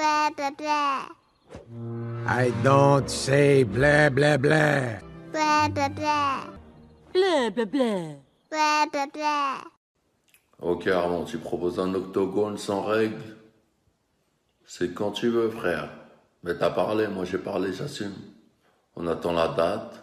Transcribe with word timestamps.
Blah, 0.00 0.30
blah, 0.32 0.50
blah. 0.56 1.12
I 2.24 2.48
don't 2.64 3.04
say 3.04 3.64
blah 3.64 4.08
blah 4.08 4.38
blah. 4.38 4.96
Blah, 5.28 5.68
blah, 5.68 5.88
blah. 5.92 6.48
Bleu, 7.12 7.50
bleu, 7.52 7.66
bleu. 7.66 8.16
Blah, 8.48 8.86
blah, 8.88 9.06
blah. 9.12 9.60
Ok 10.58 10.86
Armand, 10.86 11.24
tu 11.24 11.36
proposes 11.36 11.78
un 11.78 11.92
octogone 11.92 12.56
sans 12.56 12.80
règles? 12.80 13.36
C'est 14.64 14.94
quand 14.94 15.10
tu 15.10 15.28
veux 15.28 15.50
frère. 15.50 15.90
Mais 16.44 16.56
t'as 16.56 16.70
parlé, 16.70 17.06
moi 17.06 17.26
j'ai 17.26 17.36
parlé, 17.36 17.74
j'assume. 17.74 18.16
On 18.96 19.06
attend 19.06 19.32
la 19.32 19.48
date, 19.48 20.02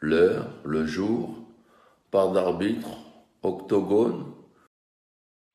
l'heure, 0.00 0.48
le 0.64 0.86
jour, 0.86 1.36
part 2.10 2.32
d'arbitre, 2.32 2.88
octogone. 3.44 4.29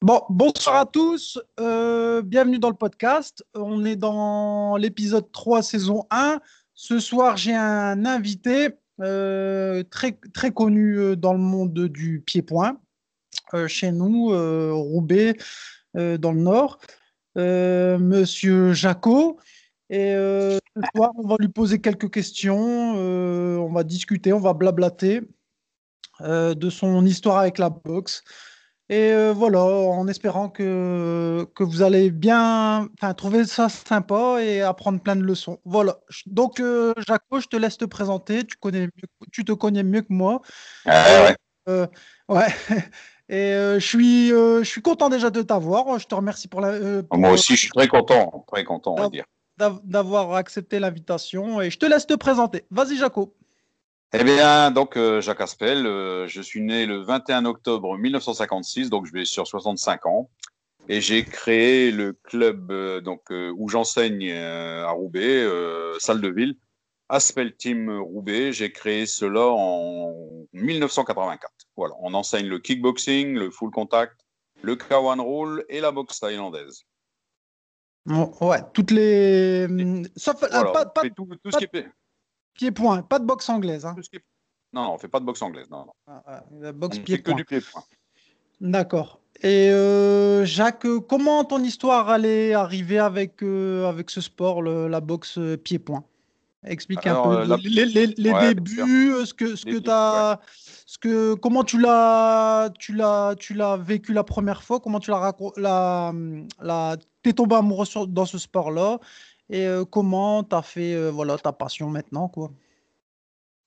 Bon, 0.01 0.21
bonsoir 0.29 0.75
à 0.75 0.85
tous, 0.85 1.39
euh, 1.59 2.21
bienvenue 2.21 2.59
dans 2.59 2.69
le 2.69 2.75
podcast. 2.75 3.43
On 3.55 3.85
est 3.85 3.95
dans 3.95 4.75
l'épisode 4.75 5.31
3, 5.31 5.63
saison 5.63 6.05
1. 6.11 6.41
Ce 6.73 6.99
soir, 6.99 7.37
j'ai 7.37 7.55
un 7.55 8.05
invité 8.05 8.75
euh, 9.01 9.83
très, 9.89 10.19
très 10.33 10.51
connu 10.51 10.97
euh, 10.97 11.15
dans 11.15 11.33
le 11.33 11.39
monde 11.39 11.87
du 11.87 12.21
pied-point, 12.25 12.77
euh, 13.53 13.67
chez 13.67 13.91
nous, 13.91 14.27
Roubaix, 14.73 15.37
dans 15.93 16.33
le 16.33 16.41
Nord, 16.41 16.79
Monsieur 17.35 18.73
Jaco. 18.73 19.39
Et 19.89 20.11
ce 20.11 20.81
soir, 20.93 21.11
on 21.15 21.27
va 21.27 21.37
lui 21.39 21.47
poser 21.47 21.79
quelques 21.79 22.11
questions, 22.11 22.57
on 22.57 23.71
va 23.71 23.83
discuter, 23.85 24.33
on 24.33 24.39
va 24.39 24.53
blablater 24.53 25.21
de 26.19 26.69
son 26.69 27.05
histoire 27.05 27.37
avec 27.37 27.59
la 27.59 27.69
boxe. 27.69 28.23
Et 28.89 29.11
euh, 29.13 29.33
voilà, 29.33 29.63
en 29.63 30.07
espérant 30.07 30.47
que, 30.49 31.47
que 31.55 31.63
vous 31.63 31.81
allez 31.81 32.11
bien 32.11 32.87
trouver 33.17 33.45
ça 33.45 33.67
sympa 33.67 34.37
et 34.43 34.61
apprendre 34.61 34.99
plein 35.01 35.15
de 35.15 35.23
leçons. 35.23 35.59
Voilà. 35.65 35.97
Donc, 36.27 36.59
euh, 36.59 36.93
Jaco, 37.07 37.39
je 37.39 37.47
te 37.47 37.55
laisse 37.57 37.77
te 37.77 37.85
présenter. 37.85 38.43
Tu, 38.45 38.57
connais 38.57 38.81
mieux- 38.81 39.27
tu 39.31 39.43
te 39.43 39.53
connais 39.53 39.81
mieux 39.83 40.01
que 40.01 40.13
moi. 40.13 40.41
ouais. 40.85 41.35
Euh, 41.67 41.87
ouais. 42.29 42.45
Et 43.27 43.53
je 43.53 43.79
suis, 43.79 44.27
je 44.29 44.61
suis 44.63 44.83
content 44.83 45.09
déjà 45.09 45.31
de 45.31 45.41
t'avoir. 45.41 45.97
Je 45.97 46.05
te 46.05 46.13
remercie 46.13 46.47
pour 46.47 46.61
la, 46.61 47.01
pour, 47.01 47.17
Moi 47.17 47.31
aussi, 47.31 47.55
je 47.55 47.61
suis 47.61 47.71
très 47.71 47.87
content, 47.87 48.45
très 48.47 48.63
content, 48.63 48.93
on 48.93 48.97
va 48.97 49.05
Ah. 49.05 49.09
dire. 49.09 49.25
d'av- 49.57 49.79
d'avoir 49.83 50.33
accepté 50.35 50.79
l'invitation. 50.79 51.59
Et 51.59 51.71
je 51.71 51.79
te 51.79 51.87
laisse 51.87 52.05
te 52.05 52.13
présenter. 52.13 52.65
Vas-y, 52.69 52.97
Jaco. 52.97 53.33
Eh 54.13 54.23
bien, 54.23 54.71
donc, 54.71 54.97
euh, 54.97 55.19
Jacques 55.19 55.41
Aspel, 55.41 55.85
euh, 55.85 56.27
je 56.27 56.41
suis 56.41 56.61
né 56.61 56.85
le 56.85 57.01
21 57.01 57.45
octobre 57.45 57.97
1956, 57.97 58.89
donc 58.89 59.05
je 59.05 59.11
vais 59.11 59.25
sur 59.25 59.47
65 59.47 60.05
ans. 60.05 60.29
Et 60.87 61.01
j'ai 61.01 61.25
créé 61.25 61.91
le 61.91 62.13
club 62.13 62.71
euh, 62.71 63.01
donc, 63.01 63.23
où 63.31 63.67
j'enseigne 63.67 64.31
à 64.31 64.91
Roubaix, 64.91 65.45
salle 65.99 66.21
de 66.21 66.29
ville, 66.29 66.55
Aspel 67.09 67.55
Team 67.55 67.89
Roubaix. 67.99 68.53
J'ai 68.53 68.71
créé 68.71 69.05
cela 69.05 69.47
en 69.47 70.13
1984. 70.53 71.51
Voilà, 71.75 71.95
on 71.99 72.13
enseigne 72.13 72.47
le 72.47 72.59
kickboxing, 72.59 73.33
le 73.33 73.49
full 73.49 73.71
contact, 73.71 74.21
le 74.61 74.75
K1 74.75 75.19
roll 75.19 75.65
et 75.67 75.81
la 75.81 75.91
boxe 75.91 76.19
thaïlandaise. 76.19 76.85
Ouais, 78.05 78.59
toutes 78.73 78.91
les. 78.91 79.67
Sauf 80.15 80.37
Voilà, 80.39 80.71
pas, 80.71 80.85
tout, 80.85 81.25
tout 81.25 81.25
pas 81.43 81.51
ce 81.51 81.57
qui 81.57 81.65
est... 81.73 81.85
pied-point, 82.55 83.01
pas 83.03 83.19
de 83.19 83.25
boxe 83.25 83.47
anglaise. 83.49 83.85
Hein. 83.85 83.95
Non, 84.73 84.93
on 84.93 84.97
fait 84.97 85.07
pas 85.07 85.19
de 85.19 85.25
boxe 85.25 85.41
anglaise. 85.41 85.69
Non, 85.69 85.85
non. 85.85 85.93
Ah, 86.07 86.23
ah, 86.25 86.43
la 86.59 86.71
boxe 86.71 86.97
fait 86.97 87.01
que 87.03 87.05
pied-point. 87.05 87.35
du 87.35 87.45
pied-point. 87.45 87.83
D'accord. 88.61 89.19
Et 89.43 89.69
euh, 89.69 90.45
Jacques, 90.45 90.87
comment 91.07 91.43
ton 91.43 91.61
histoire 91.63 92.09
allait 92.09 92.53
arriver 92.53 92.99
avec, 92.99 93.43
euh, 93.43 93.87
avec 93.87 94.09
ce 94.09 94.21
sport, 94.21 94.61
le- 94.61 94.87
la 94.87 95.01
boxe 95.01 95.37
pied-point? 95.63 96.03
Explique 96.67 97.05
un 97.05 97.21
peu 97.21 97.29
euh, 97.41 97.45
la- 97.45 97.57
les, 97.57 97.85
les- 97.85 98.07
les 98.07 98.31
Ouais, 98.31 98.55
bien 98.55 98.85
débuts, 98.85 99.13
ce 99.25 99.33
que, 99.35 99.55
ce 99.55 99.65
Les 99.65 99.71
que 99.73 99.77
débuts, 99.77 99.83
t'as, 99.83 100.39
ce 100.55 100.97
que, 100.97 101.35
comment 101.35 101.63
tu 101.63 101.79
l'as, 101.79 102.71
tu 102.79 102.95
l'as, 102.95 103.35
tu 103.37 103.53
l'as 103.53 103.77
vécu 103.77 104.13
la 104.13 104.23
première 104.23 104.63
fois, 104.63 104.79
comment 104.79 104.99
tu 104.99 105.11
l'as 105.11 105.17
raconté, 105.19 105.61
la, 105.61 106.11
la, 106.59 106.97
t'es 107.21 107.33
tombé 107.33 107.55
amoureux 107.55 107.85
sur- 107.85 108.07
dans 108.07 108.25
ce 108.25 108.39
sport-là, 108.39 108.99
et 109.49 109.67
euh, 109.67 109.85
comment 109.85 110.43
t'as 110.43 110.61
fait, 110.61 110.93
euh, 110.93 111.11
voilà, 111.11 111.37
ta 111.37 111.51
passion 111.51 111.89
maintenant, 111.89 112.27
quoi? 112.27 112.51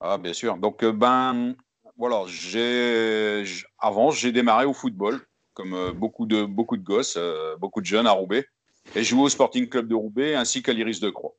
Ah, 0.00 0.18
bien 0.18 0.32
sûr. 0.32 0.56
Donc, 0.56 0.82
euh, 0.82 0.92
ben, 0.92 1.54
voilà, 1.96 2.24
j'ai, 2.26 3.44
avant, 3.78 4.10
j'ai 4.10 4.32
démarré 4.32 4.64
au 4.64 4.72
football, 4.72 5.20
comme 5.54 5.92
beaucoup 5.92 6.26
de, 6.26 6.44
beaucoup 6.44 6.76
de 6.76 6.84
gosses, 6.84 7.18
beaucoup 7.58 7.80
de 7.80 7.86
jeunes 7.86 8.06
à 8.06 8.12
Roubaix. 8.12 8.46
Et 8.94 9.02
jouais 9.02 9.22
au 9.22 9.28
Sporting 9.28 9.68
Club 9.68 9.88
de 9.88 9.94
Roubaix 9.94 10.34
ainsi 10.34 10.62
qu'à 10.62 10.72
l'Iris 10.72 11.00
de 11.00 11.10
Croix. 11.10 11.34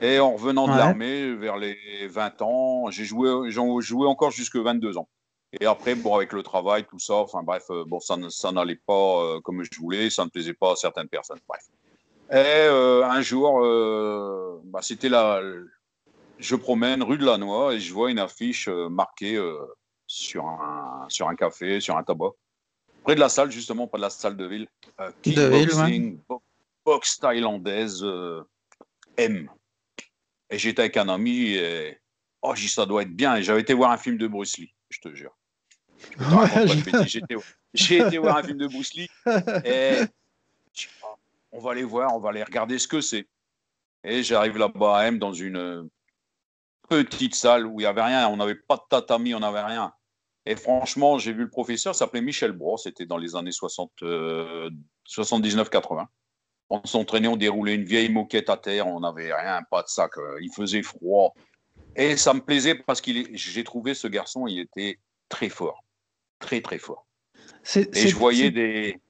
Et 0.00 0.20
en 0.20 0.34
revenant 0.34 0.66
de 0.66 0.72
Ouais. 0.72 0.78
l'armée, 0.78 1.34
vers 1.34 1.56
les 1.56 2.06
20 2.06 2.42
ans, 2.42 2.90
j'ai 2.90 3.04
joué, 3.04 3.50
j'en 3.50 3.80
joué 3.80 4.06
encore 4.06 4.30
jusque 4.30 4.56
22 4.56 4.96
ans. 4.96 5.08
Et 5.60 5.66
après, 5.66 5.96
bon, 5.96 6.14
avec 6.14 6.32
le 6.32 6.44
travail, 6.44 6.86
tout 6.86 7.00
ça, 7.00 7.14
enfin 7.14 7.42
bref, 7.42 7.64
bon, 7.88 7.98
ça, 7.98 8.52
n'allait 8.52 8.80
pas 8.86 9.40
comme 9.42 9.64
je 9.64 9.80
voulais, 9.80 10.10
ça 10.10 10.24
ne 10.24 10.30
plaisait 10.30 10.54
pas 10.54 10.72
à 10.72 10.76
certaines 10.76 11.08
personnes. 11.08 11.40
Bref. 11.48 11.68
Et 12.32 12.36
euh, 12.36 13.04
un 13.04 13.22
jour, 13.22 13.64
euh, 13.64 14.60
bah, 14.64 14.82
c'était 14.82 15.08
la, 15.08 15.40
je 16.38 16.54
promène 16.56 17.02
rue 17.02 17.18
de 17.18 17.24
la 17.24 17.38
Noix 17.38 17.74
et 17.74 17.80
je 17.80 17.92
vois 17.92 18.10
une 18.10 18.20
affiche 18.20 18.68
euh, 18.68 18.88
marquée 18.88 19.36
sur, 20.06 20.46
un, 20.46 21.06
sur 21.08 21.28
un 21.28 21.34
café, 21.34 21.80
sur 21.80 21.96
un 21.96 22.04
tabac, 22.04 22.30
près 23.02 23.14
de 23.16 23.20
la 23.20 23.28
salle, 23.28 23.50
justement, 23.50 23.88
près 23.88 23.98
de 23.98 24.02
la 24.02 24.10
salle 24.10 24.36
de 24.36 24.46
ville. 24.46 24.68
Ouais. 24.98 25.06
kickboxing, 25.22 26.20
bo- 26.28 26.42
boxe 26.84 27.18
thaïlandaise, 27.18 28.04
M. 29.16 29.50
Et 30.50 30.58
j'étais 30.58 30.82
avec 30.82 30.96
un 30.96 31.08
ami 31.08 31.48
et 31.52 31.98
oh, 32.42 32.54
j'ai 32.54 32.68
ça 32.68 32.86
doit 32.86 33.02
être 33.02 33.14
bien. 33.14 33.36
Et 33.36 33.42
j'avais 33.42 33.60
été 33.60 33.74
voir 33.74 33.90
un 33.90 33.96
film 33.98 34.18
de 34.18 34.26
Bruce 34.28 34.56
Lee, 34.58 34.72
je 34.88 34.98
te 35.00 35.14
jure. 35.14 35.36
Je- 36.66 36.82
j'ai 37.74 37.98
été 37.98 38.18
voir 38.18 38.36
un 38.36 38.42
film 38.42 38.58
de 38.58 38.66
Bruce 38.68 38.94
Lee 38.94 39.08
et 39.64 40.06
on 41.52 41.60
va 41.60 41.72
aller 41.72 41.84
voir, 41.84 42.14
on 42.14 42.20
va 42.20 42.30
aller 42.30 42.42
regarder 42.42 42.78
ce 42.78 42.88
que 42.88 43.00
c'est. 43.00 43.28
Et 44.04 44.22
j'arrive 44.22 44.56
là-bas 44.56 44.98
à 44.98 45.06
M 45.06 45.18
dans 45.18 45.32
une 45.32 45.56
euh, 45.56 45.82
petite 46.88 47.34
salle 47.34 47.66
où 47.66 47.80
il 47.80 47.84
n'y 47.84 47.86
avait 47.86 48.02
rien, 48.02 48.28
on 48.28 48.36
n'avait 48.36 48.54
pas 48.54 48.76
de 48.76 48.82
tatami, 48.88 49.34
on 49.34 49.40
n'avait 49.40 49.62
rien. 49.62 49.92
Et 50.46 50.56
franchement, 50.56 51.18
j'ai 51.18 51.32
vu 51.32 51.42
le 51.42 51.50
professeur, 51.50 51.94
il 51.94 51.98
s'appelait 51.98 52.22
Michel 52.22 52.52
Bros, 52.52 52.78
c'était 52.78 53.04
dans 53.04 53.18
les 53.18 53.36
années 53.36 53.52
60, 53.52 53.92
euh, 54.02 54.70
79-80. 55.06 56.06
On 56.70 56.84
s'entraînait, 56.84 57.28
on 57.28 57.36
déroulait 57.36 57.74
une 57.74 57.84
vieille 57.84 58.08
moquette 58.08 58.48
à 58.48 58.56
terre, 58.56 58.86
on 58.86 59.00
n'avait 59.00 59.34
rien, 59.34 59.62
pas 59.70 59.82
de 59.82 59.88
sac, 59.88 60.16
euh, 60.16 60.38
il 60.40 60.52
faisait 60.52 60.82
froid. 60.82 61.34
Et 61.96 62.16
ça 62.16 62.32
me 62.32 62.40
plaisait 62.40 62.74
parce 62.74 63.00
que 63.00 63.10
j'ai 63.32 63.64
trouvé 63.64 63.94
ce 63.94 64.06
garçon, 64.06 64.46
il 64.46 64.60
était 64.60 64.98
très 65.28 65.48
fort, 65.48 65.84
très 66.38 66.62
très 66.62 66.78
fort. 66.78 67.06
Et 67.74 68.08
je 68.08 68.16
voyais 68.16 68.50
des, 68.50 69.00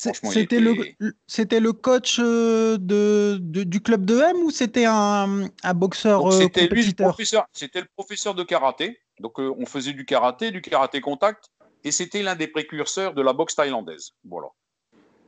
C'était 0.00 0.60
le, 0.60 0.72
était- 0.72 0.96
le- 1.00 1.12
c'était 1.26 1.58
le 1.58 1.72
coach 1.72 2.18
euh, 2.20 2.78
de, 2.78 3.38
de- 3.40 3.64
du 3.64 3.80
club 3.80 4.04
de 4.04 4.20
M 4.20 4.36
ou 4.44 4.50
c'était 4.50 4.84
un, 4.86 5.48
un 5.64 5.74
boxeur 5.74 6.24
euh, 6.28 6.30
c'était 6.40 6.68
lui 6.68 6.86
le 6.86 6.92
professeur. 6.92 7.46
C'était 7.52 7.80
le 7.80 7.88
professeur 7.96 8.34
de 8.36 8.44
karaté. 8.44 9.00
Donc 9.18 9.40
euh, 9.40 9.52
on 9.58 9.66
faisait 9.66 9.92
du 9.92 10.04
karaté, 10.04 10.52
du 10.52 10.62
karaté 10.62 11.00
contact, 11.00 11.50
et 11.82 11.90
c'était 11.90 12.22
l'un 12.22 12.36
des 12.36 12.46
précurseurs 12.46 13.12
de 13.14 13.22
la 13.22 13.32
boxe 13.32 13.56
thaïlandaise. 13.56 14.12
Voilà. 14.22 14.48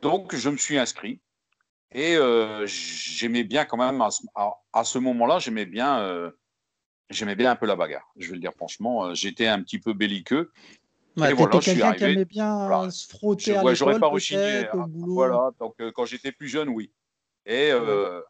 Donc 0.02 0.36
je 0.36 0.48
me 0.48 0.56
suis 0.56 0.78
inscrit 0.78 1.20
et 1.92 2.14
euh, 2.16 2.64
j'aimais 2.66 3.42
bien 3.42 3.64
quand 3.64 3.76
même 3.76 4.00
à 4.00 4.12
ce, 4.12 4.22
à- 4.36 4.54
à 4.72 4.84
ce 4.84 4.98
moment-là, 4.98 5.40
j'aimais 5.40 5.66
bien, 5.66 5.98
euh, 6.02 6.30
j'aimais 7.10 7.34
bien 7.34 7.50
un 7.50 7.56
peu 7.56 7.66
la 7.66 7.74
bagarre. 7.74 8.08
Je 8.16 8.28
vais 8.28 8.34
le 8.34 8.40
dire 8.40 8.52
franchement, 8.54 9.12
j'étais 9.14 9.48
un 9.48 9.60
petit 9.62 9.80
peu 9.80 9.94
belliqueux. 9.94 10.52
Ouais, 11.16 11.30
Et 11.30 11.34
voilà, 11.34 11.52
t'étais 11.58 11.64
je 11.64 11.70
suis 11.70 11.80
quelqu'un 11.80 11.96
qui 11.96 12.04
aimait 12.04 12.24
bien 12.24 12.66
Voilà. 12.68 12.90
se 12.90 13.08
frotter 13.08 13.52
Je- 13.52 13.56
à 13.56 13.64
ouais, 13.64 13.74
j'aurais 13.74 13.98
pas 13.98 14.06
rechigné. 14.06 14.66
Voilà. 14.94 15.50
Donc 15.58 15.74
euh, 15.80 15.90
quand 15.92 16.04
j'étais 16.04 16.32
plus 16.32 16.48
jeune, 16.48 16.68
oui. 16.68 16.92
Et 17.46 17.70
euh, 17.72 18.20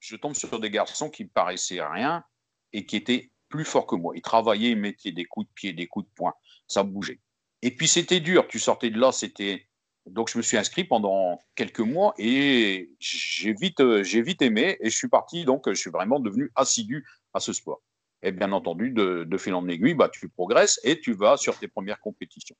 je 0.00 0.16
tombe 0.16 0.34
sur 0.34 0.58
des 0.60 0.70
garçons 0.70 1.08
qui 1.08 1.24
me 1.24 1.30
paraissaient 1.30 1.82
rien 1.82 2.24
et 2.72 2.84
qui 2.84 2.96
étaient 2.96 3.30
plus 3.48 3.64
forts 3.64 3.86
que 3.86 3.96
moi. 3.96 4.12
Ils 4.16 4.22
travaillaient, 4.22 4.70
ils 4.70 4.76
mettaient 4.76 5.12
des 5.12 5.24
coups 5.24 5.46
de 5.48 5.52
pied, 5.54 5.72
des 5.72 5.86
coups 5.86 6.06
de 6.06 6.10
poing, 6.14 6.34
ça 6.66 6.82
bougeait. 6.82 7.20
Et 7.62 7.70
puis 7.70 7.88
c'était 7.88 8.20
dur. 8.20 8.46
Tu 8.48 8.58
sortais 8.58 8.90
de 8.90 8.98
là, 8.98 9.12
c'était. 9.12 9.66
Donc 10.04 10.30
je 10.30 10.36
me 10.38 10.42
suis 10.42 10.56
inscrit 10.56 10.84
pendant 10.84 11.40
quelques 11.56 11.80
mois 11.80 12.14
et 12.18 12.92
j'ai 13.00 13.54
vite, 13.54 13.80
euh, 13.80 14.04
j'ai 14.04 14.22
vite 14.22 14.40
aimé 14.42 14.76
et 14.80 14.88
je 14.90 14.96
suis 14.96 15.08
parti. 15.08 15.44
Donc 15.44 15.68
je 15.68 15.74
suis 15.74 15.90
vraiment 15.90 16.20
devenu 16.20 16.52
assidu 16.54 17.04
à 17.32 17.40
ce 17.40 17.52
sport. 17.52 17.82
Et 18.22 18.32
bien 18.32 18.50
entendu, 18.52 18.90
de, 18.90 19.24
de 19.24 19.36
fil 19.38 19.54
en 19.54 19.68
aiguille, 19.68 19.94
bah, 19.94 20.08
tu 20.08 20.28
progresses 20.28 20.80
et 20.82 20.98
tu 21.00 21.12
vas 21.12 21.36
sur 21.36 21.58
tes 21.58 21.68
premières 21.68 22.00
compétitions. 22.00 22.56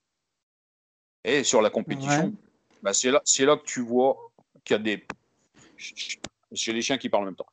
Et 1.24 1.42
sur 1.44 1.60
la 1.62 1.70
compétition, 1.70 2.26
Ouais. 2.26 2.32
bah, 2.82 2.92
c'est 2.92 3.10
là, 3.10 3.56
que 3.56 3.64
tu 3.64 3.80
vois 3.80 4.32
qu'il 4.64 4.74
y 4.74 4.78
a 4.78 4.82
des. 4.82 5.06
J'ai 6.52 6.72
les 6.72 6.82
chiens 6.82 6.98
qui 6.98 7.08
parlent 7.08 7.24
en 7.24 7.26
même 7.26 7.36
temps. 7.36 7.48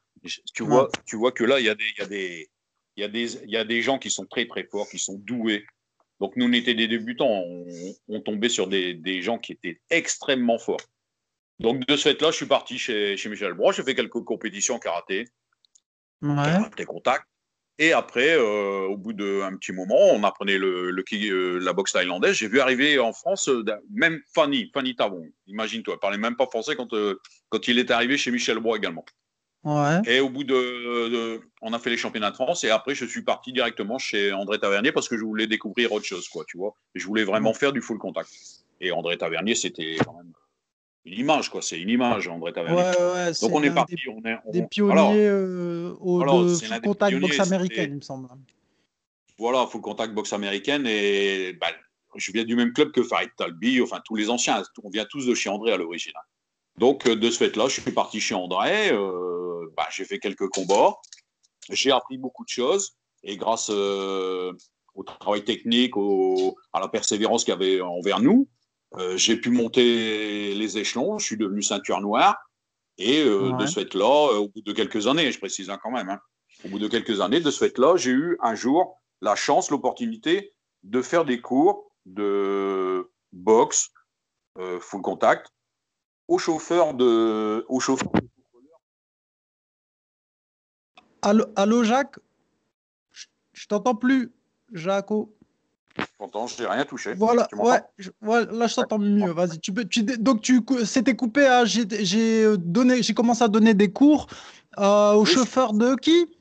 Tu 0.53 0.63
vois, 0.63 0.89
tu 1.05 1.15
vois 1.15 1.31
que 1.31 1.43
là, 1.43 1.59
il 1.59 1.65
y 1.65 1.69
a 1.69 1.75
des, 1.75 1.83
il 1.97 1.99
y 1.99 2.03
a 2.03 2.07
des, 2.07 2.49
il 2.95 3.01
y 3.01 3.03
a 3.03 3.07
des, 3.07 3.35
il 3.43 3.49
y 3.49 3.57
a 3.57 3.65
des 3.65 3.81
gens 3.81 3.97
qui 3.99 4.09
sont 4.11 4.25
très 4.25 4.47
très 4.47 4.63
forts, 4.65 4.87
qui 4.89 4.99
sont 4.99 5.15
doués. 5.17 5.65
Donc 6.19 6.35
nous, 6.35 6.45
on 6.45 6.53
était 6.53 6.75
des 6.75 6.87
débutants, 6.87 7.27
on, 7.27 7.65
on 8.07 8.21
tombait 8.21 8.47
sur 8.49 8.67
des, 8.67 8.93
des 8.93 9.21
gens 9.21 9.39
qui 9.39 9.53
étaient 9.53 9.81
extrêmement 9.89 10.59
forts. 10.59 10.79
Donc 11.59 11.85
de 11.85 11.95
ce 11.97 12.09
fait-là, 12.09 12.31
je 12.31 12.35
suis 12.37 12.45
parti 12.45 12.77
chez, 12.77 13.17
chez 13.17 13.29
Michel 13.29 13.53
Broch. 13.53 13.75
J'ai 13.75 13.83
fait 13.83 13.95
quelques 13.95 14.23
compétitions 14.23 14.75
en 14.75 14.79
karaté, 14.79 15.25
Ouais. 16.21 16.35
karaté 16.35 16.85
contact. 16.85 17.25
Et 17.79 17.91
après, 17.91 18.35
euh, 18.37 18.85
au 18.87 18.97
bout 18.97 19.13
d'un 19.13 19.55
petit 19.57 19.71
moment, 19.71 19.97
on 20.11 20.23
apprenait 20.23 20.59
le, 20.59 20.93
euh, 20.95 21.59
la 21.59 21.73
boxe 21.73 21.93
thaïlandaise. 21.93 22.35
J'ai 22.35 22.47
vu 22.47 22.59
arriver 22.59 22.99
en 22.99 23.13
France, 23.13 23.49
euh, 23.49 23.63
même 23.91 24.21
Fanny, 24.35 24.69
Fanny 24.73 24.95
Tavon. 24.95 25.27
Imagine-toi, 25.47 25.95
elle 25.95 25.99
parlait 25.99 26.17
même 26.19 26.35
pas 26.35 26.45
français 26.45 26.75
quand, 26.75 26.93
quand 27.49 27.67
il 27.67 27.79
est 27.79 27.89
arrivé 27.89 28.17
chez 28.17 28.29
Michel 28.29 28.59
Broch 28.59 28.77
également. 28.77 29.05
Ouais. 29.63 30.01
Et 30.05 30.19
au 30.19 30.29
bout 30.29 30.43
de, 30.43 30.53
de- 30.53 31.41
on 31.61 31.73
a 31.73 31.79
fait 31.79 31.89
les 31.89 31.97
championnats 31.97 32.31
de 32.31 32.35
France 32.35 32.65
et 32.65 32.69
après 32.69 32.95
je 32.95 33.05
suis 33.05 33.21
parti 33.23 33.53
directement 33.53 33.97
chez 33.97 34.33
André 34.33 34.59
Tavernier 34.59 34.91
parce 34.91 35.07
que 35.07 35.17
je 35.17 35.23
voulais 35.23 35.47
découvrir 35.47 35.93
autre 35.93 36.05
chose, 36.05 36.27
quoi, 36.27 36.43
tu 36.45 36.57
vois. 36.57 36.75
Je 36.95 37.05
voulais 37.07 37.23
vraiment 37.23 37.53
faire 37.53 37.71
du 37.71 37.81
full 37.81 37.97
contact. 37.97 38.29
Et 38.81 38.91
André 38.91 39.17
Tavernier, 39.17 39.55
c'était 39.55 39.95
quand 40.05 40.15
même 40.15 40.33
une 41.05 41.19
image, 41.19 41.49
quoi. 41.49 41.61
C'est 41.61 41.79
une 41.79 41.89
image, 41.89 42.27
André 42.27 42.51
Ouais, 42.51 42.53
Tavernier. 42.53 42.81
ouais, 42.81 43.33
c'est 43.33 43.45
Donc 43.45 43.55
on 43.55 43.63
est 43.63 43.71
parti, 43.73 43.95
des, 43.95 44.01
on 44.09 44.21
est, 44.25 44.37
on- 44.45 44.51
des 44.51 44.63
pionniers 44.63 44.91
alors, 44.93 45.11
euh, 45.15 45.95
au 45.99 46.21
alors, 46.21 46.45
de 46.45 46.79
contact 46.81 47.19
boxe 47.19 47.39
américaine, 47.39 47.89
il 47.91 47.95
me 47.97 48.01
semble. 48.01 48.27
voilà, 49.37 49.67
full 49.67 49.81
contact 49.81 50.13
boxe 50.13 50.33
américaine 50.33 50.85
et 50.87 51.53
bah, 51.59 51.67
je 52.15 52.31
viens 52.31 52.43
du 52.45 52.55
même 52.55 52.71
club 52.73 52.91
que 52.91 53.03
Farid 53.03 53.31
Talbi, 53.37 53.81
enfin 53.81 53.99
tous 54.05 54.15
les 54.15 54.29
anciens, 54.29 54.61
on 54.83 54.89
vient 54.89 55.05
tous 55.09 55.25
de 55.25 55.33
chez 55.33 55.49
André 55.49 55.73
à 55.73 55.77
l'origine. 55.77 56.13
Donc 56.77 57.05
euh, 57.07 57.15
de 57.15 57.29
ce 57.29 57.37
fait-là, 57.37 57.67
je 57.67 57.81
suis 57.81 57.91
parti 57.91 58.19
chez 58.19 58.35
André, 58.35 58.91
euh, 58.91 59.69
bah, 59.75 59.87
j'ai 59.91 60.05
fait 60.05 60.19
quelques 60.19 60.47
combats, 60.49 60.95
j'ai 61.69 61.91
appris 61.91 62.17
beaucoup 62.17 62.43
de 62.45 62.49
choses 62.49 62.95
et 63.23 63.35
grâce 63.37 63.69
euh, 63.71 64.53
au 64.95 65.03
travail 65.03 65.43
technique, 65.43 65.97
au- 65.97 66.55
à 66.71 66.79
la 66.79 66.87
persévérance 66.87 67.43
qu'il 67.43 67.51
y 67.53 67.55
avait 67.55 67.81
envers 67.81 68.19
nous, 68.19 68.47
j'ai 69.15 69.37
pu 69.37 69.49
monter 69.49 70.53
les 70.55 70.77
échelons, 70.77 71.17
je 71.17 71.25
suis 71.25 71.37
devenu 71.37 71.61
ceinture 71.61 71.99
noire 72.01 72.37
et 72.97 73.23
euh, 73.23 73.51
Ouais. 73.51 73.57
de 73.57 73.65
ce 73.65 73.79
fait-là, 73.79 74.29
euh, 74.33 74.37
au 74.37 74.49
bout 74.49 74.61
de 74.61 74.71
quelques 74.71 75.07
années, 75.07 75.31
je 75.31 75.39
précise 75.39 75.69
hein, 75.69 75.79
quand 75.81 75.91
même, 75.91 76.09
hein, 76.09 76.19
au 76.63 76.69
bout 76.69 76.79
de 76.79 76.87
quelques 76.87 77.21
années, 77.21 77.39
de 77.39 77.49
ce 77.49 77.57
fait-là, 77.57 77.95
j'ai 77.97 78.11
eu 78.11 78.37
un 78.41 78.55
jour 78.55 79.01
la 79.21 79.35
chance, 79.35 79.71
l'opportunité 79.71 80.53
de 80.83 81.01
faire 81.01 81.25
des 81.25 81.41
cours 81.41 81.91
de 82.05 83.09
boxe, 83.31 83.89
euh, 84.59 84.79
full 84.79 85.01
contact, 85.01 85.47
au 86.27 86.37
chauffeur 86.37 86.93
de, 86.93 87.65
au 87.69 87.79
chauffeur. 87.79 88.11
Allô, 91.21 91.45
allô, 91.55 91.83
Jacques? 91.83 92.19
Je, 93.11 93.27
je 93.53 93.67
t'entends 93.67 93.95
plus, 93.95 94.31
Jaco. 94.73 95.35
Pourtant, 96.17 96.47
je 96.47 96.61
n'ai 96.61 96.67
rien 96.67 96.85
touché. 96.85 97.13
Voilà, 97.13 97.47
ouais, 97.53 97.81
je- 97.97 98.09
ouais, 98.21 98.45
là 98.51 98.67
je 98.67 98.75
t'entends 98.75 98.97
mieux. 98.99 99.31
Vas-y, 99.31 99.59
tu 99.59 99.71
peux, 99.73 99.85
tu, 99.85 100.03
donc 100.03 100.41
tu, 100.41 100.61
c'était 100.85 101.15
coupé. 101.15 101.63
J'ai 101.65 102.43
euh, 102.43 102.57
donné, 102.57 103.03
j'ai 103.03 103.13
commencé 103.13 103.43
à 103.43 103.47
donner 103.47 103.73
des 103.73 103.91
cours 103.91 104.27
euh, 104.79 105.13
au 105.13 105.21
Oui, 105.21 105.27
chauffeur 105.27 105.73
de 105.73 105.95
qui? 105.95 106.35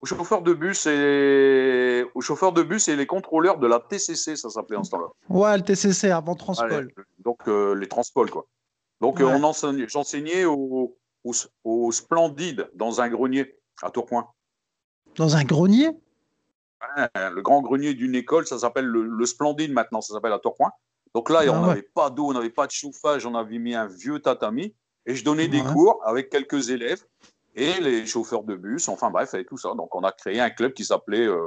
Au 0.00 0.06
chauffeur 0.06 0.42
de 0.42 0.52
bus 0.52 0.86
et 0.86 2.04
au 2.14 2.20
chauffeur 2.20 2.52
de 2.52 2.62
bus 2.62 2.88
et 2.88 2.96
les 2.96 3.06
contrôleurs 3.06 3.58
de 3.58 3.66
la 3.66 3.80
TCC, 3.80 4.36
ça 4.36 4.50
s'appelait 4.50 4.76
en 4.76 4.84
ce 4.84 4.90
temps-là. 4.90 5.06
Ouais, 5.28 5.56
le 5.56 5.62
TCC 5.62 6.10
avant 6.10 6.32
Allez, 6.34 6.38
Transpol. 6.38 6.92
donc 7.24 7.38
euh, 7.48 7.74
les 7.74 7.88
transports 7.88 8.30
quoi. 8.30 8.46
Donc 9.00 9.20
Ouais. 9.20 9.24
euh, 9.26 9.28
on 9.28 9.42
enseignait- 9.42 9.88
j'enseignais 9.88 10.44
au, 10.44 10.96
au, 11.24 11.32
au 11.64 11.92
Splendide 11.92 12.68
dans 12.74 13.00
un 13.00 13.08
grenier 13.08 13.54
à 13.82 13.90
Tourcoing. 13.90 14.28
Dans 15.16 15.36
un 15.36 15.44
grenier? 15.44 15.90
Ouais, 16.82 17.30
le 17.30 17.42
grand 17.42 17.62
grenier 17.62 17.94
d'une 17.94 18.14
école, 18.14 18.46
ça 18.46 18.58
s'appelle 18.58 18.84
le, 18.86 19.02
le 19.02 19.26
Splendide 19.26 19.72
maintenant, 19.72 20.00
ça 20.00 20.14
s'appelle 20.14 20.32
à 20.32 20.38
Tourcoing. 20.38 20.70
Donc 21.14 21.30
là, 21.30 21.40
Ah 21.46 21.50
on 21.52 21.60
ouais. 21.62 21.68
n'avait 21.68 21.88
pas 21.94 22.10
d'eau, 22.10 22.26
on 22.28 22.32
n'avait 22.34 22.50
pas 22.50 22.66
de 22.66 22.72
chauffage, 22.72 23.24
on 23.24 23.34
avait 23.34 23.58
mis 23.58 23.74
un 23.74 23.86
vieux 23.86 24.20
tatami 24.20 24.74
et 25.06 25.14
je 25.14 25.24
donnais 25.24 25.48
des 25.48 25.60
Ouais. 25.62 25.72
cours 25.72 26.02
avec 26.04 26.28
quelques 26.28 26.68
élèves 26.70 27.02
et 27.54 27.80
les 27.80 28.04
chauffeurs 28.06 28.42
de 28.44 28.54
bus, 28.54 28.88
enfin 28.88 29.10
bref, 29.10 29.32
et 29.34 29.44
tout 29.46 29.56
ça. 29.56 29.70
Donc 29.74 29.94
on 29.94 30.02
a 30.02 30.12
créé 30.12 30.40
un 30.40 30.50
club 30.50 30.74
qui 30.74 30.84
s'appelait 30.84 31.26
euh, 31.26 31.40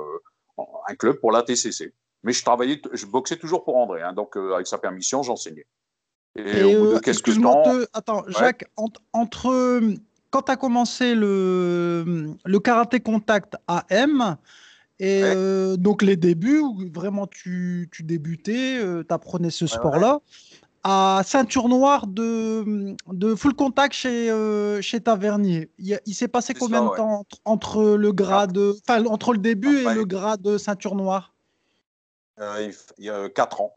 un 0.88 0.96
club 0.96 1.18
pour 1.20 1.32
la 1.32 1.44
TCC. 1.44 1.94
Mais 2.24 2.34
je 2.34 2.44
travaillais, 2.44 2.82
je 2.92 3.06
boxais 3.06 3.38
toujours 3.38 3.64
pour 3.64 3.78
André, 3.78 4.02
hein, 4.02 4.14
donc 4.14 4.36
euh, 4.36 4.56
avec 4.56 4.66
sa 4.68 4.78
permission, 4.80 5.22
j'enseignais. 5.24 5.68
Et, 6.36 6.60
Et, 6.60 6.64
au 6.64 6.80
bout 6.80 6.88
de 6.88 6.96
euh, 6.96 7.00
quelques 7.00 7.40
temps, 7.42 7.64
te- 7.64 7.88
attends, 7.94 8.24
Jacques, 8.28 8.66
ent- 8.76 8.90
entre 9.14 9.82
quand 10.32 10.42
tu 10.44 10.52
as 10.52 10.58
commencé 10.58 11.16
le, 11.16 12.34
le 12.44 12.60
karaté 12.60 13.00
contact 13.00 13.56
AM 13.68 14.38
et 15.00 15.24
Ouais. 15.24 15.34
euh, 15.36 15.78
donc 15.78 16.02
les 16.02 16.18
débuts 16.18 16.60
où 16.60 16.78
vraiment 16.94 17.26
tu, 17.28 17.90
tu 17.92 18.04
débutais, 18.04 18.80
tu 19.08 19.14
apprenais 19.14 19.50
ce 19.50 19.66
sport-là, 19.68 20.20
à 20.84 21.22
ceinture 21.26 21.68
noire 21.68 22.08
de, 22.08 22.96
de 23.08 23.36
full 23.36 23.54
contact 23.54 23.94
chez, 23.94 24.30
euh, 24.32 24.82
chez 24.82 25.02
Tavernier, 25.02 25.70
il, 25.78 26.00
il 26.06 26.14
s'est 26.14 26.28
passé 26.28 26.54
combien 26.54 26.84
de 26.84 26.90
ouais. 26.90 26.98
temps 26.98 27.20
entre, 27.20 27.38
entre 27.46 27.84
le 27.96 28.12
grade, 28.14 28.58
enfin 28.58 29.04
entre 29.06 29.34
le 29.34 29.40
début 29.40 29.80
et 29.80 29.94
le 29.94 30.06
grade 30.06 30.58
ceinture 30.58 30.96
noire? 30.96 31.34
Euh, 32.40 32.68
il 32.70 32.76
il 32.98 33.06
y 33.06 33.10
a 33.10 33.30
4 33.30 33.62
ans. 33.62 33.76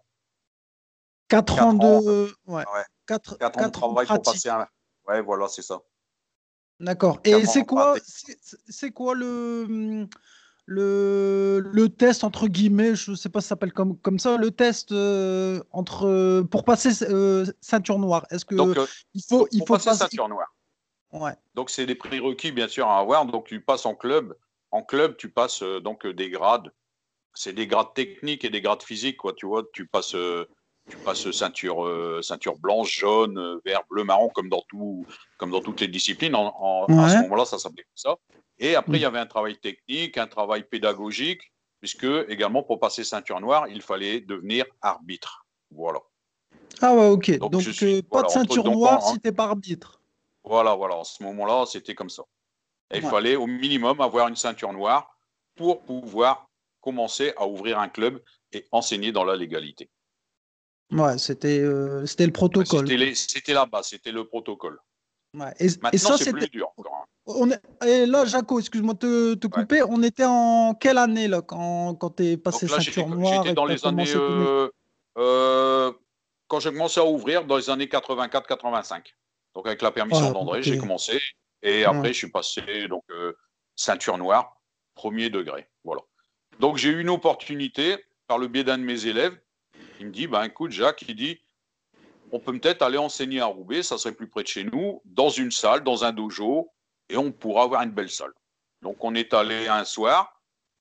4 1.28 1.54
Quatre 1.54 1.64
ans 1.66 1.74
de. 1.74 2.32
Ouais. 2.46 2.58
Ouais. 2.58 2.84
4, 3.06 3.38
4 3.38 3.58
ans 3.58 3.66
de 3.66 3.70
travail 3.72 4.06
pour 4.06 4.22
pratique. 4.22 4.44
passer 4.44 4.48
un. 4.50 4.66
Ouais, 5.08 5.20
voilà, 5.20 5.48
c'est 5.48 5.62
ça. 5.62 5.80
D'accord. 6.78 7.18
Et 7.24 7.44
c'est 7.46 7.64
quoi, 7.64 7.96
c'est 8.68 8.90
quoi 8.92 9.14
le, 9.14 10.06
le, 10.66 11.60
le 11.60 11.88
test 11.88 12.24
entre 12.24 12.46
guillemets, 12.46 12.94
je 12.94 13.14
sais 13.14 13.28
pas 13.28 13.40
si 13.40 13.46
ça 13.46 13.50
s'appelle 13.50 13.72
comme, 13.72 13.98
comme 13.98 14.18
ça, 14.18 14.36
le 14.36 14.50
test 14.50 14.92
euh, 14.92 15.60
entre 15.72 16.42
pour 16.42 16.64
passer 16.64 17.04
euh, 17.04 17.44
ceinture 17.60 17.98
noire. 17.98 18.26
Est-ce 18.30 18.44
que 18.44 18.54
Donc, 18.54 18.76
euh, 18.76 18.86
il 19.14 19.22
faut, 19.28 19.48
il 19.52 19.58
faut 19.60 19.64
passer 19.74 19.86
passer- 19.86 19.98
ceinture 20.00 20.28
noire. 20.28 20.54
Ouais. 21.12 21.32
Donc, 21.54 21.68
c'est 21.68 21.84
des 21.84 21.94
prérequis, 21.94 22.52
bien 22.52 22.68
sûr, 22.68 22.86
à 22.86 22.98
avoir. 22.98 23.26
Donc, 23.26 23.46
tu 23.46 23.60
passes 23.60 23.84
en 23.86 23.94
club. 23.94 24.34
En 24.70 24.82
club, 24.82 25.16
tu 25.18 25.28
passes 25.28 25.62
donc 25.62 26.06
des 26.06 26.30
grades. 26.30 26.72
C'est 27.34 27.52
des 27.52 27.66
grades 27.66 27.92
techniques 27.94 28.44
et 28.44 28.50
des 28.50 28.60
grades 28.62 28.82
physiques, 28.82 29.18
quoi. 29.18 29.32
Tu 29.34 29.44
vois, 29.46 29.62
tu 29.74 29.86
passes, 29.86 30.16
tu 30.88 30.96
passes 31.04 31.30
ceinture, 31.32 31.86
ceinture 32.22 32.56
blanche, 32.58 32.98
jaune, 32.98 33.60
vert, 33.64 33.82
bleu, 33.90 34.04
marron, 34.04 34.30
comme 34.30 34.48
dans, 34.48 34.62
tout, 34.68 35.04
comme 35.36 35.50
dans 35.50 35.60
toutes 35.60 35.80
les 35.82 35.88
disciplines. 35.88 36.34
En, 36.34 36.54
en- 36.58 36.98
À 36.98 37.08
ce 37.10 37.16
moment-là, 37.24 37.44
ça 37.44 37.58
s'appelait 37.58 37.82
comme 37.84 37.90
ça. 37.96 38.16
Et 38.58 38.74
après, 38.74 38.92
Mm. 38.92 38.96
il 38.96 39.00
y 39.02 39.04
avait 39.04 39.18
un 39.18 39.26
travail 39.26 39.58
technique, 39.58 40.18
un 40.18 40.26
travail 40.26 40.64
pédagogique, 40.64 41.52
puisque 41.80 42.06
également, 42.28 42.62
pour 42.62 42.78
passer 42.78 43.02
ceinture 43.04 43.40
noire, 43.40 43.66
il 43.68 43.82
fallait 43.82 44.20
devenir 44.20 44.64
arbitre. 44.80 45.46
Voilà. 45.70 46.00
Ah 46.80 46.94
ouais, 46.94 47.08
ok. 47.08 47.38
Donc, 47.38 47.52
Donc, 47.52 47.60
je 47.62 47.70
suis- 47.70 47.96
euh, 47.98 48.02
pas 48.02 48.22
de 48.22 48.28
ceinture 48.28 48.64
noire 48.70 49.04
en- 49.04 49.12
si 49.12 49.20
t'es 49.20 49.32
pas 49.32 49.44
arbitre. 49.44 50.00
Voilà, 50.44 50.74
voilà. 50.74 50.96
En 50.96 51.04
ce 51.04 51.22
moment-là, 51.22 51.64
c'était 51.66 51.94
comme 51.94 52.10
ça. 52.10 52.22
Et 52.92 52.98
il 52.98 53.02
fallait 53.02 53.36
au 53.36 53.46
minimum 53.46 54.00
avoir 54.00 54.28
une 54.28 54.36
ceinture 54.36 54.72
noire 54.72 55.16
pour 55.54 55.82
pouvoir 55.82 56.48
commencer 56.80 57.32
à 57.36 57.46
ouvrir 57.46 57.78
un 57.78 57.88
club 57.88 58.22
et 58.52 58.66
enseigner 58.70 59.12
dans 59.12 59.24
la 59.24 59.34
légalité. 59.36 59.88
Ouais, 60.90 61.16
c'était 61.16 61.60
euh, 61.60 62.04
c'était 62.04 62.26
le 62.26 62.32
protocole. 62.32 62.86
C'était 62.86 63.14
C'était 63.14 63.54
là-bas, 63.54 63.82
c'était 63.82 64.12
le 64.12 64.26
protocole. 64.26 64.78
Ouais. 65.34 65.52
Et, 65.58 65.98
ça, 65.98 66.18
c'est 66.18 66.32
plus 66.32 66.48
dur. 66.48 66.72
encore, 66.76 66.94
hein. 66.94 67.06
On 67.26 67.50
est... 67.50 67.60
Et 67.86 68.04
là, 68.04 68.24
Jaco, 68.24 68.58
excuse-moi 68.58 68.94
de 68.94 69.34
te, 69.34 69.34
te 69.34 69.46
Ouais. 69.46 69.62
couper. 69.62 69.82
On 69.88 70.02
était 70.02 70.24
en 70.26 70.74
quelle 70.74 70.98
année 70.98 71.28
là 71.28 71.40
quand, 71.40 71.94
quand 71.94 72.10
tu 72.10 72.24
es 72.24 72.36
passé 72.36 72.66
Donc 72.66 72.76
là, 72.76 72.82
j'étais 72.82 73.00
ceinture 73.00 73.16
noire 73.16 73.42
j'étais 73.44 73.54
dans 73.54 73.64
les 73.64 73.86
années. 73.86 74.04
euh, 74.14 74.68
euh, 75.18 75.92
quand 76.48 76.60
j'ai 76.60 76.70
commencé 76.70 77.00
à 77.00 77.04
ouvrir, 77.06 77.44
dans 77.46 77.56
les 77.56 77.70
années 77.70 77.86
84-85. 77.86 79.04
Donc 79.54 79.66
avec 79.66 79.80
la 79.82 79.90
permission 79.90 80.28
Ah, 80.30 80.32
d'André, 80.32 80.62
j'ai 80.62 80.76
commencé. 80.78 81.20
Et 81.62 81.84
après, 81.84 82.08
je 82.12 82.18
suis 82.18 82.30
passé 82.30 82.88
donc 82.88 83.04
euh, 83.10 83.32
ceinture 83.76 84.18
noire, 84.18 84.60
premier 84.94 85.30
degré. 85.30 85.68
Voilà. 85.84 86.02
Donc 86.58 86.76
j'ai 86.76 86.90
eu 86.90 87.00
une 87.00 87.10
opportunité 87.10 88.04
par 88.26 88.38
le 88.38 88.48
biais 88.48 88.64
d'un 88.64 88.78
de 88.78 88.82
mes 88.82 89.06
élèves. 89.06 89.38
Il 90.00 90.06
me 90.08 90.12
dit, 90.12 90.26
ben 90.26 90.42
écoute, 90.44 90.72
Jacques, 90.72 91.04
il 91.08 91.14
dit, 91.14 91.40
on 92.32 92.40
peut 92.40 92.52
peut-être 92.58 92.82
aller 92.82 92.98
enseigner 92.98 93.40
à 93.40 93.46
Roubaix, 93.46 93.82
ça 93.82 93.98
serait 93.98 94.14
plus 94.14 94.26
près 94.28 94.42
de 94.42 94.48
chez 94.48 94.64
nous, 94.64 95.00
dans 95.04 95.28
une 95.28 95.50
salle, 95.52 95.84
dans 95.84 96.04
un 96.04 96.12
dojo, 96.12 96.70
et 97.08 97.16
on 97.16 97.30
pourra 97.30 97.64
avoir 97.64 97.82
une 97.82 97.90
belle 97.92 98.10
salle. 98.10 98.32
Donc 98.80 99.04
on 99.04 99.14
est 99.14 99.32
allé 99.34 99.68
un 99.68 99.84
soir, 99.84 100.40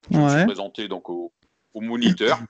je 0.09 0.17
me 0.17 0.27
suis 0.29 0.37
Ouais. 0.39 0.45
présenté 0.45 0.87
donc 0.87 1.09
au, 1.09 1.31
au 1.73 1.81
moniteur. 1.81 2.39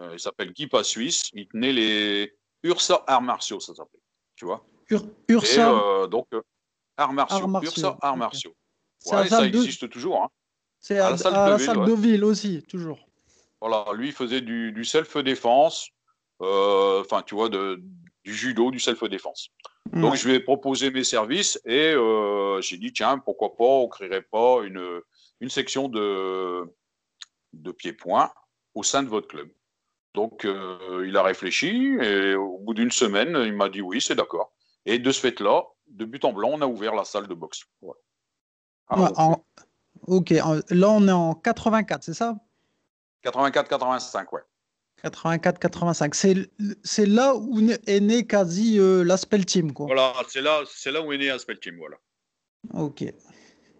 Euh, 0.00 0.10
il 0.14 0.18
s'appelle 0.18 0.50
Guy 0.52 0.68
Suisse. 0.82 1.30
Il 1.34 1.46
tenait 1.46 1.72
les 1.72 2.34
Ursa 2.64 3.04
Arts 3.06 3.22
Martiaux, 3.22 3.60
ça 3.60 3.76
s'appelait. 3.76 4.00
Tu 4.34 4.44
vois 4.44 4.66
Ur- 4.90 5.04
Et 5.28 5.32
Ursa, 5.34 5.70
euh, 5.70 6.08
donc, 6.08 6.26
euh, 6.34 6.42
Arts 6.96 7.12
Martiaux. 7.12 7.48
Ursa 7.62 7.96
Arts. 8.02 8.16
Martiaux. 8.16 8.56
Ouais, 9.06 9.28
ça 9.28 9.40
de- 9.42 9.46
existe 9.46 9.88
toujours. 9.88 10.24
hein. 10.24 10.28
c'est 10.80 10.98
à 10.98 11.06
à, 11.06 11.10
la 11.10 11.16
salle 11.16 11.34
à 11.36 11.44
de 11.46 11.50
la 11.52 11.56
ville, 11.58 11.66
salle 11.66 11.78
ouais. 11.78 11.86
de 11.86 11.92
ville 11.92 12.24
aussi, 12.24 12.62
toujours. 12.64 13.06
Voilà, 13.60 13.84
lui, 13.94 14.08
il 14.08 14.12
faisait 14.12 14.40
du, 14.40 14.72
du 14.72 14.84
self-défense, 14.84 15.90
euh, 16.42 17.00
enfin, 17.00 17.22
tu 17.22 17.36
vois, 17.36 17.48
de, 17.48 17.80
du 18.24 18.34
judo, 18.34 18.70
du 18.70 18.80
self-défense. 18.80 19.50
Donc, 19.92 20.12
Ouais. 20.12 20.16
je 20.16 20.28
lui 20.28 20.34
ai 20.36 20.40
proposé 20.40 20.90
mes 20.90 21.04
services 21.04 21.60
et 21.66 21.92
euh, 21.92 22.60
j'ai 22.62 22.78
dit, 22.78 22.92
tiens, 22.92 23.18
pourquoi 23.18 23.54
pas, 23.54 23.64
on 23.64 23.88
créerait 23.88 24.22
pas 24.22 24.62
une, 24.64 25.00
une 25.40 25.50
section 25.50 25.88
de, 25.88 26.64
de 27.52 27.70
pieds-points 27.70 28.32
au 28.74 28.82
sein 28.82 29.02
de 29.02 29.08
votre 29.08 29.28
club. 29.28 29.48
Donc, 30.14 30.44
euh, 30.44 31.04
il 31.06 31.16
a 31.16 31.22
réfléchi 31.22 31.96
et 32.00 32.34
au 32.34 32.58
bout 32.58 32.72
d'une 32.74 32.90
semaine, 32.90 33.36
il 33.44 33.52
m'a 33.52 33.68
dit 33.68 33.82
oui, 33.82 34.00
c'est 34.00 34.14
d'accord. 34.14 34.52
Et 34.86 34.98
de 34.98 35.10
ce 35.12 35.20
fait-là, 35.20 35.62
de 35.88 36.04
but 36.04 36.24
en 36.24 36.32
blanc, 36.32 36.50
on 36.52 36.60
a 36.62 36.66
ouvert 36.66 36.94
la 36.94 37.04
salle 37.04 37.26
de 37.28 37.34
boxe. 37.34 37.64
Ouais, 37.82 37.94
en- 38.90 39.44
Ok, 40.06 40.30
là 40.30 40.90
on 40.90 41.08
est 41.08 41.12
en 41.12 41.34
84, 41.34 42.02
c'est 42.04 42.14
ça? 42.14 42.36
84-85, 43.24 44.32
ouais. 44.34 44.42
84-85. 45.04 46.14
C'est 46.14 46.30
l- 46.32 46.48
c'est 46.82 47.06
là 47.06 47.34
où 47.36 47.60
est 47.86 48.00
né 48.00 48.26
quasi 48.26 48.78
euh, 48.78 49.04
l'Aspel 49.04 49.44
Team, 49.44 49.72
quoi. 49.72 49.86
Voilà, 49.86 50.12
c'est 50.28 50.40
là, 50.40 50.62
c'est 50.66 50.90
là 50.92 51.02
où 51.02 51.12
est 51.12 51.18
né 51.18 51.30
Aspel 51.30 51.58
Team, 51.58 51.76
voilà. 51.78 51.96
Ok. 52.72 53.04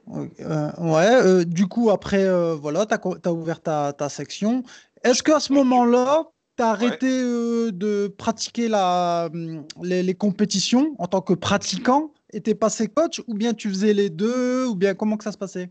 Euh, 0.08 0.70
ouais, 0.78 1.14
euh, 1.14 1.44
du 1.44 1.66
coup, 1.66 1.90
après, 1.90 2.24
euh, 2.24 2.54
voilà, 2.54 2.86
tu 2.86 2.94
as, 2.94 3.32
ouvert 3.32 3.62
ta, 3.62 3.92
ta 3.94 4.08
section. 4.08 4.62
Est-ce 5.02 5.22
qu'à 5.22 5.40
ce 5.40 5.52
moment-là, 5.54 6.28
tu 6.56 6.62
as 6.62 6.68
arrêté 6.68 7.08
euh, 7.10 7.70
de 7.72 8.08
pratiquer 8.08 8.68
la, 8.68 9.30
hum, 9.32 9.66
les, 9.82 10.02
les 10.02 10.14
compétitions 10.14 10.94
en 10.98 11.06
tant 11.06 11.22
que 11.22 11.32
pratiquant 11.32 12.12
et 12.32 12.42
tu 12.42 12.50
es 12.50 12.54
passé 12.54 12.88
coach 12.88 13.22
ou 13.26 13.34
bien 13.34 13.54
tu 13.54 13.68
faisais 13.70 13.94
les 13.94 14.10
deux 14.10 14.66
ou 14.66 14.74
bien 14.74 14.94
comment 14.94 15.16
que 15.16 15.24
ça 15.24 15.32
se 15.32 15.38
passait? 15.38 15.70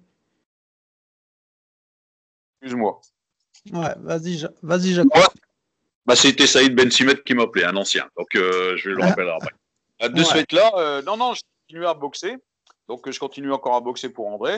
Excuse-moi. 2.61 3.01
Ouais, 3.71 3.93
vas-y, 3.99 4.45
vas-y, 4.61 4.93
Jacques. 4.93 5.15
Ouais. 5.15 5.21
Bah, 6.05 6.15
c'était 6.15 6.47
Saïd 6.47 6.75
Ben 6.75 6.91
Simet 6.91 7.21
qui 7.25 7.33
m'appelait, 7.33 7.63
un 7.65 7.75
ancien. 7.77 8.05
Donc, 8.17 8.35
euh, 8.35 8.75
je 8.77 8.89
vais 8.89 8.95
le 8.95 9.03
Ah. 9.03 9.07
rappeler 9.07 9.29
après. 9.29 9.51
Euh, 10.01 10.09
De 10.09 10.19
Ouais. 10.19 10.25
ce 10.25 10.33
fait-là, 10.33 10.71
euh, 10.75 11.01
non, 11.03 11.15
non, 11.17 11.33
je 11.33 11.41
continue 11.67 11.85
à 11.85 11.93
boxer. 11.93 12.35
Donc, 12.89 13.09
je 13.09 13.17
continue 13.19 13.53
encore 13.53 13.75
à 13.75 13.79
boxer 13.81 14.09
pour 14.09 14.27
André. 14.27 14.55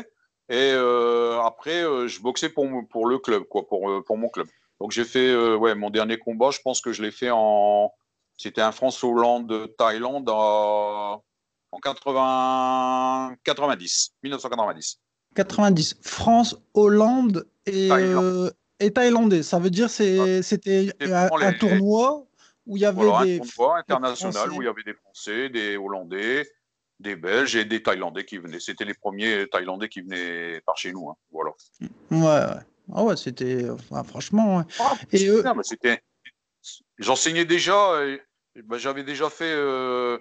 Et 0.49 0.71
euh, 0.73 1.39
après, 1.41 1.83
euh, 1.83 2.07
je 2.07 2.19
boxais 2.21 2.49
pour, 2.49 2.67
pour 2.89 3.07
le 3.07 3.19
club, 3.19 3.43
quoi, 3.43 3.67
pour, 3.67 3.89
euh, 3.89 4.01
pour 4.03 4.17
mon 4.17 4.29
club. 4.29 4.47
Donc, 4.81 4.91
j'ai 4.91 5.05
fait, 5.05 5.29
euh, 5.29 5.55
ouais, 5.55 5.75
mon 5.75 5.89
dernier 5.89 6.17
combat, 6.17 6.49
je 6.51 6.59
pense 6.63 6.81
que 6.81 6.91
je 6.91 7.01
l'ai 7.03 7.11
fait 7.11 7.29
en. 7.31 7.91
C'était 8.37 8.61
un 8.61 8.71
France-Hollande-Thaïlande 8.71 10.29
en, 10.29 11.23
en 11.71 11.79
80... 11.79 13.35
90, 13.43 14.13
1990. 14.23 14.99
90. 15.35 15.95
France, 16.01 16.55
Hollande 16.73 17.47
et, 17.65 17.87
Thaïlande. 17.89 18.53
Et 18.79 18.91
Thaïlandais. 18.91 19.43
Ça 19.43 19.59
veut 19.59 19.69
dire 19.69 19.89
c'est 19.89 20.41
c'était 20.41 20.87
C'était 20.87 21.13
un, 21.13 21.27
vraiment 21.27 21.45
un 21.47 21.51
les- 21.51 21.57
tournoi 21.57 22.25
où 22.67 22.77
il 22.77 22.81
y 22.81 22.85
avait 22.85 23.03
Voilà, 23.05 23.25
des. 23.25 23.39
un 23.39 23.43
tournoi 23.43 23.77
international 23.79 24.51
où 24.51 24.61
il 24.61 24.65
y 24.65 24.67
avait 24.69 24.83
des 24.83 24.93
Français, 24.93 25.49
des 25.49 25.77
Hollandais, 25.77 26.47
des 26.99 27.15
Belges 27.15 27.55
et 27.55 27.65
des 27.65 27.83
Thaïlandais 27.83 28.25
qui 28.25 28.37
venaient. 28.37 28.59
C'était 28.59 28.85
les 28.85 28.93
premiers 28.93 29.47
Thaïlandais 29.51 29.89
qui 29.89 30.01
venaient 30.01 30.61
par 30.65 30.77
chez 30.77 30.91
nous. 30.91 31.09
hein. 31.09 31.15
Voilà. 31.31 31.51
Ouais, 32.11 32.17
ouais. 32.19 32.61
Ah 32.93 33.03
ouais, 33.03 33.17
c'était. 33.17 33.69
enfin, 33.69 34.03
franchement. 34.03 34.57
ouais. 34.57 34.63
Et 35.11 35.27
c'était. 35.63 36.01
J'enseignais 36.97 37.45
déjà. 37.45 37.99
ben, 38.55 38.77
j'avais 38.77 39.03
déjà 39.03 39.29
fait 39.29 39.51
euh, 39.53 40.17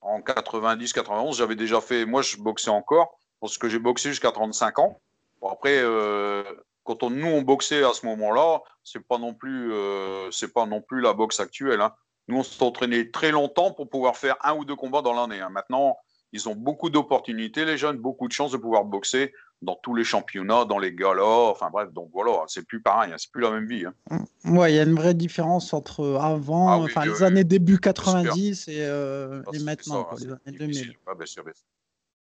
en 0.00 0.20
90-91. 0.20 1.36
J'avais 1.36 1.56
déjà 1.56 1.80
fait. 1.80 2.04
Moi, 2.06 2.22
je 2.22 2.36
boxais 2.36 2.70
encore 2.70 3.18
parce 3.40 3.58
que 3.58 3.68
j'ai 3.68 3.78
boxé 3.78 4.10
jusqu'à 4.10 4.32
35 4.32 4.78
ans. 4.78 5.00
Bon, 5.40 5.48
après, 5.50 5.78
euh, 5.78 6.42
quand 6.84 7.02
on, 7.02 7.10
nous 7.10 7.26
on 7.26 7.42
boxait 7.42 7.82
à 7.82 7.92
ce 7.92 8.06
moment-là, 8.06 8.60
c'est 8.82 9.00
pas 9.06 9.18
non 9.18 9.34
plus, 9.34 9.72
euh, 9.72 10.30
c'est 10.30 10.52
pas 10.52 10.66
non 10.66 10.80
plus 10.80 11.00
la 11.00 11.12
boxe 11.12 11.40
actuelle. 11.40 11.80
hein. 11.80 11.92
Nous, 12.28 12.38
on 12.38 12.42
s'est 12.42 12.62
entraîné 12.62 13.10
très 13.10 13.30
longtemps 13.32 13.72
pour 13.72 13.88
pouvoir 13.90 14.16
faire 14.16 14.36
un 14.42 14.54
ou 14.54 14.64
deux 14.64 14.76
combats 14.76 15.02
dans 15.02 15.12
l'année. 15.12 15.40
hein. 15.40 15.50
Maintenant, 15.50 15.98
ils 16.32 16.48
ont 16.48 16.54
beaucoup 16.54 16.90
d'opportunités, 16.90 17.64
les 17.64 17.76
jeunes, 17.76 17.98
beaucoup 17.98 18.28
de 18.28 18.32
chances 18.32 18.52
de 18.52 18.56
pouvoir 18.56 18.84
boxer 18.84 19.32
dans 19.62 19.76
tous 19.82 19.94
les 19.94 20.04
championnats, 20.04 20.64
dans 20.64 20.78
les 20.78 20.92
galas. 20.94 21.22
Enfin 21.50 21.70
bref, 21.70 21.92
donc 21.92 22.10
voilà, 22.12 22.42
c'est 22.48 22.66
plus 22.66 22.82
pareil, 22.82 23.12
hein, 23.12 23.16
c'est 23.18 23.30
plus 23.30 23.40
la 23.42 23.50
même 23.50 23.66
vie. 23.66 23.84
hein. 24.10 24.24
Ouais, 24.44 24.72
il 24.72 24.76
y 24.76 24.78
a 24.78 24.82
une 24.82 24.94
vraie 24.96 25.14
différence 25.14 25.72
entre 25.72 26.18
avant, 26.20 26.68
Ah 26.68 26.78
oui, 26.78 26.84
enfin 26.86 27.04
les 27.06 27.22
années 27.22 27.44
début 27.44 27.72
Bien 27.78 27.92
sûr. 27.94 27.94
90 27.94 28.68
et, 28.68 28.76
euh, 28.80 29.42
Ah, 29.46 29.50
et 29.54 29.58
maintenant, 29.60 30.02
ça, 30.02 30.04
quoi, 30.08 30.18
c'est 30.18 30.24
les 30.26 30.32
années 30.32 30.58
difficile. 30.58 30.86
2000. 30.88 30.98
Ouais, 31.06 31.14
bien 31.16 31.26
sûr, 31.26 31.44
bien 31.44 31.52
sûr. 31.54 31.64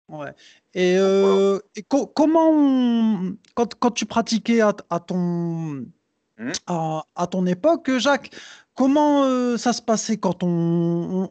Ouais. 0.08 0.32
Et, 0.74 0.96
euh, 0.98 1.58
et 1.74 1.82
co- 1.82 2.06
comment, 2.06 2.50
on- 2.50 3.36
quand, 3.54 3.74
quand 3.74 3.90
tu 3.90 4.06
pratiquais 4.06 4.60
à, 4.60 4.72
à 4.90 5.00
ton, 5.00 5.84
Hmm? 6.38 6.52
à, 6.66 7.02
à 7.14 7.26
ton 7.26 7.46
époque, 7.46 7.90
Jacques, 7.96 8.30
comment 8.74 9.24
euh, 9.24 9.56
ça 9.56 9.72
se 9.72 9.80
passait 9.80 10.18
quand 10.18 10.42
on, 10.42 10.48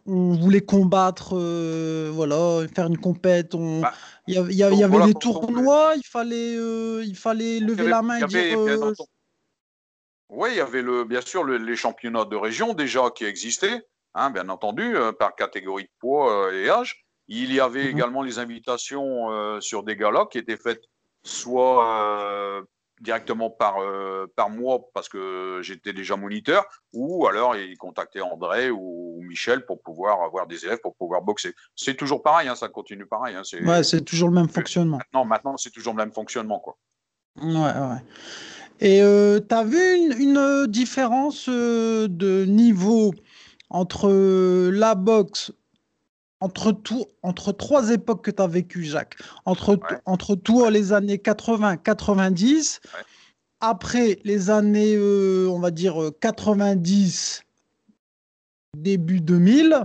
on- 0.05 0.11
on 0.11 0.33
voulait 0.33 0.61
combattre, 0.61 1.37
euh, 1.37 2.09
voilà, 2.11 2.67
faire 2.73 2.87
une 2.87 2.97
compète 2.97 3.51
Bah, 3.53 3.93
Il 4.27 4.33
y, 4.33 4.37
a- 4.39 4.41
il 4.49 4.55
y 4.55 4.63
a- 4.63 4.71
il 4.71 4.77
y 4.77 4.81
donc 4.81 4.83
avait 4.83 4.97
voilà, 4.97 5.05
on 5.07 5.19
tournois, 5.19 5.93
il 5.95 6.05
fallait, 6.05 6.55
il 7.05 7.15
fallait 7.15 7.59
lever 7.59 7.87
la 7.87 8.01
main 8.01 8.17
et 8.17 8.23
avait, 8.23 8.49
dire 8.49 8.93
Oui, 10.29 10.49
il 10.53 10.57
y 10.57 10.61
avait 10.61 10.81
le, 10.81 11.03
bien 11.03 11.21
sûr 11.21 11.43
le- 11.43 11.57
les 11.57 11.75
championnats 11.75 12.25
de 12.25 12.35
région 12.35 12.73
déjà 12.73 13.11
qui 13.11 13.25
existaient, 13.25 13.83
hein, 14.15 14.31
bien 14.31 14.49
entendu, 14.49 14.95
par 15.19 15.35
catégorie 15.35 15.83
de 15.83 15.89
poids 15.99 16.51
et 16.51 16.67
âge. 16.67 17.04
Il 17.27 17.51
y 17.53 17.59
avait 17.59 17.83
Mhm. 17.85 17.89
également 17.97 18.21
les 18.21 18.37
invitations 18.39 19.31
euh, 19.31 19.59
sur 19.61 19.83
des 19.83 19.95
galas 19.95 20.25
qui 20.31 20.37
étaient 20.37 20.57
faites 20.57 20.83
soit 21.23 21.87
euh, 21.89 22.61
directement 23.01 23.49
par, 23.49 23.79
euh, 23.81 24.27
par 24.35 24.49
moi 24.49 24.79
parce 24.93 25.09
que 25.09 25.59
j'étais 25.63 25.91
déjà 25.91 26.15
moniteur, 26.15 26.63
ou 26.93 27.25
alors 27.27 27.55
ils 27.55 27.77
contactaient 27.77 28.21
André 28.21 28.69
ou 28.69 29.19
Michel 29.23 29.65
pour 29.65 29.81
pouvoir 29.81 30.21
avoir 30.21 30.45
des 30.47 30.65
élèves 30.65 30.79
pour 30.81 30.95
pouvoir 30.95 31.21
boxer. 31.23 31.53
C'est 31.75 31.95
toujours 31.95 32.21
pareil, 32.21 32.47
hein, 32.47 32.55
ça 32.55 32.69
continue 32.69 33.05
pareil. 33.07 33.35
hein, 33.35 33.41
c'est- 33.43 33.63
ouais, 33.65 34.01
toujours 34.01 34.29
le 34.29 34.35
même 34.35 34.47
fonctionnement. 34.49 34.97
maintenant, 34.97 35.25
maintenant 35.25 35.57
c'est 35.57 35.71
toujours 35.71 35.93
le 35.93 35.97
même 35.97 36.13
fonctionnement. 36.13 36.59
Quoi. 36.59 36.77
Ouais, 37.41 37.51
ouais. 37.53 38.01
Et 38.81 38.99
tu 38.99 39.55
as 39.55 39.63
vu 39.63 39.95
une, 39.95 40.13
une 40.21 40.67
différence 40.67 41.47
euh, 41.49 42.07
de 42.07 42.45
niveau 42.45 43.13
entre 43.69 44.09
euh, 44.09 44.69
la 44.71 44.95
boxe, 44.95 45.51
entre, 46.41 46.71
tout, 46.71 47.05
entre 47.23 47.51
trois 47.51 47.91
époques 47.91 48.25
que 48.25 48.31
tu 48.31 48.41
as 48.41 48.47
vécues, 48.47 48.83
Jacques, 48.83 49.15
entre, 49.45 49.71
Ouais. 49.75 49.97
entre 50.05 50.35
toi 50.35 50.69
les 50.69 50.93
années 50.93 51.17
80-90, 51.17 52.79
Ouais. 52.83 52.99
après 53.61 54.19
les 54.23 54.49
années, 54.49 54.95
euh, 54.95 55.47
on 55.49 55.59
va 55.59 55.71
dire, 55.71 56.01
euh, 56.01 56.11
90, 56.19 57.41
début 58.77 59.21
2000, 59.21 59.81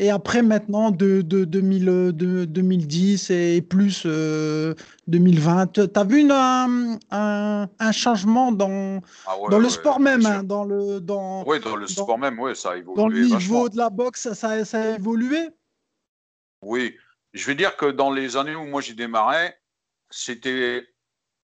et 0.00 0.10
après 0.10 0.42
maintenant 0.42 0.90
de, 0.90 1.22
de, 1.22 1.44
2000, 1.44 1.88
euh, 1.88 2.12
de 2.12 2.44
2010 2.44 3.30
et 3.30 3.62
plus 3.62 4.02
euh, 4.06 4.74
2020. 5.08 5.66
Tu 5.72 5.80
as 5.94 6.04
vu 6.04 6.20
une- 6.20 6.30
un, 6.32 6.98
un- 7.10 7.68
un 7.78 7.92
changement 7.92 8.52
dans, 8.52 9.00
Ah 9.26 9.38
ouais, 9.40 9.48
dans 9.50 9.58
le 9.58 9.64
ouais, 9.64 9.70
sport 9.70 9.98
même, 10.00 10.24
hein, 10.26 10.42
dans 10.44 10.64
le, 10.64 11.00
dans, 11.00 11.44
Oui, 11.46 11.58
dans 11.60 11.74
le 11.76 11.86
dans- 11.86 12.02
sport 12.04 12.18
même, 12.18 12.38
oui, 12.38 12.54
ça 12.54 12.72
a 12.72 12.76
évolué 12.76 12.96
dans 12.96 13.08
le 13.08 13.20
niveau 13.22 13.34
vachement. 13.34 13.68
de 13.68 13.76
la 13.76 13.90
boxe, 13.90 14.32
ça, 14.34 14.64
ça 14.64 14.82
a 14.82 14.96
évolué 14.96 15.48
Oui, 16.62 16.96
je 17.32 17.46
vais 17.46 17.54
dire 17.54 17.76
que 17.76 17.86
dans 17.86 18.10
les 18.10 18.36
années 18.36 18.54
où 18.54 18.64
moi 18.64 18.80
j'y 18.80 18.94
démarrais, 18.94 19.58
c'était 20.10 20.86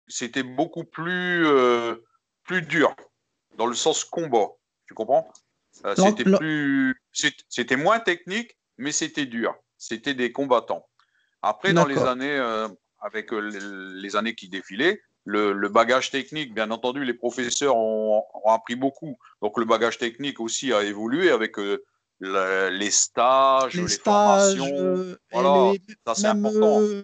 c'était 0.07 0.43
beaucoup 0.43 0.83
plus 0.83 1.45
euh, 1.45 1.95
plus 2.43 2.61
dur 2.61 2.95
dans 3.55 3.67
le 3.67 3.75
sens 3.75 4.03
combat. 4.03 4.47
Tu 4.87 4.93
comprends? 4.93 5.31
Euh, 5.85 5.95
C'était 5.95 6.23
plus 6.23 6.97
c'était 7.47 7.75
moins 7.75 7.99
technique, 7.99 8.57
mais 8.77 8.91
c'était 8.91 9.25
dur. 9.25 9.55
C'était 9.77 10.13
des 10.15 10.31
combattants. 10.31 10.85
Après, 11.41 11.73
dans 11.73 11.85
les 11.85 11.99
années 11.99 12.35
euh, 12.35 12.67
avec 12.99 13.31
les, 13.31 13.59
les 14.01 14.15
années 14.17 14.35
qui 14.35 14.49
défilaient, 14.49 15.01
le, 15.23 15.53
le 15.53 15.69
bagage 15.69 16.11
technique, 16.11 16.53
bien 16.53 16.71
entendu, 16.71 17.05
les 17.05 17.13
professeurs 17.13 17.77
ont, 17.77 18.25
ont 18.43 18.51
appris 18.51 18.75
beaucoup. 18.75 19.17
Donc 19.41 19.57
le 19.57 19.65
bagage 19.65 19.97
technique 19.99 20.39
aussi 20.39 20.73
a 20.73 20.83
évolué 20.83 21.29
avec 21.29 21.59
euh, 21.59 21.85
le- 22.19 22.69
les 22.69 22.91
stages, 22.91 23.75
les, 23.75 23.81
les 23.83 23.87
stages, 23.87 24.55
formations. 24.57 24.75
euh, 24.77 25.15
voilà, 25.31 25.71
les- 25.73 25.79
Ça, 26.07 26.13
c'est 26.15 26.27
important. 26.27 26.81
euh, 26.81 27.03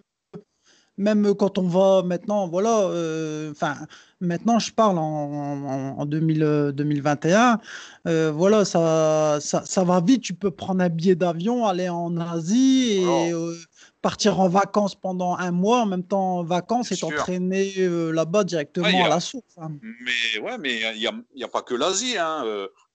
même 0.98 1.34
quand 1.36 1.58
on 1.58 1.68
va 1.68 2.04
maintenant, 2.04 2.48
voilà, 2.48 2.84
euh, 2.84 3.52
enfin, 3.52 3.76
maintenant 4.22 4.60
je 4.60 4.72
parle 4.72 4.98
en, 4.98 5.02
en, 5.04 6.00
en 6.00 6.06
2000, 6.06 6.42
euh, 6.44 6.72
2021, 6.72 7.60
euh, 8.08 8.32
voilà, 8.32 8.64
ça, 8.64 9.40
ça, 9.42 9.66
ça 9.66 9.84
va 9.84 10.00
vite, 10.00 10.22
tu 10.22 10.34
peux 10.34 10.52
prendre 10.52 10.82
un 10.82 10.88
billet 10.88 11.16
d'avion, 11.16 11.66
aller 11.66 11.90
en 11.90 12.16
Asie 12.16 12.94
et 13.02 13.34
euh, 13.34 13.54
partir 14.02 14.40
en 14.40 14.48
vacances 14.48 14.96
pendant 14.96 15.36
un 15.36 15.52
mois, 15.52 15.82
en 15.82 15.86
même 15.86 16.04
temps 16.04 16.38
en 16.40 16.44
vacances 16.46 16.94
et 16.94 16.96
t'entraîner 16.98 17.74
euh, 17.80 18.12
là-bas 18.12 18.46
directement 18.46 18.88
Ouais, 18.88 19.02
a- 19.02 19.06
à 19.08 19.10
la 19.10 19.20
source. 19.20 19.44
hein. 19.58 19.72
Mais 19.82 20.40
ouais, 20.42 20.58
mais 20.60 20.80
il 20.96 21.00
n'y 21.36 21.44
a, 21.44 21.46
a 21.46 21.50
pas 21.50 21.62
que 21.62 21.76
l'Asie. 21.76 22.18
Hein. 22.18 22.44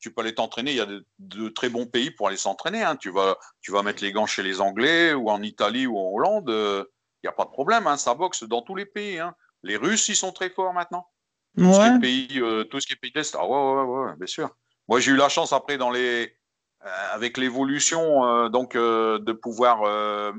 Euh, 0.00 0.02
tu 0.02 0.12
peux 0.12 0.22
aller 0.22 0.34
t'entraîner. 0.34 0.70
Il 0.72 0.76
y 0.76 0.80
a 0.80 0.86
de, 0.86 1.04
de 1.18 1.48
très 1.48 1.68
bons 1.68 1.86
pays 1.86 2.10
pour 2.10 2.28
aller 2.28 2.36
s'entraîner. 2.36 2.82
Hein. 2.82 2.96
Tu, 2.96 3.10
vas, 3.10 3.36
tu 3.60 3.72
vas 3.72 3.82
mettre 3.82 4.02
les 4.02 4.12
gants 4.12 4.26
chez 4.26 4.42
les 4.42 4.60
Anglais 4.60 5.12
ou 5.14 5.30
en 5.30 5.42
Italie 5.42 5.86
ou 5.86 5.98
en 5.98 6.10
Hollande. 6.12 6.50
euh, 6.50 6.84
Il 7.22 7.26
n'y 7.26 7.28
a 7.28 7.32
pas 7.32 7.44
de 7.44 7.50
problème. 7.50 7.86
Hein. 7.86 7.96
Ça 7.96 8.14
boxe 8.14 8.44
dans 8.44 8.62
tous 8.62 8.74
les 8.74 8.86
pays. 8.86 9.18
Hein. 9.18 9.34
Les 9.62 9.76
Russes, 9.76 10.08
ils 10.08 10.16
sont 10.16 10.32
très 10.32 10.50
forts 10.50 10.72
maintenant. 10.72 11.06
Tout 11.56 11.64
ce 11.64 11.78
qui 11.78 11.88
Ouais. 11.88 11.96
est 11.96 12.00
pays, 12.00 12.40
euh, 12.40 12.64
tout 12.64 12.80
ce 12.80 12.86
qui 12.86 12.92
est 12.94 12.96
pays 12.96 13.12
d'Est. 13.12 13.36
Ah 13.38 13.46
ouais, 13.46 13.56
ouais, 13.56 13.82
ouais, 13.82 14.04
ouais, 14.06 14.16
bien 14.16 14.26
sûr. 14.26 14.50
Moi, 14.88 15.00
j'ai 15.00 15.12
eu 15.12 15.16
la 15.16 15.28
chance 15.28 15.52
après 15.52 15.78
dans 15.78 15.90
les, 15.90 16.32
euh, 16.84 17.14
avec 17.14 17.36
l'évolution, 17.36 18.24
euh, 18.24 18.48
donc 18.48 18.76
euh, 18.76 19.18
de 19.18 19.32
pouvoir 19.32 19.82
euh, 19.82 20.32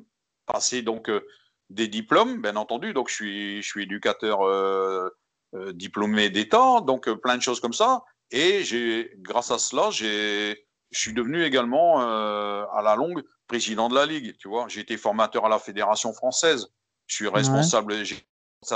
passer 0.46 0.82
donc 0.82 1.10
euh, 1.10 1.22
des 1.70 1.88
diplômes, 1.88 2.42
bien 2.42 2.56
entendu. 2.56 2.94
Donc, 2.94 3.10
je 3.10 3.14
suis, 3.16 3.62
je 3.62 3.68
suis 3.68 3.84
éducateur 3.84 4.42
euh, 4.48 5.10
euh, 5.54 5.74
diplômé 5.74 6.30
d'État, 6.30 6.82
donc 6.82 7.08
euh, 7.08 7.16
plein 7.16 7.36
de 7.38 7.42
choses 7.42 7.60
comme 7.60 7.74
ça. 7.74 8.04
Et 8.32 9.10
grâce 9.18 9.52
à 9.52 9.60
cela, 9.60 9.90
je 9.92 10.56
suis 10.92 11.14
devenu 11.14 11.44
également 11.44 12.02
euh, 12.02 12.66
à 12.74 12.82
la 12.82 12.96
longue 12.96 13.24
président 13.48 13.90
de 13.90 13.96
la 13.96 14.06
Ligue, 14.06 14.36
tu 14.38 14.48
vois. 14.48 14.68
J'ai 14.70 14.82
été 14.82 14.98
formateur 14.98 15.46
à 15.46 15.50
la 15.50 15.60
Fédération 15.60 16.14
française. 16.14 16.68
Je 17.08 17.16
suis 17.16 17.28
responsable, 17.28 17.94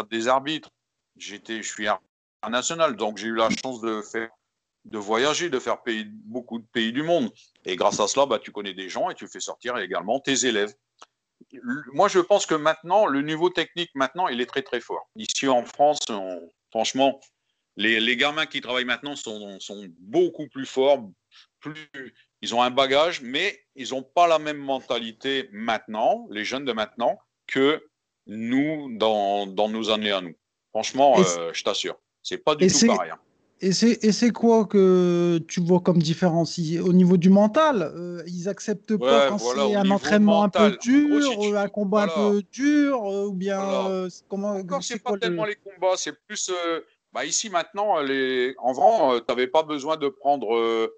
des 0.10 0.28
arbitres. 0.28 0.70
J'étais, 1.16 1.62
je 1.64 1.72
suis 1.72 1.88
international, 2.42 2.98
donc 2.98 3.18
j'ai 3.18 3.28
eu 3.28 3.36
la 3.36 3.50
chance 3.64 3.80
de 3.80 4.02
faire, 4.02 4.30
de 4.84 4.98
voyager, 4.98 5.50
de 5.50 5.60
faire 5.60 5.82
pays, 5.82 6.06
beaucoup 6.06 6.60
de 6.60 6.66
pays 6.66 6.92
du 6.92 7.04
monde. 7.04 7.32
Et 7.64 7.78
grâce 7.78 8.02
à 8.02 8.08
cela, 8.08 8.26
bah, 8.26 8.40
tu 8.40 8.52
connais 8.52 8.74
des 8.74 8.90
gens 8.90 9.10
et 9.10 9.16
tu 9.16 9.28
fais 9.28 9.40
sortir 9.40 9.78
également 9.78 10.20
tes 10.20 10.46
élèves. 10.46 10.74
Moi, 11.94 12.10
je 12.10 12.20
pense 12.20 12.46
que 12.46 12.56
maintenant, 12.56 13.06
le 13.06 13.22
niveau 13.22 13.50
technique, 13.50 13.92
maintenant, 13.94 14.28
il 14.28 14.42
est 14.42 14.46
très, 14.46 14.64
très 14.64 14.82
fort. 14.82 15.08
Ici 15.16 15.48
en 15.48 15.64
France, 15.64 16.00
on- 16.10 16.50
franchement, 16.72 17.22
les, 17.78 18.00
les 18.00 18.16
gamins 18.18 18.46
qui 18.46 18.62
travaillent 18.62 18.86
maintenant 18.86 19.16
sont, 19.16 19.60
sont 19.60 19.86
beaucoup 20.00 20.48
plus 20.48 20.66
forts, 20.66 21.10
plus, 21.60 21.90
ils 22.42 22.54
ont 22.56 22.62
un 22.62 22.72
bagage, 22.72 23.22
mais 23.22 23.60
ils 23.76 23.90
n'ont 23.90 24.04
pas 24.04 24.28
la 24.28 24.40
même 24.40 24.58
mentalité 24.58 25.50
maintenant, 25.52 26.28
les 26.32 26.46
jeunes 26.46 26.66
de 26.66 26.74
maintenant, 26.74 27.20
que 27.48 27.84
nous 28.28 28.98
dans, 28.98 29.46
dans 29.48 29.70
nos 29.70 29.90
années 29.90 30.12
à 30.12 30.22
nous. 30.22 30.36
Franchement, 30.72 31.16
euh, 31.20 31.52
je 31.54 31.64
t'assure, 31.64 31.98
c'est 32.24 32.38
pas 32.38 32.56
du 32.56 32.68
tout 32.68 32.88
pareil. 32.88 33.12
hein. 33.12 33.20
Et 33.62 33.72
c'est 33.72 34.32
quoi 34.32 34.66
que 34.66 35.40
tu 35.48 35.62
vois 35.62 35.80
comme 35.80 36.00
différence? 36.00 36.60
Au 36.84 36.92
niveau 36.92 37.16
du 37.16 37.30
mental 37.30 37.84
euh, 37.96 38.22
Ils 38.28 38.50
acceptent 38.50 38.98
pas 38.98 39.30
quand 39.30 39.38
voilà, 39.38 39.68
c'est 39.70 39.76
un 39.76 39.90
entraînement 39.92 40.44
un 40.44 40.50
peu 40.50 40.72
gros, 40.72 40.78
dur, 40.82 41.32
si 41.32 41.40
tu 41.40 41.56
euh, 41.56 41.60
un 41.60 41.70
combat 41.70 42.06
voilà. 42.06 42.28
un 42.28 42.32
peu 42.32 42.44
dur, 42.52 42.98
euh, 43.10 43.28
ou 43.28 43.34
bien 43.34 43.60
Voilà. 43.66 44.08
comment 44.28 44.56
Encore, 44.58 44.84
c'est 44.84 45.00
quoi 45.00 45.12
pas 45.12 45.16
le- 45.16 45.20
tellement 45.22 45.46
les 45.46 45.56
combats, 45.56 45.96
c'est 45.96 46.14
plus. 46.28 46.52
Euh, 47.16 47.20
bah, 47.22 47.26
ici, 47.26 47.50
maintenant, 47.50 48.00
les... 48.02 48.56
en 48.60 48.74
vrai, 48.74 49.20
tu 49.20 49.26
n'avais 49.30 49.48
pas 49.48 49.64
besoin 49.64 49.98
de 49.98 50.10
prendre. 50.10 50.56
euh, 50.56 50.94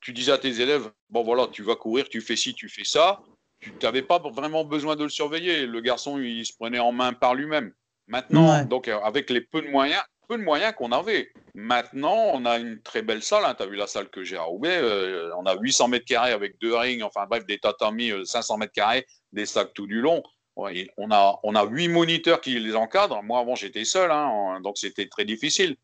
tu 0.00 0.12
disais 0.12 0.32
à 0.32 0.38
tes 0.38 0.60
élèves 0.60 0.90
bon, 1.10 1.22
voilà, 1.22 1.46
tu 1.52 1.62
vas 1.62 1.76
courir, 1.76 2.08
tu 2.08 2.20
fais 2.20 2.36
ci, 2.36 2.54
tu 2.54 2.68
fais 2.68 2.84
ça. 2.84 3.20
Tu 3.60 3.72
n'avais 3.84 4.02
pas 4.02 4.18
vraiment 4.18 4.64
besoin 4.64 4.96
de 4.96 5.04
le 5.04 5.08
surveiller. 5.08 5.66
Le 5.66 5.80
garçon, 5.80 6.18
il 6.18 6.44
se 6.44 6.52
prenait 6.58 6.80
en 6.80 6.90
main 6.90 7.12
par 7.12 7.34
lui-même. 7.34 7.72
Maintenant, 8.08 8.52
Ouais. 8.52 8.64
donc, 8.64 8.88
euh, 8.88 8.98
avec 9.00 9.30
les 9.30 9.40
peu 9.40 9.62
de 9.62 9.68
moyens, 9.68 10.02
peu 10.28 10.36
de 10.36 10.42
moyens 10.42 10.74
qu'on 10.74 10.90
avait. 10.90 11.30
Maintenant, 11.54 12.16
on 12.34 12.44
a 12.44 12.58
une 12.58 12.82
très 12.82 13.02
belle 13.02 13.22
salle. 13.22 13.44
tu 13.56 13.62
as 13.62 13.66
vu 13.66 13.76
la 13.76 13.86
salle 13.86 14.08
que 14.08 14.24
j'ai 14.24 14.36
à 14.36 14.42
Roubaix. 14.42 14.76
euh, 14.76 15.30
on 15.36 15.46
a 15.46 15.54
800 15.56 15.86
mètres 15.88 16.06
carrés 16.06 16.32
avec 16.32 16.58
deux 16.60 16.74
rings, 16.74 17.02
enfin 17.04 17.26
bref, 17.30 17.46
des 17.46 17.58
tatamis, 17.58 18.10
euh, 18.10 18.24
500 18.24 18.56
mètres 18.58 18.72
carrés, 18.72 19.06
des 19.32 19.46
sacs 19.46 19.72
tout 19.74 19.86
du 19.86 20.00
long. 20.00 20.24
On 20.56 21.10
a 21.10 21.40
on 21.42 21.54
a 21.54 21.64
huit 21.64 21.88
moniteurs 21.88 22.40
qui 22.40 22.58
les 22.58 22.76
encadrent. 22.76 23.22
Moi 23.22 23.40
avant 23.40 23.54
j'étais 23.54 23.84
seul, 23.84 24.10
hein, 24.10 24.60
donc 24.60 24.76
c'était 24.78 25.08
très 25.08 25.24
difficile. 25.24 25.76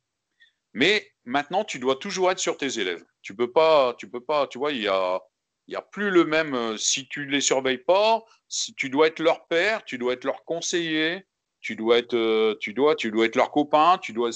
Mais 0.74 1.10
maintenant 1.24 1.64
tu 1.64 1.78
dois 1.78 1.96
toujours 1.96 2.30
être 2.30 2.38
sur 2.38 2.56
tes 2.56 2.78
élèves. 2.78 3.04
Tu 3.22 3.34
peux 3.34 3.50
pas, 3.50 3.94
tu 3.98 4.08
peux 4.10 4.20
pas, 4.20 4.46
tu 4.46 4.58
vois, 4.58 4.72
il 4.72 4.82
y 4.82 4.88
a 4.88 5.20
il 5.66 5.72
y 5.74 5.76
a 5.76 5.82
plus 5.82 6.10
le 6.10 6.24
même. 6.24 6.54
euh, 6.54 6.76
Si 6.78 7.08
tu 7.08 7.26
les 7.26 7.40
surveilles 7.42 7.78
pas, 7.84 8.22
si 8.48 8.74
tu 8.74 8.88
dois 8.90 9.06
être 9.08 9.20
leur 9.20 9.46
père, 9.48 9.84
tu 9.84 9.98
dois 9.98 10.14
être 10.14 10.24
leur 10.24 10.44
conseiller, 10.44 11.26
tu 11.60 11.76
dois 11.76 11.98
être, 11.98 12.14
euh, 12.14 12.56
tu 12.60 12.72
dois, 12.72 12.96
tu 12.96 13.10
dois 13.10 13.26
être 13.26 13.36
leur 13.36 13.50
copain, 13.50 13.98
tu 13.98 14.12
dois. 14.12 14.30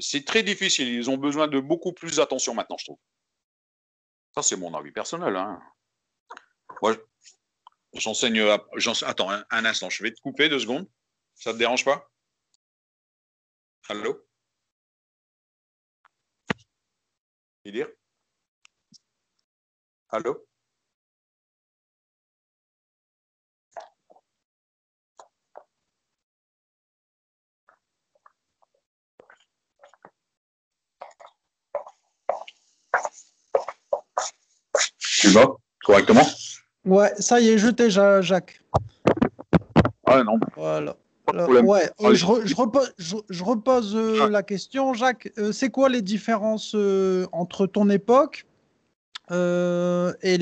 C'est 0.00 0.24
très 0.24 0.42
difficile. 0.42 0.88
Ils 0.88 1.10
ont 1.10 1.18
besoin 1.18 1.46
de 1.48 1.60
beaucoup 1.60 1.92
plus 1.92 2.16
d'attention 2.16 2.54
maintenant, 2.54 2.76
je 2.78 2.86
trouve. 2.86 2.98
Ça 4.34 4.42
c'est 4.42 4.56
mon 4.56 4.74
avis 4.74 4.90
personnel. 4.92 5.36
Hein. 5.36 5.60
Moi, 6.80 6.96
J'enseigne. 7.94 8.40
à- 8.40 8.62
Attends, 9.06 9.30
un, 9.30 9.44
un 9.50 9.64
instant, 9.64 9.88
je 9.88 10.02
vais 10.02 10.12
te 10.12 10.20
couper 10.20 10.48
deux 10.50 10.58
secondes. 10.58 10.86
Ça 11.34 11.52
te 11.54 11.58
dérange 11.58 11.84
pas? 11.86 12.06
Allô? 13.88 14.12
Idir? 17.64 17.88
Allô? 20.08 20.46
Tu 34.98 35.28
vas 35.28 35.46
correctement? 35.84 36.26
Ouais, 36.84 37.12
ça 37.18 37.40
y 37.40 37.48
est, 37.48 37.58
jeté 37.58 37.90
Ja- 37.90 38.20
Jacques. 38.22 38.60
Ah 40.06 40.22
non, 40.24 40.38
Voilà. 40.56 40.96
Euh, 41.34 41.62
ouais, 41.62 41.88
euh, 42.02 42.14
je, 42.14 42.26
re- 42.26 42.44
je 42.44 42.54
repose, 42.54 42.92
je, 42.98 43.16
je 43.30 43.44
repose 43.44 43.94
euh, 43.96 44.28
la 44.28 44.42
question, 44.42 44.92
Jacques. 44.92 45.32
Euh, 45.38 45.52
c'est 45.52 45.70
quoi 45.70 45.88
les 45.88 46.02
différences 46.02 46.72
euh, 46.74 47.26
entre 47.32 47.66
ton 47.66 47.88
époque 47.88 48.44
et, 49.32 50.38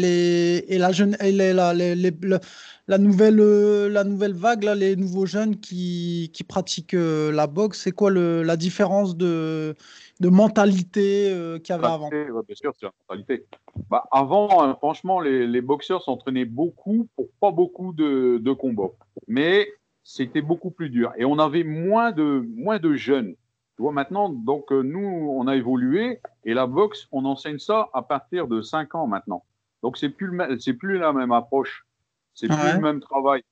la 2.88 2.98
nouvelle, 2.98 4.33
vague, 4.35 4.64
les 4.64 4.96
nouveaux 4.96 5.26
jeunes 5.26 5.61
qui, 5.61 6.31
pratiquent 6.48 6.94
euh, 6.94 7.31
la 7.31 7.46
boxe 7.46 7.83
C'est 7.83 7.92
quoi 7.92 8.11
la 8.11 8.57
différence 8.57 9.16
de, 9.16 9.76
mentalité 10.20 11.31
euh, 11.31 11.59
qu'il 11.59 11.74
y 11.74 11.79
avait 11.79 11.87
avant? 11.87 12.09
Bien 12.09 12.26
sûr, 12.55 12.72
c'est 12.79 12.87
la 12.87 12.92
mentalité. 13.09 13.46
Bah, 13.88 14.05
avant, 14.11 14.62
hein, 14.62 14.74
franchement, 14.74 15.20
les, 15.20 15.61
boxeurs 15.61 16.03
s'entraînaient 16.03 16.44
beaucoup 16.44 17.09
pour 17.16 17.29
pas 17.40 17.53
beaucoup 17.53 17.92
de, 17.92 18.38
de 18.38 18.53
combats. 18.53 18.92
Mais 19.29 19.68
c'était 20.03 20.42
beaucoup 20.42 20.70
plus 20.70 20.90
dur. 20.90 21.12
Et 21.16 21.24
on 21.24 21.38
avait 21.38 21.64
moins 21.64 22.12
de 22.12 22.94
jeunes. 22.94 23.37
Tu 23.80 23.82
vois, 23.82 23.92
maintenant, 23.92 24.28
donc, 24.28 24.72
euh, 24.72 24.82
nous, 24.82 25.00
on 25.34 25.46
a 25.46 25.56
évolué. 25.56 26.20
Et 26.44 26.52
la 26.52 26.66
boxe, 26.66 27.08
on 27.12 27.24
enseigne 27.24 27.58
ça 27.58 27.88
à 27.94 28.02
partir 28.02 28.46
de 28.46 28.60
5 28.60 28.94
ans 28.94 29.06
maintenant. 29.06 29.42
Donc, 29.82 29.96
c'est 29.96 30.10
plus, 30.10 30.38
c'est 30.58 30.74
plus 30.74 30.98
la 30.98 31.14
même 31.14 31.32
approche. 31.32 31.86
C'est 32.34 32.46
plus 32.48 32.56
Ouais. 32.58 32.74
le 32.74 32.80
même 32.80 33.00
travail. 33.00 33.42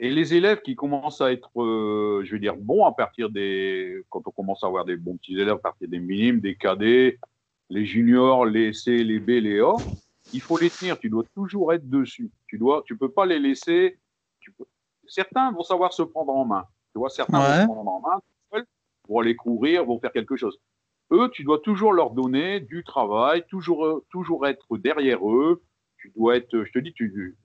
Et 0.00 0.10
les 0.10 0.34
élèves 0.34 0.62
qui 0.62 0.74
commencent 0.74 1.20
à 1.20 1.30
être, 1.30 1.62
euh, 1.62 2.22
je 2.24 2.32
veux 2.32 2.40
dire, 2.40 2.56
bons 2.56 2.84
à 2.86 2.90
partir 2.90 3.30
des, 3.30 4.02
quand 4.10 4.26
on 4.26 4.32
commence 4.32 4.64
à 4.64 4.66
avoir 4.66 4.84
des 4.84 4.96
bons 4.96 5.16
petits 5.16 5.34
élèves 5.38 5.54
à 5.54 5.58
partir 5.58 5.86
des 5.86 6.00
minimes, 6.00 6.40
des 6.40 6.56
cadets, 6.56 7.20
les 7.70 7.84
juniors, 7.86 8.44
les 8.44 8.72
C, 8.72 9.04
les 9.04 9.20
B, 9.20 9.28
les 9.28 9.60
A, 9.60 9.74
il 10.32 10.40
faut 10.40 10.58
les 10.58 10.70
tenir. 10.70 10.98
Tu 10.98 11.08
dois 11.08 11.22
toujours 11.36 11.72
être 11.72 11.88
dessus. 11.88 12.32
Tu 12.48 12.58
dois, 12.58 12.82
tu 12.84 12.96
peux 12.96 13.12
pas 13.12 13.26
les 13.26 13.38
laisser. 13.38 13.96
Tu 14.40 14.50
peux... 14.50 14.64
Certains 15.06 15.52
vont 15.52 15.62
savoir 15.62 15.92
se 15.92 16.02
prendre 16.02 16.32
en 16.34 16.44
main. 16.46 16.64
Tu 16.92 16.98
vois, 16.98 17.10
certains 17.10 17.38
Ouais. 17.38 17.58
vont 17.58 17.60
se 17.62 17.66
prendre 17.66 17.88
en 17.92 18.00
main, 18.00 18.18
vont 19.08 19.18
aller 19.20 19.36
courir, 19.36 19.84
vont 19.84 19.98
faire 19.98 20.12
quelque 20.12 20.36
chose. 20.36 20.58
Eux, 21.12 21.28
tu 21.32 21.44
dois 21.44 21.58
toujours 21.58 21.92
leur 21.92 22.10
donner 22.10 22.60
du 22.60 22.84
travail, 22.84 23.44
toujours, 23.48 23.84
euh, 23.84 24.04
toujours 24.10 24.46
être 24.46 24.78
derrière 24.78 25.18
eux. 25.28 25.62
Tu 25.98 26.12
dois 26.16 26.36
être, 26.36 26.64
je 26.64 26.72
te 26.72 26.78
dis, 26.78 26.92
tu, 26.94 27.36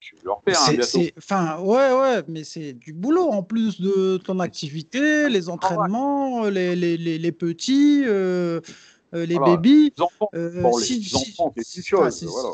tu 0.00 0.16
leur 0.24 0.40
père 0.42 0.56
hein, 0.58 0.64
C'est- 0.66 0.72
bientôt. 0.76 0.86
c'est- 0.98 1.14
Enfin, 1.16 1.60
ouais, 1.60 1.92
ouais, 1.92 2.22
mais 2.28 2.42
c'est 2.44 2.72
du 2.72 2.92
boulot 2.92 3.28
en 3.28 3.42
plus 3.42 3.80
de 3.80 4.16
ton 4.16 4.40
activité, 4.40 5.28
les 5.28 5.48
entraînements, 5.48 6.44
les, 6.48 6.74
les, 6.74 6.96
les, 6.96 7.18
les 7.18 7.32
petits, 7.32 8.02
euh, 8.06 8.60
euh, 9.14 9.26
les 9.26 9.34
Voilà. 9.36 9.56
babies. 9.56 9.92
Les 9.96 10.02
enfants, 10.02 10.28
Euh, 10.34 10.62
Bon, 10.62 10.72
si- 10.78 11.10
enfants, 11.14 11.52
voilà. 11.52 12.50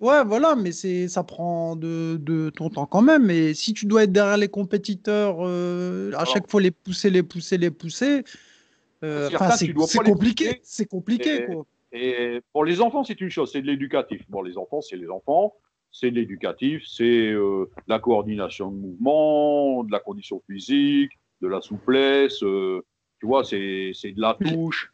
Ouais, 0.00 0.24
voilà, 0.26 0.56
mais 0.56 0.72
c'est 0.72 1.08
ça 1.08 1.22
prend 1.22 1.76
de, 1.76 2.16
de 2.20 2.50
ton 2.50 2.70
temps 2.70 2.86
quand 2.86 3.02
même. 3.02 3.30
Et 3.30 3.54
si 3.54 3.72
tu 3.74 3.86
dois 3.86 4.04
être 4.04 4.12
derrière 4.12 4.36
les 4.36 4.48
compétiteurs, 4.48 5.38
euh, 5.40 6.10
à 6.16 6.24
chaque 6.24 6.50
fois 6.50 6.60
les 6.60 6.70
pousser, 6.70 7.10
les 7.10 7.22
pousser, 7.22 7.58
les 7.58 7.70
pousser, 7.70 8.24
euh, 9.04 9.28
c'est 9.86 9.98
compliqué. 10.02 10.60
C'est 10.62 10.86
compliqué, 10.86 11.42
Et- 11.42 11.46
quoi. 11.46 11.66
Et 11.92 12.40
pour 12.52 12.64
les 12.64 12.80
enfants, 12.80 13.02
c'est 13.02 13.20
une 13.20 13.30
chose, 13.30 13.50
c'est 13.52 13.62
de 13.62 13.66
l'éducatif. 13.66 14.22
Bon, 14.28 14.42
les 14.42 14.56
enfants, 14.56 14.80
c'est 14.80 14.96
les 14.96 15.08
enfants, 15.08 15.54
c'est 15.90 16.10
de 16.12 16.16
l'éducatif, 16.16 16.84
c'est 16.86 17.32
de 17.32 17.68
la 17.88 17.98
coordination 17.98 18.70
de 18.70 18.76
mouvement, 18.76 19.82
de 19.82 19.90
la 19.90 19.98
condition 19.98 20.40
physique, 20.48 21.10
de 21.40 21.48
la 21.48 21.60
souplesse, 21.60 22.38
tu 22.38 23.26
vois, 23.26 23.42
c'est 23.44 23.90
c'est 23.94 24.12
de 24.12 24.20
la 24.20 24.34
touche, 24.34 24.92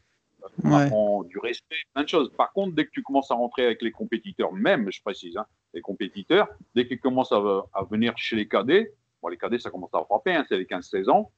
on 0.64 0.70
Ouais. 0.70 0.82
apprend 0.84 1.22
du 1.24 1.38
respect, 1.38 1.76
plein 1.94 2.02
de 2.04 2.08
choses. 2.08 2.30
Par 2.36 2.52
contre, 2.52 2.74
dès 2.74 2.84
que 2.86 2.90
tu 2.90 3.02
commences 3.02 3.30
à 3.30 3.34
rentrer 3.34 3.64
avec 3.66 3.82
les 3.82 3.90
compétiteurs, 3.92 4.52
même, 4.52 4.90
je 4.90 5.00
précise, 5.02 5.36
hein, 5.36 5.46
les 5.74 5.80
compétiteurs, 5.80 6.48
dès 6.74 6.86
qu'ils 6.86 7.00
commencent 7.00 7.32
à, 7.32 7.36
à 7.74 7.84
venir 7.84 8.16
chez 8.16 8.36
les 8.36 8.46
cadets, 8.48 8.92
bon, 9.22 9.28
les 9.28 9.36
cadets, 9.38 9.58
ça 9.58 9.70
commence 9.70 9.94
à 9.94 10.04
frapper, 10.04 10.34
hein, 10.34 10.44
c'est 10.48 10.56
les 10.58 10.64
15-16 10.66 11.08
ans, 11.10 11.30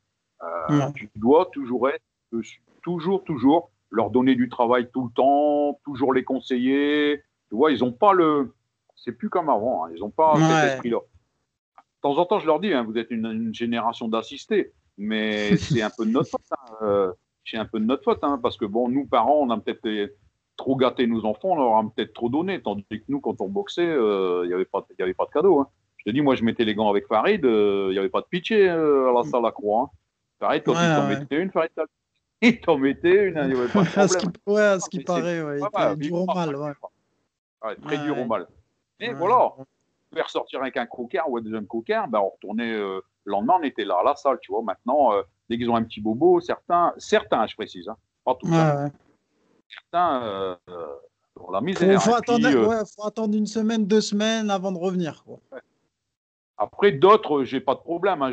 euh, 0.42 0.78
Ouais. 0.86 0.92
tu 0.94 1.10
dois 1.16 1.46
toujours 1.52 1.88
être. 1.88 2.02
Toujours, 2.82 3.24
toujours 3.24 3.70
leur 3.90 4.10
donner 4.10 4.34
du 4.34 4.48
travail 4.48 4.88
tout 4.92 5.04
le 5.06 5.10
temps, 5.14 5.80
toujours 5.84 6.12
les 6.14 6.22
conseiller. 6.24 7.22
Tu 7.48 7.54
vois, 7.56 7.72
ils 7.72 7.80
n'ont 7.80 7.92
pas 7.92 8.12
le. 8.12 8.54
C'est 8.96 9.12
plus 9.12 9.28
comme 9.30 9.48
avant, 9.48 9.84
hein, 9.86 9.90
ils 9.94 10.00
n'ont 10.00 10.10
pas 10.10 10.34
Ouais. 10.36 10.42
cet 10.42 10.72
esprit-là. 10.72 10.98
De 10.98 12.00
temps 12.02 12.18
en 12.18 12.26
temps, 12.26 12.38
je 12.38 12.46
leur 12.46 12.60
dis, 12.60 12.72
hein, 12.72 12.82
vous 12.84 12.96
êtes 12.98 13.10
une, 13.10 13.26
une 13.26 13.54
génération 13.54 14.08
d'assistés, 14.08 14.72
mais 14.96 15.56
c'est 15.56 15.82
un 15.82 15.90
peu 15.90 16.04
de 16.06 16.10
notre 16.10 16.30
faute. 16.30 17.16
Euh, 17.48 17.50
c'est 17.50 17.56
un 17.58 17.64
peu 17.64 17.80
de 17.80 17.84
notre 17.84 18.04
faute, 18.04 18.18
hein, 18.22 18.38
parce 18.42 18.56
que 18.56 18.64
bon, 18.64 18.88
nous, 18.88 19.06
parents, 19.06 19.40
on 19.40 19.50
a 19.50 19.58
peut-être 19.58 19.86
euh, 19.86 20.08
trop 20.56 20.76
gâté 20.76 21.06
nos 21.06 21.24
enfants, 21.24 21.50
on 21.50 21.56
leur 21.56 21.76
a 21.76 21.82
peut-être 21.94 22.12
trop 22.12 22.28
donné, 22.28 22.60
tandis 22.62 22.84
que 22.88 22.96
nous, 23.08 23.20
quand 23.20 23.40
on 23.40 23.48
boxait, 23.48 23.86
euh, 23.86 24.42
il 24.44 24.48
n'y 24.48 24.54
avait, 24.54 24.64
pas- 24.64 24.84
il 24.90 24.96
y 24.98 25.02
avait 25.02 25.14
pas 25.14 25.24
de 25.26 25.30
cadeau. 25.30 25.60
hein. 25.60 25.68
Je 25.98 26.04
te 26.04 26.10
dis, 26.10 26.20
moi, 26.20 26.34
je 26.36 26.44
mettais 26.44 26.64
les 26.64 26.74
gants 26.74 26.88
avec 26.88 27.06
Farid, 27.06 27.44
euh, 27.44 27.86
il 27.90 27.92
n'y 27.92 27.98
avait 27.98 28.08
pas 28.08 28.20
de 28.20 28.26
pitché 28.26 28.68
euh, 28.68 29.10
à 29.10 29.12
la 29.12 29.22
salle 29.24 29.44
à 29.46 29.50
croix. 29.52 29.82
hein. 29.82 29.90
Farid, 30.40 30.62
quand 30.64 30.72
Ouais, 30.74 30.78
il 30.88 30.94
t'en 30.96 31.08
ouais. 31.08 31.18
mettait 31.18 31.36
une, 31.42 31.50
Farid, 31.50 31.70
il 32.42 32.60
t'en 32.60 32.78
mettait 32.78 33.24
une, 33.28 33.36
il 33.42 33.54
n'y 33.54 33.60
avait 33.60 33.68
pas 33.72 33.82
de 33.82 33.98
À 33.98 34.06
ce 34.08 34.14
problème. 34.16 34.32
qui, 34.32 34.52
ouais, 34.52 34.62
à 34.62 34.80
ce 34.80 34.88
qui 34.90 35.00
paraît, 35.00 35.42
ouais, 35.42 35.60
il 35.60 35.64
était 35.66 35.96
dur 35.96 36.14
au 36.22 36.26
mal, 36.26 36.54
ouais. 36.56 36.72
très 37.84 37.98
dur 37.98 38.18
au 38.18 38.24
mal. 38.26 38.46
Mais 39.00 39.12
voilà, 39.12 39.52
pouvait 40.10 40.22
ressortir 40.22 40.60
avec 40.62 40.76
un 40.76 40.86
coquin 40.86 41.22
ou 41.28 41.36
un 41.36 41.40
deuxième 41.40 41.66
coquin, 41.66 42.06
ben 42.08 42.20
on 42.20 42.30
retournait 42.30 42.72
euh, 42.72 43.00
le 43.24 43.30
lendemain, 43.32 43.56
on 43.60 43.62
était 43.62 43.84
là 43.84 43.98
à 44.00 44.04
la 44.04 44.14
salle, 44.16 44.38
tu 44.40 44.52
vois. 44.52 44.62
Maintenant, 44.62 45.12
euh, 45.12 45.22
dès 45.48 45.56
qu'ils 45.58 45.70
ont 45.70 45.76
un 45.76 45.82
petit 45.84 46.00
bobo, 46.00 46.40
certains, 46.40 46.92
certains, 46.98 47.46
je 47.46 47.54
précise, 47.54 47.88
hein, 47.88 47.96
pas 48.24 48.34
tous, 48.34 48.48
Ouais, 48.50 48.56
hein, 48.56 48.84
ouais. 48.84 48.92
certains, 49.68 50.22
euh, 50.22 50.56
ont 51.40 51.50
la 51.50 51.58
Faut, 51.60 51.64
misère. 51.64 52.02
faut 52.02 52.10
Et 52.10 52.20
puis, 52.22 52.32
attendre, 52.34 52.46
euh, 52.48 52.66
ouais, 52.68 52.82
faut 52.96 53.06
attendre 53.06 53.36
une 53.36 53.46
semaine, 53.46 53.86
deux 53.86 54.00
semaines 54.00 54.50
avant 54.50 54.72
de 54.72 54.78
revenir. 54.78 55.22
quoi. 55.24 55.38
Après, 56.56 56.90
d'autres, 56.92 57.44
j'ai 57.44 57.60
pas 57.60 57.74
de 57.76 57.80
problème. 57.80 58.22
hein. 58.22 58.32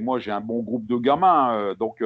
Moi, 0.00 0.18
j'ai 0.18 0.30
un 0.32 0.40
bon 0.40 0.60
groupe 0.62 0.86
de 0.86 0.96
gamins, 0.96 1.54
euh, 1.54 1.74
donc 1.76 2.02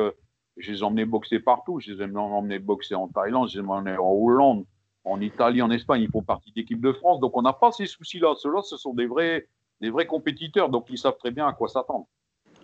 je 0.59 0.73
les 0.73 0.79
ai 0.81 0.83
emmenés 0.83 1.07
boxer 1.07 1.41
partout. 1.41 1.81
Je 1.81 1.93
les 1.93 2.03
ai 2.03 2.17
emmenés 2.17 2.59
boxer 2.59 2.95
en 2.95 3.09
Thaïlande, 3.09 3.49
je 3.49 3.59
les 3.61 3.65
ai 3.67 3.69
emmenés 3.69 3.97
en 3.97 4.11
Hollande, 4.13 4.65
en 5.05 5.21
Italie, 5.23 5.63
en 5.63 5.71
Espagne. 5.71 6.03
Ils 6.03 6.11
font 6.11 6.23
partie 6.23 6.53
d'équipe 6.53 6.81
de 6.83 6.93
France, 6.93 7.19
donc 7.21 7.35
on 7.37 7.43
n'a 7.43 7.55
pas 7.55 7.73
ces 7.73 7.87
soucis-là. 7.87 8.35
Ceux-là, 8.37 8.61
ce 8.63 8.77
sont 8.77 8.93
des 8.93 9.07
vrais, 9.07 9.47
des 9.81 9.89
vrais 9.89 10.07
compétiteurs, 10.07 10.69
donc 10.69 10.85
ils 10.91 10.99
savent 10.99 11.17
très 11.17 11.31
bien 11.31 11.47
à 11.49 11.55
quoi 11.55 11.69
s'attendre. 11.69 12.07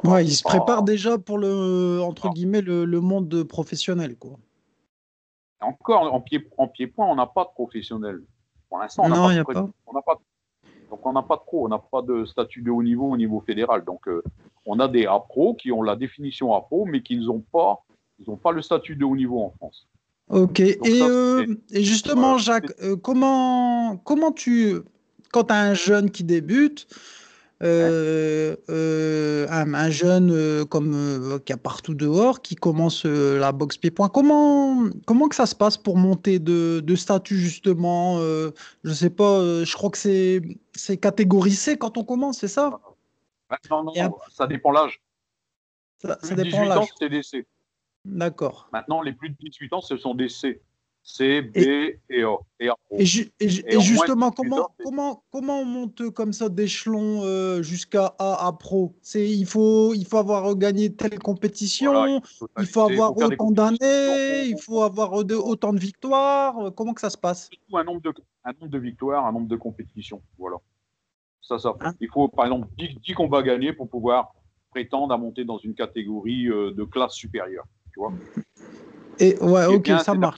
Ouais, 0.05 0.25
ils 0.25 0.31
se 0.33 0.43
Ah. 0.47 0.51
préparent 0.51 0.83
déjà 0.83 1.19
pour 1.19 1.39
le 1.39 2.01
entre 2.03 2.31
guillemets 2.31 2.61
le, 2.61 2.85
le 2.85 3.01
monde 3.01 3.43
professionnel, 3.45 4.17
quoi. 4.17 4.37
Encore, 5.61 6.13
en 6.15 6.21
pied, 6.21 6.47
en 6.57 6.69
pied-point, 6.69 7.07
on 7.07 7.17
n'a 7.17 7.27
pas 7.27 7.45
de 7.45 7.51
professionnels. 7.51 8.23
Pour 8.69 8.79
l'instant, 8.79 9.03
on 9.07 9.09
n'a 9.09 9.17
Non, 9.17 9.23
pas, 9.25 9.35
de 9.35 9.43
pas. 9.61 9.69
on 9.87 9.93
n'a 9.93 10.03
pas 10.03 10.15
de- 10.15 10.21
Donc, 10.91 11.05
on 11.05 11.13
n'a 11.13 11.23
pas 11.23 11.37
de 11.37 11.41
pro, 11.43 11.65
on 11.67 11.69
n'a 11.69 11.79
pas 11.79 12.01
de 12.03 12.25
statut 12.25 12.63
de 12.63 12.71
haut 12.71 12.83
niveau 12.83 13.11
au 13.11 13.17
niveau 13.17 13.41
fédéral. 13.41 13.85
Donc, 13.85 14.07
euh, 14.09 14.23
on 14.67 14.79
a 14.79 14.87
des 14.89 15.05
A-pro 15.07 15.55
qui 15.55 15.73
ont 15.73 15.83
la 15.83 15.97
définition 15.97 16.55
A-pro, 16.55 16.85
mais 16.87 17.03
qui 17.03 17.17
n'ont 17.19 17.41
pas, 17.53 17.85
ils 18.21 18.31
ont 18.31 18.37
pas 18.37 18.53
le 18.53 18.63
statut 18.63 18.95
de 18.97 19.05
haut 19.05 19.17
niveau 19.17 19.43
en 19.43 19.51
France. 19.51 19.87
Ok. 20.31 20.61
Et, 20.61 20.79
ça, 20.99 21.09
euh, 21.09 21.47
et 21.73 21.83
justement. 21.83 22.39
Jacques, 22.39 22.73
euh, 22.83 22.97
comment 22.97 23.97
comment 23.99 24.31
tu 24.33 24.77
quand 25.33 25.45
tu 25.45 25.53
as 25.53 25.61
un 25.61 25.75
jeune 25.75 26.11
qui 26.11 26.23
débute, 26.25 26.87
euh, 27.63 28.55
euh, 28.71 29.47
un, 29.51 29.75
un 29.75 29.91
jeune 29.91 30.31
euh, 30.31 30.65
comme 30.65 30.93
euh, 30.95 31.39
qui 31.41 31.53
a 31.53 31.57
partout 31.57 31.95
dehors, 31.95 32.41
qui 32.41 32.55
commence 32.55 33.05
euh, 33.05 33.39
la 33.39 33.51
boxe 33.53 33.77
pied-point, 33.77 34.09
comment 34.09 34.89
comment 35.07 35.29
que 35.29 35.35
ça 35.35 35.47
se 35.47 35.55
passe 35.57 35.77
pour 35.77 35.97
monter 35.97 36.39
de, 36.39 36.81
de 36.81 36.95
statut 36.95 37.37
justement 37.37 38.19
euh, 38.21 38.51
Je 38.85 38.93
sais 38.93 39.11
pas. 39.11 39.39
euh, 39.41 39.65
je 39.65 39.75
crois 39.75 39.91
que 39.91 39.99
c'est 39.99 40.41
c'est 40.75 40.97
catégorisé 40.99 41.77
quand 41.79 41.97
on 41.99 42.05
commence, 42.05 42.39
c'est 42.39 42.49
ça? 42.49 42.81
Maintenant, 43.51 43.83
non, 43.85 43.93
non, 43.97 44.19
ça 44.31 44.47
dépend 44.47 44.71
l'âge. 44.71 45.01
Ça, 46.01 46.17
Plus 46.17 46.29
ça 46.29 46.35
de 46.37 46.43
dépend 46.43 46.59
18 46.63 46.71
ans, 46.73 46.75
l'âge. 46.81 46.89
c'est 47.01 47.09
des 47.09 47.23
C. 47.23 47.47
D'accord. 48.05 48.69
Maintenant, 48.73 49.03
les 49.03 49.13
plus 49.13 49.31
de 49.31 49.37
18 49.41 49.73
ans, 49.73 49.81
ce 49.81 49.97
sont 49.97 50.15
des 50.15 50.29
C. 50.29 50.61
C, 51.11 51.41
B 51.41 51.57
et, 51.57 52.23
A. 52.23 52.37
Et 52.61 52.69
A-pro. 52.69 52.97
Et, 52.99 53.07
ju- 53.07 53.33
et 53.41 53.49
ju- 53.49 53.63
Et 53.67 53.73
et 53.73 53.77
en 53.77 53.81
moins 53.81 53.83
justement, 53.87 54.29
de 54.29 54.35
18 54.35 54.37
comment, 54.37 54.69
comment, 54.85 55.25
comment 55.33 55.61
on 55.61 55.65
monte 55.65 56.11
comme 56.11 56.35
ça 56.35 56.51
d'échelon 56.51 57.23
euh, 57.25 57.63
jusqu'à 57.63 58.15
A 58.19 58.47
à 58.47 58.53
pro? 58.53 58.95
Il 59.15 59.47
faut, 59.47 59.95
il 59.95 60.07
faut 60.07 60.19
avoir 60.19 60.55
gagné 60.55 60.95
telle 60.95 61.19
compétition, 61.19 61.93
Voilà, 61.93 62.21
il 62.61 62.67
faut 62.67 62.81
avoir 62.83 63.17
autant 63.17 63.51
d'années, 63.51 64.49
il 64.51 64.61
faut 64.61 64.83
avoir 64.83 65.25
de- 65.25 65.35
autant 65.35 65.73
de 65.73 65.79
victoires. 65.81 66.59
euh, 66.59 66.71
Comment 66.71 66.93
que 66.93 67.01
ça 67.01 67.09
se 67.11 67.17
passe? 67.19 67.49
Un 67.73 67.85
nombre 67.85 68.03
de, 68.03 68.13
un 68.45 68.53
nombre 68.61 68.69
de 68.71 68.79
victoires, 68.79 69.25
un 69.25 69.33
nombre 69.33 69.49
de 69.49 69.57
compétitions. 69.57 70.21
Voilà. 70.39 70.57
Ça, 71.41 71.59
ça. 71.59 71.75
Hein? 71.81 71.95
Il 72.01 72.09
faut, 72.13 72.29
par 72.29 72.45
exemple, 72.45 72.69
10, 72.77 72.95
10 73.03 73.15
combats 73.15 73.43
gagnés 73.43 73.73
pour 73.73 73.89
pouvoir 73.89 74.35
prétendre 74.71 75.15
à 75.15 75.17
monter 75.17 75.47
dans 75.47 75.57
une 75.57 75.75
catégorie 75.75 76.49
euh, 76.49 76.73
de 76.73 76.85
classe 76.85 77.15
supérieure. 77.15 77.65
Tu 77.95 78.01
vois. 78.01 78.13
Et 79.19 79.39
ouais, 79.39 79.65
ok, 79.65 79.83
bien, 79.83 79.99
ça 80.01 80.13
marche. 80.13 80.37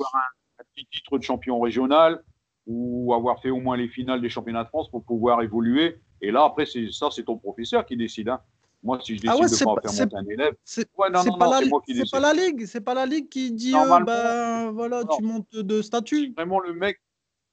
Petit 0.84 0.98
titre 1.00 1.18
de 1.18 1.22
champion 1.22 1.60
régional 1.60 2.22
ou 2.66 3.12
avoir 3.14 3.40
fait 3.40 3.50
au 3.50 3.60
moins 3.60 3.76
les 3.76 3.88
finales 3.88 4.20
des 4.20 4.28
championnats 4.28 4.64
de 4.64 4.68
France 4.68 4.90
pour 4.90 5.04
pouvoir 5.04 5.42
évoluer. 5.42 5.98
Et 6.20 6.30
là, 6.30 6.44
après, 6.44 6.66
c'est 6.66 6.90
ça, 6.90 7.08
c'est 7.10 7.24
ton 7.24 7.36
professeur 7.38 7.84
qui 7.86 7.96
décide. 7.96 8.28
hein. 8.28 8.40
Moi, 8.82 8.98
si 9.02 9.16
je 9.16 9.20
décide 9.22 9.30
Ah 9.30 9.36
ouais, 9.42 9.48
de 9.50 9.64
pas 9.64 9.74
pas- 9.80 9.88
faire 9.90 10.04
monter 10.04 10.16
un 10.16 10.26
élève, 10.32 10.54
C'est 10.64 10.88
ouais, 10.96 11.10
non, 11.10 11.20
c'est 11.22 11.30
non, 11.30 11.38
pas, 11.38 11.48
la, 11.50 11.60
décide. 11.86 12.10
pas 12.10 12.32
ligue, 12.34 12.66
c'est 12.66 12.80
pas 12.80 12.94
la 12.94 13.06
ligue 13.06 13.28
qui 13.28 13.52
dit, 13.52 13.74
euh, 13.74 14.00
ben 14.04 14.70
voilà, 14.72 15.02
non. 15.04 15.16
tu 15.16 15.22
montes 15.22 15.54
de 15.54 15.82
statut. 15.82 16.32
vraiment 16.34 16.60
le 16.60 16.72
mec, 16.72 16.98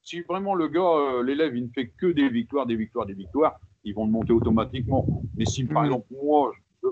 si 0.02 0.22
vraiment 0.22 0.54
le 0.54 0.68
gars, 0.68 0.80
euh, 0.80 1.22
l'élève, 1.22 1.54
il 1.54 1.64
ne 1.64 1.70
fait 1.74 1.88
que 1.88 2.06
des 2.06 2.28
victoires, 2.30 2.64
des 2.66 2.76
victoires, 2.76 3.04
des 3.04 3.12
victoires, 3.14 3.58
ils 3.84 3.94
vont 3.94 4.06
le 4.06 4.10
monter 4.12 4.32
automatiquement. 4.32 5.06
Mais 5.36 5.44
si 5.44 5.64
par 5.64 5.82
Mm. 5.82 5.86
exemple 5.86 6.06
moi, 6.22 6.52
je, 6.82 6.88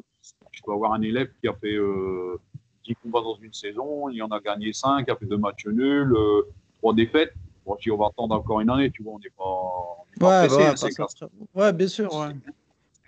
je 0.53 0.63
dois 0.65 0.75
avoir 0.75 0.93
un 0.93 1.01
élève 1.03 1.31
qui 1.41 1.49
a 1.49 1.55
fait 1.55 1.75
euh, 1.75 2.39
10 2.87 2.95
combats 3.03 3.21
dans 3.21 3.37
une 3.37 3.53
saison, 3.53 4.09
il 4.09 4.23
en 4.23 4.29
a 4.29 4.41
gagné 4.41 4.73
5, 4.73 5.09
a 5.09 5.17
fait 5.17 5.27
deux 5.27 5.37
matchs 5.37 5.67
nuls, 5.67 6.15
euh, 6.17 6.43
trois 6.79 6.95
défaites. 6.95 7.33
Bon, 7.65 7.77
si 7.81 7.91
on 7.91 7.97
va 7.97 8.07
attendre 8.07 8.35
encore 8.37 8.61
une 8.61 8.71
année, 8.71 8.91
tu 8.93 9.03
vois, 9.03 9.15
on 9.15 9.19
n'est 9.19 9.31
pas, 9.37 9.45
on 9.45 10.05
n'est 10.11 10.21
pas 10.21 10.41
Ouais, 10.43 10.47
pressé, 10.47 10.63
ouais, 10.63 11.01
hein, 11.01 11.07
pas 11.55 11.61
ouais, 11.61 11.73
bien 11.73 11.89
sûr. 11.89 12.15
Ouais. 12.15 12.27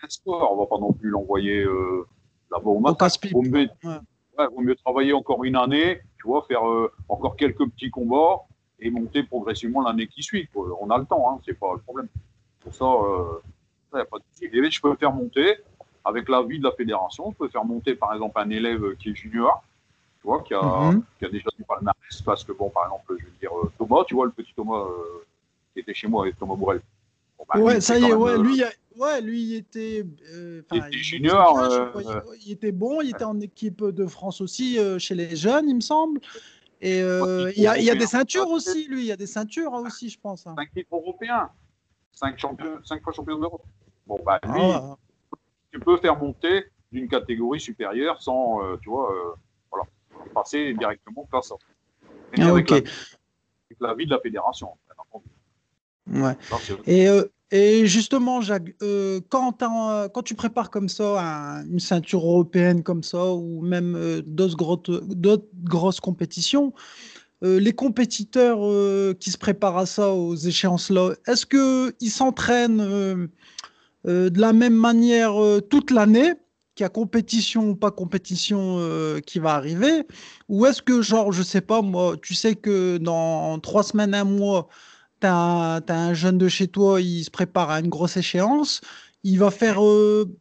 Un 0.02 0.08
sport, 0.08 0.52
on 0.52 0.56
va 0.56 0.66
pas 0.66 0.78
non 0.78 0.92
plus 0.92 1.10
l'envoyer 1.10 1.62
euh, 1.62 2.06
là-bas 2.50 2.70
au 2.70 2.80
matin. 2.80 3.06
Vaut 3.32 3.42
mieux, 3.42 3.68
Ouais. 3.84 4.46
mieux 4.64 4.74
travailler 4.76 5.12
encore 5.12 5.44
une 5.44 5.56
année, 5.56 6.00
tu 6.20 6.26
vois, 6.26 6.44
faire 6.48 6.68
euh, 6.68 6.92
encore 7.08 7.36
quelques 7.36 7.66
petits 7.70 7.90
combats 7.90 8.40
et 8.80 8.90
monter 8.90 9.22
progressivement 9.24 9.82
l'année 9.82 10.06
qui 10.08 10.22
suit. 10.22 10.48
quoi. 10.52 10.68
On 10.80 10.90
a 10.90 10.98
le 10.98 11.04
temps, 11.04 11.24
hein, 11.30 11.40
c'est 11.44 11.58
pas 11.58 11.72
le 11.74 11.80
problème. 11.80 12.08
Pour 12.60 12.74
ça, 12.74 12.84
euh, 12.84 13.40
ça, 13.92 13.98
y 13.98 14.02
a 14.02 14.04
pas 14.04 14.18
de 14.18 14.24
souci. 14.32 14.44
Et 14.52 14.70
je 14.70 14.80
peux 14.80 14.94
faire 14.96 15.12
monter, 15.12 15.56
avec 16.04 16.28
l'avis 16.28 16.58
de 16.58 16.64
la 16.64 16.72
fédération, 16.72 17.30
je 17.32 17.36
peux 17.36 17.48
faire 17.48 17.64
monter 17.64 17.94
par 17.94 18.12
exemple 18.14 18.40
un 18.40 18.50
élève 18.50 18.96
qui 18.96 19.10
est 19.10 19.14
junior, 19.14 19.62
vois, 20.28 20.42
qui 20.42 20.54
a, 20.54 20.62
Mhm. 20.92 21.02
qui 21.18 21.24
a 21.24 21.28
déjà 21.30 21.48
du 21.58 21.64
palmarès, 21.64 22.22
parce 22.24 22.44
que 22.44 22.52
bon, 22.52 22.70
par 22.70 22.84
exemple, 22.84 23.16
je 23.18 23.24
veux 23.24 23.38
dire, 23.40 23.50
euh, 23.58 23.72
Thomas, 23.78 24.04
tu 24.06 24.14
vois, 24.14 24.26
le 24.26 24.32
petit 24.32 24.52
Thomas 24.54 24.78
euh, 24.84 25.24
qui 25.72 25.80
était 25.80 25.94
chez 25.94 26.06
moi 26.08 26.24
avec 26.24 26.38
Thomas 26.38 26.54
Bourrel. 26.54 26.80
Bon, 27.38 27.44
bah, 27.48 27.58
Ouais, 27.60 27.74
lui, 27.74 27.82
ça 27.82 27.98
y 27.98 28.04
est, 28.04 28.10
quand 28.10 28.20
ouais, 28.20 28.32
euh, 28.38 28.42
lui, 28.42 28.56
il 28.56 28.64
a- 28.64 28.72
ouais, 28.96 29.20
lui, 29.20 29.42
il 29.42 29.54
était, 29.56 30.04
euh, 30.32 30.62
Il 30.72 30.78
était 30.78 30.98
junior, 30.98 31.58
euh, 31.58 31.90
il, 32.02 32.22
il 32.46 32.52
était 32.52 32.72
bon, 32.72 33.00
il 33.00 33.10
était 33.10 33.24
en 33.24 33.40
équipe 33.40 33.84
de 33.84 34.06
France 34.06 34.40
aussi 34.40 34.78
euh, 34.78 34.98
chez 34.98 35.14
les 35.14 35.34
jeunes, 35.36 35.68
il 35.68 35.76
me 35.76 35.80
semble. 35.80 36.20
Et 36.80 37.02
euh, 37.02 37.50
il 37.56 37.62
y 37.62 37.66
a, 37.66 37.76
il 37.78 37.84
y 37.84 37.90
a 37.90 37.94
des 37.96 38.06
ceintures 38.06 38.48
aussi, 38.50 38.86
lui, 38.86 39.00
il 39.00 39.06
y 39.06 39.12
a 39.12 39.16
des 39.16 39.26
ceintures 39.26 39.72
aussi, 39.72 40.08
je 40.10 40.18
pense. 40.20 40.46
hein. 40.46 40.54
cinq 40.56 40.72
titres 40.72 40.94
européens, 40.94 41.50
cinq, 42.12 42.38
champions, 42.38 42.78
cinq 42.84 43.02
fois 43.02 43.12
champion 43.12 43.38
d'Europe. 43.38 43.64
Bon, 44.06 44.18
bah, 44.24 44.38
lui, 44.44 44.60
Ah, 44.62 44.96
tu 45.72 45.80
peux 45.80 45.96
faire 45.96 46.16
monter 46.16 46.66
d'une 46.92 47.08
catégorie 47.08 47.60
supérieure 47.60 48.22
sans, 48.22 48.62
euh, 48.62 48.76
tu 48.82 48.88
vois, 48.90 49.12
euh, 49.12 49.34
passer 50.35 50.74
directement 50.74 51.26
classe 51.31 51.50
A. 51.52 51.54
Et 52.37 52.42
Ah, 52.42 52.48
avec, 52.48 52.70
la, 52.70 52.76
avec 52.76 52.88
l'avis 53.81 54.07
de 54.07 54.11
la 54.11 54.20
fédération. 54.20 54.68
entendu. 55.12 56.22
ouais. 56.22 56.37
Ça, 56.50 56.57
Et, 56.87 57.09
euh, 57.09 57.24
et 57.50 57.87
justement, 57.87 58.40
Jacques, 58.42 58.74
euh, 58.83 59.20
quand, 59.31 59.59
quand 60.12 60.22
tu 60.22 60.35
prépares 60.35 60.70
comme 60.70 60.88
ça 60.88 61.20
un- 61.20 61.66
une 61.66 61.81
ceinture 61.81 62.20
européenne 62.24 62.83
comme 62.83 63.02
ça, 63.02 63.33
ou 63.33 63.62
même 63.62 63.94
euh, 63.96 64.22
d'autres 64.26 64.57
grosses, 64.57 65.00
grosses 65.64 66.00
compétitions, 66.00 66.72
les 67.40 67.72
compétiteurs 67.72 68.59
qui 69.18 69.31
se 69.31 69.38
préparent 69.38 69.78
à 69.78 69.87
ça, 69.87 70.12
aux 70.12 70.35
échéances-là, 70.35 71.12
est-ce 71.28 71.46
qu'ils 71.46 72.11
s'entraînent 72.11 73.28
de 74.04 74.40
la 74.40 74.52
même 74.52 74.74
manière 74.74 75.35
toute 75.70 75.92
l'année 75.92 76.33
qu'il 76.78 76.84
y 76.84 76.86
a 76.86 76.90
compétition 76.90 77.70
ou 77.70 77.74
pas 77.74 77.90
compétition 77.90 78.76
euh, 78.78 79.18
qui 79.18 79.40
va 79.40 79.54
arriver 79.54 80.06
Ou 80.48 80.64
est-ce 80.64 80.80
que, 80.80 81.02
genre, 81.02 81.32
je 81.32 81.42
sais 81.42 81.60
pas, 81.60 81.82
moi, 81.82 82.16
tu 82.22 82.34
sais 82.34 82.54
que 82.54 82.98
dans 82.98 83.58
trois 83.58 83.82
semaines, 83.82 84.14
un 84.14 84.22
mois, 84.22 84.68
tu 85.20 85.26
as, 85.26 85.82
un 85.88 86.14
jeune 86.14 86.38
de 86.38 86.46
chez 86.46 86.68
toi, 86.68 87.00
il 87.00 87.24
se 87.24 87.32
prépare 87.32 87.70
à 87.70 87.80
une 87.80 87.88
grosse 87.88 88.16
échéance, 88.16 88.80
il 89.24 89.40
va 89.40 89.50
faire 89.50 89.84
euh, 89.84 90.32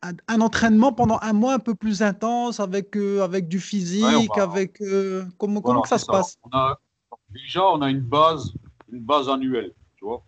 un, 0.00 0.12
un 0.28 0.40
entraînement 0.40 0.94
pendant 0.94 1.18
un 1.20 1.34
mois 1.34 1.52
un 1.52 1.58
peu 1.58 1.74
plus 1.74 2.00
intense 2.00 2.58
avec, 2.58 2.96
euh, 2.96 3.20
avec 3.22 3.46
du 3.46 3.60
physique, 3.60 4.02
Ouais, 4.06 4.14
on 4.16 4.32
va- 4.34 4.42
avec... 4.44 4.78
comment, 4.78 5.60
Voilà, 5.60 5.60
comment 5.60 5.82
que 5.82 5.88
ça 5.90 5.98
se 5.98 6.06
passe? 6.06 6.38
On 6.50 6.56
a, 6.56 6.80
déjà, 7.28 7.62
on 7.66 7.82
a 7.82 7.90
une 7.90 8.00
base, 8.00 8.54
une 8.90 9.00
base 9.00 9.28
annuelle, 9.28 9.72
tu 9.96 10.06
vois. 10.06 10.24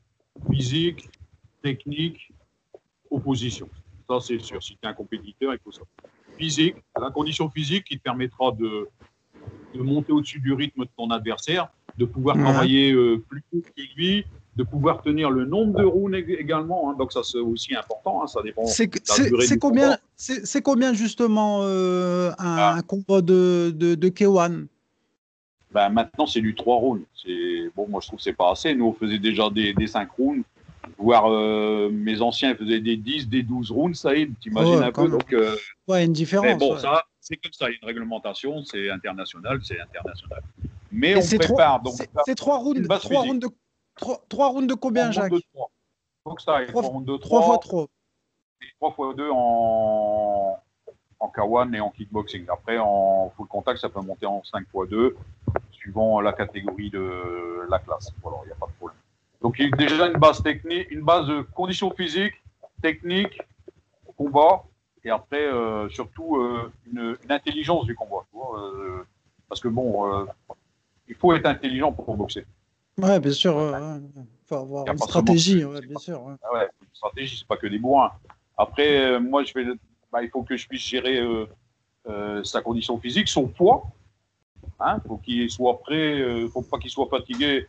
Physique, 0.51 1.09
technique, 1.63 2.35
opposition. 3.11 3.67
Ça, 4.09 4.19
c'est 4.21 4.41
sûr. 4.41 4.63
Si 4.63 4.73
tu 4.73 4.79
es 4.85 4.87
un 4.89 4.95
compétiteur, 4.95 5.53
il 5.53 5.59
faut 5.63 5.73
ça. 5.73 5.83
Physique, 6.39 6.77
la 7.01 7.11
condition 7.11 7.51
physique 7.51 7.85
qui 7.85 7.99
te 7.99 8.03
permettra 8.03 8.53
de, 8.53 8.89
de 9.75 9.83
monter 9.83 10.13
au-dessus 10.13 10.41
du 10.41 10.53
rythme 10.53 10.85
de 10.85 10.89
ton 10.97 11.11
adversaire, 11.11 11.69
de 11.99 12.05
pouvoir 12.05 12.37
Ouais. 12.37 12.43
travailler 12.43 12.93
euh, 12.93 13.19
plus 13.29 13.43
tôt 13.53 13.59
que 13.61 13.83
lui, 13.97 14.25
de 14.57 14.63
pouvoir 14.63 15.03
tenir 15.03 15.31
le 15.31 15.45
nombre 15.45 15.79
de 15.79 15.85
rounds 15.85 16.17
ég- 16.17 16.39
également. 16.39 16.91
hein. 16.91 16.95
Donc, 16.99 17.13
ça, 17.13 17.23
c'est 17.23 17.39
aussi 17.39 17.75
important. 17.75 18.23
hein. 18.23 18.27
Ça 18.29 18.41
dépend. 18.43 18.65
C'est 18.67 19.59
combien, 19.59 19.99
c'est 20.17 20.95
justement 20.95 21.61
euh, 21.63 22.31
un, 22.39 22.57
Ah. 22.57 22.75
un 22.77 22.83
combat 22.83 23.21
de, 23.21 23.73
de, 23.77 23.95
de 23.95 24.09
K1 24.09 24.67
Ben, 25.73 25.91
maintenant, 25.91 26.27
c'est 26.27 26.41
du 26.41 26.55
3 26.55 26.77
rounds. 26.77 27.05
C'est 27.23 27.71
bon, 27.77 27.87
moi 27.89 28.01
je 28.01 28.07
trouve 28.07 28.19
que 28.19 28.23
c'est 28.23 28.33
pas 28.33 28.53
assez. 28.53 28.75
Nous, 28.75 28.87
on 28.87 28.93
faisait 28.95 29.19
déjà 29.19 29.51
des, 29.51 29.75
des 29.75 29.87
5 29.87 30.09
rounds. 30.13 30.45
Voire 31.01 31.31
euh, 31.31 31.89
mes 31.91 32.21
anciens 32.21 32.57
faisaient 32.57 32.81
des 32.81 32.97
10, 32.97 33.29
des 33.29 33.45
12 33.45 33.71
rounds, 33.71 33.97
ça 33.97 34.15
y 34.17 34.23
est, 34.23 34.31
t'imagines 34.41 34.75
Ouais, 34.81 34.85
un 34.85 34.91
peu. 34.93 35.03
même. 35.03 35.13
Donc, 35.13 35.33
euh, 35.33 35.57
Ouais, 35.87 36.03
une 36.05 36.09
mais 36.11 36.13
différence. 36.13 36.59
bon, 36.59 36.75
ouais. 36.75 36.81
ça, 36.81 37.05
c'est 37.21 37.37
comme 37.37 37.53
ça. 37.53 37.69
Il 37.69 37.75
y 37.75 37.75
a 37.77 37.79
une 37.83 37.87
réglementation, 37.87 38.65
c'est 38.65 38.91
international, 38.91 39.61
c'est 39.63 39.81
international. 39.81 40.43
Mais 40.91 41.11
Et 41.13 41.17
on 41.17 41.23
c'est 41.23 41.39
prépare. 41.39 41.79
trois, 41.79 41.79
donc, 41.79 41.93
c'est- 41.95 42.11
ça, 42.27 42.35
trois 42.35 42.59
rounds, 42.59 42.89
trois 43.01 43.21
rounds 43.23 43.39
de 43.47 43.49
trois, 43.95 44.25
trois 44.29 44.49
rounds 44.49 44.67
de 44.69 44.75
combien, 44.75 45.09
en 45.09 45.13
Jacques 45.13 45.31
de 45.33 45.41
trois. 45.53 45.71
box 46.25 46.45
taille, 46.45 46.67
Trois- 46.67 46.83
3 46.83 46.93
rounds 46.93 47.07
de 47.13 47.17
3 47.17 47.41
3, 47.43 47.55
x 47.57 47.69
3. 47.69 47.83
et 48.63 48.67
3 48.81 48.93
fois 48.93 49.15
2 49.15 49.31
en, 49.33 50.59
en 51.21 51.29
K1 51.29 51.73
et 51.75 51.81
en 51.81 51.91
kickboxing. 51.91 52.45
Après, 52.53 52.79
en 52.79 53.31
full 53.37 53.47
contact, 53.47 53.79
ça 53.81 53.89
peut 53.89 54.01
monter 54.01 54.27
en 54.27 54.43
5 54.43 54.63
x 54.75 54.91
2, 54.91 55.17
suivant 55.71 56.21
la 56.21 56.33
catégorie 56.33 56.91
de 56.91 57.67
la 57.71 57.79
classe. 57.79 58.13
Voilà, 58.21 58.39
il 58.43 58.47
n'y 58.47 58.53
a 58.53 58.57
pas 58.57 58.67
de 58.67 58.73
problème. 58.73 58.99
Donc, 59.41 59.57
il 59.59 59.69
y 59.69 59.73
a 59.73 59.77
déjà 59.77 60.07
une 60.07 60.19
base 60.19 60.43
technique, 60.43 60.91
une 60.91 61.03
base 61.03 61.27
de 61.27 61.43
conditions 61.43 61.91
physiques, 61.91 62.35
technique, 62.83 63.41
combat, 64.17 64.65
et 65.05 65.11
après, 65.11 65.47
euh, 65.47 65.89
surtout, 65.89 66.37
euh, 66.37 66.73
une, 66.91 67.17
une 67.23 67.33
intelligence 67.33 67.87
du 67.87 67.95
combat. 67.95 68.27
vois, 68.33 68.61
euh, 68.61 69.05
parce 69.49 69.61
que 69.61 69.69
bon, 69.69 70.27
il 71.09 71.15
faut 71.15 71.33
être 71.33 71.47
intelligent 71.47 71.93
pour 71.93 72.17
boxer. 72.17 72.45
Ouais, 72.99 73.21
bien 73.21 73.33
sûr. 73.33 73.57
ouais. 73.57 74.01
faut 74.47 74.57
avoir 74.57 74.87
une 74.87 74.99
stratégie, 74.99 75.65
ouais, 75.65 75.81
bien 75.81 75.99
sûr. 75.99 76.23
ouais. 76.25 76.35
Ah 76.43 76.53
ouais, 76.53 76.69
une 76.83 76.95
stratégie, 76.95 77.39
c'est 77.39 77.47
pas 77.47 77.57
que 77.57 77.69
des 77.69 77.79
bourrins. 77.79 78.13
Après, 78.57 79.21
moi, 79.21 79.45
je 79.45 79.55
vais, 79.55 79.65
bah, 80.13 80.23
il 80.23 80.31
faut 80.31 80.43
que 80.43 80.57
je 80.57 80.67
puisse 80.67 80.83
gérer 80.83 81.25
sa 82.43 82.61
condition 82.61 82.99
physique, 82.99 83.29
son 83.29 83.47
poids. 83.47 83.85
Hein, 84.81 85.01
faut 85.07 85.17
qu'il 85.17 85.49
soit 85.51 85.79
prêt, 85.81 86.23
faut 86.53 86.63
pas 86.63 86.79
qu'il 86.79 86.91
soit 86.91 87.09
fatigué, 87.09 87.67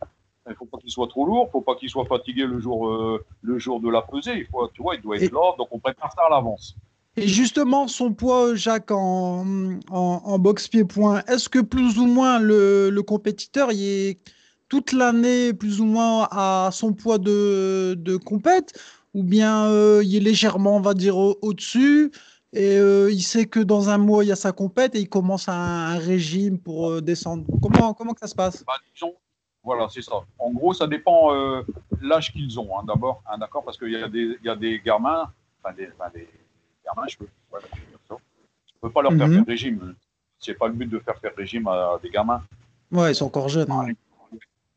il 0.48 0.54
faut 0.56 0.66
pas 0.66 0.78
qu'il 0.78 0.90
soit 0.90 1.06
trop 1.08 1.26
lourd, 1.26 1.48
faut 1.50 1.60
pas 1.60 1.74
qu'il 1.76 1.88
soit 1.90 2.06
fatigué 2.06 2.46
le 2.46 2.58
jour, 2.60 2.88
euh, 2.88 3.24
le 3.42 3.58
jour 3.58 3.80
de 3.80 3.88
la 3.90 4.02
pesée. 4.02 4.38
Il 4.38 4.46
faut, 4.46 4.68
tu 4.68 4.82
vois, 4.82 4.94
il 4.94 5.02
doit 5.02 5.16
être 5.16 5.22
Et- 5.24 5.28
là, 5.34 5.54
donc 5.58 5.68
on 5.70 5.78
prépare 5.78 6.12
ça 6.12 6.22
à 6.26 6.30
l'avance. 6.30 6.76
Et 7.16 7.26
justement, 7.28 7.88
son 7.88 8.14
poids, 8.14 8.54
Jacques, 8.54 8.90
en, 8.92 9.44
en, 9.90 10.22
en 10.24 10.38
boxe 10.38 10.68
pied-point, 10.68 11.22
est-ce 11.26 11.48
que 11.48 11.58
plus 11.58 11.98
ou 11.98 12.06
moins 12.06 12.38
le, 12.38 12.88
le 12.90 13.02
compétiteur 13.02 13.72
il 13.72 13.82
est 13.82 14.20
toute 14.68 14.92
l'année 14.92 15.52
plus 15.52 15.80
ou 15.80 15.84
moins 15.84 16.28
à 16.30 16.70
son 16.72 16.92
poids 16.94 17.18
de, 17.18 17.94
de 17.98 18.16
compète? 18.16 18.72
Ou 19.12 19.24
bien 19.24 19.66
euh, 19.66 20.02
il 20.04 20.16
est 20.16 20.20
légèrement, 20.20 20.76
on 20.76 20.80
va 20.80 20.94
dire, 20.94 21.16
au- 21.18 21.36
au-dessus 21.42 22.12
et 22.52 22.78
euh, 22.78 23.10
il 23.12 23.22
sait 23.22 23.46
que 23.46 23.60
dans 23.60 23.88
un 23.90 23.98
mois, 23.98 24.24
il 24.24 24.28
y 24.28 24.32
a 24.32 24.36
sa 24.36 24.52
compète 24.52 24.94
et 24.94 25.00
il 25.00 25.08
commence 25.08 25.48
un, 25.48 25.52
un 25.52 25.98
régime 25.98 26.58
pour 26.58 26.90
euh, 26.90 27.00
descendre? 27.00 27.44
Comment, 27.60 27.92
comment 27.92 28.12
que 28.14 28.20
ça 28.20 28.28
se 28.28 28.34
passe? 28.36 28.64
Bah, 28.64 28.74
disons, 28.94 29.14
voilà, 29.62 29.88
c'est 29.88 30.02
ça. 30.02 30.14
En 30.38 30.50
gros, 30.50 30.72
ça 30.72 30.86
dépend 30.86 31.34
euh, 31.34 31.62
l'âge 32.00 32.32
qu'ils 32.32 32.58
ont, 32.58 32.78
hein, 32.78 32.84
d'abord, 32.86 33.22
hein, 33.30 33.36
d'accord, 33.38 33.62
parce 33.64 33.76
qu'il 33.78 33.90
y 33.90 33.96
a 33.96 34.08
des, 34.08 34.38
y 34.42 34.48
a 34.48 34.56
des 34.56 34.80
gamins, 34.80 35.30
enfin 35.62 35.74
des, 35.74 35.88
enfin, 35.98 36.10
des 36.14 36.28
gamins, 36.84 37.06
je 37.08 37.16
peux, 37.18 37.28
voilà, 37.50 37.66
je 38.08 38.72
peux 38.80 38.90
pas 38.90 39.02
leur 39.02 39.12
faire 39.12 39.28
Mhm. 39.28 39.34
faire 39.36 39.46
régime. 39.46 39.94
C'est 40.38 40.54
pas 40.54 40.68
le 40.68 40.72
but 40.72 40.86
de 40.86 40.98
faire 40.98 41.18
faire 41.18 41.34
régime 41.36 41.68
à 41.68 41.98
des 42.02 42.08
gamins. 42.08 42.42
Ouais, 42.90 43.12
ils 43.12 43.14
sont 43.14 43.26
encore 43.26 43.48
jeunes. 43.50 43.68
Ils 43.88 43.96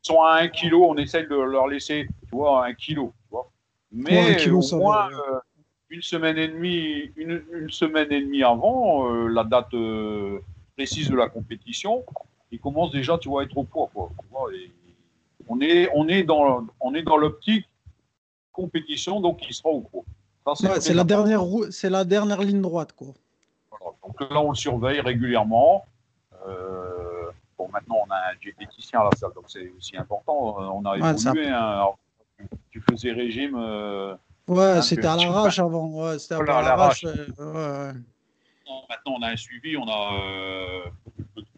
sont 0.02 0.20
à 0.22 0.40
un 0.42 0.48
kilo, 0.48 0.84
on 0.86 0.96
essaye 0.98 1.26
de 1.26 1.34
leur 1.34 1.66
laisser, 1.66 2.06
tu 2.28 2.34
vois, 2.36 2.66
un 2.66 2.74
kilo, 2.74 3.14
tu 3.22 3.30
vois. 3.30 3.50
Mais 3.90 4.18
Ouais, 4.18 4.32
un 4.32 4.36
kilo, 4.36 4.60
au 4.60 4.78
moins 4.78 5.08
euh, 5.10 5.40
une 5.88 6.02
semaine 6.02 6.36
et 6.36 6.48
demie, 6.48 7.10
une, 7.16 7.42
une 7.54 7.70
semaine 7.70 8.12
et 8.12 8.20
demie 8.20 8.42
avant 8.42 9.10
euh, 9.10 9.28
la 9.28 9.44
date 9.44 9.74
précise 10.76 11.08
de 11.08 11.16
la 11.16 11.28
compétition, 11.30 12.04
ils 12.50 12.60
commencent 12.60 12.92
déjà, 12.92 13.16
tu 13.16 13.30
vois, 13.30 13.40
à 13.40 13.44
être 13.46 13.56
au 13.56 13.64
poids, 13.64 13.88
quoi. 13.94 14.10
On 15.48 15.60
est, 15.60 15.90
on 15.94 16.08
est 16.08 16.22
dans, 16.22 16.66
on 16.80 16.94
est 16.94 17.02
dans 17.02 17.16
l'optique 17.18 17.66
compétition, 18.52 19.20
donc 19.20 19.40
il 19.48 19.54
sera 19.54 19.70
au 19.70 19.84
Ouais, 20.46 20.52
très 20.54 20.80
c'est 20.80 20.94
la 20.94 21.04
dernière 21.04 21.42
roue- 21.42 21.70
c'est 21.70 21.88
la 21.90 22.04
dernière 22.04 22.40
ligne 22.42 22.60
droite 22.62 22.92
quoi. 22.92 23.08
Voilà. 23.70 23.96
Donc 24.02 24.20
là, 24.30 24.40
on 24.40 24.50
le 24.50 24.54
surveille 24.54 25.00
régulièrement. 25.00 25.84
Euh, 26.46 27.30
bon, 27.58 27.68
maintenant, 27.68 27.96
on 28.06 28.10
a 28.10 28.16
un 28.32 28.36
diététicien 28.42 29.00
à 29.00 29.04
la 29.04 29.10
salle, 29.16 29.32
donc 29.34 29.44
c'est 29.48 29.70
aussi 29.78 29.96
important. 29.96 30.56
On 30.76 30.84
a 30.84 30.98
Ouais, 30.98 31.10
évolué. 31.14 31.48
hein. 31.48 31.56
Alors, 31.58 31.98
tu- 32.70 32.82
faisais 32.90 33.12
régime. 33.12 33.56
euh, 33.56 34.14
Ouais, 34.46 34.62
Hein, 34.78 34.82
c'était 34.82 35.06
à 35.06 35.16
l'arrache 35.16 35.58
avant. 35.58 35.86
Ouais, 35.88 36.18
c'était 36.18 36.34
Voilà, 36.36 36.58
à 36.58 36.62
l'arrache. 36.62 37.04
euh, 37.06 37.92
maintenant, 38.90 39.14
on 39.18 39.22
a 39.22 39.28
un 39.30 39.36
suivi. 39.36 39.76
On 39.78 39.88
a 39.88 40.82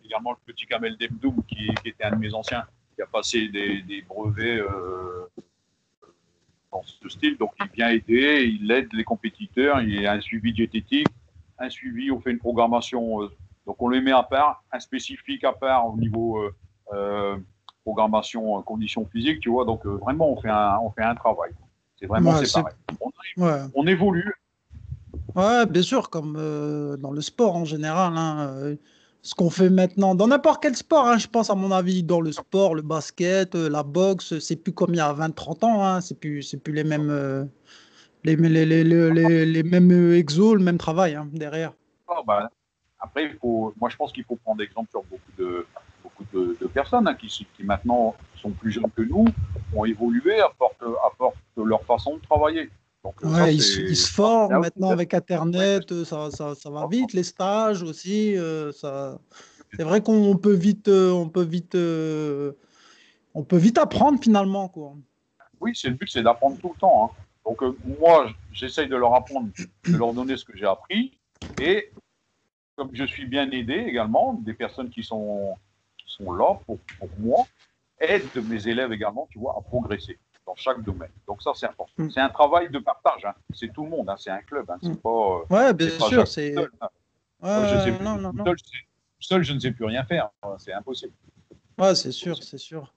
également 0.05 0.31
le 0.33 0.39
petit 0.47 0.67
Kamel 0.67 0.97
Demdoum, 0.97 1.43
qui, 1.49 1.67
qui 1.83 1.89
était 1.89 2.05
un 2.05 2.11
de 2.11 2.17
mes 2.17 2.33
anciens, 2.33 2.65
qui 2.97 3.03
a 3.03 3.07
passé 3.07 3.49
des, 3.49 3.83
des 3.83 4.03
brevets 4.03 4.61
euh, 4.61 5.29
dans 6.73 6.83
ce 6.83 7.09
style. 7.09 7.37
Donc, 7.37 7.53
il 7.61 7.69
vient 7.77 7.91
aider, 7.91 8.51
il 8.61 8.71
aide 8.71 8.89
les 8.93 9.05
compétiteurs. 9.05 9.81
Il 9.83 10.01
y 10.01 10.07
a 10.07 10.13
un 10.13 10.21
suivi 10.21 10.53
diététique, 10.53 11.07
un 11.59 11.69
suivi, 11.71 12.11
on 12.11 12.21
fait 12.21 12.31
une 12.33 12.39
programmation. 12.39 13.23
euh, 13.23 13.29
donc, 13.67 13.77
on 13.83 13.89
les 13.91 14.01
met 14.01 14.13
à 14.13 14.23
part, 14.23 14.65
un 14.73 14.81
spécifique 14.81 15.45
à 15.45 15.53
part 15.53 15.87
au 15.87 15.97
niveau 15.97 16.41
euh, 16.95 17.37
programmation, 17.85 18.63
conditions 18.63 19.05
physiques, 19.13 19.41
tu 19.41 19.51
vois. 19.51 19.65
Donc, 19.65 19.85
vraiment, 19.87 20.31
on 20.33 20.41
fait 20.41 20.49
un, 20.49 20.79
on 20.83 20.91
fait 20.91 21.03
un 21.05 21.15
travail. 21.15 21.53
C'est 22.01 22.07
vraiment 22.07 22.33
Ouais, 22.33 22.45
séparé. 22.47 22.73
On, 23.01 23.11
Ouais. 23.37 23.61
on 23.75 23.87
évolue. 23.87 24.33
Ouais, 25.35 25.67
bien 25.67 25.83
sûr, 25.83 26.09
comme 26.09 26.37
euh, 26.39 26.97
dans 26.97 27.11
le 27.11 27.21
sport 27.21 27.57
en 27.57 27.65
général. 27.67 28.17
hein, 28.17 28.49
euh, 28.55 28.77
ce 29.27 29.35
qu'on 29.35 29.51
fait 29.51 29.71
maintenant, 29.71 30.15
dans 30.15 30.29
n'importe 30.29 30.63
quel 30.63 30.77
sport, 30.77 31.09
hein, 31.09 31.19
je 31.19 31.27
pense, 31.27 31.51
à 31.51 31.57
mon 31.57 31.73
avis, 31.73 32.05
dans 32.05 32.21
le 32.21 32.31
sport, 32.31 32.77
le 32.77 32.83
basket, 32.83 33.57
euh, 33.57 33.69
la 33.69 33.83
boxe, 33.83 34.39
c'est 34.39 34.55
plus 34.55 34.73
comme 34.73 34.95
il 34.95 34.99
y 34.99 35.01
a 35.01 35.13
20-30 35.13 35.65
ans. 35.65 35.85
Hein, 35.85 36.01
c'est 36.01 36.17
plus, 36.17 36.55
plus 36.63 36.73
les 36.73 36.85
mêmes, 36.85 37.11
euh, 37.11 37.45
les, 38.23 38.37
mêmes 38.37 39.91
euh, 39.91 40.17
exos, 40.17 40.55
le 40.55 40.63
même 40.63 40.79
travail 40.79 41.17
hein, 41.17 41.29
derrière. 41.33 41.73
Ah, 42.07 42.23
bah, 42.25 42.49
après, 43.01 43.37
moi, 43.43 43.89
je 43.89 43.97
pense 43.97 44.13
qu'il 44.13 44.23
faut 44.23 44.37
prendre 44.37 44.63
exemple 44.63 44.91
sur 44.91 45.03
beaucoup 45.03 45.33
de, 45.37 45.67
beaucoup 46.05 46.25
de, 46.33 46.57
de 46.61 46.67
personnes 46.69 47.09
hein, 47.09 47.17
qui, 47.17 47.27
qui 47.27 47.65
maintenant 47.65 48.15
sont 48.37 48.51
plus 48.51 48.71
jeunes 48.71 48.93
que 48.95 49.03
nous, 49.03 49.25
ont 49.75 49.85
évolué, 49.85 50.41
apportent, 50.41 50.85
apportent 51.05 51.37
leur 51.57 51.83
façon 51.83 52.19
de 52.19 52.23
travailler. 52.23 52.71
Donc, 53.07 53.21
ça, 53.21 53.45
Ouais, 53.45 53.55
ils, 53.55 53.63
se- 53.63 53.81
ils 53.81 53.97
se 53.97 54.11
forment 54.11 54.59
maintenant 54.61 54.91
avec 54.91 55.15
Internet, 55.15 55.93
euh, 55.93 56.05
ça, 56.05 56.31
ça, 56.33 56.55
ça 56.57 56.71
va 56.71 56.87
vite, 56.89 57.13
les 57.13 57.23
stages 57.23 57.83
aussi. 57.83 58.37
euh, 58.37 58.73
ça... 58.73 59.19
C'est 59.77 59.85
vrai 59.85 60.03
qu'on 60.03 60.37
peut 60.37 60.55
vite, 60.55 60.89
euh, 60.89 61.13
on 61.13 61.29
peut 61.29 61.43
vite, 61.45 61.75
euh, 61.75 62.53
on 63.35 63.45
peut 63.45 63.59
vite 63.59 63.79
apprendre 63.79 64.19
finalement, 64.21 64.69
quoi. 64.69 64.95
Oui, 65.61 65.73
c'est 65.75 65.89
le 65.89 65.95
but, 65.95 66.09
c'est 66.11 66.23
d'apprendre 66.23 66.59
tout 66.59 66.71
le 66.71 66.79
temps. 66.79 67.05
hein. 67.05 67.11
Donc, 67.45 67.63
moi, 67.85 68.29
j'essaye 68.51 68.89
de 68.89 68.97
leur 68.97 69.15
apprendre, 69.15 69.51
de 69.87 69.97
leur 69.97 70.15
donner 70.15 70.37
ce 70.37 70.45
que 70.45 70.57
j'ai 70.57 70.67
appris. 70.67 71.19
Et 71.59 71.93
comme 72.75 72.91
je 72.93 73.05
suis 73.05 73.27
bien 73.27 73.51
aidé 73.51 73.75
également, 73.75 74.35
des 74.35 74.55
personnes 74.55 74.91
qui 74.91 75.03
sont, 75.05 75.57
sont 76.07 76.33
là 76.33 76.59
pour, 76.67 76.79
pour 76.99 77.11
moi, 77.19 77.47
aident 78.01 78.37
mes 78.45 78.67
élèves 78.67 78.93
également, 78.93 79.29
tu 79.31 79.39
vois, 79.39 79.57
à 79.59 79.61
progresser 79.63 80.19
dans 80.47 80.55
chaque 80.55 80.83
domaine. 80.83 81.11
Donc, 81.27 81.43
ça, 81.43 81.51
c'est 81.55 81.67
important. 81.67 81.93
Mm. 81.99 82.11
C'est 82.11 82.21
un 82.21 82.29
travail 82.29 82.71
de 82.71 82.79
partage. 82.79 83.25
hein. 83.25 83.35
C'est 83.53 83.73
tout 83.73 83.85
le 83.85 83.91
monde, 83.91 84.09
hein. 84.09 84.17
c'est 84.19 84.31
un 84.31 84.43
club. 84.43 84.71
hein. 84.71 84.77
C'est 84.83 84.91
Mm. 84.91 84.97
pas. 84.97 85.11
euh, 85.11 85.55
Ouais, 85.55 85.75
bien 85.75 85.91
sûr, 85.91 86.27
c'est. 86.29 86.55
seul, 86.55 86.71
hein. 86.81 86.89
Je. 87.43 88.55
Seul, 89.19 89.41
ne 89.55 89.59
sais 89.59 89.71
plus 89.73 89.85
rien 89.87 90.05
faire. 90.05 90.31
C'est 90.59 90.73
impossible. 90.73 91.13
Ouais, 91.79 91.95
c'est 91.95 92.13
sûr, 92.13 92.43
c'est 92.43 92.59
sûr. 92.59 92.93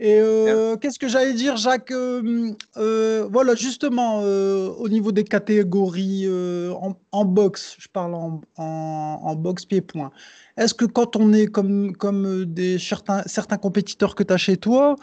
Et 0.00 0.20
euh, 0.20 0.76
qu'est-ce 0.76 0.98
que 0.98 1.08
j'allais 1.08 1.34
dire, 1.34 1.56
Jacques? 1.56 1.90
Euh, 1.90 2.52
euh, 2.76 3.26
voilà, 3.30 3.54
justement, 3.56 4.20
au 4.22 4.88
niveau 4.88 5.10
des 5.12 5.24
catégories 5.24 6.26
en, 6.72 6.94
en 7.12 7.24
boxe, 7.24 7.76
je 7.78 7.88
parle 7.88 8.14
en, 8.14 8.40
en, 8.56 9.20
en 9.22 9.34
boxe 9.34 9.64
pied-point. 9.64 10.10
Est-ce 10.56 10.74
que 10.74 10.84
quand 10.84 11.16
on 11.16 11.32
est 11.32 11.46
comme, 11.46 11.96
comme 11.96 12.44
des, 12.44 12.78
certains, 12.78 13.22
certains 13.26 13.58
compétiteurs 13.58 14.14
que 14.14 14.22
tu 14.22 14.32
as 14.32 14.36
chez 14.38 14.56
toi, 14.56 14.96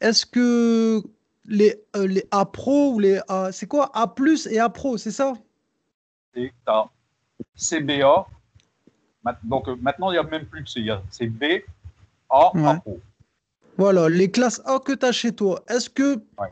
est-ce 0.00 0.24
que 0.26 1.02
les, 1.46 1.82
euh, 1.96 2.06
les 2.06 2.24
A 2.30 2.44
Pro 2.44 2.92
ou 2.94 2.98
les 3.00 3.20
A, 3.28 3.50
c'est 3.52 3.66
quoi? 3.66 3.90
A 3.94 4.06
plus 4.06 4.46
et 4.46 4.58
A 4.58 4.68
Pro, 4.68 4.96
c'est 4.98 5.10
ça? 5.10 5.34
Tu 6.34 6.52
as 6.66 6.84
CBA. 7.56 8.26
Donc, 9.44 9.68
euh, 9.68 9.76
maintenant, 9.80 10.10
il 10.10 10.14
n'y 10.14 10.18
a 10.18 10.22
même 10.22 10.46
plus 10.46 10.62
de 10.62 10.68
C. 10.68 10.80
il 10.80 10.86
y 10.86 10.90
a- 10.90 11.02
C'est 11.10 11.26
B, 11.26 11.44
A, 12.30 12.54
Ouais. 12.56 12.66
A 12.66 12.74
Pro. 12.80 13.00
Voilà, 13.76 14.08
les 14.08 14.30
classes 14.30 14.60
A 14.64 14.78
que 14.78 14.92
tu 14.92 15.04
as 15.06 15.12
chez 15.12 15.32
toi, 15.32 15.62
est-ce 15.68 15.88
que, 15.90 16.16
Ouais. 16.38 16.48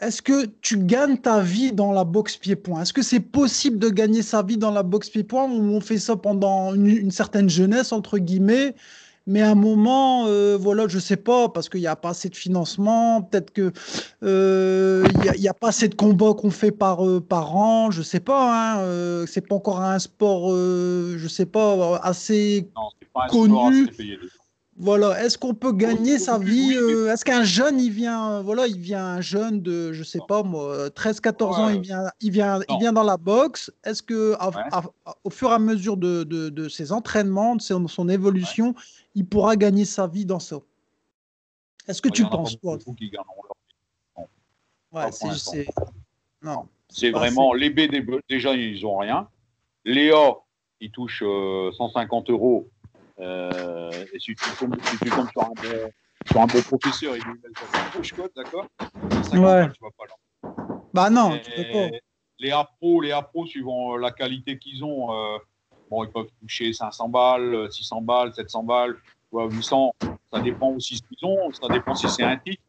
est-ce 0.00 0.20
que 0.20 0.46
tu 0.46 0.78
gagnes 0.78 1.16
ta 1.18 1.40
vie 1.40 1.72
dans 1.72 1.92
la 1.92 2.04
boxe 2.04 2.36
pied-point? 2.36 2.82
Est-ce 2.82 2.92
que 2.92 3.02
c'est 3.02 3.20
possible 3.20 3.78
de 3.78 3.88
gagner 3.88 4.22
sa 4.22 4.42
vie 4.42 4.58
dans 4.58 4.70
la 4.70 4.82
boxe 4.82 5.08
pied-point 5.10 5.44
ou 5.44 5.60
on 5.74 5.80
fait 5.80 5.98
ça 5.98 6.16
pendant 6.16 6.74
une, 6.74 6.86
une 6.88 7.10
certaine 7.10 7.48
jeunesse, 7.48 7.92
entre 7.92 8.18
guillemets, 8.18 8.74
mais 9.30 9.42
à 9.42 9.50
un 9.50 9.54
moment, 9.54 10.26
euh, 10.26 10.56
voilà, 10.60 10.88
je 10.88 10.98
sais 10.98 11.16
pas, 11.16 11.48
parce 11.48 11.68
qu'il 11.68 11.80
n'y 11.80 11.86
a 11.86 11.94
pas 11.94 12.10
assez 12.10 12.28
de 12.28 12.34
financement, 12.36 13.22
peut-être 13.22 13.52
que 13.52 13.70
euh, 14.24 15.04
il 15.14 15.20
n'y 15.20 15.28
a, 15.28 15.36
il 15.36 15.42
y 15.42 15.48
a 15.48 15.54
pas 15.54 15.68
assez 15.68 15.88
de 15.88 15.94
combats 15.94 16.34
qu'on 16.34 16.50
fait 16.50 16.72
par, 16.72 17.06
euh, 17.06 17.20
par 17.20 17.54
an, 17.56 17.92
je 17.92 18.02
sais 18.02 18.18
pas, 18.18 18.74
hein, 18.74 18.80
euh, 18.80 19.26
c'est 19.26 19.46
pas 19.46 19.54
encore 19.54 19.80
un 19.80 20.00
sport, 20.00 20.50
je 20.50 21.28
sais 21.28 21.46
pas, 21.46 21.96
assez 22.02 22.68
Non, 22.76 22.88
pas 23.14 23.24
un 23.26 23.28
Connu. 23.28 23.54
sport 23.54 23.66
assez 23.68 23.96
payé. 23.96 24.18
Voilà, 24.82 25.22
est-ce 25.22 25.36
qu'on 25.36 25.54
peut 25.54 25.72
gagner 25.72 26.18
sa 26.18 26.38
vie 26.38 26.74
euh, 26.74 27.12
Est-ce 27.12 27.24
qu'un 27.24 27.44
jeune, 27.44 27.78
il 27.78 27.90
vient, 27.92 28.32
euh, 28.38 28.42
voilà, 28.42 28.66
il 28.66 28.78
vient 28.78 29.04
un 29.04 29.20
jeune 29.20 29.60
de, 29.60 29.92
je 29.92 30.02
sais 30.02 30.18
pas 30.26 30.42
moi, 30.42 30.88
13-14 30.88 31.60
ans, 31.60 31.68
il 31.68 31.80
vient, 31.82 32.04
il 32.20 32.30
vient, 32.30 32.60
il 32.68 32.78
vient 32.78 32.92
dans 32.92 33.02
la 33.02 33.16
boxe. 33.18 33.70
Est-ce 33.84 34.02
que, 34.02 34.34
à- 34.40 34.50
à- 34.72 35.14
au 35.22 35.30
fur 35.30 35.50
et 35.50 35.54
à 35.54 35.58
mesure 35.58 35.96
de, 35.96 36.24
de, 36.24 36.48
de 36.48 36.68
ses 36.68 36.92
entraînements, 36.92 37.56
de 37.56 37.60
son, 37.62 37.86
son 37.88 38.08
évolution, 38.08 38.74
il 39.14 39.26
pourra 39.26 39.56
gagner 39.56 39.84
sa 39.84 40.06
vie 40.06 40.24
dans 40.24 40.40
ça? 40.40 40.56
Est-ce 41.86 42.00
que 42.00 42.08
Il 42.08 42.12
tu 42.12 42.24
penses, 42.26 42.58
toi? 42.60 42.78
Ouais, 44.92 45.12
c'est. 45.12 45.66
Non. 46.42 46.68
C'est 46.88 47.10
vraiment 47.10 47.52
les 47.52 47.70
B 47.70 47.80
déjà 48.28 48.54
ils 48.54 48.84
ont 48.84 48.96
rien. 48.98 49.28
Les 49.84 50.10
A 50.10 50.32
ils 50.80 50.90
touchent 50.90 51.22
euh, 51.24 51.70
150 51.72 52.30
euros. 52.30 52.68
Euh, 53.20 53.90
et 54.12 54.18
si 54.18 54.34
tu 54.34 54.50
tombes, 54.58 54.76
si 54.82 54.98
tu 54.98 55.10
tombes 55.10 55.30
sur 55.30 55.42
un 55.42 55.48
bon, 55.48 55.90
sur 56.30 56.40
un 56.40 56.46
bon 56.46 56.62
professeur, 56.62 57.16
il 57.16 57.22
nous 57.26 57.34
met 57.34 58.10
quoi, 58.14 58.28
d'accord? 58.34 58.66
150 59.12 59.32
Ouais. 59.34 59.42
balles, 59.42 59.72
tu 59.72 59.84
vas 59.84 59.90
pas 59.90 60.04
là. 60.06 60.74
Bah 60.92 61.10
non, 61.10 61.34
Et 61.34 61.40
tu 61.40 61.50
peux 61.54 61.72
pas. 61.72 61.96
Les 62.38 62.50
A 62.52 62.64
Pro, 62.64 63.02
les 63.02 63.14
suivant 63.46 63.94
euh, 63.94 63.98
la 63.98 64.12
qualité 64.12 64.58
qu'ils 64.58 64.82
ont, 64.82 65.12
euh, 65.12 65.38
bon 65.90 66.04
ils 66.04 66.10
peuvent 66.10 66.30
toucher 66.40 66.72
500 66.72 67.08
balles, 67.10 67.54
euh, 67.54 67.70
600 67.70 68.00
balles, 68.00 68.32
700 68.34 68.62
balles, 68.62 68.96
tu 69.04 69.12
vois, 69.30 69.50
800. 69.50 69.94
Ça 70.32 70.40
dépend 70.40 70.70
aussi 70.70 70.96
ce 70.96 71.02
qu'ils 71.02 71.28
ont. 71.28 71.52
Ça 71.52 71.68
dépend 71.68 71.94
si 71.94 72.08
c'est 72.08 72.22
un 72.22 72.38
titre. 72.38 72.62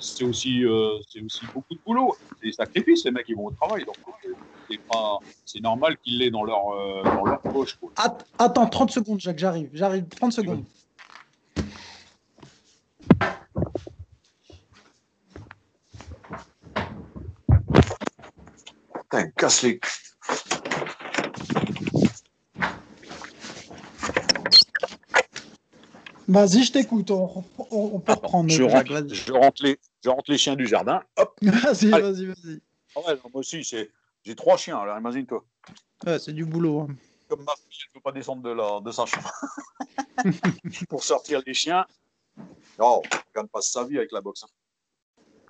C'est 0.00 0.24
aussi, 0.24 0.64
euh, 0.64 0.98
c'est 1.08 1.20
aussi 1.20 1.46
beaucoup 1.54 1.74
de 1.74 1.80
boulot. 1.84 2.16
C'est 2.40 2.46
des 2.48 2.52
sacrifices, 2.52 3.04
les 3.04 3.10
mecs, 3.10 3.28
ils 3.28 3.36
vont 3.36 3.46
au 3.46 3.50
travail. 3.50 3.84
Donc, 3.84 3.96
euh, 4.26 4.32
c'est 4.70 4.80
pas, 4.80 5.18
c'est 5.44 5.60
normal 5.60 5.96
qu'ils 5.98 6.18
l'aient 6.18 6.30
dans 6.30 6.44
leur, 6.44 6.70
euh, 6.70 7.02
dans 7.04 7.24
leur 7.24 7.40
poche. 7.40 7.76
Quoi. 7.76 7.90
Attends, 8.38 8.66
30 8.66 8.90
secondes, 8.90 9.20
Jacques, 9.20 9.38
j'arrive. 9.38 9.70
J'arrive, 9.72 10.06
30 10.08 10.32
secondes. 10.32 10.64
Putain, 18.94 19.30
casse 19.36 19.62
les. 19.62 19.80
Vas-y, 26.28 26.64
je 26.64 26.72
t'écoute. 26.72 27.10
On, 27.10 27.44
on- 27.58 27.90
on 27.94 28.00
peut 28.00 28.12
reprendre. 28.12 28.48
Je 28.50 28.62
rentre, 28.62 29.06
je, 29.08 29.32
rentre 29.32 29.62
les, 29.64 29.78
je 30.04 30.08
rentre 30.10 30.30
les 30.30 30.38
chiens 30.38 30.54
du 30.56 30.66
jardin. 30.66 31.02
Hop. 31.16 31.38
Vas-y, 31.42 31.90
vas-y, 31.90 32.26
vas-y. 32.26 32.60
Ah 32.96 33.00
ouais, 33.00 33.14
moi 33.24 33.40
aussi, 33.40 33.62
j'ai 33.62 34.34
trois 34.36 34.56
chiens, 34.56 34.78
alors 34.78 34.98
imagine-toi. 34.98 35.44
Ouais, 36.06 36.18
c'est 36.18 36.32
du 36.32 36.44
boulot. 36.44 36.80
hein. 36.82 36.94
Comme 37.28 37.44
ma 37.44 37.52
fille, 37.56 37.78
elle 37.82 37.88
ne 37.90 37.92
peut 37.94 38.00
pas 38.02 38.12
descendre 38.12 38.42
de, 38.42 38.50
la, 38.50 38.80
de 38.80 38.90
sa 38.90 39.06
chambre. 39.06 39.30
Pour 40.88 41.02
sortir 41.02 41.40
les 41.46 41.54
chiens. 41.54 41.84
Non, 42.78 43.00
on 43.00 43.02
ne 43.02 43.22
gagne 43.34 43.48
pas 43.48 43.60
sa 43.62 43.84
vie 43.84 43.96
avec 43.98 44.12
la 44.12 44.20
boxe. 44.20 44.44
hein. 44.44 44.48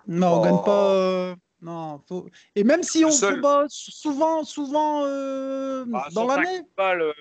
Non, 0.06 0.34
on 0.34 0.40
Oh. 0.40 0.44
gagne 0.44 0.62
pas. 0.64 0.88
euh, 0.90 1.36
Non, 1.60 2.00
faut... 2.08 2.26
Et 2.54 2.64
même 2.64 2.82
si 2.82 3.04
on 3.04 3.10
combat 3.10 3.66
souvent, 3.68 4.44
souvent 4.44 5.02
euh, 5.04 5.84
Ah, 5.94 6.08
dans 6.12 6.26
150 6.28 6.44
l'année. 6.44 6.62
euh, 6.78 7.12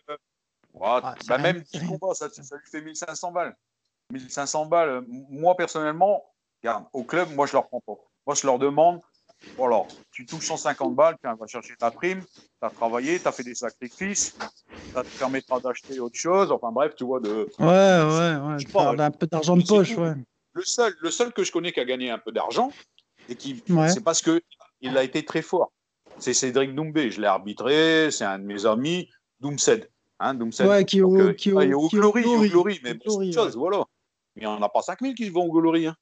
ouais, 0.74 1.00
Ah, 1.04 1.16
bah, 1.28 1.38
même 1.38 1.58
c'est 1.58 1.64
petit 1.64 1.78
rien. 1.80 1.98
combat, 1.98 2.14
ça, 2.14 2.30
ça 2.30 2.56
lui 2.56 2.70
fait 2.70 2.82
1500 2.82 3.32
balles. 3.32 3.56
1500 4.12 4.66
balles. 4.66 4.90
euh, 4.90 5.02
Moi, 5.08 5.56
personnellement, 5.56 6.24
regarde, 6.62 6.86
au 6.94 7.04
club, 7.04 7.30
moi, 7.34 7.46
je 7.48 7.54
leur 7.54 7.68
prends 7.68 7.82
pas. 7.82 7.94
Moi, 8.28 8.36
je 8.36 8.46
leur 8.46 8.60
demande, 8.60 9.00
voilà, 9.58 9.84
tu 10.12 10.26
touches 10.26 10.48
150 10.48 10.96
balles, 10.96 11.16
tiens, 11.22 11.36
va 11.36 11.48
chercher 11.48 11.76
ta 11.76 11.90
prime, 11.92 12.22
tu 12.24 12.42
as 12.62 12.70
travaillé, 12.70 13.20
tu 13.20 13.28
as 13.28 13.32
fait 13.32 13.44
des 13.44 13.56
sacrifices, 13.56 14.38
ça 14.94 15.04
te 15.04 15.18
permettra 15.18 15.60
d'acheter 15.60 16.00
autre 16.00 16.18
chose. 16.18 16.52
Enfin, 16.52 16.72
bref, 16.72 16.94
tu 16.96 17.04
vois, 17.04 17.20
de... 17.20 17.50
Ouais, 17.58 17.66
ouais, 17.66 18.36
ouais. 18.48 18.60
Je 18.60 18.66
de 18.66 18.68
sais 18.68 18.74
pas, 18.74 18.92
faire 18.96 19.02
un 19.06 19.12
peu 19.12 19.28
d'argent 19.28 19.58
de 19.58 19.64
poche, 19.66 19.96
ouais. 19.98 20.14
le 20.54 20.64
seul, 20.64 20.94
le 21.02 21.10
seul 21.12 21.34
que 21.34 21.44
je 21.44 21.52
connais 21.52 21.72
qui 21.72 21.80
a 21.80 21.86
gagné 21.86 22.12
un 22.12 22.20
peu 22.20 22.32
d'argent, 22.32 22.72
et 23.30 23.36
qui, 23.36 23.64
Ouais. 23.70 23.90
c'est 23.90 24.04
parce 24.04 24.22
que 24.22 24.42
il 24.82 24.98
a 24.98 25.04
été 25.04 25.24
très 25.26 25.42
fort. 25.42 25.72
C'est 26.20 26.34
Cédric 26.34 26.76
Doumbé. 26.76 27.10
Je 27.10 27.22
l'ai 27.22 27.28
arbitré, 27.28 28.12
c'est 28.12 28.26
un 28.26 28.38
de 28.38 28.44
mes 28.44 28.66
amis, 28.66 29.10
Doomsed. 29.40 29.90
Hein, 30.22 30.36
Doomsed. 30.36 30.68
Ouais, 30.68 30.86
qui 30.86 31.00
est 31.00 31.02
Donc, 31.02 31.12
au, 31.12 31.20
euh, 31.20 31.34
qui 31.34 31.50
est 31.50 31.54
il 31.54 31.72
est 31.72 31.74
au, 31.74 31.82
au 31.82 31.90
qui 31.90 31.96
Glory, 31.96 32.24
au 32.24 32.42
Glory. 32.48 32.80
Mais 32.84 32.98
c'est 33.04 33.10
autre 33.10 33.34
chose, 33.34 33.58
voilà. 33.58 33.84
Mais 34.36 34.44
il 34.44 34.48
n'y 34.48 34.54
en 34.54 34.62
a 34.62 34.70
pas 34.70 34.82
5000 34.82 35.16
qui 35.16 35.30
vont 35.30 35.46
au 35.46 35.52
Glory. 35.52 35.88
Hein. 35.88 35.96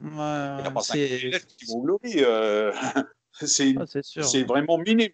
Ouais, 0.00 0.08
Il 0.08 0.14
n'y 0.14 0.20
a 0.20 0.62
ouais, 0.68 0.72
pas 0.72 0.80
5000 0.80 1.08
c'est 1.08 1.26
élèves 1.26 1.46
qui 1.46 1.66
vont 1.66 1.78
au 1.78 1.82
Glory. 1.82 2.14
euh, 2.16 2.72
c'est 3.32 3.74
ah, 3.76 4.44
vraiment 4.48 4.78
minime. 4.78 5.10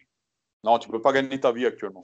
Non, 0.63 0.79
tu 0.79 0.89
ne 0.89 0.93
peux 0.93 1.03
pas 1.03 1.13
gagner 1.13 1.39
ta 1.41 1.53
vie 1.53 1.67
actuellement. 1.67 2.03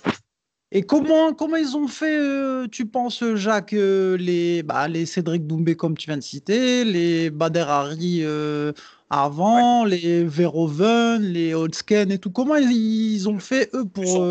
Et 0.74 0.82
comment, 0.82 1.34
comment 1.34 1.56
ils 1.56 1.76
ont 1.76 1.86
fait, 1.86 2.16
euh, 2.16 2.66
tu 2.66 2.86
penses, 2.86 3.22
Jacques, 3.34 3.74
euh, 3.74 4.16
les, 4.16 4.62
bah, 4.62 4.88
les 4.88 5.04
Cédric 5.04 5.46
Doumbé, 5.46 5.76
comme 5.76 5.96
tu 5.96 6.06
viens 6.06 6.16
de 6.16 6.22
citer, 6.22 6.84
les 6.84 7.28
Bader 7.28 7.66
Hari 7.68 8.20
euh, 8.22 8.72
avant, 9.10 9.84
les 9.84 10.24
Verhoeven, 10.24 11.20
les 11.22 11.54
Holtzken 11.54 12.10
et 12.10 12.18
tout. 12.18 12.30
Comment 12.30 12.56
ils, 12.56 12.72
ils 12.72 13.28
ont 13.28 13.38
fait, 13.38 13.68
eux, 13.74 13.84
Ils 13.84 13.90
pour. 13.90 14.24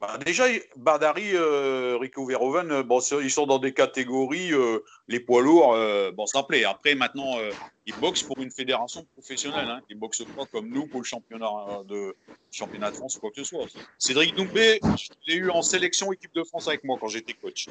Bah, 0.00 0.16
déjà, 0.24 0.44
Badari, 0.76 1.34
euh, 1.34 1.96
Rico 2.00 2.24
Verhoeven, 2.24 2.70
euh, 2.70 2.82
bon, 2.84 3.00
ils 3.20 3.30
sont 3.30 3.46
dans 3.46 3.58
des 3.58 3.74
catégories, 3.74 4.52
euh, 4.52 4.78
les 5.08 5.18
poids 5.18 5.42
lourds, 5.42 5.74
euh, 5.74 6.12
bon, 6.12 6.24
ça 6.26 6.44
plaît. 6.44 6.64
Après, 6.64 6.94
maintenant, 6.94 7.36
ils 7.84 7.94
boxent 8.00 8.22
pour 8.22 8.38
une 8.38 8.52
fédération 8.52 9.04
professionnelle. 9.14 9.66
Hein. 9.68 9.80
Ils 9.90 9.98
boxent 9.98 10.24
pas 10.36 10.46
comme 10.52 10.68
nous 10.68 10.86
pour 10.86 11.00
le 11.00 11.04
championnat 11.04 11.48
de, 11.86 12.14
championnat 12.52 12.90
de 12.90 12.96
France 12.96 13.16
ou 13.16 13.20
quoi 13.20 13.30
que 13.30 13.42
ce 13.42 13.44
soit. 13.44 13.66
Cédric 13.98 14.36
Doumbé, 14.36 14.78
je 14.96 15.08
l'ai 15.26 15.34
eu 15.34 15.50
en 15.50 15.62
sélection 15.62 16.12
équipe 16.12 16.34
de 16.34 16.44
France 16.44 16.68
avec 16.68 16.84
moi 16.84 16.96
quand 17.00 17.08
j'étais 17.08 17.34
coach. 17.34 17.66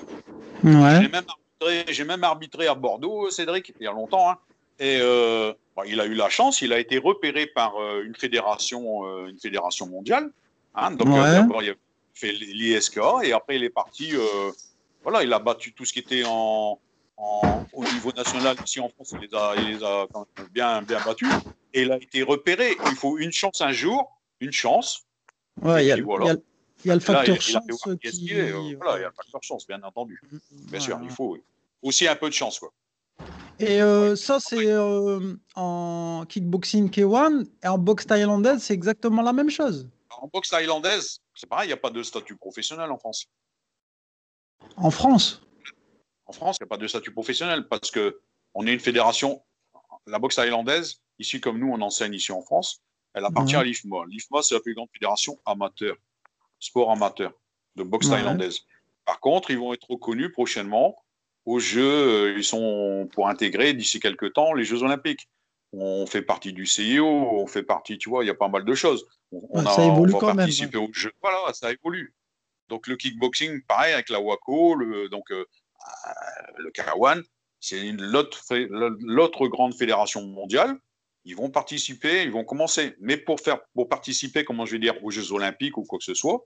Ouais. 0.64 1.02
J'ai 1.02 1.08
même, 1.08 1.24
arbitré- 1.62 1.94
j'ai 1.94 2.04
même 2.04 2.24
arbitré 2.26 2.68
à 2.68 2.76
Bordeaux, 2.76 3.30
Cédric, 3.30 3.74
il 3.80 3.86
y 3.86 3.88
a 3.88 3.92
longtemps. 3.94 4.32
hein. 4.32 4.38
Et 4.80 5.00
bon, 5.00 5.84
il 5.86 6.00
a 6.02 6.06
eu 6.06 6.14
la 6.14 6.30
chance, 6.30 6.62
il 6.62 6.74
a 6.74 6.80
été 6.80 6.98
repéré 6.98 7.48
par 7.48 7.74
une 8.02 8.16
fédération, 8.16 9.26
une 9.28 9.40
fédération 9.40 9.88
mondiale. 9.88 10.30
hein. 10.76 10.92
Donc 10.92 11.08
Ouais. 11.08 11.32
d'abord, 11.32 11.64
il 11.64 11.70
a 11.70 11.74
fait 12.18 12.32
l'ISK 12.32 13.00
et 13.24 13.32
après 13.34 13.56
il 13.58 13.64
est 13.64 13.70
parti. 13.70 14.10
euh, 14.16 14.52
voilà, 15.04 15.24
il 15.24 15.32
a 15.32 15.40
battu 15.40 15.74
tout 15.74 15.86
ce 15.86 15.94
qui 15.94 16.00
était 16.00 16.24
en, 16.26 16.80
en- 17.18 17.64
au 17.74 17.84
niveau 17.84 18.12
national 18.12 18.56
ici 18.66 18.80
en 18.80 18.90
France. 18.90 19.14
Il 19.14 19.22
les 19.28 19.34
a, 19.34 19.54
il 19.56 19.68
les 19.78 19.84
a 19.84 20.08
quand 20.12 20.28
même 20.38 20.48
bien, 20.50 20.82
bien 20.82 21.00
battus. 21.06 21.30
Et 21.74 21.84
il 21.84 21.92
a 21.92 21.98
été 21.98 22.24
repéré. 22.24 22.72
Il 22.90 22.96
faut 22.96 23.18
une 23.18 23.32
chance 23.32 23.62
un 23.62 23.72
jour, 23.72 24.20
une 24.40 24.52
chance. 24.52 25.04
Ouais, 25.62 25.86
il 25.86 25.88
y 25.88 25.92
a, 25.92 25.98
voilà. 26.02 26.34
y 26.86 26.90
y 26.90 26.92
le 26.94 27.00
Là, 27.00 27.00
facteur 27.00 27.24
il, 27.26 27.50
il 27.50 27.56
a 27.56 27.62
chance 27.68 27.88
qui 28.02 28.34
euh, 28.34 28.76
Voilà, 28.82 28.98
il 28.98 29.02
y 29.02 29.06
a 29.06 29.08
le 29.08 29.14
facteur 29.14 29.42
chance, 29.44 29.66
bien 29.68 29.82
entendu. 29.84 30.20
Bien 30.52 30.74
Ouais, 30.74 30.80
sûr, 30.80 31.00
il 31.04 31.10
faut 31.10 31.38
aussi 31.82 32.08
un 32.08 32.16
peu 32.16 32.30
de 32.30 32.34
chance. 32.34 32.60
Quoi. 32.60 32.72
Et 33.60 33.82
euh, 33.82 34.16
ça, 34.16 34.40
c'est 34.40 34.72
euh, 34.72 35.34
en 35.56 36.26
kickboxing 36.28 36.90
K1 36.90 37.46
et 37.64 37.68
en 37.68 37.78
boxe 37.78 38.06
thaïlandaise, 38.06 38.62
c'est 38.62 38.74
exactement 38.74 39.22
la 39.22 39.34
même 39.34 39.50
chose. 39.50 39.88
En 40.18 40.28
boxe 40.28 40.50
thaïlandaise, 40.50 41.22
c'est 41.36 41.48
pareil, 41.48 41.66
il 41.66 41.70
n'y 41.70 41.74
a 41.74 41.78
pas 41.78 41.92
de 41.92 42.02
statut 42.04 42.36
professionnel 42.36 42.92
en 42.92 42.98
France. 42.98 43.28
En 44.76 44.90
France? 44.90 45.42
En 46.26 46.34
France, 46.34 46.58
il 46.60 46.64
n'y 46.64 46.68
a 46.68 46.70
pas 46.70 46.78
de 46.78 46.88
statut 46.88 47.12
professionnel 47.12 47.68
parce 47.68 47.92
que 47.92 48.20
on 48.54 48.66
est 48.66 48.74
une 48.74 48.80
fédération, 48.80 49.44
la 50.08 50.20
boxe 50.20 50.36
thaïlandaise, 50.36 51.02
ici 51.20 51.40
comme 51.40 51.60
nous, 51.60 51.72
on 51.72 51.82
enseigne 51.82 52.14
ici 52.14 52.32
en 52.32 52.42
France, 52.42 52.82
elle 53.14 53.26
appartient 53.26 53.56
à 53.56 53.64
l'IFMA. 53.64 54.06
L'IFMA, 54.08 54.42
c'est 54.42 54.56
la 54.56 54.62
plus 54.62 54.74
grande 54.74 54.90
fédération 54.92 55.40
amateur, 55.46 55.96
sport 56.60 56.92
amateur 56.92 57.32
de 57.76 57.84
boxe 57.84 58.10
thaïlandaise. 58.10 58.62
Par 59.06 59.20
contre, 59.20 59.52
ils 59.52 59.60
vont 59.60 59.74
être 59.74 59.90
reconnus 59.90 60.32
prochainement 60.32 60.96
aux 61.46 61.60
Jeux, 61.60 61.82
euh, 61.82 62.38
ils 62.38 62.44
sont 62.44 63.08
pour 63.14 63.30
intégrer 63.30 63.74
d'ici 63.74 64.02
quelques 64.02 64.34
temps 64.34 64.54
les 64.54 64.66
Jeux 64.66 64.84
Olympiques. 64.84 65.30
On 65.72 66.06
fait 66.06 66.22
partie 66.22 66.52
du 66.52 66.66
CIO, 66.66 67.06
on 67.06 67.48
fait 67.48 67.64
partie, 67.64 67.98
tu 67.98 68.10
vois, 68.10 68.24
il 68.24 68.28
y 68.28 68.32
a 68.32 68.36
pas 68.36 68.50
mal 68.50 68.66
de 68.66 68.74
choses. 68.74 69.08
On, 69.32 69.60
Ouais, 69.60 69.66
ça 69.66 69.84
évolue 69.84 70.14
on 70.14 70.20
va 70.20 70.20
quand 70.20 70.28
même, 70.28 70.38
participer 70.38 70.78
aux 70.78 70.92
Jeux. 70.94 71.12
Voilà, 71.22 71.54
ça 71.54 71.72
évolue. 71.72 72.14
Donc 72.70 72.88
le 72.88 72.96
kickboxing, 72.96 73.62
pareil 73.64 73.94
avec 73.94 74.10
la 74.10 74.20
WACO, 74.20 74.76
le, 74.76 75.10
donc 75.10 75.32
euh, 75.32 75.46
euh, 76.06 76.12
le 76.58 76.72
Karawan, 76.72 77.24
c'est 77.60 77.92
l'autre 77.92 79.48
grande 79.48 79.74
fédération 79.74 80.26
mondiale. 80.26 80.78
Ils 81.26 81.36
vont 81.36 81.50
participer, 81.50 82.24
ils 82.24 82.32
vont 82.32 82.46
commencer. 82.46 82.96
Mais 83.00 83.18
pour 83.18 83.42
faire, 83.42 83.60
pour 83.74 83.90
participer, 83.90 84.46
comment 84.46 84.66
je 84.66 84.74
vais 84.74 84.80
dire, 84.80 85.04
aux 85.04 85.12
Jeux 85.12 85.34
Olympiques 85.34 85.78
ou 85.78 85.84
quoi 85.84 86.00
que 86.00 86.06
ce 86.06 86.14
soit, 86.14 86.42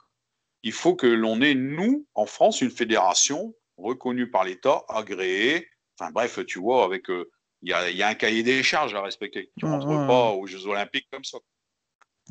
il 0.64 0.72
faut 0.72 0.96
que 0.96 1.08
l'on 1.08 1.42
ait 1.42 1.56
nous 1.56 2.08
en 2.16 2.26
France 2.26 2.62
une 2.62 2.72
fédération 2.72 3.54
reconnue 3.78 4.30
par 4.30 4.44
l'État, 4.44 4.84
agréée. 4.90 5.68
Enfin 6.00 6.12
bref, 6.12 6.40
tu 6.48 6.60
vois, 6.60 6.84
avec 6.84 7.10
euh, 7.10 7.30
il 7.62 7.70
y, 7.70 7.74
a, 7.74 7.90
y 7.92 8.02
a 8.02 8.08
un 8.08 8.16
cahier 8.16 8.42
des 8.42 8.64
charges 8.64 8.96
à 8.96 9.02
respecter. 9.02 9.52
Tu 9.58 9.66
Ouais, 9.66 9.72
rentres 9.72 9.88
ouais, 9.88 10.08
pas 10.08 10.32
aux 10.32 10.48
Jeux 10.48 10.66
Olympiques 10.66 11.08
comme 11.12 11.24
ça. 11.24 11.38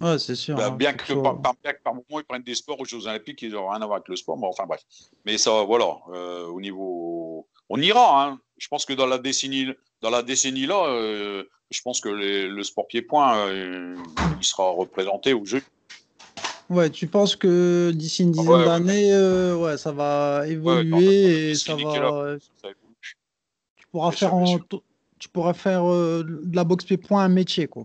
Ouais, 0.00 0.18
c'est 0.18 0.34
sûr. 0.34 0.56
Bah, 0.56 0.68
hein, 0.68 0.76
bien, 0.76 0.94
que, 0.94 1.12
par, 1.12 1.40
par- 1.40 1.54
bien 1.62 1.72
que 1.74 1.82
par 1.82 1.94
moment 1.94 2.06
ils 2.20 2.24
prennent 2.24 2.42
des 2.42 2.54
sports 2.54 2.80
aux 2.80 2.84
Jeux 2.86 3.06
Olympiques, 3.06 3.42
ils 3.42 3.52
n'ont 3.52 3.68
rien 3.68 3.82
à 3.82 3.86
voir 3.86 3.96
avec 3.96 4.08
le 4.08 4.16
sport, 4.16 4.38
mais 4.38 4.46
enfin 4.46 4.64
bref. 4.66 4.80
Mais 5.26 5.36
ça, 5.36 5.62
voilà, 5.64 5.98
euh, 6.12 6.46
au 6.46 6.60
niveau. 6.60 7.46
On 7.68 7.80
ira, 7.80 8.24
hein. 8.26 8.40
Je 8.56 8.66
pense 8.68 8.84
que 8.86 8.92
dans 8.94 9.06
la 9.06 9.18
décennie, 9.18 9.66
dans 10.00 10.10
la 10.10 10.22
décennie 10.22 10.66
là, 10.66 10.86
euh, 10.88 11.44
je 11.70 11.80
pense 11.82 12.00
que 12.00 12.08
les- 12.08 12.48
le 12.48 12.62
sport 12.62 12.86
pied-point, 12.86 13.36
euh, 13.46 13.94
il 14.38 14.44
sera 14.44 14.70
représenté 14.70 15.32
aux 15.34 15.44
Jeux. 15.44 15.62
Ouais, 16.70 16.88
tu 16.88 17.06
penses 17.06 17.36
que 17.36 17.90
d'ici 17.94 18.22
une 18.22 18.32
dizaine 18.32 18.54
ouais. 18.54 18.64
d'années, 18.64 19.54
ouais, 19.54 19.76
ça 19.76 19.92
va 19.92 20.44
évoluer 20.46 21.50
et 21.50 21.54
ça 21.54 21.74
va. 21.74 22.36
Ça. 22.62 22.68
Tu 23.76 23.86
pourras 23.90 24.10
Bien 24.10 24.16
faire 24.18 24.46
sûr, 24.46 24.64
en- 24.72 24.78
tu 25.18 25.28
pourras 25.28 25.52
faire 25.52 25.84
de 25.84 26.54
la 26.56 26.64
boxe 26.64 26.84
pied-point 26.84 27.22
un 27.22 27.28
métier, 27.28 27.66
quoi. 27.66 27.84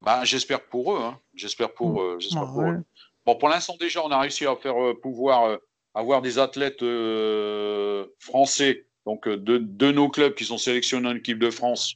Bah, 0.00 0.24
j'espère 0.24 0.64
pour 0.66 0.94
eux, 0.94 1.00
hein. 1.00 1.18
J'espère 1.34 1.74
pour, 1.74 2.02
eux, 2.02 2.16
j'espère 2.20 2.44
Ah, 2.44 2.46
pour 2.52 2.62
ouais. 2.62 2.70
eux. 2.70 2.84
Bon, 3.26 3.36
pour 3.36 3.48
l'instant 3.48 3.76
déjà, 3.78 4.04
on 4.04 4.10
a 4.10 4.20
réussi 4.20 4.46
à 4.46 4.56
faire 4.56 4.80
euh, 4.82 4.98
pouvoir 4.98 5.44
euh, 5.44 5.56
avoir 5.94 6.22
des 6.22 6.38
athlètes 6.38 6.82
euh, 6.82 8.06
français, 8.18 8.86
donc 9.06 9.26
euh, 9.26 9.36
de, 9.36 9.58
de 9.58 9.90
nos 9.92 10.08
clubs 10.08 10.34
qui 10.34 10.44
sont 10.44 10.58
sélectionnés 10.58 11.08
en 11.08 11.16
équipe 11.16 11.38
de 11.38 11.50
France, 11.50 11.94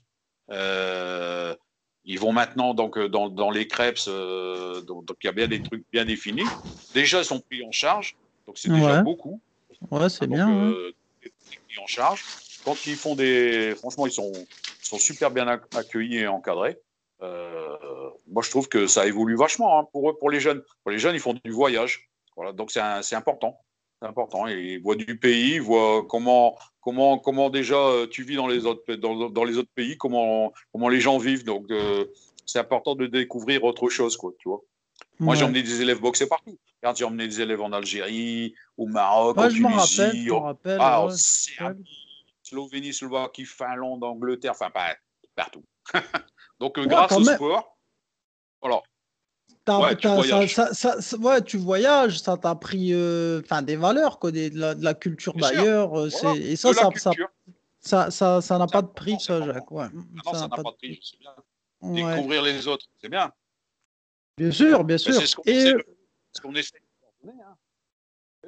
Euh, 0.50 1.54
ils 2.04 2.18
vont 2.18 2.32
maintenant 2.32 2.74
donc 2.74 2.98
euh, 2.98 3.08
dans, 3.08 3.28
dans 3.30 3.50
les 3.50 3.68
crêpes, 3.68 3.96
euh, 4.08 4.80
donc, 4.82 5.16
il 5.22 5.26
y 5.26 5.30
a 5.30 5.32
bien 5.32 5.46
des 5.46 5.62
trucs 5.62 5.84
bien 5.92 6.04
définis. 6.04 6.42
Déjà, 6.92 7.20
ils 7.20 7.24
sont 7.24 7.40
pris 7.40 7.64
en 7.64 7.70
charge, 7.70 8.16
donc 8.46 8.58
c'est 8.58 8.68
déjà 8.68 8.96
Ouais. 8.96 9.02
beaucoup. 9.02 9.40
Ouais, 9.90 10.08
c'est 10.08 10.26
Donc, 10.26 10.36
bien. 10.36 10.50
euh, 10.50 10.92
c'est 11.22 11.30
pris 11.68 11.78
en 11.80 11.86
charge. 11.86 12.20
Quand 12.64 12.76
ils 12.86 12.96
font 12.96 13.14
des, 13.14 13.74
franchement, 13.78 14.06
ils 14.06 14.12
sont, 14.12 14.32
ils 14.82 14.88
sont 14.88 14.98
super 14.98 15.30
bien 15.30 15.46
ac- 15.46 15.64
accueillis 15.74 16.18
et 16.18 16.26
encadrés. 16.26 16.76
Euh, 17.22 18.10
moi, 18.28 18.42
je 18.42 18.50
trouve 18.50 18.68
que 18.68 18.86
ça 18.86 19.06
évolue 19.06 19.36
vachement 19.36 19.78
hein, 19.78 19.88
pour 19.92 20.10
eux, 20.10 20.16
pour 20.18 20.30
les 20.30 20.40
jeunes. 20.40 20.62
Pour 20.82 20.90
les 20.90 20.98
jeunes, 20.98 21.14
ils 21.14 21.20
font 21.20 21.34
du 21.44 21.50
voyage. 21.50 22.08
Voilà, 22.36 22.52
donc 22.52 22.70
c'est 22.70 23.14
important. 23.14 23.58
C'est 24.00 24.08
important. 24.08 24.46
Ils 24.48 24.80
voient 24.82 24.96
du 24.96 25.18
pays, 25.18 25.54
ils 25.54 25.62
voient 25.62 26.04
comment, 26.08 26.58
comment, 26.80 27.18
comment 27.18 27.50
déjà 27.50 27.76
euh, 27.76 28.06
tu 28.08 28.24
vis 28.24 28.36
dans 28.36 28.48
les 28.48 28.66
autres, 28.66 28.94
dans, 28.94 29.30
dans 29.30 29.44
les 29.44 29.58
autres 29.58 29.70
pays, 29.74 29.96
comment, 29.96 30.52
comment 30.72 30.88
les 30.88 31.00
gens 31.00 31.18
vivent. 31.18 31.44
Donc, 31.44 31.70
euh, 31.70 32.06
c'est 32.44 32.58
important 32.58 32.96
de 32.96 33.06
découvrir 33.06 33.62
autre 33.64 33.88
chose, 33.88 34.16
quoi, 34.16 34.32
tu 34.38 34.48
vois. 34.48 34.60
Moi, 35.20 35.36
j'ai 35.36 35.44
emmené 35.44 35.62
des 35.62 35.82
élèves 35.82 36.00
boxer 36.00 36.26
partout. 36.26 36.58
Regarde, 36.82 36.96
j'ai 36.96 37.04
emmené 37.04 37.28
des 37.28 37.40
élèves 37.40 37.60
en 37.60 37.72
Algérie, 37.72 38.54
au 38.76 38.86
Maroc, 38.86 39.36
Ouais, 39.36 39.44
en 39.44 39.48
Tunisie, 39.48 40.28
m'en 40.28 40.40
rappelle. 40.40 40.78
ah, 40.80 41.02
en 41.02 41.08
ouais. 41.10 41.14
Slovénie, 42.42 42.92
Slovaquie, 42.92 43.44
Finlande, 43.44 44.02
Angleterre, 44.02 44.52
enfin, 44.52 44.70
partout. 45.36 45.62
Donc, 46.62 46.78
euh, 46.78 46.82
Ouais, 46.82 46.86
grâce 46.86 47.10
au 47.10 47.18
même. 47.18 47.34
sport, 47.34 47.76
voilà. 48.60 48.82
Ouais, 49.80 49.96
tu 49.96 50.06
ça- 50.06 50.14
voyages. 50.14 50.54
ça- 50.54 50.72
ça- 50.72 51.00
ça- 51.00 51.16
ouais, 51.16 51.42
tu 51.42 51.56
voyages, 51.56 52.20
ça 52.20 52.36
t'a 52.36 52.50
appris 52.50 52.92
euh, 52.94 53.42
des 53.64 53.74
valeurs, 53.74 54.20
quoi, 54.20 54.30
des- 54.30 54.48
de, 54.48 54.60
la, 54.60 54.76
de 54.76 54.84
la 54.84 54.94
culture 54.94 55.34
d'ailleurs. 55.34 55.92
euh, 55.98 56.08
Voilà. 56.22 56.38
Et 56.38 56.54
ça, 56.54 56.72
ça, 57.80 58.10
ça, 58.12 58.40
ça, 58.40 58.58
n'a 58.58 58.66
pas 58.68 58.80
de 58.82 58.86
prix, 58.86 59.18
ça. 59.18 59.42
Jacques. 59.42 59.72
Ouais. 59.72 59.86
Ah 59.92 60.20
non, 60.24 60.32
ça 60.34 60.40
n'a 60.42 60.48
pas 60.50 60.62
de 60.62 60.70
prix, 60.76 61.00
c'est 61.02 61.18
bien. 61.18 61.34
Découvrir 61.82 62.42
les 62.42 62.68
autres, 62.68 62.86
c'est 63.00 63.08
bien. 63.08 63.32
Bien 64.38 64.52
sûr, 64.52 64.84
bien 64.84 64.98
sûr. 64.98 65.14
c'est 65.14 65.26
ce 65.26 65.34
qu'on 65.34 65.42
Et 65.46 65.50
essaie, 65.56 65.74
ce 66.32 66.40
qu'on 66.40 66.54
essaie 66.54 66.78
de 67.24 67.30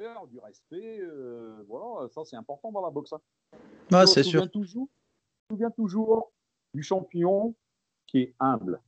hein. 0.05 0.21
Du 0.29 0.39
respect, 0.39 0.99
euh, 1.01 1.63
voilà, 1.67 2.07
ça 2.13 2.21
c'est 2.23 2.37
important 2.37 2.71
dans 2.71 2.81
la 2.81 2.89
boxe. 2.91 3.11
hein. 3.11 3.19
Je 3.91 4.05
c'est 4.05 4.23
sûr. 4.23 4.49
toujours, 4.49 4.87
je 5.49 5.53
me 5.53 5.57
souviens 5.57 5.71
toujours 5.71 6.31
du 6.73 6.81
champion 6.81 7.53
qui 8.15 8.21
est 8.21 8.33
humble, 8.39 8.79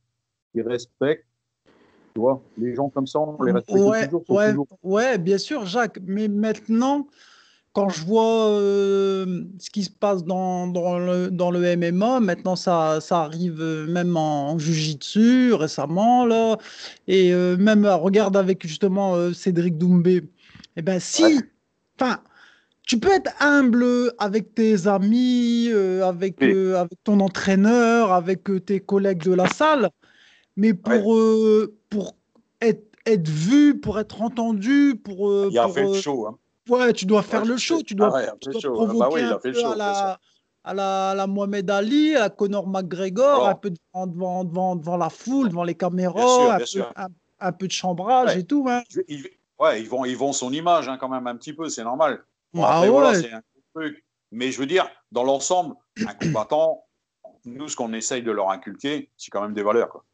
qui 0.54 0.62
respecte. 0.62 1.26
Tu 2.14 2.20
vois, 2.20 2.42
les 2.56 2.74
gens 2.74 2.88
comme 2.88 3.06
ça, 3.06 3.18
on 3.20 3.42
les 3.42 3.52
respecte 3.52 3.78
Ouais, 3.86 4.06
toujours. 4.06 4.24
ouais, 4.30 4.50
toujours- 4.52 4.66
ouais, 4.82 5.18
bien 5.18 5.36
sûr, 5.36 5.66
Jacques. 5.66 5.98
Mais 6.06 6.28
maintenant, 6.28 7.06
quand 7.74 7.90
je 7.90 8.02
vois 8.06 8.48
euh, 8.48 9.44
ce 9.58 9.68
qui 9.68 9.84
se 9.84 9.90
passe 9.90 10.24
dans, 10.24 10.66
dans 10.66 10.98
le, 10.98 11.30
dans 11.30 11.50
le 11.50 11.62
MMA, 11.62 12.20
maintenant 12.20 12.56
ça, 12.56 13.02
ça 13.02 13.20
arrive 13.20 13.60
euh, 13.60 13.86
même 13.86 14.16
en, 14.16 14.52
en 14.52 14.58
Jiu-Jitsu 14.58 15.52
récemment, 15.52 16.24
là. 16.24 16.56
Et 17.06 17.34
euh, 17.34 17.58
même, 17.58 17.84
regarde 17.84 18.34
avec 18.34 18.66
justement 18.66 19.14
euh, 19.14 19.34
Cédric 19.34 19.76
Doumbé. 19.76 20.22
Eh 20.76 20.82
ben, 20.82 20.98
si, 20.98 21.22
Ouais. 22.00 22.16
Tu 22.88 22.98
peux 22.98 23.12
être 23.12 23.30
humble 23.40 23.84
avec 24.18 24.54
tes 24.54 24.86
amis, 24.88 25.68
euh, 25.70 26.04
avec, 26.06 26.36
Oui. 26.40 26.50
euh, 26.54 26.80
avec 26.80 26.98
ton 27.04 27.20
entraîneur, 27.20 28.12
avec 28.12 28.48
euh, 28.50 28.58
tes 28.60 28.80
collègues 28.80 29.22
de 29.24 29.34
la 29.34 29.46
salle, 29.46 29.90
mais 30.56 30.72
pour, 30.72 31.14
euh, 31.14 31.76
pour 31.90 32.16
être, 32.62 32.82
être 33.04 33.28
vu, 33.28 33.78
pour 33.78 33.98
être 34.00 34.22
entendu, 34.22 34.98
pour, 35.04 35.28
euh, 35.28 35.48
Il 35.50 35.58
a 35.58 35.64
pour, 35.64 35.74
fait 35.74 35.82
le 35.82 35.88
euh, 35.90 36.00
show. 36.00 36.26
Hein. 36.26 36.38
ouais, 36.70 36.92
tu 36.94 37.04
dois 37.04 37.22
faire 37.22 37.42
Ouais, 37.42 37.48
le 37.48 37.56
show, 37.58 37.82
tu 37.82 37.94
dois, 37.94 38.10
Ah 38.10 38.16
ouais, 38.16 38.28
tu 38.40 38.48
dois 38.50 38.60
show. 38.60 38.74
Ah 38.80 38.86
bah 38.86 38.94
provoquer 38.94 39.14
oui, 39.14 39.22
un 39.22 39.38
peu 39.38 39.52
show, 39.52 39.72
à 39.72 39.76
la, 39.76 40.18
à 40.64 40.74
la, 40.74 41.10
à 41.10 41.14
la 41.14 41.26
Mohamed 41.26 41.68
Ali, 41.70 42.16
à 42.16 42.20
la 42.20 42.30
Conor 42.30 42.66
McGregor, 42.66 43.36
Voilà. 43.40 43.50
un 43.50 43.54
peu 43.54 43.70
devant, 43.70 44.06
devant, 44.06 44.44
devant, 44.44 44.76
devant 44.76 44.96
la 44.96 45.10
foule, 45.10 45.50
devant 45.50 45.64
les 45.64 45.74
caméras, 45.74 46.14
Bien 46.14 46.26
sûr, 46.26 46.50
un, 46.52 46.58
peu, 46.58 46.64
sûr. 46.64 46.92
un, 46.96 47.06
un 47.40 47.52
peu 47.52 47.66
de 47.66 47.72
chambrage 47.72 48.34
et 48.34 48.44
tout. 48.44 48.64
Hein. 48.66 48.82
Ils, 49.08 49.28
ouais, 49.60 49.82
ils 49.82 49.88
vont, 49.90 50.06
ils 50.06 50.16
vont 50.16 50.32
son 50.32 50.50
image 50.54 50.88
hein, 50.88 50.96
quand 50.98 51.10
même 51.10 51.26
un 51.26 51.36
petit 51.36 51.52
peu, 51.52 51.68
c'est 51.68 51.84
normal. 51.84 52.24
Bon, 52.52 52.62
Ah 52.64 52.76
après, 52.78 52.88
voilà, 52.88 53.14
c'est 53.20 53.32
un 53.32 53.42
truc. 53.74 54.04
Mais 54.30 54.50
je 54.52 54.58
veux 54.58 54.66
dire, 54.66 54.88
dans 55.12 55.24
l'ensemble, 55.24 55.74
un 56.06 56.14
combattant, 56.14 56.84
nous, 57.44 57.68
ce 57.68 57.76
qu'on 57.76 57.92
essaye 57.92 58.22
de 58.22 58.30
leur 58.30 58.50
inculquer, 58.50 59.10
c'est 59.16 59.30
quand 59.30 59.42
même 59.42 59.54
des 59.54 59.62
valeurs. 59.62 59.88
Quoi. 59.88 60.04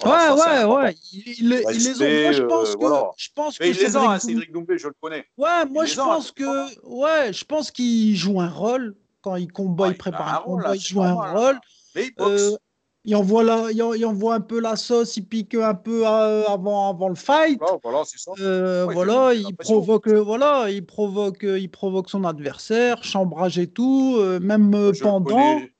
Voilà, 0.00 0.36
ça, 0.36 0.58
c'est 0.58 0.64
ouais, 0.64 0.74
ouais, 0.74 0.82
ouais. 0.84 0.94
Ils, 1.12 1.38
ils 1.38 1.48
les- 1.48 2.02
ont. 2.02 2.22
Moi, 2.22 2.32
je 2.32 2.42
pense 2.42 2.68
euh, 2.68 2.74
que, 2.74 2.78
voilà. 2.80 3.10
je 3.16 3.28
pense 3.34 3.58
que 3.58 3.64
il 3.64 3.76
les 3.76 3.96
a, 3.96 4.18
Cédric 4.18 4.52
Doumbé- 4.52 4.78
je 4.78 4.88
le 4.88 4.94
connais. 5.00 5.26
Ouais, 5.36 5.66
moi 5.66 5.84
Il 5.84 5.88
je 5.90 5.96
pense 5.96 6.30
que 6.32 6.86
ouais, 6.86 7.32
je 7.32 7.44
pense 7.44 7.70
qu'il 7.70 8.16
joue 8.16 8.40
un 8.40 8.48
rôle 8.48 8.96
quand 9.20 9.36
il 9.36 9.50
combat, 9.52 9.84
Ouais, 9.84 9.90
il 9.90 9.92
il 9.94 9.98
prépare 9.98 10.34
un 10.34 10.38
rôle, 10.38 10.62
combat, 10.62 10.74
il 10.76 10.80
joue 10.80 11.02
un 11.02 11.32
rôle. 11.32 11.60
Mais 11.94 12.06
il 12.06 12.14
boxe. 12.14 12.42
Euh, 12.42 12.56
il 13.04 13.16
envoie 13.16 13.42
la, 13.42 13.70
il, 13.72 13.82
en- 13.82 13.94
il 13.94 14.04
envoie 14.06 14.34
un 14.34 14.40
peu 14.40 14.60
la 14.60 14.76
sauce, 14.76 15.16
il 15.16 15.26
pique 15.26 15.54
un 15.54 15.74
peu 15.74 16.06
euh, 16.06 16.44
avant, 16.44 16.90
avant 16.90 17.08
le 17.08 17.14
fight. 17.14 17.58
Voilà, 17.58 17.78
voilà, 17.82 18.02
c'est 18.04 18.18
ça. 18.18 18.32
Euh, 18.38 18.84
Ouais, 18.86 18.92
il 18.92 18.94
voilà, 18.94 19.32
provoque, 19.58 20.06
euh, 20.08 20.20
voilà, 20.20 20.70
il 20.70 20.84
provoque, 20.86 21.44
euh, 21.44 21.58
il 21.58 21.70
provoque 21.70 22.08
son 22.10 22.24
adversaire, 22.24 23.02
chambrage 23.02 23.58
et 23.58 23.66
tout, 23.66 24.16
euh, 24.18 24.38
même 24.40 24.74
euh, 24.74 24.92
Je 24.92 25.02
pendant. 25.02 25.24
connais- 25.24 25.72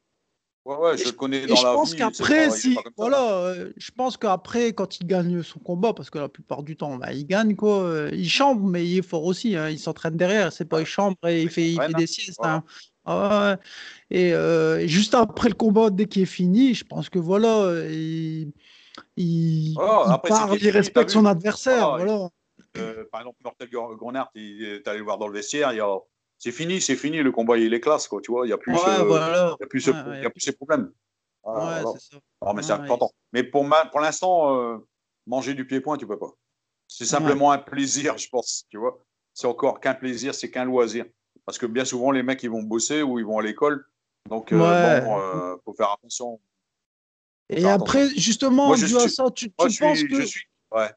Ouais, 0.64 0.76
ouais, 0.76 0.96
je 0.96 1.06
le 1.06 1.12
connais 1.12 1.44
dans 1.44 1.56
je 1.56 1.64
la 1.64 1.72
pense 1.72 1.92
qu'après, 1.92 2.50
si, 2.52 2.74
ça, 2.74 2.82
voilà, 2.96 3.18
hein. 3.18 3.42
euh, 3.42 3.72
je 3.76 3.90
pense 3.90 4.16
qu'après, 4.16 4.72
quand 4.72 5.00
il 5.00 5.08
gagne 5.08 5.42
son 5.42 5.58
combat, 5.58 5.92
parce 5.92 6.08
que 6.08 6.18
la 6.18 6.28
plupart 6.28 6.62
du 6.62 6.76
temps, 6.76 6.98
bah, 6.98 7.12
il 7.12 7.26
gagne 7.26 7.56
quoi, 7.56 7.82
euh, 7.82 8.10
il 8.12 8.28
chambre, 8.30 8.64
mais 8.64 8.86
il 8.86 8.98
est 8.98 9.02
fort 9.02 9.24
aussi, 9.24 9.56
hein, 9.56 9.70
il 9.70 9.78
s'entraîne 9.80 10.16
derrière, 10.16 10.52
c'est 10.52 10.64
pas 10.64 10.78
il 10.78 10.86
chambre 10.86 11.16
et 11.26 11.42
il 11.42 11.50
fait, 11.50 11.68
il 11.72 11.80
fait 11.82 11.94
des 11.94 12.04
hein, 12.04 12.06
siestes. 12.06 12.38
voilà. 12.38 12.54
hein. 12.54 12.64
Ah 13.04 13.50
ouais. 13.50 14.16
Et 14.16 14.32
euh, 14.32 14.86
juste 14.86 15.14
après 15.14 15.48
le 15.48 15.54
combat, 15.54 15.90
dès 15.90 16.06
qu'il 16.06 16.22
est 16.22 16.26
fini, 16.26 16.74
je 16.74 16.84
pense 16.84 17.08
que 17.08 17.18
voilà, 17.18 17.72
il, 17.90 18.52
il, 19.16 19.74
Voilà, 19.74 20.04
il 20.06 20.12
après, 20.12 20.70
respecte 20.70 21.10
son 21.10 21.26
adversaire, 21.26 21.96
voilà. 21.96 22.28
Euh, 22.76 23.04
par 23.10 23.20
exemple, 23.20 23.38
Mortel 23.44 23.68
Grenard, 23.70 24.30
il 24.34 24.64
est 24.64 24.88
allé 24.88 24.98
le 24.98 25.04
voir 25.04 25.18
dans 25.18 25.28
le 25.28 25.34
vestiaire, 25.34 25.72
il 25.72 25.76
y 25.76 25.80
a... 25.80 25.98
c'est 26.38 26.52
fini, 26.52 26.80
c'est 26.80 26.96
fini, 26.96 27.22
le 27.22 27.32
combat, 27.32 27.58
il 27.58 27.74
est 27.74 27.80
classe, 27.80 28.08
quoi, 28.08 28.20
tu 28.22 28.30
vois, 28.30 28.46
il 28.46 28.48
n'y 28.48 28.54
a 28.54 28.58
plus, 28.58 28.72
Ouais, 28.72 29.04
voilà. 29.04 29.56
y 29.60 29.64
a 29.64 29.66
plus, 29.66 29.80
ce... 29.80 29.90
Ouais, 29.90 29.96
il 30.06 30.16
y 30.16 30.20
ouais. 30.20 30.26
a 30.26 30.30
plus 30.30 30.40
ces 30.40 30.52
problèmes. 30.52 30.90
Ça. 31.44 31.82
Non, 32.42 32.54
mais 32.54 32.62
c'est 32.62 32.72
important. 32.72 33.10
Mais 33.32 33.42
pour, 33.42 33.64
ma... 33.64 33.86
pour 33.86 34.00
l'instant, 34.00 34.56
euh, 34.56 34.78
manger 35.26 35.54
du 35.54 35.66
pied-point, 35.66 35.96
tu 35.96 36.06
peux 36.06 36.18
pas. 36.18 36.32
C'est 36.88 37.04
simplement 37.04 37.50
un 37.52 37.58
plaisir, 37.58 38.16
je 38.18 38.28
pense, 38.28 38.64
tu 38.70 38.78
vois. 38.78 38.98
C'est 39.34 39.46
encore 39.46 39.80
qu'un 39.80 39.94
plaisir, 39.94 40.34
c'est 40.34 40.50
qu'un 40.50 40.64
loisir. 40.64 41.06
Parce 41.46 41.58
que 41.58 41.66
bien 41.66 41.84
souvent, 41.84 42.10
les 42.10 42.22
mecs, 42.22 42.42
ils 42.42 42.50
vont 42.50 42.62
bosser 42.62 43.02
ou 43.02 43.18
ils 43.18 43.24
vont 43.24 43.38
à 43.38 43.42
l'école. 43.42 43.84
Donc, 44.28 44.52
euh, 44.52 44.58
Ouais. 44.58 45.00
bon, 45.04 45.18
euh, 45.20 45.56
faut 45.64 45.74
faire 45.74 45.92
attention. 45.92 46.40
Et 47.50 47.62
Faire 47.62 47.74
après, 47.74 48.08
justement, 48.10 48.68
Moi, 48.68 48.76
je 48.76 48.86
dû 48.86 48.96
à 48.96 49.08
ça, 49.08 49.24
tu, 49.30 49.52
Moi, 49.58 49.68
tu 49.68 49.74
je 49.74 49.80
penses 49.80 49.98
suis, 49.98 50.08
que 50.08 50.20
je 50.20 50.26
suis, 50.26 50.46
ouais. 50.72 50.90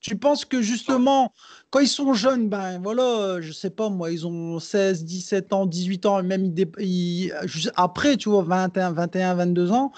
Tu 0.00 0.16
penses 0.16 0.44
que 0.44 0.62
justement, 0.62 1.32
quand 1.70 1.78
ils 1.78 1.86
sont 1.88 2.12
jeunes, 2.12 2.48
ben 2.48 2.80
voilà, 2.82 3.40
je 3.40 3.52
sais 3.52 3.70
pas 3.70 3.88
moi, 3.88 4.10
ils 4.10 4.26
ont 4.26 4.58
16, 4.58 5.04
17 5.04 5.52
ans, 5.52 5.64
18 5.64 6.06
ans, 6.06 6.18
et 6.18 6.24
même 6.24 6.46
ils, 6.46 6.68
ils- 6.80 7.32
après, 7.76 8.16
tu 8.16 8.28
vois, 8.28 8.42
21, 8.42 8.90
21, 8.92 9.34
22 9.34 9.70
ans, 9.70 9.92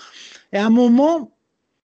et 0.52 0.58
à 0.58 0.66
un 0.66 0.70
moment 0.70 1.34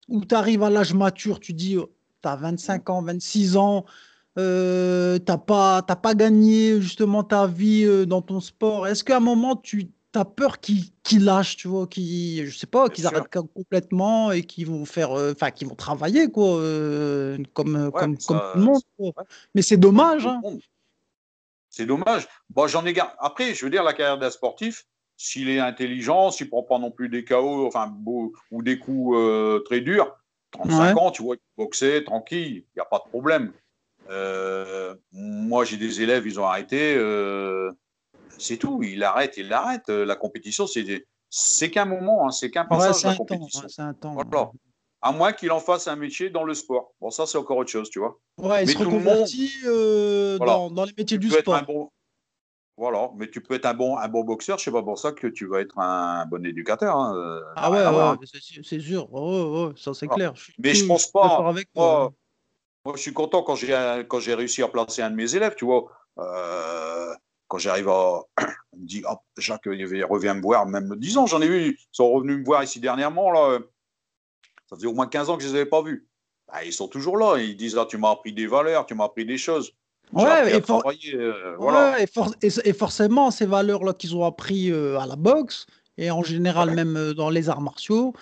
où 0.09 0.23
tu 0.23 0.35
arrives 0.35 0.63
à 0.63 0.69
l'âge 0.69 0.93
mature, 0.93 1.41
tu 1.41 1.55
dis, 1.55 1.77
tu 2.23 2.29
as 2.29 2.37
25 2.37 2.91
ans, 2.91 3.01
26 3.01 3.57
ans, 3.57 3.87
euh, 4.39 5.19
tu 5.19 5.25
n'as 5.31 5.39
pas, 5.39 5.83
t'as 5.83 5.97
pas 5.97 6.15
gagné 6.15 6.81
justement 6.81 7.23
ta 7.25 7.47
vie 7.47 7.85
euh, 7.85 8.05
dans 8.07 8.23
ton 8.23 8.41
sport, 8.41 8.87
est-ce 8.89 9.05
qu'à 9.05 9.17
un 9.19 9.21
moment, 9.21 9.57
tu 9.57 9.89
as 10.15 10.25
peur 10.25 10.61
qu'ils 10.61 10.85
qu'ils 11.03 11.25
lâchent, 11.25 11.57
tu 11.57 11.69
vois, 11.69 11.87
qu'ils, 11.87 12.47
je 12.47 12.57
sais 12.57 12.67
pas, 12.67 12.89
qu'ils 12.89 13.07
arrêtent 13.07 13.31
com- 13.33 13.49
complètement 13.55 14.31
et 14.33 14.43
qu'ils 14.43 14.67
vont 14.67 14.85
faire, 14.87 15.13
euh, 15.13 15.33
enfin, 15.33 15.51
qu'ils 15.51 15.69
vont 15.69 15.75
travailler, 15.75 16.31
quoi, 16.31 16.57
euh, 16.61 17.37
comme, 17.53 17.77
euh, 17.77 17.91
Ouais, 17.91 18.01
comme, 18.01 18.19
ça- 18.19 18.29
comme 18.29 18.41
tout 18.53 18.59
le 18.59 18.65
monde. 18.65 18.83
ouais. 18.99 19.13
Mais 19.55 19.63
c'est 19.63 19.77
dommage, 19.77 20.27
hein. 20.27 20.41
C'est 21.69 21.87
dommage. 21.87 22.27
Bon, 22.51 22.67
j'en 22.69 22.87
ai 22.87 22.93
gar- 22.93 23.17
Après, 23.19 23.53
je 23.55 23.65
veux 23.65 23.71
dire, 23.71 23.83
la 23.83 23.93
carrière 23.93 24.19
d'un 24.19 24.31
sportif, 24.31 24.87
s'il 25.17 25.49
est 25.49 25.59
intelligent, 25.59 26.31
s'il 26.31 26.49
prend 26.49 26.63
pas 26.63 26.79
non 26.79 26.91
plus 26.91 27.09
des 27.09 27.25
KO, 27.25 27.67
enfin, 27.67 27.89
beau- 27.89 28.33
ou 28.51 28.63
des 28.63 28.79
coups 28.79 29.17
euh, 29.19 29.61
très 29.65 29.81
durs, 29.81 30.17
35 30.53 30.95
Ouais. 30.95 31.01
ans, 31.03 31.11
tu 31.11 31.23
vois, 31.23 31.37
boxer, 31.59 32.05
tranquille, 32.05 32.49
il 32.59 32.65
n'y 32.77 32.81
a 32.83 32.85
pas 32.85 33.03
de 33.05 33.09
problème. 33.11 33.53
Euh, 34.11 34.95
moi, 35.13 35.65
j'ai 35.65 35.77
des 35.77 36.03
élèves, 36.03 36.27
ils 36.27 36.39
ont 36.41 36.45
arrêté. 36.47 36.95
euh, 36.97 37.73
c'est 38.39 38.57
tout. 38.57 38.83
Il 38.83 39.03
arrête, 39.05 39.35
il 39.37 39.53
arrête. 39.53 39.89
Euh, 39.89 40.05
La 40.05 40.17
compétition, 40.17 40.67
c'est 40.67 40.83
des- 40.83 41.07
c'est 41.31 41.71
qu'un 41.71 41.85
moment, 41.85 42.27
hein, 42.27 42.31
c'est 42.31 42.51
qu'un 42.51 42.63
Ouais, 42.63 42.69
passage, 42.69 43.05
la 43.05 43.11
temps, 43.13 43.17
compétition. 43.25 43.61
ouais, 43.63 43.67
c'est 43.69 43.83
un 43.83 43.95
temps. 43.95 44.13
Voilà. 44.15 44.51
À 45.03 45.13
moins 45.13 45.33
qu'il 45.33 45.53
en 45.53 45.61
fasse 45.61 45.87
un 45.87 45.97
métier 45.97 46.31
dans 46.31 46.45
le 46.45 46.55
sport. 46.55 46.93
Bon, 47.01 47.11
ça, 47.11 47.27
c'est 47.27 47.37
encore 47.39 47.59
autre 47.59 47.71
chose, 47.71 47.91
tu 47.91 47.99
vois. 47.99 48.19
Ouais, 48.39 48.63
il 48.65 48.67
Mais 48.67 48.73
se 48.73 48.79
tout 48.79 48.85
le 48.85 48.91
monde- 48.91 49.01
reconvertit 49.07 49.53
euh, 49.67 50.37
Voilà. 50.39 50.53
dans, 50.55 50.71
dans 50.71 50.85
les 50.85 50.93
métiers 50.97 51.19
tu 51.19 51.27
du 51.27 51.29
peux 51.29 51.35
être 51.39 51.43
sport. 51.43 51.55
un 51.57 51.63
bon. 51.63 51.91
Voilà, 52.77 53.11
mais 53.17 53.31
tu 53.31 53.41
peux 53.41 53.55
être 53.55 53.67
un 53.67 53.75
bon, 53.75 53.97
un 53.99 54.09
bon 54.09 54.25
boxeur, 54.25 54.59
c'est 54.59 54.73
pas 54.73 54.83
pour 54.83 54.99
ça 54.99 55.13
que 55.13 55.29
tu 55.29 55.47
vas 55.47 55.61
être 55.61 55.79
un 55.79 56.27
bon 56.27 56.45
éducateur. 56.45 56.97
hein, 56.97 57.41
Ah 57.55 57.71
ouais, 57.71 57.87
ouais, 57.87 58.27
c'est 58.65 58.81
sûr-. 58.81 59.13
Ouais, 59.13 59.67
ouais, 59.69 59.73
ça 59.77 59.95
c'est 59.95 60.07
Voilà. 60.07 60.31
clair. 60.33 60.45
Mais 60.59 60.75
je 60.75 60.85
pense 60.87 61.07
pas, 61.07 61.37
avec 61.47 61.69
moi, 61.77 62.13
moi, 62.85 62.95
je 62.97 63.03
suis 63.03 63.13
content 63.13 63.43
quand 63.43 63.55
j'ai 63.55 64.03
quand 64.09 64.21
j'ai 64.21 64.35
réussi 64.35 64.63
à 64.63 64.69
placer 64.69 65.03
un 65.03 65.11
de 65.11 65.17
mes 65.17 65.35
élèves, 65.35 65.55
tu 65.57 65.65
vois. 65.65 65.87
Euh, 66.19 67.13
quand 67.49 67.59
j'arrive 67.59 67.89
à. 67.89 68.21
On 68.73 68.79
me 68.81 68.87
dit, 68.87 69.03
Jacques, 69.39 69.63
il 69.67 70.05
revient 70.05 70.35
me 70.37 70.43
voir, 70.43 70.67
même 70.67 70.95
10 70.97 71.17
ans, 71.19 71.27
j'en 71.27 71.41
ai 71.41 71.49
vu. 71.49 71.69
Ils 71.69 71.77
sont 71.93 72.11
revenus 72.11 72.39
me 72.39 72.45
voir 72.45 72.63
ici 72.65 72.81
dernièrement. 72.81 73.31
Là. 73.31 73.59
Ça 74.69 74.77
faisait 74.77 74.89
au 74.89 74.95
moins 74.95 75.07
15 75.07 75.31
ans 75.31 75.37
que 75.37 75.43
je 75.45 75.49
ne 75.49 75.53
les 75.53 75.61
avais 75.61 75.69
pas 75.71 75.81
vus. 75.83 76.07
Bah, 76.49 76.65
ils 76.65 76.73
sont 76.73 76.89
toujours 76.89 77.17
là. 77.17 77.37
Ils 77.39 77.57
disent, 77.57 77.77
ah, 77.79 77.87
tu 77.89 77.97
m'as 77.99 78.11
appris 78.11 78.33
des 78.33 78.47
valeurs, 78.49 78.85
tu 78.87 78.95
m'as 78.95 79.05
appris 79.05 79.25
des 79.25 79.39
choses. 79.39 79.71
Ouais, 80.13 80.57
et, 80.57 80.61
for- 80.61 80.83
euh, 81.15 81.55
voilà. 81.59 81.93
ouais, 81.93 82.03
et, 82.05 82.07
for- 82.07 82.35
et- 82.43 82.49
et 82.69 82.73
forcément, 82.73 83.31
ces 83.31 83.47
valeurs-là 83.47 83.95
qu'ils 83.95 84.15
ont 84.17 84.25
appris 84.25 84.71
euh, 84.71 84.99
à 84.99 85.07
la 85.07 85.17
boxe, 85.17 85.67
et 85.97 86.11
en 86.11 86.23
général 86.23 86.71
Ouais. 86.71 86.75
même 86.75 87.15
dans 87.15 87.31
les 87.31 87.49
arts 87.49 87.61
martiaux, 87.63 88.13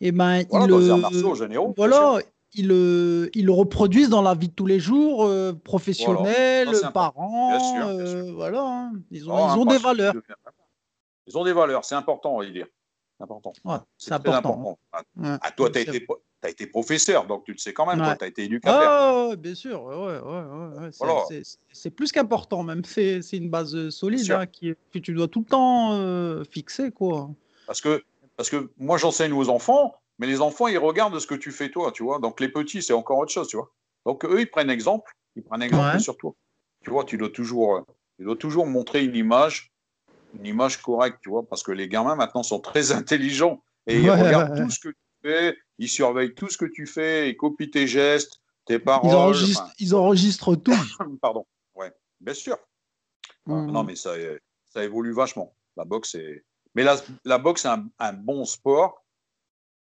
et 0.00 0.12
ben, 0.12 0.44
Voilà, 0.50 0.66
ils, 0.66 0.68
dans 0.68 0.78
les 0.78 0.90
arts 0.90 0.98
martiaux 0.98 1.34
généraux. 1.34 1.74
voilà, 1.76 2.18
ils, 2.54 2.68
le- 2.68 3.30
ils 3.34 3.46
le 3.46 3.52
reproduisent 3.52 4.08
dans 4.10 4.22
la 4.22 4.34
vie 4.34 4.48
de 4.48 4.54
tous 4.54 4.66
les 4.66 4.80
jours, 4.80 5.24
euh, 5.24 5.52
professionnels, 5.52 6.68
parents, 6.92 7.50
Bien 7.50 7.60
sûr, 7.60 7.96
bien 7.96 8.06
euh, 8.06 8.32
voilà, 8.34 8.62
hein. 8.62 8.92
ils 9.10 9.28
ont, 9.28 9.34
Oh, 9.34 9.48
ils 9.54 9.58
ont 9.58 9.64
des 9.64 9.78
valeurs. 9.78 10.14
de- 10.14 10.22
Ils 11.26 11.38
ont 11.38 11.44
des 11.44 11.52
valeurs, 11.52 11.84
c'est 11.84 11.94
important, 11.94 12.34
on 12.36 12.40
va 12.40 12.46
dire. 12.50 12.66
C'est 13.18 13.24
important. 13.24 13.52
Ouais, 13.64 13.76
c'est 13.96 14.12
important. 14.12 14.38
important. 14.38 14.78
Ouais. 15.16 15.36
Ah, 15.40 15.50
toi, 15.52 15.70
tu 15.70 15.78
as 15.78 15.82
as 16.44 16.48
été 16.48 16.66
professeur, 16.66 17.24
donc 17.28 17.44
tu 17.44 17.52
le 17.52 17.58
sais 17.58 17.72
quand 17.72 17.86
même, 17.86 18.00
Ouais. 18.00 18.16
tu 18.18 18.24
as 18.24 18.26
été 18.26 18.42
éducateur. 18.42 18.82
Ah, 18.84 19.28
ouais, 19.28 19.36
bien 19.36 19.54
sûr, 19.54 19.80
ouais, 19.84 19.94
ouais, 19.94 20.18
ouais, 20.18 20.20
ouais, 20.20 20.78
ouais, 20.80 20.88
c'est- 20.90 21.04
Voilà. 21.04 21.22
c'est- 21.72 21.90
plus 21.90 22.10
qu'important, 22.10 22.64
même. 22.64 22.84
C'est 22.84 23.20
une 23.32 23.48
base 23.48 23.76
euh, 23.76 23.90
solide 23.92 24.28
hein, 24.32 24.46
qui, 24.46 24.74
que 24.92 24.98
tu 24.98 25.14
dois 25.14 25.28
tout 25.28 25.38
le 25.40 25.46
temps 25.46 25.92
euh, 25.92 26.42
fixer, 26.50 26.90
quoi. 26.90 27.30
Parce 27.68 27.80
que, 27.80 28.02
parce 28.36 28.50
que 28.50 28.72
moi, 28.76 28.98
j'enseigne 28.98 29.32
aux 29.32 29.48
enfants, 29.48 29.94
mais 30.18 30.26
les 30.26 30.40
enfants, 30.40 30.68
ils 30.68 30.78
regardent 30.78 31.18
ce 31.18 31.26
que 31.26 31.34
tu 31.34 31.50
fais 31.50 31.70
toi, 31.70 31.92
tu 31.92 32.02
vois. 32.02 32.18
Donc 32.18 32.40
les 32.40 32.48
petits, 32.48 32.82
c'est 32.82 32.92
encore 32.92 33.18
autre 33.18 33.32
chose, 33.32 33.48
tu 33.48 33.56
vois. 33.56 33.70
Donc 34.06 34.24
eux, 34.24 34.40
ils 34.40 34.50
prennent 34.50 34.70
exemple, 34.70 35.12
ils 35.36 35.42
prennent 35.42 35.62
exemple 35.62 35.94
Ouais. 35.94 35.98
sur 35.98 36.16
toi. 36.16 36.34
Tu 36.82 36.90
vois, 36.90 37.04
tu 37.04 37.16
dois 37.16 37.30
toujours, 37.30 37.76
euh, 37.76 37.80
tu 38.18 38.24
dois 38.24 38.36
toujours 38.36 38.66
montrer 38.66 39.04
une 39.04 39.14
image, 39.16 39.72
une 40.34 40.46
image 40.46 40.82
correcte, 40.82 41.18
tu 41.22 41.28
vois, 41.30 41.46
parce 41.48 41.62
que 41.62 41.72
les 41.72 41.88
gamins 41.88 42.16
maintenant 42.16 42.42
sont 42.42 42.60
très 42.60 42.92
intelligents 42.92 43.62
et 43.86 44.00
ils 44.00 44.10
Ouais, 44.10 44.20
regardent 44.20 44.52
ouais, 44.52 44.64
tout 44.64 44.70
ce 44.70 44.80
que 44.80 44.88
tu 44.88 44.96
fais, 45.24 45.56
ils 45.78 45.88
surveillent 45.88 46.34
tout 46.34 46.48
ce 46.48 46.58
que 46.58 46.66
tu 46.66 46.86
fais, 46.86 47.30
ils 47.30 47.36
copient 47.36 47.70
tes 47.70 47.86
gestes, 47.86 48.40
tes 48.64 48.78
paroles. 48.78 49.10
Ils 49.10 49.14
enregistrent, 49.16 49.62
enfin, 49.62 49.72
ils 49.78 49.94
enregistrent 49.94 50.56
tout. 50.56 50.72
pardon. 51.22 51.46
Ouais, 51.74 51.92
bien 52.20 52.34
sûr. 52.34 52.56
Mhm. 53.46 53.70
Non, 53.72 53.82
mais 53.84 53.96
ça, 53.96 54.10
euh, 54.10 54.38
ça 54.68 54.84
évolue 54.84 55.12
vachement. 55.12 55.54
La 55.76 55.84
boxe 55.84 56.14
est. 56.14 56.44
Mais 56.74 56.84
la, 56.84 56.96
la 57.24 57.38
boxe 57.38 57.64
est 57.64 57.68
un, 57.68 57.88
un 57.98 58.12
bon 58.12 58.44
sport. 58.44 59.01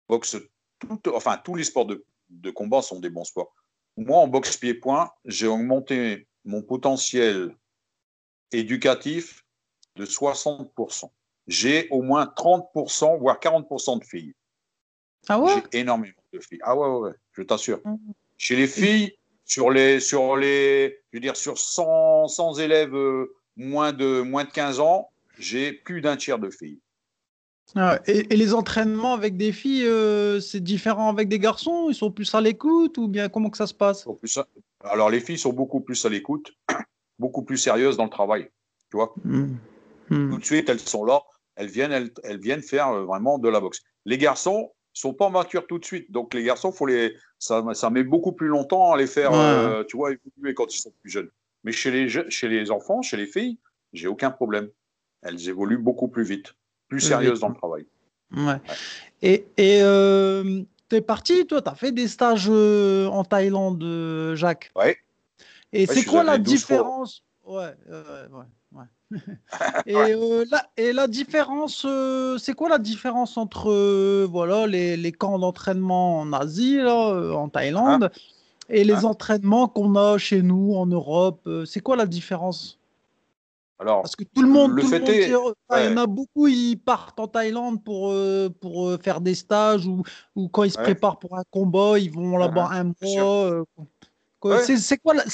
Boxe, 0.09 0.37
tout- 0.79 1.01
enfin, 1.15 1.39
tous 1.43 1.55
les 1.55 1.65
sports 1.65 1.87
de, 1.87 2.05
de 2.31 2.51
combat 2.51 2.83
sont 2.83 3.01
des 3.01 3.11
bons 3.11 3.25
sports. 3.25 3.55
Moi, 3.97 4.19
en 4.19 4.27
boxe 4.29 4.57
pied-point, 4.57 5.11
j'ai 5.25 5.47
augmenté 5.47 6.27
mon 6.45 6.63
potentiel 6.63 7.57
éducatif 8.53 9.45
de 9.97 10.05
60%. 10.05 11.11
J'ai 11.47 11.89
au 11.91 12.03
moins 12.03 12.27
30%, 12.27 13.19
voire 13.19 13.39
40% 13.39 13.99
de 14.01 14.05
filles. 14.05 14.35
Ah 15.29 15.39
ouais? 15.39 15.53
J'ai 15.73 15.81
énormément 15.81 16.15
de 16.33 16.41
filles. 16.41 16.59
Ah 16.63 16.77
ouais, 16.77 16.89
ouais, 16.89 17.09
ouais, 17.11 17.15
je 17.33 17.43
t'assure. 17.43 17.81
Mhm. 17.85 17.99
Chez 18.37 18.57
les 18.57 18.67
filles, 18.67 19.17
sur 19.45 19.71
les, 19.71 20.01
sur 20.01 20.37
les, 20.37 21.01
je 21.13 21.17
veux 21.17 21.21
dire, 21.21 21.37
sur 21.37 21.59
100, 21.59 22.29
100 22.29 22.55
élèves 22.59 22.95
euh, 22.95 23.35
moins 23.57 23.93
de, 23.93 24.21
moins 24.23 24.45
de 24.45 24.51
15 24.51 24.81
ans, 24.81 25.11
j'ai 25.39 25.73
plus 25.73 26.01
d'un 26.01 26.17
tiers 26.17 26.39
de 26.39 26.51
filles. 26.51 26.81
Ah, 27.77 27.99
et, 28.07 28.33
et 28.33 28.37
les 28.37 28.55
entraînements 28.55 29.15
avec 29.15 29.37
des 29.37 29.51
filles, 29.53 29.87
euh, 29.87 30.39
c'est 30.41 30.61
différent 30.61 31.09
avec 31.09 31.29
des 31.29 31.39
garçons? 31.39 31.87
Ils 31.89 31.95
sont 31.95 32.11
plus 32.11 32.33
à 32.35 32.41
l'écoute 32.41 32.99
ou 32.99 33.09
bien 33.09 33.29
comment 33.29 33.51
que 33.51 33.57
ça 33.57 33.67
se 33.67 33.75
passe? 33.75 34.07
Alors, 34.85 35.11
les 35.11 35.21
filles 35.21 35.39
sont 35.39 35.53
beaucoup 35.53 35.81
plus 35.81 36.05
à 36.05 36.09
l'écoute, 36.09 36.53
beaucoup 37.19 37.43
plus 37.43 37.57
sérieuses 37.59 37.97
dans 37.97 38.05
le 38.05 38.11
travail. 38.11 38.49
Tu 38.91 38.97
vois, 38.97 39.15
Mhm. 39.25 39.57
Mhm. 40.11 40.31
tout 40.31 40.39
de 40.39 40.45
suite, 40.45 40.69
elles 40.69 40.79
sont 40.79 41.05
là, 41.05 41.23
elles 41.57 41.69
viennent, 41.69 41.93
elles, 41.93 42.13
elles 42.23 42.39
viennent 42.39 42.63
faire 42.63 42.89
euh, 42.89 43.05
vraiment 43.05 43.39
de 43.39 43.49
la 43.49 43.61
boxe. 43.61 43.81
Les 44.05 44.19
garçons 44.19 44.73
sont 44.93 45.15
pas 45.15 45.31
matures 45.31 45.67
tout 45.67 45.79
de 45.81 45.85
suite, 45.85 46.13
donc 46.13 46.35
les 46.35 46.45
garçons, 46.45 46.71
faut 46.71 46.87
les, 46.87 47.17
ça, 47.41 47.65
ça 47.75 47.91
met 47.91 48.05
beaucoup 48.05 48.33
plus 48.33 48.47
longtemps 48.47 48.93
à 48.93 48.97
les 48.97 49.09
faire, 49.09 49.33
Ouais. 49.33 49.39
euh, 49.39 49.83
tu 49.85 49.97
vois, 49.97 50.13
évoluer 50.13 50.55
quand 50.55 50.73
ils 50.73 50.79
sont 50.79 50.93
plus 51.01 51.11
jeunes. 51.11 51.31
Mais 51.65 51.73
chez 51.73 51.91
les, 51.91 52.09
je- 52.09 52.29
chez 52.29 52.49
les 52.49 52.71
enfants, 52.71 53.03
chez 53.03 53.17
les 53.17 53.27
filles, 53.27 53.59
j'ai 53.93 54.07
aucun 54.07 54.31
problème. 54.31 54.69
Elles 55.23 55.49
évoluent 55.49 55.79
beaucoup 55.79 56.07
plus 56.09 56.23
vite, 56.23 56.55
plus 56.99 57.31
vite. 57.33 57.41
dans 57.41 57.49
le 57.49 57.55
travail. 57.55 57.87
Ouais. 58.37 58.61
Et, 59.23 59.47
et 59.57 59.81
euh, 59.83 60.63
t'es 60.89 61.01
parti, 61.01 61.47
toi, 61.47 61.63
t'as 61.63 61.75
fait 61.75 61.93
des 61.93 62.09
stages 62.09 62.49
euh, 62.51 63.07
en 63.07 63.25
Thaïlande, 63.25 63.83
euh, 63.83 64.35
Jacques? 64.37 64.71
Ouais. 64.77 64.97
Et 65.73 65.87
Ouais, 65.87 65.95
c'est 65.95 66.05
quoi 66.05 66.23
la 66.25 66.33
allé 66.33 66.43
12 66.43 66.65
fois. 66.65 66.77
différence? 66.77 67.23
Ouais, 67.45 67.75
euh, 67.91 68.27
ouais, 68.29 68.45
ouais. 68.73 69.19
et, 69.87 70.15
euh, 70.15 70.45
la, 70.51 70.67
et 70.77 70.93
la 70.93 71.07
différence, 71.07 71.87
c'est 72.39 72.55
quoi 72.55 72.69
la 72.69 72.79
différence 72.79 73.37
entre 73.37 74.25
voilà 74.25 74.67
les, 74.67 74.97
les 74.97 75.13
camps 75.13 75.39
d'entraînement 75.39 76.21
en 76.21 76.33
Asie, 76.33 76.79
là, 76.79 77.35
en 77.37 77.49
Thaïlande, 77.49 78.11
et 78.69 78.83
les 78.85 79.05
Hein? 79.05 79.05
entraînements 79.05 79.69
qu'on 79.69 79.95
a 79.97 80.17
chez 80.19 80.43
nous 80.43 80.75
en 80.75 80.87
Europe 80.87 81.49
C'est 81.67 81.81
quoi 81.81 81.97
la 81.97 82.07
différence? 82.07 82.79
Alors, 83.79 84.03
Parce 84.03 84.15
que 84.17 84.25
tout 84.25 84.43
le 84.43 84.49
monde, 84.49 84.71
Le 84.73 84.83
tout 84.83 84.87
le 84.89 84.93
fait 84.93 85.01
monde 85.01 85.11
est- 85.11 85.27
qui- 85.27 85.35
enfin, 85.35 85.81
il 85.83 85.91
y 85.91 85.93
en 85.93 85.97
a 85.97 86.07
beaucoup, 86.07 86.47
ils 86.47 86.77
partent 86.77 87.19
en 87.19 87.27
Thaïlande 87.27 87.83
pour, 87.83 88.11
euh, 88.13 88.49
pour 88.49 88.89
euh, 88.89 88.99
faire 88.99 89.21
des 89.21 89.35
stages 89.35 89.87
ou, 89.87 90.03
ou 90.37 90.49
quand 90.49 90.63
ils 90.63 90.71
se 90.71 90.79
Ouais. 90.79 90.85
préparent 90.85 91.19
pour 91.19 91.37
un 91.37 91.43
combat, 91.51 91.99
ils 91.99 92.11
vont 92.11 92.37
là-bas 92.37 92.69
un 92.71 92.85
mois. 92.85 93.45
euh. 93.47 93.65
C'est 94.77 94.99
quoi, 94.99 95.15
la- 95.15 95.25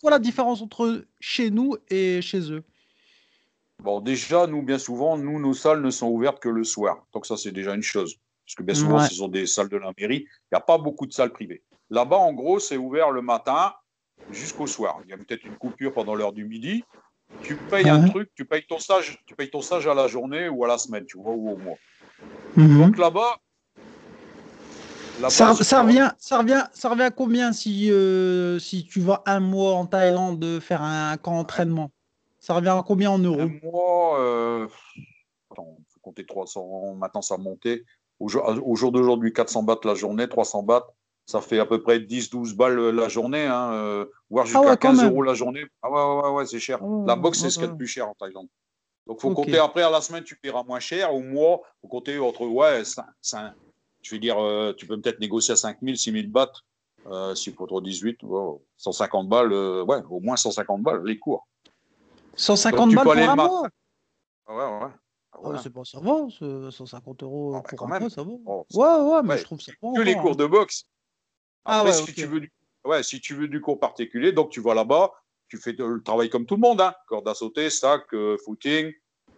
quoi 0.00 0.18
différence 0.18 0.62
entre 0.62 1.04
chez 1.20 1.50
nous 1.50 1.76
et 1.90 2.22
chez 2.22 2.52
eux? 2.52 2.62
Bon, 3.82 4.00
déjà, 4.00 4.46
nous, 4.46 4.62
bien 4.62 4.78
souvent, 4.78 5.18
nous, 5.18 5.38
nos 5.40 5.52
salles 5.54 5.82
ne 5.82 5.90
sont 5.90 6.08
ouvertes 6.08 6.40
que 6.40 6.48
le 6.48 6.64
soir. 6.64 7.04
Donc, 7.12 7.26
ça, 7.26 7.36
c'est 7.36 7.52
déjà 7.52 7.74
une 7.74 7.82
chose. 7.82 8.16
Parce 8.46 8.54
que 8.54 8.62
bien 8.62 8.74
souvent, 8.74 8.98
ce 9.00 9.14
sont 9.14 9.28
des 9.28 9.46
salles 9.46 9.68
de 9.68 9.76
la 9.76 9.90
mairie. 9.98 10.26
Il 10.28 10.48
n'y 10.54 10.56
a 10.56 10.60
pas 10.60 10.78
beaucoup 10.78 11.06
de 11.06 11.12
salles 11.12 11.32
privées. 11.32 11.62
Là-bas, 11.90 12.16
en 12.16 12.32
gros, 12.32 12.60
c'est 12.60 12.76
ouvert 12.76 13.10
le 13.10 13.20
matin 13.22 13.74
jusqu'au 14.30 14.66
soir. 14.66 15.00
Il 15.04 15.10
y 15.10 15.12
a 15.12 15.18
peut-être 15.18 15.44
une 15.44 15.56
coupure 15.56 15.92
pendant 15.92 16.14
l'heure 16.14 16.32
du 16.32 16.44
midi. 16.44 16.84
Tu 17.42 17.56
payes 17.56 17.88
un 17.88 18.02
Ouais. 18.02 18.10
truc, 18.10 18.30
tu 18.34 18.44
payes 18.44 18.64
ton 18.66 18.78
stage, 18.78 19.18
tu 19.26 19.34
payes 19.34 19.50
ton 19.50 19.60
stage 19.60 19.86
à 19.86 19.94
la 19.94 20.06
journée 20.06 20.48
ou 20.48 20.64
à 20.64 20.68
la 20.68 20.78
semaine, 20.78 21.04
tu 21.04 21.18
vois, 21.18 21.32
ou 21.32 21.50
au 21.50 21.56
mois. 21.56 21.76
Mhm. 22.56 22.80
Donc 22.80 22.98
là-bas, 22.98 23.38
ça, 25.28 25.54
ça, 25.54 25.82
revient, 25.82 26.10
ça, 26.18 26.38
revient, 26.38 26.64
ça 26.72 26.88
revient 26.88 27.02
à 27.02 27.10
combien 27.10 27.52
si, 27.52 27.90
euh, 27.90 28.58
si 28.58 28.84
tu 28.84 29.00
vas 29.00 29.22
un 29.26 29.40
mois 29.40 29.74
en 29.74 29.86
Thaïlande 29.86 30.38
de 30.38 30.60
faire 30.60 30.82
un 30.82 31.16
camp 31.16 31.36
d'entraînement? 31.36 31.90
Ça 32.40 32.54
revient 32.54 32.68
à 32.68 32.82
combien 32.86 33.10
en 33.10 33.18
euros? 33.18 33.40
Un 33.40 33.60
mois, 33.62 34.20
euh, 34.20 34.66
attends, 35.50 35.76
faut 35.88 36.00
compter 36.02 36.26
300, 36.26 36.94
maintenant 36.96 37.22
ça 37.22 37.36
a 37.36 37.38
monté. 37.38 37.84
Au 38.20 38.28
jour, 38.28 38.44
au 38.64 38.76
jour 38.76 38.92
d'aujourd'hui, 38.92 39.32
400 39.32 39.62
bahts 39.62 39.80
la 39.84 39.94
journée, 39.94 40.28
300 40.28 40.62
bahts, 40.62 40.86
ça 41.26 41.40
fait 41.40 41.58
à 41.58 41.66
peu 41.66 41.82
près 41.82 41.98
10-12 42.00 42.54
balles 42.54 42.90
la 42.90 43.08
journée, 43.08 43.46
hein, 43.46 43.72
euh, 43.72 44.06
voire 44.30 44.46
jusqu'à 44.46 44.60
Ah 44.60 44.62
ouais, 44.62 44.76
quand 44.76 44.88
15 44.90 44.98
même. 45.02 45.10
euros 45.12 45.22
la 45.22 45.34
journée. 45.34 45.64
Ah 45.82 45.90
ouais, 45.90 45.96
ouais, 46.02 46.22
ouais, 46.28 46.34
ouais, 46.36 46.46
c'est 46.46 46.60
cher. 46.60 46.78
Ah 46.82 46.84
ouais, 46.86 47.06
la 47.06 47.16
boxe, 47.16 47.38
c'est 47.38 47.44
ouais, 47.44 47.50
ce 47.50 47.54
qu'il 47.54 47.62
y 47.62 47.64
a 47.64 47.68
de 47.68 47.72
ouais. 47.72 47.78
plus 47.78 47.86
cher 47.86 48.08
en 48.08 48.14
Thaïlande. 48.14 48.48
Donc, 49.06 49.20
faut 49.20 49.30
Ok. 49.30 49.36
compter 49.36 49.58
après 49.58 49.82
à 49.82 49.90
la 49.90 50.00
semaine, 50.00 50.24
tu 50.24 50.36
paieras 50.36 50.62
moins 50.64 50.80
cher. 50.80 51.14
Au 51.14 51.20
mois, 51.20 51.60
faut 51.80 51.88
compter 51.88 52.18
entre, 52.18 52.46
ouais, 52.46 52.82
cin- 52.82 53.06
cin- 53.22 53.52
je 54.02 54.10
vais 54.10 54.18
dire, 54.18 54.38
euh, 54.42 54.72
tu 54.76 54.86
peux 54.86 55.00
peut-être 55.00 55.20
négocier 55.20 55.52
à 55.52 55.56
5 55.56 55.78
000, 55.82 55.96
6 55.96 56.12
000 56.12 56.28
bahts. 56.28 56.52
Euh, 57.06 57.34
si 57.34 57.50
pour 57.52 57.82
18, 57.82 58.22
ouais, 58.22 58.58
150 58.78 59.28
balles, 59.28 59.52
euh, 59.52 59.84
ouais, 59.84 60.02
au 60.08 60.20
moins 60.20 60.36
150 60.36 60.82
balles, 60.82 61.02
les 61.04 61.18
cours. 61.18 61.46
150 62.36 62.88
tu 62.90 62.96
balles 62.96 63.04
peux 63.04 63.12
pour 63.12 63.30
un 63.30 63.36
mois 63.36 63.68
Ah 64.46 64.54
ouais, 64.54 64.84
ouais. 64.86 64.92
Ah 65.32 65.38
Ah, 65.42 65.48
ouais. 65.48 65.56
C'est 65.62 65.70
pas 65.70 65.84
ça 65.84 66.00
va, 66.00 66.26
ce 66.30 66.70
150 66.70 67.22
euros 67.22 67.52
Ah, 67.56 67.58
bah, 67.60 67.68
pour 67.68 67.78
quand 67.78 67.86
un 67.86 67.88
même. 67.90 68.00
mois, 68.00 68.10
ça 68.10 68.22
va. 68.22 68.30
Oh, 68.46 68.66
ouais, 68.72 68.86
ouais, 68.86 69.22
mais 69.22 69.28
ouais. 69.30 69.38
je 69.38 69.44
trouve 69.44 69.60
ça 69.60 69.72
que 69.72 69.76
bon. 69.82 69.98
les 70.00 70.12
encore, 70.12 70.22
cours 70.22 70.32
hein. 70.32 70.36
de 70.36 70.46
boxe. 70.46 70.84
Ah 71.64 71.80
Après, 71.80 71.90
ouais, 71.90 72.06
si, 72.06 72.14
tu 72.14 72.26
veux 72.26 72.40
du, 72.40 72.52
ouais, 72.84 73.02
si 73.02 73.20
tu 73.20 73.34
veux 73.34 73.48
du 73.48 73.60
cours 73.60 73.80
particulier, 73.80 74.32
donc 74.32 74.50
tu 74.50 74.60
vas 74.60 74.74
là-bas, 74.74 75.12
tu 75.48 75.58
fais 75.58 75.72
le 75.72 76.02
travail 76.02 76.30
comme 76.30 76.46
tout 76.46 76.56
le 76.56 76.60
monde, 76.60 76.80
hein, 76.80 76.94
corde 77.06 77.28
à 77.28 77.34
sauter, 77.34 77.70
sac, 77.70 78.02
euh, 78.12 78.36
footing. 78.44 78.92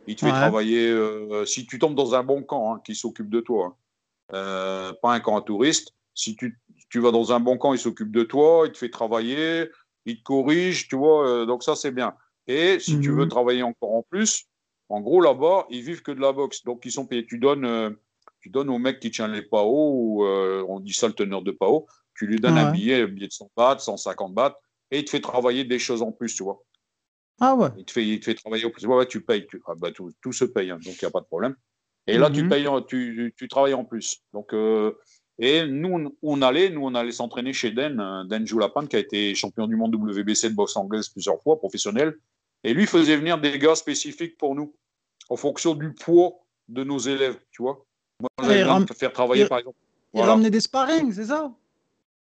Il 0.09 0.15
te 0.17 0.21
fait 0.21 0.33
travailler, 0.33 0.89
euh, 0.89 1.45
si 1.45 1.67
tu 1.67 1.79
tombes 1.79 1.97
dans 1.97 2.15
un 2.15 2.23
bon 2.23 2.43
camp 2.45 2.75
hein, 2.75 2.81
qui 2.85 2.95
s'occupe 2.95 3.29
de 3.29 3.41
toi, 3.41 3.67
hein. 3.67 3.77
Euh, 4.35 4.93
pas 5.03 5.15
un 5.15 5.21
camp 5.21 5.37
à 5.37 5.43
touristes. 5.43 5.93
Si 6.15 6.35
tu, 6.35 6.59
tu 6.91 6.99
vas 6.99 7.13
dans 7.13 7.33
un 7.33 7.39
bon 7.39 7.59
camp, 7.59 7.73
il 7.75 7.79
s'occupe 7.79 8.11
de 8.11 8.25
toi, 8.25 8.65
il 8.67 8.73
te 8.73 8.79
fait 8.79 8.91
travailler, 8.91 9.71
il 10.05 10.19
te 10.19 10.23
corrige, 10.25 10.89
tu 10.89 10.97
vois, 10.97 11.47
donc 11.47 11.63
ça 11.63 11.77
c'est 11.77 11.93
bien. 11.93 12.15
Et 12.49 12.81
si 12.81 12.99
tu 13.01 13.11
Mhm. 13.11 13.19
veux 13.19 13.29
travailler 13.29 13.63
encore 13.63 13.95
en 13.95 14.03
plus, 14.03 14.47
en 14.89 15.01
gros 15.01 15.21
là-bas, 15.21 15.67
ils 15.71 15.83
vivent 15.83 16.03
que 16.03 16.11
de 16.11 16.21
la 16.21 16.33
boxe, 16.33 16.65
donc 16.65 16.85
ils 16.85 16.91
sont 16.91 17.07
payés. 17.07 17.25
Tu 17.25 17.39
donnes, 17.39 17.97
tu 18.41 18.51
donnes 18.51 18.71
au 18.71 18.79
mec 18.79 18.99
qui 18.99 19.13
tient 19.13 19.29
les 19.29 19.43
PAO, 19.43 19.93
ou 19.93 20.25
on 20.25 20.81
dit 20.81 20.93
ça 20.93 21.07
le 21.07 21.15
teneur 21.15 21.43
de 21.43 21.53
PAO, 21.53 21.87
tu 22.17 22.27
lui 22.27 22.37
donnes 22.41 22.59
un 22.59 22.67
Ouais. 22.67 22.73
billet, 22.73 23.03
un 23.03 23.07
billet 23.07 23.29
de 23.29 23.33
100 23.33 23.51
bahts, 23.57 23.79
150 23.79 24.35
bahts, 24.35 24.59
et 24.91 24.99
il 25.01 25.05
te 25.05 25.11
fait 25.11 25.21
travailler 25.21 25.65
des 25.65 25.79
choses 25.79 26.03
en 26.03 26.13
plus, 26.13 26.35
tu 26.35 26.43
vois. 26.43 26.63
Ah 27.41 27.55
ouais. 27.55 27.69
Il 27.77 27.85
te 27.85 27.93
fait, 27.93 28.07
il 28.07 28.19
te 28.21 28.25
fait 28.27 28.35
travailler 28.35 28.65
au 28.65 28.71
plus. 28.71 28.87
Ouais, 28.87 28.97
ouais, 28.97 29.07
tu 29.07 29.21
payes. 29.21 29.47
Tu, 29.47 29.61
ah 29.67 29.75
bah, 29.77 29.93
tout, 29.93 30.11
tout 30.23 30.33
se 30.33 30.45
paye, 30.45 30.71
hein, 30.71 30.79
donc 30.83 30.95
il 31.01 31.05
n'y 31.05 31.09
a 31.09 31.11
pas 31.11 31.21
de 31.21 31.27
problème. 31.27 31.55
Et 32.07 32.17
là, 32.19 32.31
tu, 32.31 32.43
Mhm. 32.45 32.49
payes, 32.49 32.67
tu, 32.89 33.35
tu 33.37 33.49
travailles 33.49 33.75
en 33.75 33.85
plus. 33.85 34.23
Donc, 34.33 34.53
euh, 34.55 34.93
et 35.39 35.67
nous, 35.67 36.17
on, 36.23 36.41
allait, 36.43 36.71
nous, 36.71 36.83
on 36.87 36.95
allait 36.95 37.11
s'entraîner 37.13 37.53
chez 37.53 37.73
Den, 37.73 38.01
euh, 38.01 38.25
Den 38.25 38.47
Julapan, 38.47 38.87
qui 38.87 38.97
a 38.97 39.01
été 39.01 39.35
champion 39.35 39.67
du 39.67 39.77
monde 39.77 39.95
WBC 39.95 40.49
de 40.51 40.55
boxe 40.55 40.77
anglaise 40.77 41.09
plusieurs 41.11 41.43
fois, 41.43 41.59
professionnel. 41.59 42.15
Et 42.65 42.73
lui 42.73 42.87
faisait 42.87 43.17
venir 43.17 43.39
des 43.39 43.59
gars 43.59 43.75
spécifiques 43.75 44.39
pour 44.39 44.55
nous, 44.55 44.75
en 45.29 45.37
fonction 45.37 45.75
du 45.75 45.93
poids 45.93 46.33
de 46.69 46.85
nos 46.85 46.99
élèves, 46.99 47.39
tu 47.51 47.63
vois. 47.63 47.85
Moi, 48.21 48.31
j'avais 48.41 48.63
besoin 48.63 48.81
de 48.81 48.93
faire 48.95 49.13
travailler, 49.13 49.47
par 49.47 49.59
exemple. 49.59 49.77
Il 50.15 50.19
Voilà. 50.19 50.33
ramenait 50.33 50.51
des 50.51 50.61
sparring, 50.61 51.13
c'est 51.13 51.27
ça? 51.27 51.53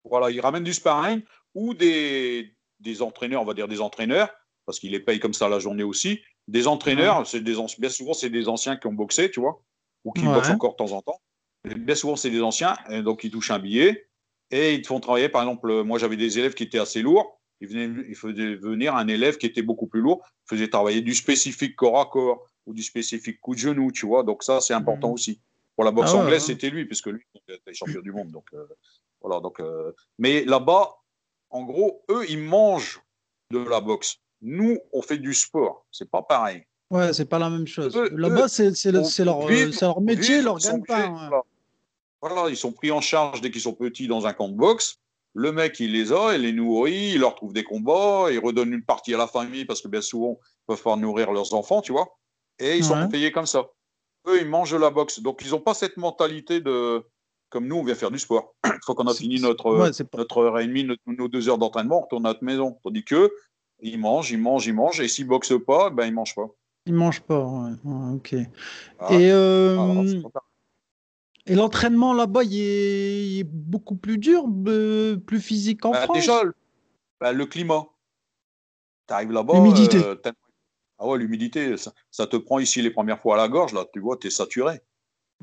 Voilà, 0.03 0.29
il 0.31 0.39
ramène 0.41 0.63
du 0.63 0.73
sparring 0.73 1.21
ou 1.53 1.73
des, 1.73 2.55
des 2.79 3.01
entraîneurs, 3.01 3.41
on 3.41 3.45
va 3.45 3.53
dire 3.53 3.67
des 3.67 3.81
entraîneurs, 3.81 4.29
parce 4.65 4.79
qu'il 4.79 4.91
les 4.91 4.99
paye 4.99 5.19
comme 5.19 5.33
ça 5.33 5.49
la 5.49 5.59
journée 5.59 5.83
aussi. 5.83 6.21
Des 6.47 6.67
entraîneurs, 6.67 7.25
c'est 7.25 7.41
des 7.41 7.55
bien 7.79 7.89
souvent, 7.89 8.13
c'est 8.13 8.29
des 8.29 8.49
anciens 8.49 8.75
qui 8.75 8.87
ont 8.87 8.93
boxé, 8.93 9.31
tu 9.31 9.39
vois, 9.39 9.61
ou 10.03 10.11
qui 10.11 10.25
Ouais. 10.25 10.33
boxent 10.33 10.49
encore 10.49 10.71
de 10.71 10.77
temps 10.77 10.91
en 10.91 11.01
temps. 11.01 11.21
Et 11.69 11.75
bien 11.75 11.95
souvent, 11.95 12.15
c'est 12.17 12.29
des 12.31 12.41
anciens, 12.41 12.75
et 12.89 13.01
donc 13.01 13.23
ils 13.23 13.31
touchent 13.31 13.51
un 13.51 13.59
billet 13.59 14.09
et 14.51 14.73
ils 14.73 14.81
te 14.81 14.87
font 14.87 14.99
travailler. 14.99 15.29
Par 15.29 15.41
exemple, 15.41 15.83
moi, 15.83 15.97
j'avais 15.99 16.17
des 16.17 16.37
élèves 16.37 16.53
qui 16.53 16.63
étaient 16.63 16.79
assez 16.79 17.01
lourds. 17.01 17.39
Ils, 17.61 17.69
venaient, 17.69 18.05
ils 18.09 18.15
faisaient 18.15 18.55
venir 18.55 18.95
un 18.95 19.07
élève 19.07 19.37
qui 19.37 19.45
était 19.45 19.61
beaucoup 19.61 19.87
plus 19.87 20.01
lourd, 20.01 20.21
faisait 20.49 20.67
travailler 20.67 21.01
du 21.01 21.15
spécifique 21.15 21.77
corps 21.77 22.01
à 22.01 22.07
corps 22.07 22.45
ou 22.65 22.73
du 22.73 22.83
spécifique 22.83 23.39
coup 23.39 23.53
de 23.55 23.59
genou, 23.59 23.91
tu 23.93 24.05
vois. 24.05 24.23
Donc 24.23 24.43
ça, 24.43 24.59
c'est 24.59 24.73
important 24.73 25.07
Mhm. 25.07 25.13
aussi. 25.13 25.41
Pour 25.75 25.85
la 25.85 25.91
boxe 25.91 26.13
Ah 26.13 26.17
anglaise, 26.17 26.41
ouais. 26.41 26.47
c'était 26.53 26.69
lui, 26.69 26.85
puisque 26.85 27.07
lui, 27.07 27.23
il 27.47 27.55
était 27.55 27.73
champion 27.73 28.01
du 28.01 28.11
monde. 28.11 28.31
Donc 28.31 28.45
euh, 28.53 28.67
voilà. 29.23 29.39
Donc, 29.39 29.59
euh, 29.59 29.91
mais 30.19 30.45
là-bas, 30.45 30.95
en 31.49 31.63
gros, 31.63 32.03
eux, 32.09 32.25
ils 32.29 32.39
mangent 32.39 33.01
de 33.51 33.59
la 33.59 33.81
boxe. 33.81 34.17
Nous, 34.41 34.77
on 34.91 35.01
fait 35.01 35.17
du 35.17 35.33
sport. 35.33 35.85
C'est 35.91 36.09
pas 36.09 36.21
pareil. 36.21 36.63
Ouais, 36.91 37.13
c'est 37.13 37.25
pas 37.25 37.39
la 37.39 37.49
même 37.49 37.65
chose. 37.65 37.95
Là-bas, 37.95 38.47
c'est 38.47 38.91
leur, 38.91 39.03
leur 39.23 40.01
métier, 40.01 40.41
leur 40.41 40.59
gagne-pain. 40.59 41.05
obligés, 41.05 41.11
ouais. 41.11 41.29
Voilà. 41.29 41.43
Voilà, 42.21 42.49
ils 42.49 42.55
sont 42.55 42.71
pris 42.71 42.89
en 42.91 43.01
charge 43.01 43.41
dès 43.41 43.51
qu'ils 43.51 43.61
sont 43.61 43.73
petits 43.73 44.07
dans 44.07 44.25
un 44.27 44.33
camp 44.33 44.47
de 44.47 44.55
boxe. 44.55 44.97
Le 45.33 45.51
mec, 45.51 45.79
il 45.79 45.91
les 45.91 46.13
a, 46.13 46.35
il 46.35 46.41
les 46.43 46.53
nourrit, 46.53 47.13
il 47.13 47.19
leur 47.19 47.35
trouve 47.35 47.51
des 47.51 47.63
combats, 47.63 48.27
il 48.31 48.39
redonne 48.39 48.71
une 48.71 48.83
partie 48.83 49.13
à 49.13 49.17
la 49.17 49.27
famille 49.27 49.65
parce 49.65 49.81
que 49.81 49.87
bien 49.87 50.01
souvent, 50.01 50.39
ils 50.39 50.65
peuvent 50.67 50.83
pas 50.83 50.95
nourrir 50.95 51.31
leurs 51.31 51.53
enfants, 51.53 51.81
tu 51.81 51.91
vois. 51.91 52.17
Et 52.59 52.77
ils 52.77 52.85
sont 52.85 53.09
payés 53.09 53.31
comme 53.31 53.47
ça. 53.47 53.65
Eux, 54.27 54.39
ils 54.39 54.47
mangent 54.47 54.71
de 54.71 54.77
la 54.77 54.89
boxe. 54.89 55.19
Donc, 55.19 55.41
ils 55.43 55.51
n'ont 55.51 55.59
pas 55.59 55.73
cette 55.73 55.97
mentalité 55.97 56.61
de. 56.61 57.03
Comme 57.53 57.67
nous, 57.67 57.75
on 57.75 57.83
vient 57.83 57.93
faire 57.93 58.09
du 58.09 58.17
sport. 58.17 58.55
Une 58.65 58.79
fois 58.83 58.95
qu'on 58.95 59.05
a 59.05 59.13
fini 59.13 59.39
notre, 59.39 59.69
Ouais, 59.77 59.91
notre 60.17 60.37
heure 60.39 60.57
et 60.59 60.65
demie, 60.65 60.83
notre- 60.83 61.03
nos 61.05 61.27
deux 61.27 61.49
heures 61.49 61.59
d'entraînement, 61.59 61.99
on 61.99 62.01
retourne 62.01 62.25
à 62.25 62.29
notre 62.29 62.43
maison. 62.43 62.79
Tandis 62.83 63.05
que 63.05 63.31
ils 63.79 63.99
mangent, 63.99 64.31
ils 64.31 64.39
mangent, 64.39 64.65
ils 64.65 64.73
mangent, 64.73 64.99
et 65.01 65.07
s'ils 65.07 65.27
boxent 65.27 65.53
pas, 65.63 65.91
ben 65.91 66.07
ils 66.07 66.13
mangent 66.13 66.33
pas. 66.33 66.47
Ils 66.87 66.95
mangent 66.95 67.21
pas. 67.21 67.45
ouais. 67.45 67.71
Ouais, 67.83 68.15
ok. 68.15 68.33
Et, 68.33 68.47
euh, 69.31 69.75
pareil. 69.75 70.23
et 71.45 71.53
l'entraînement 71.53 72.15
là-bas, 72.15 72.43
il 72.43 72.55
est, 72.59 73.27
il 73.27 73.39
est 73.41 73.43
beaucoup 73.47 73.97
plus 73.97 74.17
dur, 74.17 74.45
plus 75.27 75.39
physique 75.39 75.85
en 75.85 75.91
Bah, 75.91 76.05
France? 76.05 76.17
déjà, 76.17 76.43
le- 76.43 76.55
bah, 77.21 77.33
le 77.33 77.45
climat. 77.45 77.85
Tu 79.07 79.13
arrives 79.13 79.31
là-bas. 79.31 79.53
L'humidité. 79.53 79.99
euh, 79.99 80.15
ah 80.97 81.07
ouais, 81.07 81.19
l'humidité, 81.19 81.77
ça, 81.77 81.93
ça 82.09 82.25
te 82.25 82.35
prend 82.37 82.57
ici 82.57 82.81
les 82.81 82.89
premières 82.89 83.19
fois 83.19 83.35
à 83.35 83.37
la 83.37 83.47
gorge, 83.47 83.73
là, 83.73 83.85
tu 83.93 83.99
vois, 83.99 84.17
tu 84.17 84.25
es 84.25 84.31
saturé. 84.31 84.81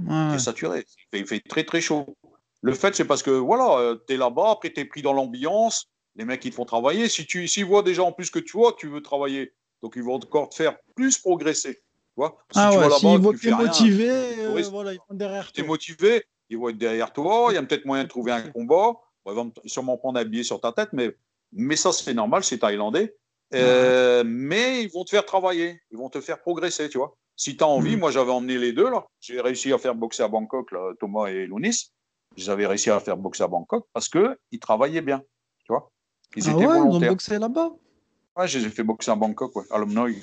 Ouais. 0.07 0.33
T'es 0.33 0.39
saturé. 0.39 0.85
Il 1.13 1.27
fait, 1.27 1.41
très 1.41 1.65
très 1.65 1.81
chaud. 1.81 2.17
Le 2.63 2.75
fait, 2.75 2.95
c'est 2.95 3.05
parce 3.05 3.23
que 3.23 3.31
voilà, 3.31 3.97
tu 4.07 4.15
es 4.15 4.17
là-bas, 4.17 4.51
après 4.53 4.73
tu 4.73 4.81
es 4.81 4.85
pris 4.85 5.03
dans 5.03 5.13
l'ambiance, 5.13 5.89
les 6.17 6.25
mecs 6.25 6.45
ils 6.45 6.51
te 6.51 6.57
font 6.57 6.65
travailler. 6.65 7.09
Si 7.09 7.27
tu 7.27 7.49
s'ils 7.49 7.65
voient 7.65 7.83
déjà 7.83 8.03
en 8.03 8.13
plus 8.13 8.31
que 8.31 8.39
tu 8.39 8.57
vois, 8.57 8.75
tu 8.79 8.89
veux 8.89 9.03
travailler. 9.03 9.53
Donc 9.83 9.95
ils 9.97 10.03
vont 10.03 10.15
encore 10.15 10.51
te 10.51 10.57
faire 10.57 10.77
plus 10.95 11.19
progresser. 11.19 11.75
Tu 11.75 12.17
vois? 12.17 12.37
Si 12.51 12.59
ah 12.59 12.71
tu 12.73 12.79
ouais, 12.79 12.89
vas 12.89 13.19
voient 13.19 13.33
tu 13.33 13.39
t'es 13.39 13.49
fais 13.49 13.55
rien, 13.55 13.67
motivé, 13.67 14.11
euh, 14.11 14.63
voilà, 14.71 14.93
ils 14.93 14.99
vont 15.09 15.15
derrière 15.15 15.53
tu 15.53 15.61
es 15.61 15.65
toi. 15.65 15.73
motivé, 15.73 16.25
ils 16.51 16.59
vont 16.59 16.69
être 16.69 16.79
derrière 16.79 17.13
toi, 17.13 17.47
il 17.51 17.55
y 17.55 17.57
a 17.57 17.63
peut-être 17.63 17.87
moyen 17.87 18.05
de 18.05 18.09
trouver 18.09 18.33
un 18.33 18.43
combat, 18.43 18.93
Bon, 19.25 19.33
ils 19.33 19.37
vont 19.37 19.53
sûrement 19.67 19.97
prendre 19.97 20.19
un 20.19 20.25
billet 20.25 20.43
sur 20.43 20.61
ta 20.61 20.73
tête, 20.73 20.91
mais, 20.93 21.15
mais 21.53 21.77
ça 21.77 21.93
c'est 21.93 22.15
normal, 22.15 22.43
c'est 22.45 22.59
thaïlandais. 22.59 23.15
Euh, 23.55 24.23
Mais 24.25 24.83
ils 24.85 24.91
vont 24.91 25.05
te 25.05 25.11
faire 25.11 25.27
travailler, 25.27 25.81
ils 25.91 25.99
vont 25.99 26.09
te 26.09 26.21
faire 26.21 26.41
progresser, 26.41 26.89
tu 26.89 26.99
vois. 26.99 27.17
Si 27.41 27.57
tu 27.57 27.65
as 27.65 27.67
envie, 27.67 27.93
Mhm. 27.95 28.01
moi 28.01 28.11
j'avais 28.11 28.33
emmené 28.33 28.59
les 28.59 28.75
deux, 28.75 28.91
là. 28.91 29.07
J'ai 29.19 29.41
réussi 29.41 29.73
à 29.73 29.79
faire 29.79 29.95
boxer 29.95 30.23
à 30.23 30.29
Bangkok, 30.29 30.73
là, 30.73 30.93
Thomas 31.01 31.29
et 31.29 31.47
Lounis. 31.47 31.91
J'avais 32.37 32.67
réussi 32.67 32.91
à 32.91 33.01
faire 33.01 33.17
boxer 33.17 33.45
à 33.45 33.49
Bangkok 33.49 33.87
parce 33.95 34.11
qu'ils 34.11 34.61
travaillaient 34.61 35.01
bien, 35.01 35.23
tu 35.65 35.73
vois. 35.73 35.91
Ils 36.37 36.47
Ah 36.47 36.53
étaient 36.53 36.67
ouais, 36.67 36.75
ils 36.77 36.81
ont 36.83 36.85
volontaires. 36.89 37.09
boxé 37.09 37.39
là-bas? 37.39 37.71
Ouais, 38.37 38.47
je 38.47 38.59
les 38.59 38.67
ai 38.67 38.69
fait 38.69 38.83
boxer 38.83 39.11
à 39.13 39.15
Bangkok, 39.15 39.57
ouais, 39.57 39.65
à 39.71 39.79
Lomnoy. 39.79 40.17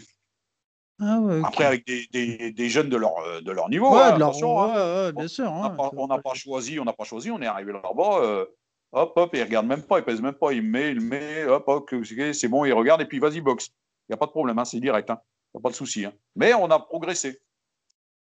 Ah 1.02 1.20
ouais. 1.20 1.42
Après, 1.44 1.64
avec 1.64 1.88
des, 1.88 2.06
des, 2.12 2.52
des 2.52 2.70
jeunes 2.70 2.90
de 2.90 2.98
leur, 2.98 3.18
euh, 3.18 3.42
de 3.42 3.52
leur 3.52 3.68
niveau. 3.68 3.90
ouais, 3.96 4.00
hein, 4.00 4.14
de 4.14 4.20
leur- 4.20 4.30
hein. 4.30 5.12
bien 5.12 5.28
sûr. 5.28 5.52
On 5.52 5.64
n'a 5.64 5.70
ouais, 5.72 5.76
pas, 5.76 5.90
tu 5.90 5.96
on 5.98 6.06
n'a 6.08 6.20
pas 6.20 6.34
choisi, 6.36 6.80
on 6.80 6.86
n'a 6.86 6.94
pas 6.94 7.04
choisi, 7.04 7.32
on 7.32 7.42
est 7.42 7.48
arrivé 7.48 7.74
là-bas, 7.74 8.20
euh, 8.22 8.46
hop, 8.92 9.14
hop, 9.16 9.32
il 9.34 9.42
regarde 9.42 9.66
même 9.66 9.82
pas, 9.82 9.98
il 9.98 10.06
pèse 10.06 10.22
même 10.22 10.36
pas, 10.36 10.54
il 10.54 10.62
met, 10.62 10.92
il 10.92 11.02
met, 11.02 11.46
hop, 11.46 11.64
hop, 11.68 11.90
c'est 12.34 12.48
bon, 12.48 12.64
il 12.64 12.74
regarde 12.74 13.02
et 13.02 13.06
puis 13.06 13.18
vas-y, 13.18 13.42
boxe. 13.42 13.70
Il 14.08 14.12
n'y 14.12 14.14
a 14.14 14.18
pas 14.18 14.28
de 14.28 14.32
problème, 14.32 14.60
hein, 14.60 14.66
c'est 14.66 14.80
direct, 14.80 15.12
il 15.54 15.58
n'y 15.58 15.60
a 15.60 15.62
pas 15.62 15.70
de 15.70 15.76
souci. 15.76 16.06
hein. 16.06 16.14
Mais 16.36 16.54
on 16.54 16.70
a 16.72 16.80
progressé. 16.80 17.42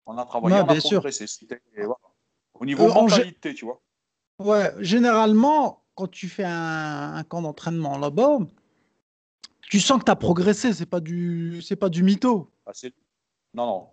On 0.07 0.19
a 0.19 0.25
travaillé, 0.25 0.57
on 0.63 0.69
a 0.69 0.75
progressé. 0.91 1.27
Voilà. 1.77 1.95
Au 2.55 2.65
niveau 2.67 2.85
Euh, 2.85 2.91
en 2.93 3.03
mentalité, 3.19 3.55
tu 3.55 3.65
vois. 3.65 3.81
Ouais, 4.39 4.73
généralement, 4.81 5.85
quand 5.95 6.09
tu 6.09 6.29
fais 6.29 6.45
un, 6.45 7.15
un 7.15 7.25
camp 7.25 7.43
d'entraînement 7.43 7.99
là-bas, 7.99 8.39
tu 9.63 9.81
sens 9.81 9.99
que 10.01 10.05
tu 10.05 10.11
as 10.11 10.17
progressé, 10.17 10.73
c'est 10.73 10.87
pas 10.87 11.01
du 11.01 11.63
c'est 11.63 11.77
pas 11.77 11.89
du 11.89 12.03
mytho. 12.03 12.51
Ah, 12.67 12.73
c'est- 12.75 12.93
Non, 13.55 13.67
non, 13.67 13.89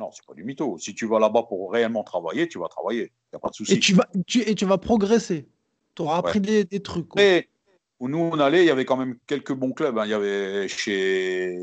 non, 0.00 0.10
c'est 0.12 0.24
pas 0.24 0.34
du 0.34 0.44
mytho. 0.44 0.78
Si 0.78 0.94
tu 0.94 1.06
vas 1.06 1.18
là-bas 1.18 1.42
pour 1.44 1.72
réellement 1.72 2.04
travailler, 2.04 2.48
tu 2.48 2.58
vas 2.58 2.68
travailler. 2.68 3.04
Il 3.06 3.34
n'y 3.34 3.36
a 3.36 3.40
pas 3.40 3.48
de 3.48 3.54
souci. 3.54 3.72
Et 3.74 3.80
tu 3.80 3.94
vas 3.94 4.06
tu, 4.26 4.40
et 4.42 4.54
tu 4.54 4.64
vas 4.64 4.78
progresser. 4.78 5.48
Tu 5.94 6.02
auras 6.02 6.18
appris 6.18 6.40
des, 6.40 6.64
des 6.64 6.80
trucs. 6.80 7.08
quoi. 7.08 7.20
Où 8.00 8.08
nous 8.08 8.18
on 8.18 8.38
allait, 8.38 8.62
il 8.62 8.66
y 8.66 8.70
avait 8.70 8.84
quand 8.84 8.96
même 8.96 9.16
quelques 9.26 9.52
bons 9.52 9.72
clubs. 9.72 9.98
hein. 9.98 10.04
Il 10.06 10.10
y 10.10 10.14
avait 10.14 10.68
chez, 10.68 11.56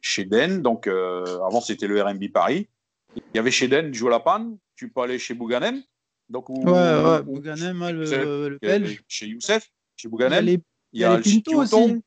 chez 0.00 0.24
Den, 0.24 0.60
donc 0.62 0.86
euh, 0.86 1.40
avant 1.46 1.60
c'était 1.60 1.86
le 1.86 2.02
RMB 2.02 2.24
Paris. 2.32 2.68
Il 3.16 3.22
y 3.34 3.38
avait 3.38 3.50
chez 3.50 3.68
Den, 3.68 3.90
du 3.90 4.08
la 4.08 4.20
panne. 4.20 4.58
Tu 4.76 4.90
peux 4.90 5.00
aller 5.02 5.18
chez 5.18 5.34
Bouganem. 5.34 5.82
Donc, 6.28 6.48
où, 6.48 6.62
Ouais, 6.64 6.70
ouais, 6.72 7.18
où- 7.20 7.24
Bouganem, 7.24 7.82
hein, 7.82 7.92
le, 7.92 8.04
le 8.48 8.58
il 8.62 8.68
y 8.68 8.70
a- 8.70 8.78
belge. 8.78 9.02
Chez 9.06 9.26
Youssef, 9.26 9.64
Il 9.64 9.68
y 9.68 10.02
chez 10.02 10.08
a 10.08 10.10
Bouganem. 10.10 10.44
les- 10.44 10.60
il 10.94 11.00
y 11.00 11.04
a 11.04 11.16
les 11.18 11.22
Pinto 11.22 11.58
aussi. 11.60 11.70
Chiotong. 11.70 12.00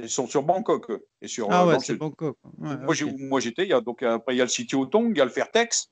Ils 0.00 0.08
sont 0.08 0.26
sur 0.26 0.42
Bangkok 0.42 0.90
et 1.20 1.28
sur 1.28 1.48
Ah 1.50 1.64
euh, 1.64 1.66
ouais, 1.72 1.78
c'est. 1.80 1.96
Bangkok. 1.96 2.36
Ouais, 2.58 2.76
Moi, 3.18 3.40
j'étais, 3.40 3.64
il 3.64 3.68
y 3.68 3.72
a, 3.74 3.80
donc 3.80 4.02
après 4.02 4.34
il 4.34 4.38
y 4.38 4.40
a 4.40 4.44
le 4.44 4.50
City 4.50 4.74
Otong, 4.74 5.10
il 5.10 5.18
y 5.18 5.20
a 5.20 5.24
le 5.24 5.30
Fairtex. 5.30 5.90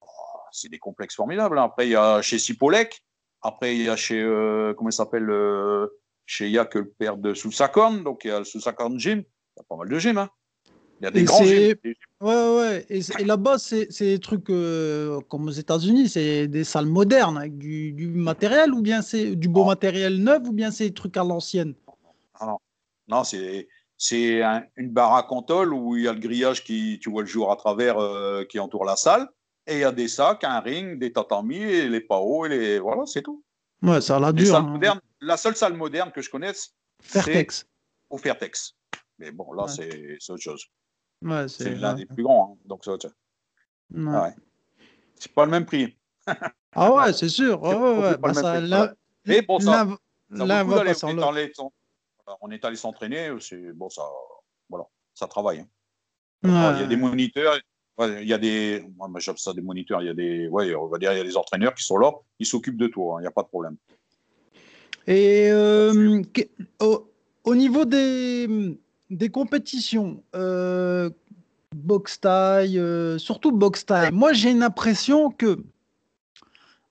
Oh, 0.00 0.06
c'est 0.50 0.68
des 0.68 0.78
complexes 0.78 1.14
formidables. 1.14 1.56
hein. 1.58 1.64
Après 1.64 1.86
il 1.86 1.90
y 1.92 1.96
a 1.96 2.20
chez 2.22 2.38
Sipolek. 2.38 3.02
Après 3.42 3.76
il 3.76 3.82
y 3.82 3.88
a 3.88 3.96
chez 3.96 4.20
euh, 4.20 4.74
comment 4.74 4.90
il 4.90 4.92
s'appelle 4.92 5.28
euh, 5.30 5.86
chez 6.24 6.46
il 6.46 6.52
y 6.52 6.58
a 6.58 6.64
que 6.64 6.78
le 6.80 6.88
père 6.90 7.16
de 7.16 7.34
Sousakorn, 7.34 8.02
donc 8.02 8.24
il 8.24 8.28
y 8.28 8.30
a 8.30 8.38
le 8.40 8.44
Sousakorn 8.44 8.98
Gym. 8.98 9.18
Il 9.20 9.58
y 9.58 9.60
a 9.60 9.64
pas 9.68 9.76
mal 9.76 9.88
de 9.88 9.98
gyms. 9.98 10.18
hein. 10.18 10.30
Il 11.00 11.04
y 11.04 11.06
a 11.06 11.10
des 11.10 11.20
Et 11.20 11.24
grands 11.24 11.44
c'est- 11.44 11.68
gyms. 11.68 11.76
Des- 11.84 11.96
Ouais, 12.22 12.56
ouais. 12.56 12.86
Et, 12.88 13.02
c'est- 13.02 13.20
et 13.20 13.24
là-bas, 13.24 13.58
c'est 13.58 13.88
c'est 13.92 14.06
des 14.06 14.18
trucs 14.18 14.48
euh, 14.48 15.20
comme 15.28 15.48
aux 15.48 15.50
États-Unis, 15.50 16.08
c'est 16.08 16.48
des 16.48 16.64
salles 16.64 16.86
modernes 16.86 17.36
avec 17.36 17.58
du, 17.58 17.92
du 17.92 18.06
matériel 18.08 18.72
ou 18.72 18.80
bien 18.80 19.02
c'est 19.02 19.36
du 19.36 19.48
beau 19.48 19.64
matériel 19.66 20.22
neuf 20.22 20.40
ou 20.48 20.52
bien 20.52 20.70
c'est 20.70 20.88
des 20.88 20.94
trucs 20.94 21.16
à 21.18 21.24
l'ancienne? 21.24 21.74
Non, 23.08 23.22
c'est 23.22 23.68
c'est 23.98 24.42
un- 24.42 24.64
une 24.76 24.90
baraque 24.90 25.30
en 25.30 25.42
tôle 25.42 25.72
où 25.72 25.96
il 25.96 26.04
y 26.04 26.08
a 26.08 26.12
le 26.12 26.18
grillage 26.20 26.64
qui 26.64 26.98
tu 27.02 27.10
vois 27.10 27.22
le 27.22 27.28
jour 27.28 27.52
à 27.52 27.56
travers 27.56 27.98
euh, 27.98 28.44
qui 28.44 28.58
entoure 28.58 28.84
la 28.86 28.96
salle. 28.96 29.28
Et 29.66 29.74
il 29.74 29.80
y 29.80 29.84
a 29.84 29.92
des 29.92 30.08
sacs, 30.08 30.44
un 30.44 30.60
ring, 30.60 30.98
des 30.98 31.12
tatamis, 31.12 31.56
et 31.56 31.88
les 31.88 32.00
paos, 32.00 32.46
et 32.46 32.48
les 32.50 32.78
voilà, 32.78 33.04
c'est 33.06 33.22
tout. 33.22 33.42
Ouais, 33.82 34.00
ça 34.00 34.16
a 34.16 34.20
la 34.20 34.28
Les 34.28 34.34
dure. 34.44 34.46
salles 34.52 34.62
hein. 34.64 34.68
modernes, 34.68 35.00
la 35.20 35.36
seule 35.36 35.56
salle 35.56 35.74
moderne 35.74 36.12
que 36.12 36.22
je 36.22 36.30
connaisse, 36.30 36.74
Fairtex. 37.02 37.66
au 38.10 38.16
Fairtex. 38.18 38.74
Mais 39.18 39.30
bon, 39.32 39.52
là, 39.52 39.64
Ouais. 39.64 40.16
c'est 40.20 40.30
autre 40.32 40.42
chose. 40.42 40.64
Ouais, 41.22 41.48
C'est 41.48 41.74
l'un 41.74 41.94
des 41.94 42.06
plus 42.06 42.22
grands. 42.22 42.52
hein. 42.56 42.62
Donc, 42.66 42.84
c'est. 42.84 43.06
Ouais. 43.94 44.34
C'est 45.16 45.32
pas 45.32 45.44
le 45.46 45.50
même 45.50 45.64
prix. 45.66 45.96
Ah 46.74 46.92
ouais, 46.92 47.12
c'est 47.12 47.28
sûr. 47.28 47.58
Bah, 47.60 48.60
là. 48.60 48.94
Mais 49.24 49.42
bon, 49.42 49.58
ça- 49.58 49.86
sans 50.34 50.38
on 50.38 50.48
est 50.48 50.52
allé 50.52 50.94
s'en- 51.54 51.72
voilà, 52.24 52.38
on 52.40 52.50
est 52.50 52.64
allé 52.64 52.76
s'entraîner. 52.76 53.30
C'est 53.40 53.72
bon, 53.72 53.88
ça, 53.88 54.02
voilà, 54.68 54.84
ça 55.14 55.26
travaille. 55.26 55.60
hein. 55.60 55.68
Il 56.42 56.50
y 56.50 56.54
a 56.84 56.86
des 56.86 56.96
moniteurs. 56.96 57.56
Ouais, 57.98 58.22
il 58.22 58.28
y 58.28 58.32
a 58.32 58.38
des, 58.38 58.84
moi, 58.96 59.08
j'appelle 59.18 59.38
ça 59.40 59.52
des 59.52 59.62
moniteurs. 59.62 60.02
Il 60.02 60.06
y 60.06 60.10
a 60.10 60.14
des, 60.14 60.48
ouais, 60.48 60.74
on 60.74 60.86
va 60.86 60.98
dire, 60.98 61.12
il 61.12 61.18
y 61.18 61.20
a 61.20 61.24
des 61.24 61.36
entraîneurs 61.36 61.74
qui 61.74 61.84
sont 61.84 61.98
là. 61.98 62.12
Ils 62.38 62.46
s'occupent 62.46 62.76
de 62.78 62.88
toi. 62.88 63.16
hein, 63.16 63.20
Il 63.20 63.22
n'y 63.22 63.28
a 63.28 63.32
pas 63.32 63.42
de 63.42 63.48
problème. 63.48 63.76
Et 65.06 65.48
euh, 65.50 66.22
au, 66.80 67.08
au 67.44 67.54
niveau 67.54 67.84
des, 67.84 68.76
des 69.08 69.28
compétitions, 69.28 70.22
euh, 70.34 71.10
boxe 71.74 72.20
taille, 72.20 72.78
euh, 72.78 73.16
surtout 73.18 73.52
boxe 73.52 73.86
taille, 73.86 74.10
moi 74.12 74.32
j'ai 74.32 74.50
une 74.50 74.64
impression 74.64 75.30
que 75.30 75.62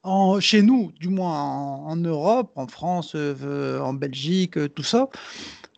en, 0.03 0.39
chez 0.39 0.61
nous, 0.61 0.93
du 0.99 1.09
moins 1.09 1.41
en, 1.41 1.87
en 1.87 1.95
Europe, 1.97 2.51
en 2.55 2.67
France, 2.67 3.13
euh, 3.15 3.79
en 3.79 3.93
Belgique, 3.93 4.73
tout 4.75 4.83
ça, 4.83 5.09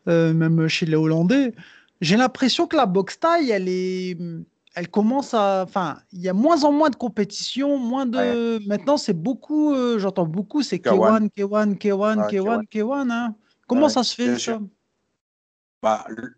même 0.06 0.68
chez 0.68 0.86
les 0.86 0.96
Hollandais, 0.96 1.54
j'ai 2.02 2.18
l'impression 2.18 2.68
que 2.68 2.76
la 2.78 2.86
boxe 2.86 3.20
taille, 3.20 3.50
elle 3.50 3.68
est, 3.68 4.16
elle 4.78 4.90
commence 4.90 5.34
à, 5.34 5.64
enfin, 5.64 5.98
il 6.12 6.22
y 6.22 6.30
a 6.30 6.34
moins 6.34 6.64
en 6.64 6.72
moins 6.72 6.92
de 6.92 6.96
compétitions, 6.96 7.80
moins 7.80 8.06
de. 8.06 8.60
Maintenant, 8.68 8.98
c'est 8.98 9.14
beaucoup, 9.20 9.74
euh, 9.74 9.98
j'entends 9.98 10.28
beaucoup, 10.28 10.62
c'est 10.62 10.78
K1. 10.78 11.30
K1, 11.30 11.30
K1, 11.30 11.74
K1, 11.78 12.18
Ouais, 12.20 12.28
K1, 12.32 12.62
K1. 12.70 13.10
hein. 13.10 13.36
Comment 13.68 13.88
Ouais, 13.88 13.90
ça 13.90 14.04
se 14.04 14.14
fait 14.14 14.38
ça? 14.38 14.60
Bah, 15.82 16.06
le- 16.10 16.32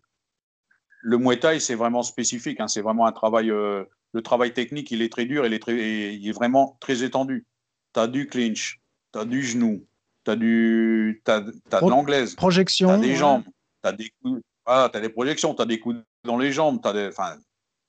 le 1.02 1.18
Muay 1.18 1.38
Thai, 1.38 1.60
c'est 1.60 1.74
vraiment 1.74 2.02
spécifique. 2.02 2.60
hein. 2.60 2.68
C'est 2.68 2.80
vraiment 2.80 3.06
un 3.06 3.12
travail. 3.12 3.50
euh, 3.50 3.84
le 4.14 4.22
travail 4.22 4.52
technique, 4.54 4.90
il 4.90 5.02
est 5.02 5.12
très 5.12 5.26
dur. 5.26 5.44
Il 5.46 5.52
est, 5.52 5.58
très, 5.58 6.14
il 6.14 6.26
est 6.26 6.32
vraiment 6.32 6.76
très 6.80 7.02
étendu. 7.04 7.46
Tu 7.94 8.00
as 8.00 8.06
du 8.06 8.26
clinch, 8.26 8.80
tu 9.12 9.18
as 9.18 9.24
du 9.26 9.42
genou, 9.42 9.86
tu 10.24 10.30
as, 10.30 10.36
du, 10.36 11.20
t'as, 11.24 11.42
t'as 11.68 11.76
de 11.76 11.80
Pro- 11.82 11.90
l'anglaise, 11.90 12.34
Projection. 12.36 12.88
tu 12.88 12.94
as 12.94 12.98
des 12.98 13.08
ouais. 13.10 13.16
jambes, 13.16 13.42
tu 13.44 13.88
as 13.88 13.92
des 13.92 14.10
coups. 14.22 14.40
Voilà, 14.64 14.88
t'as 14.88 15.00
des 15.00 15.10
projections, 15.10 15.54
tu 15.54 15.60
as 15.62 15.66
des 15.66 15.78
coups 15.78 15.96
dans 16.24 16.38
les 16.38 16.52
jambes. 16.52 16.80
t'as 16.82 16.92
des, 16.94 17.10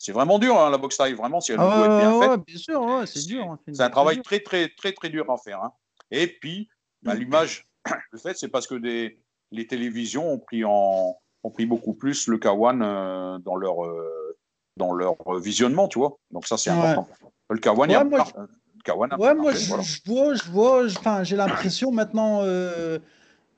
c'est 0.04 0.12
vraiment 0.12 0.40
dur, 0.40 0.60
hein, 0.60 0.70
la 0.72 0.78
boxe 0.80 0.98
taille. 0.98 1.14
Vraiment, 1.14 1.40
si 1.42 1.52
elle 1.52 1.60
Ah 1.60 1.76
doit 1.78 1.86
être 1.86 1.98
bien 1.98 2.12
ouais, 2.12 2.30
faite. 2.30 2.42
bien 2.48 2.58
sûr, 2.58 2.82
ouais, 2.82 3.06
c'est 3.06 3.26
dur. 3.28 3.44
hein, 3.44 3.60
C'est 3.72 3.84
un 3.84 3.90
travail 3.90 4.16
dur. 4.16 4.24
très, 4.24 4.40
très, 4.40 4.70
très, 4.70 4.92
très 4.94 5.10
dur 5.10 5.30
à 5.32 5.38
faire. 5.38 5.64
hein. 5.64 5.72
Et 6.10 6.26
puis, 6.28 6.70
bah, 7.04 7.14
l'image, 7.14 7.68
le 8.12 8.18
fait, 8.18 8.36
c'est 8.38 8.48
parce 8.48 8.66
que 8.68 8.76
des, 8.76 9.20
les 9.52 9.68
télévisions 9.68 10.28
ont 10.34 10.40
pris, 10.40 10.64
en, 10.66 11.16
ont 11.44 11.52
pris 11.52 11.66
beaucoup 11.68 11.94
plus 11.94 12.28
le 12.28 12.38
K1 12.38 12.82
euh, 12.82 13.38
dans, 13.40 13.56
leur, 13.56 13.86
euh, 13.86 14.38
dans 14.78 14.92
leur 14.94 15.16
visionnement, 15.40 15.88
tu 15.88 16.00
vois. 16.00 16.18
Donc, 16.32 16.48
ça, 16.48 16.58
c'est 16.58 16.72
Ouais. 16.72 16.78
important. 16.78 17.08
Le 17.52 17.60
K1, 17.60 17.86
il 17.88 17.92
y 17.92 17.96
a 17.96 18.04
moi, 18.04 18.18
par- 18.18 18.34
le 18.38 18.48
K1 18.84 19.10
a 19.12 19.18
Ouais, 19.18 19.36
moi, 19.36 19.52
je, 19.54 19.68
voilà. 19.68 19.84
je 19.84 20.00
vois, 20.06 20.34
je 20.34 20.50
vois, 20.50 20.88
je- 20.88 21.24
j'ai 21.24 21.36
l'impression 21.36 21.92
maintenant, 21.92 22.42
euh, 22.42 22.98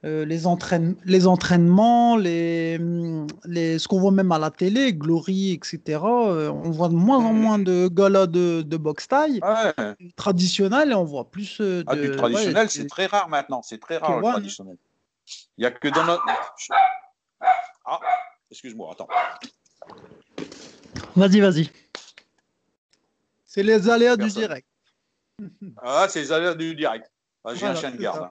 euh, 0.06 0.26
les, 0.26 0.48
entraîne- 0.48 0.96
les 1.06 1.28
entraînements, 1.28 2.18
les, 2.18 2.78
les, 3.46 3.80
ce 3.80 3.88
qu'on 3.88 4.00
voit 4.00 4.12
même 4.12 4.32
à 4.34 4.38
la 4.40 4.52
télé, 4.52 4.94
Glory, 4.94 5.54
etc., 5.54 5.80
euh, 6.04 6.50
on 6.50 6.72
voit 6.72 6.90
de 6.90 6.94
moins 6.96 7.20
en 7.20 7.32
Mhm. 7.34 7.40
moins 7.42 7.60
de 7.60 7.88
galas 7.88 8.28
de, 8.28 8.62
de 8.64 8.78
boxe 8.78 9.08
taille 9.08 9.40
Ouais. 9.42 9.96
traditionnel 10.18 10.92
et 10.92 10.94
on 10.96 11.06
voit 11.06 11.30
plus 11.32 11.62
euh, 11.62 11.84
de. 11.84 11.90
Ah, 11.90 11.96
du 11.96 12.12
traditionnel, 12.12 12.70
c'est 12.70 12.88
très 12.88 13.06
rare 13.06 13.30
maintenant. 13.30 13.62
C'est 13.62 13.80
très 13.80 13.98
rare, 13.98 14.18
le 14.18 14.24
K1. 14.24 14.32
traditionnel. 14.32 14.78
Il 15.58 15.62
n'y 15.62 15.66
a 15.66 15.72
que 15.72 15.88
dans 15.88 16.04
notre. 16.06 16.24
Ah, 17.86 18.00
excuse-moi, 18.52 18.90
attends. 18.92 19.08
Vas-y, 21.16 21.40
vas-y. 21.40 21.70
C'est 23.46 23.64
les 23.64 23.88
aléas 23.90 24.18
du 24.18 24.28
direct. 24.30 24.68
Ah, 25.82 26.08
c'est 26.10 26.22
les 26.22 26.32
aléas 26.32 26.56
du 26.56 26.76
direct. 26.76 27.10
Ah, 27.46 27.54
J'ai 27.54 27.60
Voilà, 27.62 27.78
un 27.78 27.80
chien 27.80 27.92
de 27.92 27.98
garde. 27.98 28.30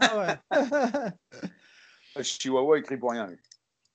Ah 0.00 0.18
ouais. 0.18 0.38
Chihuahua 2.22 2.78
écrit 2.78 2.96
pour 2.96 3.10
rien. 3.12 3.26
lui. 3.26 3.36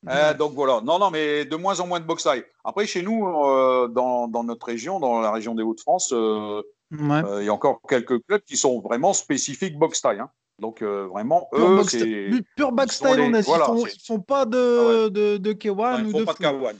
Euh, 0.09 0.33
donc 0.33 0.53
voilà. 0.53 0.81
Non, 0.81 0.99
non, 0.99 1.09
mais 1.11 1.45
de 1.45 1.55
moins 1.55 1.79
en 1.79 1.87
moins 1.87 1.99
de 1.99 2.05
taille. 2.23 2.43
Après, 2.63 2.85
chez 2.85 3.01
nous, 3.01 3.25
euh, 3.27 3.87
dans, 3.87 4.27
dans 4.27 4.43
notre 4.43 4.65
région, 4.65 4.99
dans 4.99 5.21
la 5.21 5.31
région 5.31 5.55
des 5.55 5.63
Hauts-de-France, 5.63 6.11
euh, 6.13 6.61
Ouais. 6.91 7.21
il 7.39 7.45
y 7.45 7.49
a 7.49 7.53
encore 7.53 7.79
quelques 7.89 8.23
clubs 8.25 8.41
qui 8.43 8.55
sont 8.55 8.79
vraiment 8.79 9.13
spécifiques 9.13 9.79
boxe 9.79 10.01
taille. 10.01 10.19
hein. 10.19 10.29
Donc 10.59 10.83
vraiment, 11.07 11.47
Pure 11.51 11.67
eux, 11.71 11.75
c'est. 11.97 12.05
pu- 12.05 12.43
pure 12.55 12.71
sont 12.97 13.05
les- 13.05 13.11
thaïlandaise. 13.15 13.45
voilà, 13.47 13.65
ils, 13.69 13.79
font, 13.79 13.87
ils 13.87 14.05
font 14.05 14.19
pas 14.19 14.45
de, 14.45 15.07
Ah 15.07 15.09
de, 15.09 15.37
de 15.37 15.53
K1 15.53 15.73
Non, 15.73 15.97
ils 15.99 16.05
ou 16.07 16.11
font 16.11 16.19
de 16.19 16.23
pas 16.25 16.33
de 16.33 16.37
full. 16.37 16.45
K1. 16.45 16.75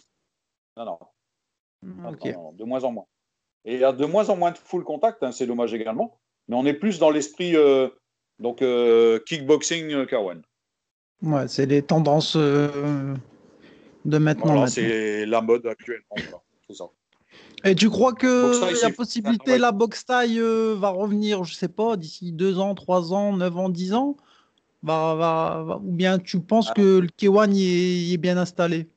Non, 0.77 0.86
non, 0.86 0.99
non, 1.81 2.51
de 2.53 2.63
moins 2.63 2.84
en 2.84 2.91
moins. 2.91 3.05
Et 3.65 3.73
il 3.75 3.79
y 3.79 3.84
a 3.84 3.91
de 3.91 4.05
moins 4.05 4.29
en 4.29 4.36
moins 4.36 4.51
de 4.51 4.57
full 4.59 4.84
contact, 4.84 5.23
hein, 5.23 5.31
c'est 5.31 5.47
dommage 5.47 5.73
également. 5.73 6.19
Mais 6.47 6.55
on 6.55 6.65
est 6.65 6.73
plus 6.75 6.99
dans 6.99 7.09
l'esprit 7.09 7.55
donc 8.39 8.61
euh, 8.61 9.19
kickboxing 9.25 9.91
euh, 9.91 10.05
K1. 10.05 10.41
Ouais, 11.21 11.47
c'est 11.47 11.65
les 11.65 11.81
tendances 11.81 12.36
euh, 12.36 13.13
de 14.05 14.17
maintenant. 14.17 14.53
Voilà, 14.53 14.67
c'est 14.67 15.25
la 15.25 15.41
mode 15.41 15.65
actuellement. 15.65 16.17
ça. 16.69 16.86
Et 17.65 17.75
tu 17.75 17.89
crois 17.89 18.13
que 18.13 18.81
la 18.81 18.89
possibilité, 18.89 19.57
la 19.57 19.71
boxe 19.71 20.05
taille 20.05 20.39
euh, 20.39 20.75
va 20.77 20.89
revenir, 20.89 21.43
je 21.45 21.53
sais 21.55 21.69
pas, 21.69 21.95
d'ici 21.95 22.34
deux 22.34 22.59
ans, 22.59 22.75
trois 22.75 23.13
ans, 23.13 23.36
neuf 23.38 23.55
ans, 23.57 23.69
dix 23.69 23.93
ans? 23.93 24.17
Va, 24.81 25.15
va- 25.15 25.63
va- 25.65 25.77
Ou 25.77 25.91
bien 25.91 26.19
tu 26.19 26.41
penses 26.41 26.69
Ah. 26.71 26.73
que 26.75 26.99
le 26.99 27.07
K1 27.07 27.53
y 27.53 27.63
est, 27.63 27.99
y 28.01 28.13
est 28.13 28.17
bien 28.17 28.36
installé? 28.38 28.89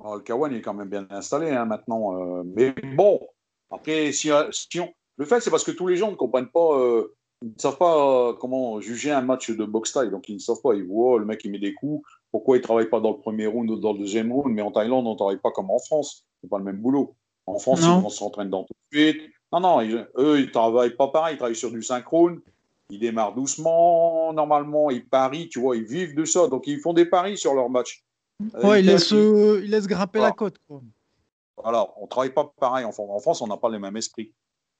Alors, 0.00 0.16
le 0.16 0.22
K1 0.22 0.50
il 0.52 0.56
est 0.56 0.62
quand 0.62 0.72
même 0.72 0.88
bien 0.88 1.06
installé 1.10 1.50
hein, 1.50 1.66
maintenant. 1.66 2.18
euh, 2.18 2.42
mais 2.46 2.74
bon, 2.96 3.20
après, 3.70 4.10
si, 4.12 4.30
si 4.52 4.80
on- 4.80 4.94
le 5.16 5.24
fait, 5.26 5.40
c'est 5.40 5.50
parce 5.50 5.64
que 5.64 5.70
tous 5.70 5.86
les 5.86 5.96
gens 5.96 6.10
ne 6.10 6.16
comprennent 6.16 6.48
pas, 6.50 6.78
euh, 6.78 7.14
ils 7.44 7.52
ne 7.56 7.60
savent 7.60 7.76
pas 7.76 8.28
euh, 8.30 8.32
comment 8.32 8.80
juger 8.80 9.10
un 9.10 9.20
match 9.20 9.50
de 9.50 9.64
boxe 9.64 9.92
taille. 9.92 10.10
Donc, 10.10 10.28
ils 10.28 10.34
ne 10.34 10.38
savent 10.38 10.60
pas. 10.62 10.74
Ils 10.74 10.84
voient 10.84 11.12
oh, 11.12 11.18
le 11.18 11.26
mec, 11.26 11.42
il 11.44 11.50
met 11.50 11.58
des 11.58 11.74
coups. 11.74 12.02
Pourquoi 12.32 12.56
il 12.56 12.60
ne 12.60 12.64
travaille 12.64 12.88
pas 12.88 13.00
dans 13.00 13.10
le 13.12 13.18
premier 13.18 13.46
round 13.46 13.70
ou 13.70 13.76
dans 13.76 13.92
le 13.92 13.98
deuxième 13.98 14.32
round? 14.32 14.52
Mais 14.54 14.62
en 14.62 14.70
Thaïlande, 14.72 15.06
on 15.06 15.12
ne 15.12 15.16
travaille 15.16 15.38
pas 15.38 15.50
comme 15.50 15.70
en 15.70 15.78
France. 15.78 16.24
Ce 16.40 16.46
n'est 16.46 16.50
pas 16.50 16.58
le 16.58 16.64
même 16.64 16.78
boulot. 16.78 17.14
En 17.46 17.58
France, 17.58 17.82
Non. 17.82 17.98
ils 17.98 18.02
vont 18.02 18.08
s'entraîner 18.08 18.50
dans 18.50 18.64
tout 18.64 18.72
de 18.92 18.96
suite. 18.98 19.22
Non, 19.52 19.60
non, 19.60 19.80
ils- 19.82 20.08
eux, 20.16 20.40
ils 20.40 20.46
ne 20.46 20.50
travaillent 20.50 20.96
pas 20.96 21.08
pareil. 21.08 21.34
Ils 21.34 21.38
travaillent 21.38 21.54
sur 21.54 21.70
du 21.70 21.82
synchrone. 21.82 22.40
Ils 22.90 22.98
démarrent 22.98 23.34
doucement, 23.34 24.32
normalement. 24.32 24.90
Ils 24.90 25.06
parient, 25.06 25.48
tu 25.48 25.60
vois. 25.60 25.76
Ils 25.76 25.84
vivent 25.84 26.14
de 26.14 26.24
ça. 26.24 26.48
Donc, 26.48 26.66
ils 26.66 26.80
font 26.80 26.92
des 26.94 27.04
paris 27.06 27.36
sur 27.36 27.54
leur 27.54 27.68
match. 27.68 28.02
Euh, 28.56 28.68
Ouais, 28.68 28.80
ils- 28.82 28.90
euh, 28.90 29.60
il 29.62 29.70
laisse 29.70 29.86
grimper 29.86 30.18
Voilà. 30.18 30.30
la 30.30 30.34
côte. 30.34 30.56
Quoi. 30.66 30.80
voilà, 31.62 31.88
on 32.00 32.06
travaille 32.08 32.32
pas 32.34 32.52
pareil. 32.58 32.84
En 32.84 32.90
France, 32.92 33.08
en 33.10 33.20
France 33.20 33.40
on 33.42 33.46
n'a 33.46 33.56
pas 33.56 33.68
le 33.68 33.78
même 33.78 33.96
esprit. 33.96 34.32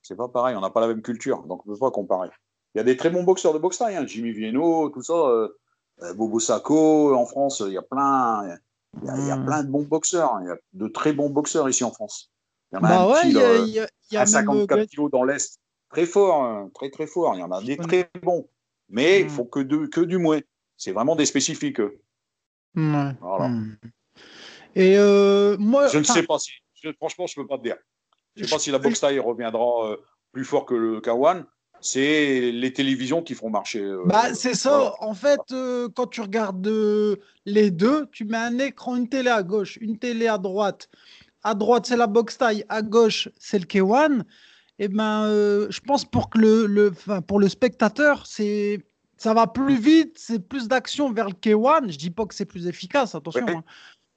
C'est 0.03 0.17
pas 0.17 0.29
pareil, 0.29 0.57
on 0.57 0.61
n'a 0.61 0.71
pas 0.71 0.81
la 0.81 0.89
même 0.89 1.03
culture. 1.03 1.43
Donc, 1.45 1.65
on 1.65 1.71
ne 1.71 1.75
peut 1.75 1.79
pas 1.81 1.91
comparer. 1.93 2.29
Il 2.75 2.79
y 2.79 2.81
a 2.81 2.85
des 2.85 2.97
très 2.97 3.11
bons 3.11 3.23
boxeurs 3.23 3.53
de 3.55 3.59
boxe 3.59 3.79
taille, 3.79 3.97
hein, 3.97 4.07
Jimmy 4.07 4.33
Vienno, 4.33 4.89
tout 4.91 5.03
ça, 5.03 5.13
euh, 5.15 5.49
euh, 6.03 6.13
Bobo 6.15 6.41
Sacco. 6.41 7.15
En 7.15 7.25
France, 7.27 7.63
il 7.67 7.73
y 7.73 7.79
a 7.79 7.83
plein, 7.83 8.59
il 9.01 9.07
y 9.07 9.09
a, 9.11 9.17
il 9.17 9.27
y 9.29 9.31
a 9.31 9.37
Hmm. 9.37 9.47
plein 9.47 9.63
de 9.63 9.71
bons 9.71 9.85
boxeurs. 9.85 10.39
Il 10.43 10.49
y 10.49 10.51
a 10.51 10.57
de 10.73 10.89
très 10.89 11.13
bons 11.13 11.31
boxeurs 11.31 11.69
ici 11.69 11.85
en 11.85 11.93
France. 11.93 12.33
Il 12.73 12.77
y 12.77 12.79
en 12.79 12.85
a 12.85 12.89
Bah 12.89 13.01
un 13.03 13.07
ouais, 13.07 13.21
petit, 13.21 13.29
il 13.29 13.35
y 13.37 13.43
a, 13.43 13.57
il 13.59 13.69
y 13.71 13.79
a- 13.81 13.89
il 14.11 14.15
y 14.15 14.17
a 14.17 14.21
à 14.21 14.25
même. 14.25 14.33
54 14.33 14.79
euh, 14.81 14.87
kilos 14.87 15.11
dans 15.11 15.23
l'Est. 15.23 15.59
Très 15.91 16.07
fort, 16.07 16.43
hein, 16.43 16.71
très 16.75 16.91
très 16.91 17.07
fort. 17.07 17.35
Il 17.37 17.41
y 17.41 17.43
en 17.45 17.53
a 17.53 17.63
des 17.63 17.77
très 17.77 18.11
bons. 18.23 18.49
Mais 18.89 19.21
il 19.21 19.27
Hmm. 19.27 19.29
faut 19.29 19.45
que, 19.45 19.61
de, 19.61 19.87
que 19.87 20.01
du 20.01 20.19
moins. 20.19 20.41
C'est 20.77 20.91
vraiment 20.93 21.15
des 21.15 21.27
spécifiques. 21.27 21.81
Voilà. 22.75 23.49
Hmm. 23.49 23.77
Et 24.75 24.99
euh, 24.99 25.57
moi, 25.59 25.87
Je 25.87 25.99
ne 25.99 26.03
sais 26.03 26.25
pas 26.25 26.39
si. 26.41 26.51
je- 26.75 26.91
franchement, 26.95 27.27
je 27.29 27.39
ne 27.39 27.45
peux 27.45 27.49
pas 27.49 27.59
te 27.59 27.63
dire. 27.63 27.77
Je 28.35 28.43
ne 28.43 28.47
sais 28.49 28.55
pas 28.55 28.59
si 28.59 28.73
la 28.73 28.79
boxe 28.81 28.99
taille 29.01 29.21
reviendra 29.21 29.91
euh, 29.93 29.97
plus 30.33 30.45
fort 30.45 30.67
que 30.67 30.75
le 30.75 31.01
K1. 31.01 31.45
C'est 31.87 32.51
les 32.51 32.73
télévisions 32.73 33.23
qui 33.23 33.35
feront 33.35 33.51
marcher. 33.51 33.81
euh, 33.83 34.05
Bah, 34.07 34.33
c'est 34.33 34.55
ça. 34.55 34.71
voilà. 34.71 34.95
En 35.01 35.13
fait, 35.13 35.41
euh, 35.53 35.87
quand 35.95 36.07
tu 36.07 36.23
regardes 36.23 36.67
euh, 36.67 37.17
les 37.45 37.71
deux, 37.71 38.07
tu 38.11 38.25
mets 38.25 38.39
un 38.39 38.59
écran, 38.59 38.97
une 38.97 39.07
télé 39.07 39.29
à 39.29 39.43
gauche, 39.43 39.77
une 39.83 39.99
télé 39.99 40.27
à 40.27 40.39
droite. 40.39 40.89
À 41.43 41.55
droite, 41.55 41.85
c'est 41.85 41.99
la 41.99 42.07
box 42.07 42.39
taille. 42.39 42.65
À 42.71 42.81
gauche, 42.81 43.29
c'est 43.39 43.59
le 43.59 43.67
K1. 43.67 44.23
Et 44.79 44.89
ben, 44.89 45.27
euh, 45.27 45.67
je 45.69 45.81
pense 45.81 46.07
pour 46.07 46.31
que 46.31 46.39
le, 46.39 46.91
pour 47.27 47.39
le 47.39 47.51
spectateur, 47.51 48.27
c'est 48.27 48.81
ça 49.19 49.35
va 49.35 49.47
plus 49.47 49.77
vite, 49.79 50.17
c'est 50.19 50.41
plus 50.41 50.69
d'action 50.69 51.13
vers 51.13 51.27
le 51.29 51.35
K1. 51.35 51.91
Je 51.93 51.99
dis 51.99 52.11
pas 52.11 52.25
que 52.25 52.35
c'est 52.35 52.47
plus 52.47 52.67
efficace, 52.67 53.15
attention. 53.15 53.45
Ouais. 53.45 53.57
hein. 53.57 53.65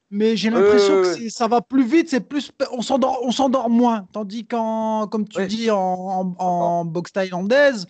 Mais 0.10 0.38
j'ai 0.38 0.50
l'impression 0.50 1.02
que 1.02 1.30
ça 1.30 1.48
va 1.48 1.62
plus 1.62 1.84
vite, 1.86 2.10
c'est 2.10 2.22
plus 2.22 2.52
on 2.72 2.82
s'endort, 2.82 3.70
moins. 3.70 4.08
Tandis 4.14 4.46
qu'en, 4.46 5.08
comme 5.08 5.28
tu 5.28 5.40
Ouais. 5.40 5.48
dis, 5.48 5.70
en, 5.70 5.78
en, 5.78 6.36
en 6.40 6.86
boxe 6.86 7.12
thaïlandaise, 7.12 7.88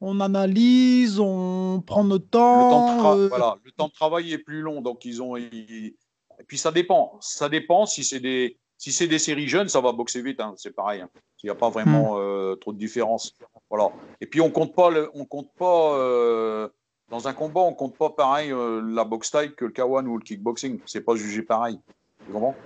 on 0.00 0.20
analyse, 0.20 1.18
on 1.18 1.82
prend 1.84 2.04
notre 2.04 2.24
le, 2.26 2.30
temps 2.30 2.58
de 2.58 2.70
temps. 2.70 3.02
tra- 3.02 3.18
euh, 3.18 3.28
voilà, 3.28 3.56
le 3.64 3.72
temps 3.72 3.88
de 3.88 3.92
travail 3.92 4.32
est 4.32 4.38
plus 4.38 4.60
long. 4.60 4.80
Donc, 4.80 5.04
ils 5.04 5.20
ont. 5.22 5.36
ils- 5.36 5.94
Et 6.38 6.44
puis, 6.46 6.58
ça 6.58 6.70
dépend. 6.70 7.16
Ça 7.20 7.48
dépend. 7.48 7.86
Si 7.86 8.04
c'est 8.04 8.20
des, 8.20 8.58
si 8.76 8.92
c'est 8.92 9.08
des 9.08 9.18
séries 9.18 9.48
jeunes, 9.48 9.68
ça 9.68 9.80
va 9.80 9.90
boxer 9.92 10.20
vite. 10.22 10.38
hein, 10.40 10.52
c'est 10.56 10.74
pareil. 10.74 11.00
hein. 11.00 11.08
Il 11.42 11.46
n'y 11.46 11.50
a 11.50 11.54
pas 11.54 11.70
vraiment 11.70 12.18
euh, 12.18 12.54
trop 12.56 12.72
de 12.72 12.78
différence. 12.78 13.32
Voilà. 13.70 13.90
Et 14.20 14.26
puis, 14.26 14.40
on 14.40 14.50
compte 14.50 14.74
pas. 14.74 14.90
le- 14.90 15.10
on 15.14 15.24
compte 15.24 15.50
pas 15.58 15.94
euh, 15.98 16.68
dans 17.08 17.28
un 17.28 17.34
combat, 17.34 17.60
on 17.60 17.72
compte 17.74 17.96
pas 17.96 18.10
pareil 18.10 18.50
euh, 18.52 18.80
la 18.82 19.04
boxe 19.04 19.30
taille 19.30 19.54
que 19.54 19.64
le 19.64 19.70
K1 19.70 20.06
ou 20.06 20.18
le 20.18 20.24
kickboxing. 20.24 20.80
C'est 20.86 21.02
pas 21.02 21.14
jugé 21.14 21.42
pareil. 21.42 21.78
Tu 22.26 22.32
comprends? 22.32 22.56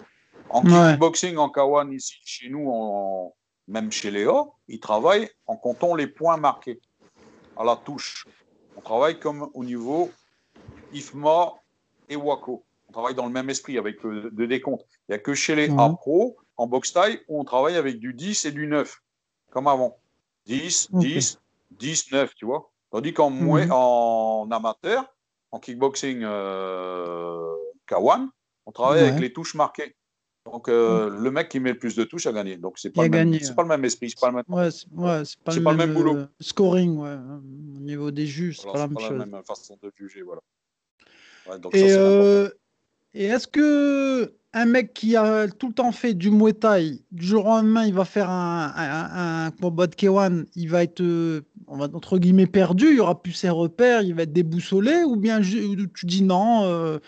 En 0.48 0.62
Ouais. 0.64 0.92
kickboxing, 0.92 1.36
en 1.36 1.48
K1, 1.48 1.92
ici, 1.94 2.14
chez 2.24 2.48
nous, 2.48 2.68
en- 2.70 3.34
même 3.68 3.92
chez 3.92 4.10
Léo, 4.10 4.54
ils 4.68 4.80
travaillent 4.80 5.28
en 5.46 5.56
comptant 5.56 5.94
les 5.94 6.06
points 6.06 6.36
marqués 6.36 6.80
à 7.56 7.64
la 7.64 7.76
touche. 7.76 8.26
On 8.76 8.80
travaille 8.80 9.20
comme 9.20 9.48
au 9.54 9.64
niveau 9.64 10.10
IFMA 10.92 11.52
et 12.08 12.16
WACO. 12.16 12.64
On 12.88 12.92
travaille 12.92 13.14
dans 13.14 13.26
le 13.26 13.32
même 13.32 13.50
esprit 13.50 13.78
avec 13.78 14.04
euh, 14.04 14.30
de 14.32 14.46
décompte. 14.46 14.84
Il 15.08 15.12
n'y 15.12 15.14
a 15.16 15.18
que 15.18 15.34
chez 15.34 15.54
les 15.54 15.68
Mhm. 15.68 15.78
A-Pro, 15.78 16.36
en 16.56 16.66
boxe 16.66 16.92
taille, 16.92 17.20
où 17.28 17.38
on 17.38 17.44
travaille 17.44 17.76
avec 17.76 17.98
du 18.00 18.12
10 18.14 18.44
et 18.44 18.50
du 18.50 18.66
9, 18.66 19.00
comme 19.50 19.68
avant. 19.68 19.98
10, 20.46 20.88
Ok. 20.92 21.00
10, 21.00 21.38
10, 21.70 22.10
9, 22.10 22.34
tu 22.34 22.46
vois. 22.46 22.69
Tandis 22.90 23.12
qu'en 23.14 23.30
Mhm. 23.30 23.70
en 23.70 24.48
amateur, 24.50 25.04
en 25.52 25.60
kickboxing 25.60 26.20
euh, 26.24 27.54
K1, 27.86 28.28
on 28.66 28.72
travaille 28.72 29.02
Ouais. 29.02 29.08
avec 29.08 29.20
les 29.20 29.32
touches 29.32 29.54
marquées. 29.54 29.94
Donc 30.46 30.68
euh, 30.68 31.10
le 31.10 31.30
mec 31.30 31.48
qui 31.48 31.60
met 31.60 31.72
le 31.72 31.78
plus 31.78 31.94
de 31.94 32.02
touches 32.02 32.26
a 32.26 32.32
gagné. 32.32 32.56
Donc 32.56 32.78
c'est 32.78 32.90
pas, 32.90 33.02
le 33.04 33.10
même- 33.10 33.30
gagné, 33.30 33.40
c'est 33.40 33.50
ouais. 33.50 33.54
pas 33.54 33.62
le 33.62 33.68
même 33.68 33.84
esprit, 33.84 34.10
c'est 34.10 34.18
pas 34.20 34.28
le 34.30 34.36
même, 34.36 34.44
Ouais, 34.48 34.70
c'est 34.70 34.88
pas, 34.90 35.54
le 35.54 35.62
pas 35.62 35.70
le 35.72 35.76
même, 35.76 35.94
boulot. 35.94 36.16
euh, 36.16 36.26
scoring, 36.40 36.96
ouais. 36.98 37.14
Au 37.14 37.80
niveau 37.80 38.10
des 38.10 38.26
juges, 38.26 38.58
c'est 38.58 38.68
voilà, 38.68 38.78
pas 38.78 38.78
la 38.80 38.84
c'est 38.86 38.88
même 38.88 38.96
pas 38.96 39.08
chose. 39.08 39.18
la 39.18 39.26
même 39.36 39.44
façon 39.44 39.78
de 39.82 39.92
juger. 39.96 40.22
Voilà. 40.22 40.40
Donc 41.58 41.74
Et, 41.74 41.92
et 43.14 43.24
est-ce 43.24 43.46
que 43.48 44.34
un 44.52 44.64
mec 44.66 44.94
qui 44.94 45.14
a 45.14 45.46
tout 45.48 45.68
le 45.68 45.74
temps 45.74 45.92
fait 45.92 46.12
du 46.14 46.30
Muay 46.30 46.52
Thai, 46.54 47.04
du 47.12 47.24
jour 47.24 47.46
au 47.46 47.48
lendemain, 47.50 47.84
il 47.86 47.94
va 47.94 48.04
faire 48.04 48.28
un, 48.30 48.72
un- 48.74 49.46
un 49.46 49.50
combat 49.52 49.86
de 49.86 49.94
K1, 49.94 50.46
il 50.56 50.68
va 50.68 50.82
être, 50.82 51.00
euh, 51.02 51.42
on 51.68 51.76
va, 51.78 51.84
entre 51.94 52.18
guillemets, 52.18 52.48
perdu, 52.48 52.88
il 52.88 52.96
y 52.96 53.00
aura 53.00 53.22
plus 53.22 53.32
ses 53.32 53.48
repères, 53.50 54.02
il 54.02 54.14
va 54.14 54.22
être 54.24 54.32
déboussolé, 54.32 55.04
ou 55.04 55.14
bien 55.16 55.40
tu 55.40 56.06
dis 56.06 56.22
non, 56.22 56.64
euh, 56.64 56.98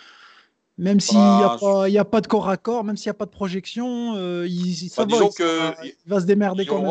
Même 0.78 1.00
s'il 1.00 1.18
n'y 1.18 1.42
a, 1.42 1.56
Bah, 1.60 2.00
a 2.00 2.04
pas 2.04 2.20
de 2.20 2.26
corps 2.26 2.48
à 2.48 2.56
corps, 2.56 2.82
même 2.84 2.96
s'il 2.96 3.08
n'y 3.08 3.12
a 3.12 3.14
pas 3.14 3.26
de 3.26 3.30
projection, 3.30 4.14
euh, 4.16 4.46
il, 4.48 4.74
ça 4.88 5.04
Bah, 5.04 5.10
va, 5.10 5.16
disons 5.18 5.30
il, 5.30 5.34
que 5.34 5.44
sera- 5.44 5.76
il 5.84 5.94
va 6.06 6.20
se 6.20 6.26
démerder 6.26 6.64
quand 6.64 6.76
même. 6.76 6.84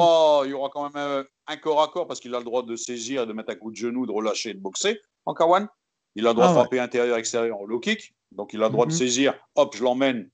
il 0.45 0.49
y 0.51 0.53
aura 0.53 0.70
quand 0.70 0.84
même 0.84 0.91
euh, 0.95 1.24
un 1.47 1.57
corps 1.57 1.82
à 1.82 1.88
corps 1.88 2.07
parce 2.07 2.20
qu'il 2.20 2.34
a 2.36 2.39
le 2.39 2.45
droit 2.45 2.64
de 2.64 2.76
saisir, 2.76 3.26
de 3.26 3.34
mettre 3.34 3.51
un 3.51 3.55
coup 3.55 3.72
de 3.72 3.76
genou, 3.76 4.05
de 4.05 4.12
relâcher 4.12 4.51
et 4.51 4.53
de 4.53 4.59
boxer 4.59 4.99
en 5.26 5.34
Kawan. 5.34 5.68
Il 6.16 6.26
a 6.28 6.30
le 6.30 6.34
droit 6.36 6.45
Ah 6.47 6.49
de 6.49 6.53
ouais. 6.55 6.59
frapper 6.62 6.80
intérieur-extérieur 6.80 7.57
en 7.59 7.66
low 7.66 7.80
kick. 7.80 8.14
Donc 8.32 8.53
il 8.53 8.62
a 8.62 8.68
le 8.68 8.72
droit 8.72 8.86
Mhm. 8.86 8.91
de 8.91 8.95
saisir, 8.97 9.34
hop, 9.55 9.76
je 9.76 9.84
l'emmène, 9.84 10.30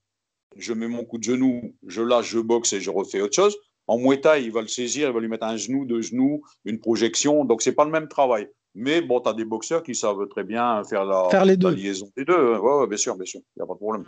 je 0.56 0.72
mets 0.72 0.88
mon 0.88 1.04
coup 1.04 1.18
de 1.18 1.24
genou, 1.24 1.74
je 1.86 2.02
lâche, 2.02 2.28
je 2.30 2.38
boxe 2.38 2.72
et 2.72 2.80
je 2.80 2.90
refais 2.90 3.20
autre 3.20 3.34
chose. 3.34 3.56
En 3.86 3.98
Muay 3.98 4.20
Thai, 4.20 4.44
il 4.44 4.52
va 4.52 4.60
le 4.60 4.68
saisir, 4.68 5.08
il 5.08 5.14
va 5.14 5.20
lui 5.20 5.28
mettre 5.28 5.46
un 5.46 5.56
genou, 5.56 5.84
deux 5.86 6.02
genoux, 6.02 6.42
une 6.64 6.78
projection. 6.78 7.44
Donc 7.44 7.62
c'est 7.62 7.72
pas 7.72 7.84
le 7.84 7.90
même 7.90 8.08
travail. 8.08 8.48
Mais 8.74 9.00
bon, 9.00 9.20
tu 9.20 9.28
as 9.28 9.32
des 9.32 9.44
boxeurs 9.46 9.82
qui 9.82 9.94
savent 9.94 10.28
très 10.28 10.44
bien 10.44 10.84
faire 10.84 11.04
la, 11.04 11.28
Faire 11.30 11.44
les 11.44 11.52
la 11.52 11.56
deux. 11.56 11.70
liaison 11.74 12.10
des 12.16 12.24
deux. 12.24 12.58
Ouais, 12.58 12.72
ouais, 12.80 12.86
bien 12.86 12.98
sûr, 12.98 13.16
bien 13.16 13.24
sûr. 13.24 13.40
Il 13.56 13.60
n'y 13.60 13.62
a 13.64 13.66
pas 13.66 13.72
de 13.74 13.78
problème. 13.78 14.04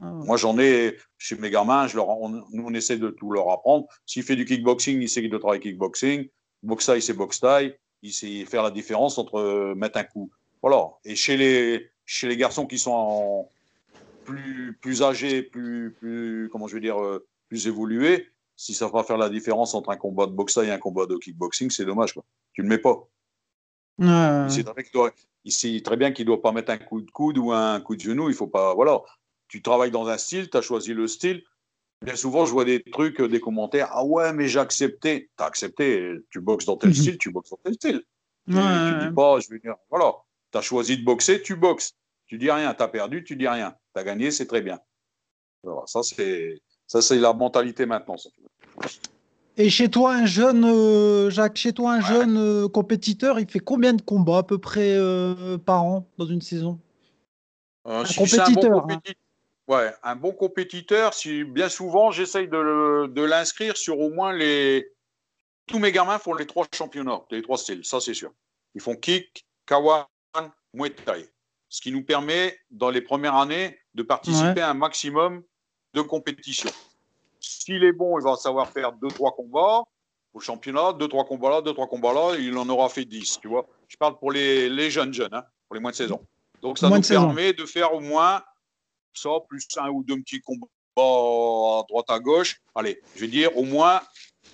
Ah 0.00 0.06
ouais. 0.12 0.26
Moi, 0.26 0.36
j'en 0.38 0.58
ai 0.58 0.96
chez 1.18 1.36
mes 1.36 1.50
gamins, 1.50 1.86
je 1.86 1.96
leur, 1.96 2.08
on, 2.08 2.28
nous, 2.30 2.44
on 2.52 2.74
essaie 2.74 2.96
de 2.96 3.10
tout 3.10 3.30
leur 3.30 3.50
apprendre. 3.50 3.86
S'il 4.06 4.22
fait 4.24 4.34
du 4.34 4.44
kickboxing, 4.46 5.00
il 5.00 5.08
sait 5.08 5.20
qu'il 5.20 5.30
doit 5.30 5.38
travailler 5.38 5.60
kickboxing. 5.60 6.26
Boxe 6.62 6.86
taille, 6.86 7.02
c'est 7.02 7.12
boxe 7.12 7.38
taille. 7.38 7.76
Il 8.02 8.12
sait 8.12 8.44
faire 8.46 8.62
la 8.64 8.70
différence 8.72 9.18
entre 9.18 9.36
euh, 9.36 9.74
mettre 9.76 9.98
un 9.98 10.04
coup. 10.04 10.30
Voilà. 10.62 10.92
Et 11.04 11.16
chez 11.16 11.36
les, 11.36 11.90
chez 12.06 12.28
les 12.28 12.36
garçons 12.36 12.66
qui 12.66 12.78
sont 12.78 12.92
en- 12.92 13.50
plus, 14.24 14.78
plus 14.80 15.02
âgés, 15.02 15.42
plus, 15.42 15.92
plus, 15.98 16.48
comment 16.52 16.68
je 16.68 16.74
vais 16.74 16.80
dire, 16.80 17.02
euh, 17.02 17.26
plus 17.48 17.66
évolués, 17.66 18.28
si 18.56 18.72
ça 18.72 18.86
va 18.86 19.02
faire 19.02 19.18
la 19.18 19.28
différence 19.28 19.74
entre 19.74 19.90
un 19.90 19.96
combat 19.96 20.26
de 20.26 20.32
boxe 20.32 20.56
et 20.58 20.70
un 20.70 20.78
combat 20.78 21.06
de 21.06 21.16
kickboxing, 21.16 21.70
c'est 21.70 21.84
dommage. 21.84 22.12
Quoi. 22.14 22.24
Tu 22.52 22.60
ne 22.62 22.66
le 22.68 22.76
mets 22.76 22.78
pas. 22.80 23.08
Ouais. 23.98 24.46
Il 24.46 24.50
sait 24.52 24.62
très 24.62 24.74
bien 24.74 24.82
qu'il 24.84 24.92
doit, 24.92 26.10
qu'il 26.12 26.24
doit 26.26 26.40
pas 26.42 26.52
mettre 26.52 26.70
un 26.70 26.78
coup 26.78 27.00
de 27.00 27.10
coude 27.10 27.38
ou 27.38 27.50
un 27.52 27.80
coup 27.80 27.96
de 27.96 28.00
genou. 28.00 28.28
Il 28.28 28.34
faut 28.36 28.46
pas. 28.46 28.74
Voilà. 28.74 29.02
Tu 29.48 29.60
travailles 29.60 29.90
dans 29.90 30.06
un 30.06 30.16
style, 30.18 30.48
tu 30.48 30.56
as 30.56 30.62
choisi 30.62 30.94
le 30.94 31.08
style. 31.08 31.42
Bien 32.02 32.16
souvent, 32.16 32.46
je 32.46 32.52
vois 32.52 32.64
des 32.64 32.82
trucs, 32.82 33.20
euh, 33.20 33.28
des 33.28 33.40
commentaires. 33.40 33.88
Ah 33.90 34.04
ouais, 34.04 34.32
mais 34.32 34.46
j'ai 34.48 34.58
accepté. 34.60 35.30
Tu 35.36 35.42
as 35.42 35.46
accepté. 35.46 36.14
Tu 36.30 36.40
boxes 36.40 36.64
dans 36.66 36.76
tel 36.76 36.90
Mhm. 36.90 36.94
style, 36.94 37.18
tu 37.18 37.30
boxes 37.30 37.50
dans 37.50 37.58
tel 37.64 37.74
style. 37.74 38.02
Tu, 38.48 38.56
Ouais, 38.56 38.86
tu 38.88 38.96
dis 39.08 39.14
pas, 39.14 39.40
je 39.40 39.48
veux 39.50 39.58
dire, 39.58 39.76
voilà. 39.90 40.14
Tu 40.52 40.58
as 40.58 40.62
choisi 40.62 40.98
de 40.98 41.04
boxer, 41.04 41.42
tu 41.42 41.56
boxes. 41.56 41.92
Tu 42.26 42.38
dis 42.38 42.50
rien. 42.50 42.74
Tu 42.74 42.82
as 42.82 42.88
perdu, 42.88 43.24
tu 43.24 43.36
dis 43.36 43.48
rien. 43.48 43.74
Tu 43.94 44.00
as 44.00 44.04
gagné, 44.04 44.30
c'est 44.30 44.46
très 44.46 44.60
bien. 44.60 44.78
Voilà, 45.62 45.82
ça, 45.86 46.02
c'est. 46.02 46.60
Ça, 46.86 47.00
c'est 47.00 47.18
la 47.18 47.32
mentalité 47.32 47.86
maintenant. 47.86 48.16
ça. 48.18 48.28
Et 49.56 49.70
chez 49.70 49.90
toi, 49.90 50.14
un 50.14 50.26
jeune, 50.26 50.64
euh, 50.64 51.30
Jacques, 51.30 51.56
chez 51.56 51.72
toi, 51.72 51.92
un 51.94 52.00
jeune 52.00 52.36
euh, 52.36 52.68
compétiteur, 52.68 53.38
il 53.38 53.48
fait 53.50 53.60
combien 53.60 53.92
de 53.92 54.02
combats 54.02 54.38
à 54.38 54.42
peu 54.42 54.58
près 54.58 54.94
euh, 54.96 55.58
par 55.58 55.84
an 55.84 56.06
dans 56.18 56.26
une 56.26 56.40
saison? 56.40 56.78
Euh, 57.86 58.02
Un 58.02 58.04
si 58.06 58.26
c'est 58.28 58.40
un 58.40 58.50
bon 58.50 58.60
compétiteur, 58.62 58.90
hein. 58.90 59.12
Ouais, 59.68 59.92
un 60.02 60.16
bon 60.16 60.32
compétiteur, 60.32 61.14
si 61.14 61.44
bien 61.44 61.68
souvent 61.68 62.10
j'essaye 62.10 62.48
de, 62.48 62.56
le- 62.56 63.08
de 63.08 63.22
l'inscrire 63.22 63.76
sur 63.76 64.00
au 64.00 64.10
moins 64.10 64.32
les. 64.32 64.90
Tous 65.66 65.78
mes 65.78 65.92
gamins 65.92 66.18
font 66.18 66.34
les 66.34 66.46
trois 66.46 66.66
championnats, 66.74 67.22
les 67.30 67.42
trois 67.42 67.56
styles, 67.58 67.84
ça 67.84 68.00
c'est 68.00 68.14
sûr. 68.14 68.32
Ils 68.74 68.80
font 68.80 68.96
kick, 68.96 69.46
kawan, 69.66 70.04
muay 70.72 70.90
thai. 70.90 71.28
Ce 71.68 71.80
qui 71.80 71.90
nous 71.90 72.04
permet, 72.04 72.58
dans 72.70 72.90
les 72.90 73.00
premières 73.00 73.36
années, 73.36 73.78
de 73.94 74.02
participer 74.02 74.60
à 74.60 74.70
un 74.70 74.74
maximum 74.74 75.42
de 75.94 76.02
compétitions. 76.02 76.70
S'il 77.40 77.82
est 77.84 77.92
bon, 77.92 78.18
il 78.18 78.24
va 78.24 78.36
savoir 78.36 78.70
faire 78.70 78.92
deux, 78.92 79.08
trois 79.08 79.32
combats 79.32 79.82
au 80.34 80.40
championnat, 80.40 80.92
deux, 80.94 81.08
trois 81.08 81.24
combats 81.24 81.50
là, 81.50 81.62
deux, 81.62 81.72
trois 81.72 81.86
combats 81.86 82.12
là, 82.12 82.36
il 82.38 82.56
en 82.56 82.68
aura 82.68 82.88
fait 82.88 83.04
10, 83.04 83.40
tu 83.40 83.48
vois. 83.48 83.66
Je 83.88 83.96
parle 83.96 84.18
pour 84.18 84.32
les, 84.32 84.68
les 84.68 84.90
jeunes 84.90 85.12
jeunes, 85.12 85.34
hein, 85.34 85.44
pour 85.68 85.74
les 85.74 85.80
moins 85.80 85.90
de 85.90 85.96
16 85.96 86.12
ans. 86.12 86.22
Donc 86.62 86.78
ça 86.78 86.88
Moins 86.88 86.98
nous 86.98 87.02
de 87.02 87.06
16 87.06 87.16
ans. 87.18 87.26
permet 87.26 87.52
de 87.52 87.66
faire 87.66 87.92
au 87.92 88.00
moins 88.00 88.42
ça, 89.12 89.30
plus 89.48 89.66
un 89.76 89.88
ou 89.90 90.02
deux 90.04 90.16
petits 90.20 90.40
combats 90.40 90.66
à 90.96 91.82
droite 91.88 92.08
à 92.08 92.18
gauche. 92.18 92.60
Allez, 92.74 93.00
je 93.14 93.20
vais 93.20 93.28
dire 93.28 93.56
au 93.56 93.64
moins 93.64 94.00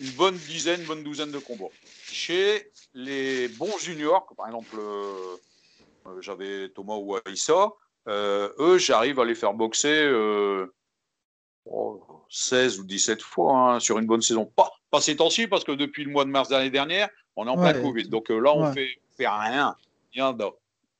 une 0.00 0.10
bonne 0.12 0.36
dizaine, 0.36 0.82
bonne 0.84 1.02
douzaine 1.04 1.30
de 1.30 1.38
combats. 1.38 1.70
Chez 2.04 2.70
les 2.94 3.48
bons 3.48 3.76
juniors, 3.78 4.26
par 4.36 4.46
exemple, 4.46 4.76
euh, 4.78 5.36
j'avais 6.20 6.68
Thomas 6.70 6.96
ou 6.96 7.16
Aïssa, 7.24 7.72
euh, 8.08 8.50
eux, 8.58 8.78
j'arrive 8.78 9.20
à 9.20 9.24
les 9.24 9.34
faire 9.34 9.52
boxer 9.54 9.88
euh, 10.02 10.66
oh, 11.66 12.02
16 12.30 12.80
ou 12.80 12.84
17 12.84 13.22
fois 13.22 13.74
hein, 13.74 13.80
sur 13.80 13.98
une 13.98 14.06
bonne 14.06 14.22
saison. 14.22 14.46
Pas, 14.46 14.70
pas 14.90 15.00
ces 15.00 15.16
temps-ci, 15.16 15.46
parce 15.46 15.64
que 15.64 15.72
depuis 15.72 16.04
le 16.04 16.10
mois 16.10 16.24
de 16.24 16.30
mars 16.30 16.50
l'année 16.50 16.70
dernière, 16.70 17.08
on 17.36 17.46
est 17.46 17.50
en 17.50 17.56
plein. 17.56 17.80
Covid. 17.80 18.08
Donc 18.08 18.30
euh, 18.30 18.38
là, 18.40 18.52
on 18.54 18.64
Ouais. 18.66 18.72
fait, 18.72 18.88
fait 19.16 19.28
rien. 19.28 19.76
Rien. 20.14 20.36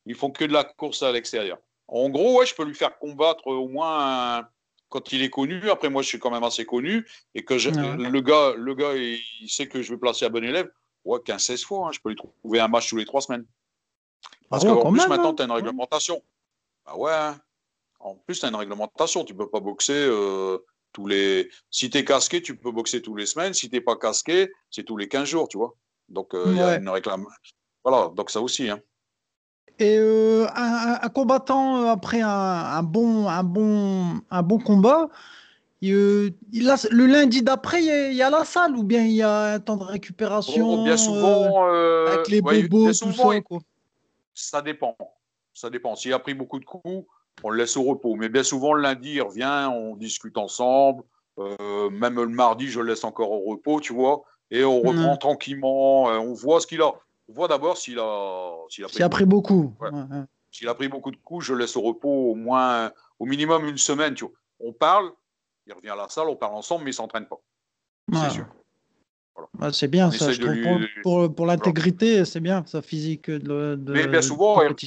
Ils 0.06 0.14
font 0.14 0.30
que 0.30 0.44
de 0.44 0.52
la 0.52 0.64
course 0.64 1.02
à 1.02 1.12
l'extérieur. 1.12 1.59
En 1.88 2.09
gros, 2.11 2.38
ouais, 2.38 2.46
je 2.46 2.54
peux 2.54 2.64
lui 2.64 2.74
faire 2.74 2.98
combattre 2.98 3.46
au 3.46 3.68
moins 3.68 4.38
un- 4.38 4.48
quand 4.90 5.12
il 5.12 5.22
est 5.22 5.30
connu. 5.30 5.68
Après, 5.70 5.90
moi, 5.90 6.02
je 6.02 6.09
suis 6.09 6.18
quand 6.18 6.30
même 6.30 6.44
assez 6.44 6.64
connu 6.64 7.06
et 7.34 7.44
que 7.44 7.59
je- 7.59 7.70
Ouais. 7.70 7.96
le 8.11 8.20
gars, 8.20 8.52
le 8.56 8.74
gars, 8.74 8.94
il, 8.94 9.18
il 9.40 9.48
sait 9.48 9.66
que 9.68 9.82
je 9.82 9.92
vais 9.92 9.98
placer 9.98 10.24
à 10.24 10.28
bon 10.28 10.44
élève. 10.44 10.70
Ouais, 11.04 11.18
15-16 11.24 11.64
fois, 11.64 11.88
hein, 11.88 11.92
je 11.92 12.00
peux 12.00 12.11
lui 12.11 12.16
trouver 12.16 12.61
un 12.61 12.68
match 12.68 12.88
tous 12.90 12.96
les 12.96 13.04
trois 13.06 13.20
semaines. 13.22 13.44
Parce 14.51 14.64
Ah 14.64 14.73
ouais, 14.75 14.83
qu'en 14.83 14.91
plus, 14.91 15.01
même, 15.01 15.09
maintenant, 15.09 15.31
hein. 15.31 15.35
tu 15.37 15.43
as 15.43 15.45
une 15.47 15.53
réglementation. 15.53 16.23
Ah 16.87 16.97
ouais. 16.99 17.12
hein. 17.12 17.39
En 18.01 18.14
plus, 18.14 18.39
tu 18.41 18.47
as 18.47 18.49
une 18.49 18.57
réglementation. 18.57 19.25
Tu 19.25 19.35
peux 19.35 19.49
pas 19.49 19.61
boxer 19.61 19.93
euh, 19.95 20.59
tous 20.93 21.07
les. 21.07 21.51
Si 21.71 21.91
tu 21.91 21.99
es 21.99 22.05
casqué, 22.05 22.41
tu 22.41 22.57
peux 22.57 22.71
boxer 22.71 23.03
tous 23.03 23.14
les 23.16 23.27
semaines. 23.27 23.53
Si 23.55 23.69
tu 23.69 23.81
pas 23.81 23.97
casqué, 23.97 24.51
c'est 24.71 24.85
tous 24.85 24.97
les 24.97 25.09
15 25.09 25.29
jours, 25.29 25.49
tu 25.49 25.59
vois. 25.59 25.75
Donc, 26.09 26.33
euh, 26.35 26.45
il 26.49 26.57
y 26.57 26.61
a 26.62 26.77
une 26.77 26.89
réclame. 26.89 27.27
Voilà, 27.85 28.09
donc 28.14 28.31
ça 28.31 28.41
aussi. 28.41 28.71
Hein. 28.71 28.81
Et 29.79 29.97
euh, 29.99 30.47
un, 30.57 31.09
combattant, 31.11 31.83
euh, 31.83 31.87
après 31.87 32.21
un, 32.21 32.29
un 32.29 32.83
bon, 32.83 33.29
un, 33.29 33.45
bon, 33.45 34.21
un 34.31 34.43
bon 34.43 34.59
combat, 34.59 35.09
il, 35.81 35.95
euh, 35.95 36.31
il 36.53 36.69
a, 36.69 36.77
le 36.91 37.07
lundi 37.07 37.43
d'après, 37.43 37.81
il 37.83 37.87
y, 37.87 37.91
a, 37.91 38.09
il 38.11 38.16
y 38.16 38.23
a 38.23 38.31
la 38.31 38.45
salle 38.45 38.75
ou 38.75 38.83
bien 38.83 39.05
il 39.05 39.12
y 39.12 39.23
a 39.23 39.53
un 39.55 39.61
temps 39.61 39.77
de 39.77 39.85
récupération 39.85 40.66
Bon, 40.66 40.83
bien 40.85 40.95
euh, 40.95 40.97
souvent. 40.97 41.69
euh, 41.69 42.07
avec 42.14 42.29
les 42.29 42.41
ouais, 42.41 42.62
bobos, 42.62 42.85
bien 42.85 42.91
tout 42.93 43.12
souvent, 43.12 43.33
ça. 43.33 43.41
Quoi? 43.43 43.59
Ça 44.41 44.62
dépend. 44.62 44.97
Ça 45.53 45.68
dépend. 45.68 45.97
S'il 45.97 46.12
a 46.12 46.18
pris 46.20 46.34
beaucoup 46.34 46.61
de 46.61 46.64
coups, 46.64 47.07
on 47.43 47.51
le 47.51 47.57
laisse 47.59 47.76
au 47.76 47.82
repos. 47.82 48.14
Mais 48.14 48.28
bien 48.28 48.45
souvent, 48.45 48.72
le 48.72 48.82
lundi, 48.82 49.14
il 49.14 49.22
revient, 49.22 49.68
on 49.72 49.97
discute 49.97 50.39
ensemble. 50.39 51.03
Euh, 51.39 51.91
même 51.91 52.14
le 52.16 52.28
mardi, 52.28 52.68
je 52.68 52.80
le 52.80 52.86
laisse 52.89 53.05
encore 53.05 53.30
au 53.32 53.41
repos, 53.51 53.80
tu 53.80 53.93
vois. 53.93 54.22
Et 54.51 54.64
on 54.64 54.78
reprend 54.80 55.12
Mhm. 55.12 55.18
tranquillement. 55.18 56.09
euh, 56.11 56.18
on 56.18 56.34
voit 56.34 56.61
ce 56.61 56.66
qu'il 56.66 56.80
a. 56.82 56.93
On 57.28 57.32
voit 57.32 57.49
d'abord 57.49 57.76
s'il 57.76 57.99
a, 57.99 58.55
s'il 58.70 58.84
a 58.84 58.89
pris 58.89 58.97
Il 58.99 59.03
a 59.03 59.09
pris 59.09 59.24
beaucoup. 59.26 59.74
Ouais. 59.80 59.91
Ouais, 59.91 60.01
ouais. 60.11 60.24
S'il 60.51 60.68
a 60.68 60.74
pris 60.74 60.89
beaucoup 60.89 61.11
de 61.11 61.16
coups, 61.16 61.45
je 61.45 61.53
le 61.53 61.61
laisse 61.61 61.76
au 61.76 61.82
repos 61.82 62.30
au 62.30 62.34
moins, 62.34 62.91
au 63.18 63.26
minimum 63.26 63.66
une 63.66 63.76
semaine. 63.76 64.14
Tu 64.14 64.24
vois. 64.24 64.32
On 64.61 64.72
parle, 64.72 65.11
il 65.66 65.72
revient 65.74 65.91
à 65.91 65.97
la 65.97 66.09
salle, 66.09 66.28
on 66.28 66.36
parle 66.36 66.55
ensemble, 66.55 66.84
mais 66.84 66.91
il 66.91 66.95
s'entraîne 66.95 67.26
pas. 67.26 67.41
C'est 68.12 68.30
sûr. 68.30 68.47
Ouais, 69.61 69.72
c'est 69.72 69.89
bien 69.89 70.09
On 70.09 70.11
ça, 70.11 70.30
essaye 70.30 70.34
je 70.36 70.41
de 70.41 70.61
trouve. 70.61 70.78
lui- 70.78 70.89
Pour, 71.03 71.26
pour, 71.26 71.34
pour 71.34 71.47
l'intégrité, 71.47 72.24
c'est 72.24 72.41
bien, 72.41 72.64
ça 72.66 72.82
physique 72.82 73.30
de, 73.30 73.74
de 73.76 73.93
Mais 73.93 74.07
bien 74.07 74.22
souvent, 74.22 74.61
on- 74.62 74.74
tu 74.74 74.86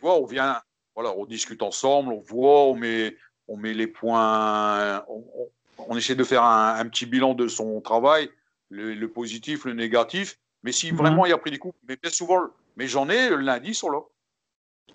vois, 0.00 0.16
on 0.20 0.24
vient, 0.26 0.60
voilà, 0.94 1.12
on 1.16 1.26
discute 1.26 1.62
ensemble, 1.62 2.12
on 2.12 2.20
voit, 2.20 2.64
on 2.64 2.74
met, 2.74 3.16
on 3.48 3.56
met 3.56 3.74
les 3.74 3.86
points, 3.86 5.04
on, 5.08 5.96
essaie 5.96 6.14
de 6.14 6.24
faire 6.24 6.42
un, 6.44 6.74
un 6.78 6.86
petit 6.88 7.06
bilan 7.06 7.34
de 7.34 7.48
son 7.48 7.80
travail, 7.80 8.30
le, 8.68 8.94
le 8.94 9.08
positif, 9.08 9.64
le 9.64 9.74
négatif. 9.74 10.38
Mais 10.62 10.72
si 10.72 10.90
Mhm. 10.92 10.98
vraiment 10.98 11.26
il 11.26 11.32
a 11.32 11.38
pris 11.38 11.50
des 11.50 11.58
coups, 11.58 11.74
mais 11.88 11.96
bien 12.00 12.10
souvent, 12.10 12.40
mais 12.76 12.86
j'en 12.86 13.08
ai 13.08 13.28
le 13.30 13.36
lundi, 13.36 13.68
ils 13.70 13.74
sont 13.74 13.90
là. 13.90 14.00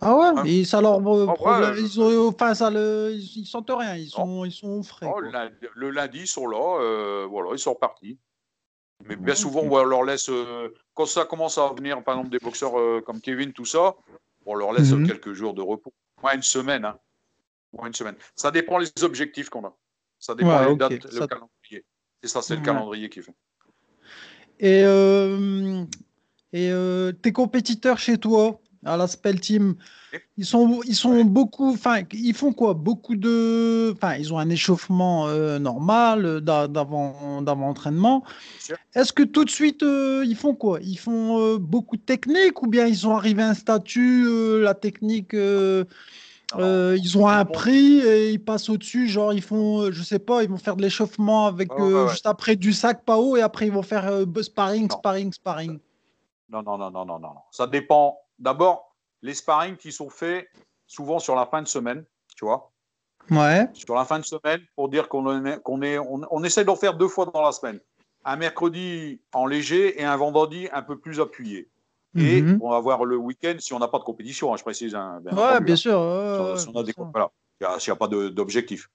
Ah 0.02 0.16
ouais, 0.16 0.50
et 0.50 0.66
ça 0.66 0.82
leur 0.82 0.96
euh, 1.08 1.26
problème, 1.28 1.76
ils 1.78 2.02
ont, 2.02 2.28
enfin 2.28 2.54
ça 2.54 2.70
le, 2.70 3.12
ils, 3.14 3.40
ils 3.42 3.46
sentent 3.46 3.72
rien, 3.72 3.96
ils 3.96 4.10
sont, 4.10 4.44
ils 4.44 4.52
sont 4.52 4.84
frais. 4.84 5.08
Oh, 5.10 5.14
quoi. 5.14 5.22
le, 5.22 5.30
lundi, 5.32 5.56
le 5.74 5.90
lundi, 5.90 6.20
ils 6.22 6.28
sont 6.28 6.48
là, 6.48 6.82
euh, 6.82 7.26
voilà, 7.30 7.52
ils 7.54 7.60
sont 7.60 7.74
repartis. 7.74 8.20
Mais 9.08 9.16
bien 9.16 9.36
souvent, 9.36 9.62
on 9.62 9.84
leur 9.84 10.04
laisse, 10.04 10.30
euh, 10.30 10.70
quand 10.94 11.06
ça 11.06 11.26
commence 11.26 11.58
à 11.58 11.72
venir, 11.78 12.04
par 12.04 12.16
exemple, 12.16 12.32
des 12.32 12.40
boxeurs 12.40 12.80
euh, 12.80 13.02
comme 13.02 13.22
Kevin, 13.22 13.54
tout 13.54 13.66
ça, 13.66 13.96
on 14.46 14.56
leur 14.56 14.74
laisse 14.74 14.92
Mhm. 14.92 15.06
quelques 15.08 15.34
jours 15.34 15.54
de 15.54 15.62
repos. 15.62 15.94
Moins 16.24 16.34
une 16.34 16.42
semaine. 16.42 16.86
Hein. 16.86 16.98
Moins 17.74 17.88
une 17.88 17.94
semaine. 17.94 18.16
Ça 18.36 18.52
dépend 18.52 18.78
les 18.78 18.90
objectifs 19.04 19.50
qu'on 19.50 19.66
a. 19.66 19.76
Ça 20.18 20.34
dépend 20.34 20.58
Ouais, 20.60 20.70
les 20.70 20.76
dates, 20.76 20.92
le 21.14 21.28
calendrier. 21.28 21.86
C'est 22.22 22.30
ça, 22.30 22.42
c'est 22.42 22.56
le 22.56 22.62
calendrier 22.62 23.10
qui 23.10 23.22
fait. 23.22 23.34
Et, 24.60 24.84
euh, 24.86 25.84
et 26.54 26.72
tes 27.22 27.32
compétiteurs 27.32 28.00
chez 28.00 28.18
toi, 28.18 28.60
à 28.86 28.98
la 28.98 29.08
Spell 29.08 29.40
Team, 29.40 29.76
ils 30.38 30.46
sont, 30.46 30.82
ils 30.86 30.96
sont 30.96 31.24
beaucoup, 31.24 31.72
enfin, 31.72 32.02
ils 32.12 32.34
font 32.34 32.54
quoi? 32.54 32.74
Beaucoup 32.74 33.16
de, 33.16 33.94
enfin, 33.94 34.16
ils 34.16 34.34
ont 34.34 34.38
un 34.38 34.50
échauffement 34.50 35.28
euh, 35.28 35.60
normal 35.60 36.26
euh, 36.26 36.42
d'a- 36.42 36.68
d'avant, 36.68 37.42
d'avant 37.42 37.70
entraînement. 37.70 38.24
Est-ce 38.94 39.12
que 39.14 39.24
tout 39.24 39.46
de 39.46 39.50
suite, 39.50 39.84
euh, 39.84 40.24
ils 40.26 40.36
font 40.36 40.54
quoi? 40.54 40.80
Ils 40.82 40.98
font 40.98 41.40
euh, 41.40 41.58
beaucoup 41.58 41.98
de 41.98 42.02
technique 42.02 42.62
ou 42.62 42.68
bien 42.68 42.86
ils 42.86 42.98
sont 42.98 43.16
arrivés 43.16 43.44
à 43.44 43.50
un 43.50 43.54
statut, 43.54 44.26
la 44.62 44.74
technique, 44.74 45.34
ils 45.34 45.86
ont 47.18 47.28
un 47.28 47.46
prix 47.46 48.00
et 48.00 48.32
ils 48.32 48.44
passent 48.44 48.70
au-dessus, 48.70 49.08
genre 49.08 49.34
ils 49.34 49.42
font, 49.42 49.92
je 49.92 50.04
sais 50.04 50.20
pas, 50.20 50.44
ils 50.44 50.50
vont 50.50 50.58
faire 50.58 50.76
de 50.76 50.82
l'échauffement 50.82 51.48
avec 51.48 51.78
ouais. 51.78 52.08
juste 52.10 52.26
après 52.26 52.56
du 52.56 52.74
sac 52.74 53.04
pas 53.06 53.18
haut 53.18 53.38
et 53.38 53.42
après 53.42 53.68
ils 53.68 53.74
vont 53.74 53.84
faire 53.84 54.10
sparring, 54.42 54.90
sparring, 54.90 55.34
sparring. 55.34 55.80
Non, 56.50 56.62
non, 56.62 56.78
non, 56.78 56.92
non, 56.92 57.06
non. 57.06 57.20
non. 57.20 57.36
Ça 57.52 57.68
dépend. 57.68 58.20
D'abord, 58.40 58.96
les 59.22 59.34
sparring 59.34 59.78
qui 59.78 59.92
sont 59.92 60.10
faits 60.10 60.48
souvent 60.88 61.20
sur 61.20 61.36
la 61.36 61.46
fin 61.46 61.62
de 61.62 61.68
semaine, 61.68 62.06
tu 62.36 62.46
vois, 62.46 62.72
Ouais. 63.32 63.68
sur 63.74 63.96
la 63.96 64.06
fin 64.06 64.20
de 64.20 64.26
semaine, 64.26 64.62
pour 64.76 64.90
dire 64.90 65.10
qu'on 65.10 65.46
est- 65.46 65.60
qu'on 65.64 65.82
est, 65.82 65.98
on, 65.98 66.22
on 66.30 66.44
essaie 66.44 66.64
d'en 66.66 66.76
faire 66.76 66.96
deux 66.96 67.08
fois 67.08 67.26
dans 67.26 67.42
la 67.42 67.52
semaine. 67.52 67.80
Un 68.24 68.36
mercredi 68.36 69.22
en 69.34 69.46
léger 69.46 70.00
et 70.00 70.04
un 70.04 70.16
vendredi 70.18 70.68
un 70.72 70.82
peu 70.82 70.98
plus 71.00 71.20
appuyé. 71.20 71.70
Et 72.18 72.42
Mhm. 72.42 72.60
on 72.62 72.70
va 72.70 72.80
voir 72.80 73.04
le 73.04 73.18
week-end 73.18 73.56
si 73.60 73.74
on 73.74 73.80
n'a 73.80 73.88
pas 73.90 74.00
de 74.00 74.04
compétition, 74.04 74.54
hein, 74.54 74.58
je 74.58 74.64
précise. 74.64 74.96
hein, 74.96 75.22
Ouais, 75.32 75.60
bien 75.60 75.76
sûr. 75.76 75.92
Si 75.94 76.42
on- 76.42 76.56
si 76.58 76.70
on 76.70 76.80
a 76.80 76.84
des 76.84 76.94
voilà, 76.98 77.32
s'il 77.80 77.92
n'y 77.92 77.96
a 77.96 77.98
pas 77.98 78.08
d'objectif. 78.08 78.90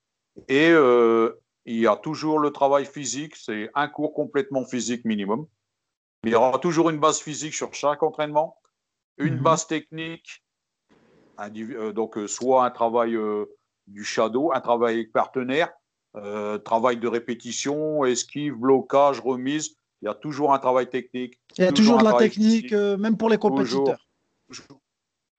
Et 0.48 0.70
euh, 0.70 1.38
il 1.66 1.76
y 1.80 1.86
a 1.86 1.96
toujours 1.96 2.38
le 2.38 2.50
travail 2.50 2.86
physique, 2.86 3.36
c'est 3.36 3.68
un 3.74 3.88
cours 3.88 4.14
complètement 4.14 4.64
physique 4.64 5.04
minimum. 5.04 5.46
Il 6.24 6.30
y 6.30 6.34
aura 6.34 6.58
toujours 6.58 6.88
une 6.90 6.98
base 6.98 7.20
physique 7.20 7.54
sur 7.54 7.74
chaque 7.74 8.02
entraînement, 8.02 8.56
une 9.18 9.36
Mhm. 9.36 9.42
base 9.42 9.66
technique, 9.66 10.42
euh, 11.40 11.92
donc 11.92 12.18
euh, 12.18 12.26
soit 12.26 12.64
un 12.64 12.70
travail 12.70 13.14
euh, 13.14 13.46
du 13.86 14.04
shadow, 14.04 14.52
un 14.52 14.60
travail 14.60 14.94
avec 14.94 15.12
partenaire, 15.12 15.70
euh, 16.16 16.58
travail 16.58 16.98
de 16.98 17.08
répétition, 17.08 18.04
esquive, 18.04 18.54
blocage, 18.54 19.20
remise. 19.20 19.76
Il 20.02 20.06
y 20.06 20.08
a 20.08 20.14
toujours 20.14 20.52
un 20.54 20.58
travail 20.58 20.88
technique. 20.88 21.40
Il 21.58 21.64
y 21.64 21.68
a 21.68 21.72
toujours 21.72 21.98
de 21.98 22.04
la 22.04 22.14
technique, 22.14 22.72
même 22.72 23.16
pour 23.16 23.28
les 23.28 23.38
compétiteurs. 23.38 24.06
Toujours. 24.48 24.80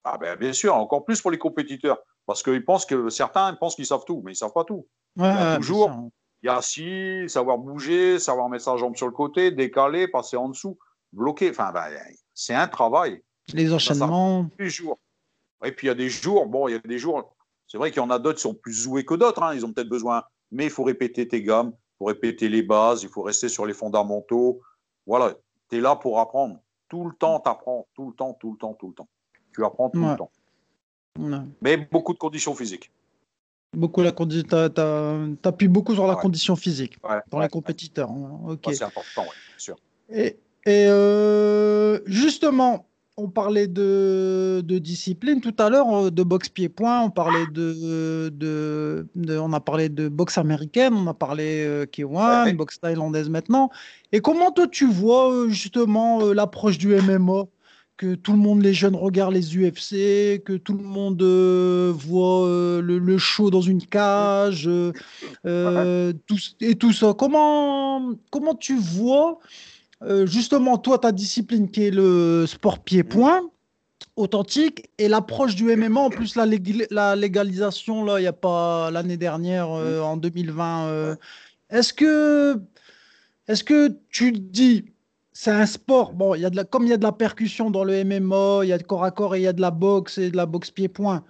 Ah 0.04 0.18
ben, 0.18 0.36
bien 0.36 0.52
sûr, 0.52 0.74
encore 0.74 1.04
plus 1.04 1.20
pour 1.20 1.30
les 1.30 1.38
compétiteurs. 1.38 1.98
Parce 2.26 2.42
qu'ils 2.42 2.64
pensent 2.64 2.86
que 2.86 3.08
certains 3.08 3.54
pensent 3.54 3.76
qu'ils 3.76 3.86
savent 3.86 4.04
tout, 4.04 4.22
mais 4.24 4.32
ils 4.32 4.34
ne 4.34 4.38
savent 4.38 4.52
pas 4.52 4.64
tout. 4.64 4.86
Ouais, 5.16 5.32
Il 5.32 5.36
y 5.36 5.40
a 5.40 5.56
toujours-. 5.56 6.10
Il 6.42 6.46
y 6.46 6.48
a 6.48 6.60
si, 6.60 7.28
savoir 7.28 7.58
bouger, 7.58 8.18
savoir 8.18 8.48
mettre 8.48 8.64
sa 8.64 8.76
jambe 8.76 8.96
sur 8.96 9.06
le 9.06 9.12
côté, 9.12 9.52
décaler, 9.52 10.08
passer 10.08 10.36
en 10.36 10.48
dessous, 10.48 10.78
bloquer. 11.12 11.50
Enfin, 11.50 11.70
ben, 11.72 11.88
c'est 12.34 12.54
un 12.54 12.66
travail 12.66 13.22
Les 13.52 13.72
enchaînements. 13.72 14.48
les 14.58 14.70
jours. 14.70 14.98
Et 15.64 15.72
puis 15.72 15.86
il 15.86 15.88
y 15.88 15.92
a 15.92 15.94
des 15.94 16.08
jours, 16.08 16.46
bon, 16.46 16.68
il 16.68 16.72
y 16.72 16.74
a 16.74 16.78
des 16.80 16.98
jours, 16.98 17.34
c'est 17.66 17.78
vrai 17.78 17.90
qu'il 17.90 17.98
y 18.02 18.04
en 18.04 18.10
a 18.10 18.18
d'autres 18.18 18.36
qui 18.38 18.42
sont 18.42 18.54
plus 18.54 18.72
joués 18.72 19.04
que 19.04 19.14
d'autres, 19.14 19.42
hein, 19.42 19.54
ils 19.54 19.64
ont 19.64 19.72
peut-être 19.72 19.88
besoin, 19.88 20.24
mais 20.50 20.64
il 20.64 20.70
faut 20.70 20.82
répéter 20.84 21.26
tes 21.28 21.42
gammes, 21.42 21.72
il 21.74 21.96
faut 21.98 22.04
répéter 22.06 22.48
les 22.48 22.62
bases, 22.62 23.02
il 23.02 23.08
faut 23.08 23.22
rester 23.22 23.48
sur 23.48 23.64
les 23.66 23.74
fondamentaux. 23.74 24.60
Voilà, 25.06 25.34
tu 25.70 25.76
es 25.78 25.80
là 25.80 25.94
pour 25.96 26.18
apprendre. 26.18 26.58
Tout 26.88 27.04
le 27.08 27.14
temps, 27.14 27.40
tu 27.40 27.48
apprends, 27.48 27.86
tout 27.94 28.08
le 28.08 28.14
temps, 28.14 28.34
tout 28.34 28.52
le 28.52 28.58
temps, 28.58 28.74
tout 28.74 28.88
le 28.88 28.94
temps. 28.94 29.08
Tu 29.54 29.64
apprends 29.64 29.88
tout 29.90 30.00
Ouais. 30.02 30.10
le 30.12 30.16
temps. 30.16 30.30
Ouais. 31.18 31.38
Mais 31.60 31.76
beaucoup 31.76 32.12
de 32.12 32.18
conditions 32.18 32.54
physiques. 32.54 32.90
Beaucoup 33.74 34.02
la 34.02 34.10
condi- 34.12 34.44
T'appuies 35.40 35.68
beaucoup 35.68 35.94
sur 35.94 36.06
la 36.06 36.14
Ouais. 36.16 36.20
condition 36.20 36.56
physique 36.56 36.98
dans 37.30 37.38
les 37.40 37.48
compétiteurs. 37.48 38.10
hein. 38.10 38.40
Ok. 38.48 38.74
c'est 38.74 38.82
important, 38.82 39.22
ouais, 39.22 39.28
bien 39.48 39.58
sûr. 39.58 39.76
Et, 40.10 40.38
et, 40.66 40.86
euh, 40.88 42.00
justement, 42.06 42.86
on 43.16 43.28
parlait 43.28 43.66
de, 43.66 44.62
de 44.64 44.78
discipline 44.78 45.40
tout 45.40 45.54
à 45.58 45.68
l'heure, 45.68 45.92
euh, 46.06 46.10
de 46.10 46.22
boxe 46.22 46.48
pied-point, 46.48 47.02
on 47.02 47.10
parlait 47.10 47.46
de, 47.46 48.30
de, 48.30 49.06
de- 49.14 49.38
on 49.38 49.52
a 49.52 49.60
parlé 49.60 49.88
de 49.88 50.08
boxe 50.08 50.38
américaine, 50.38 50.94
on 50.94 51.06
a 51.06 51.14
parlé 51.14 51.64
euh, 51.64 51.84
K1, 51.84 52.44
Ouais. 52.46 52.52
boxe 52.54 52.80
thaïlandaise 52.80 53.28
maintenant. 53.28 53.70
Et 54.12 54.20
comment 54.20 54.50
toi 54.50 54.66
tu 54.66 54.86
vois 54.90 55.30
euh, 55.32 55.48
justement 55.48 56.22
euh, 56.22 56.32
l'approche 56.34 56.78
du 56.78 56.94
MMA? 56.94 57.44
Que 57.98 58.14
tout 58.16 58.32
le 58.32 58.38
monde, 58.38 58.62
les 58.62 58.72
jeunes 58.74 58.96
regardent 58.96 59.34
les 59.34 59.54
UFC, 59.56 60.42
que 60.42 60.56
tout 60.56 60.72
le 60.72 60.82
monde 60.82 61.22
euh, 61.22 61.92
voit 61.94 62.46
euh, 62.48 62.80
le, 62.80 62.98
le 62.98 63.18
show 63.18 63.50
dans 63.50 63.60
une 63.60 63.84
cage, 63.86 64.68
euh, 65.46 66.12
tout, 66.26 66.38
et 66.60 66.74
tout 66.74 66.92
ça. 66.92 67.14
Comment, 67.16 68.14
comment 68.30 68.54
tu 68.54 68.76
vois 68.76 69.38
euh, 70.04 70.26
justement, 70.26 70.78
toi, 70.78 70.98
ta 70.98 71.12
discipline 71.12 71.70
qui 71.70 71.84
est 71.84 71.90
le 71.90 72.44
sport 72.46 72.80
pied-point, 72.80 73.42
authentique, 74.16 74.90
et 74.98 75.08
l'approche 75.08 75.54
du 75.54 75.74
MMA, 75.74 76.00
en 76.00 76.10
plus 76.10 76.36
la, 76.36 76.46
lég- 76.46 76.86
la 76.90 77.16
légalisation, 77.16 78.04
là, 78.04 78.18
il 78.18 78.22
n'y 78.22 78.28
a 78.28 78.32
pas 78.32 78.90
l'année 78.90 79.16
dernière, 79.16 79.70
euh, 79.70 80.00
en 80.00 80.16
2020. 80.16 80.86
euh, 80.86 81.16
est-ce 81.70 81.92
que, 81.92 82.60
est-ce 83.48 83.64
que 83.64 83.96
tu 84.10 84.32
te 84.32 84.38
dis, 84.38 84.84
c'est 85.32 85.50
un 85.50 85.66
sport, 85.66 86.12
bon, 86.12 86.34
il 86.34 86.42
y 86.42 86.44
a 86.44 86.50
de 86.50 86.56
la, 86.56 86.64
comme 86.64 86.84
il 86.84 86.90
y 86.90 86.92
a 86.92 86.98
de 86.98 87.02
la 87.02 87.12
percussion 87.12 87.70
dans 87.70 87.84
le 87.84 88.04
MMA, 88.04 88.60
il 88.64 88.68
y 88.68 88.72
a 88.72 88.78
de 88.78 88.82
corps 88.82 89.04
à 89.04 89.10
corps 89.10 89.34
et 89.34 89.40
il 89.40 89.44
y 89.44 89.46
a 89.46 89.52
de 89.52 89.60
la 89.62 89.70
boxe 89.70 90.18
et 90.18 90.30
de 90.30 90.36
la 90.36 90.46
boxe 90.46 90.70
pied-point, 90.70 91.24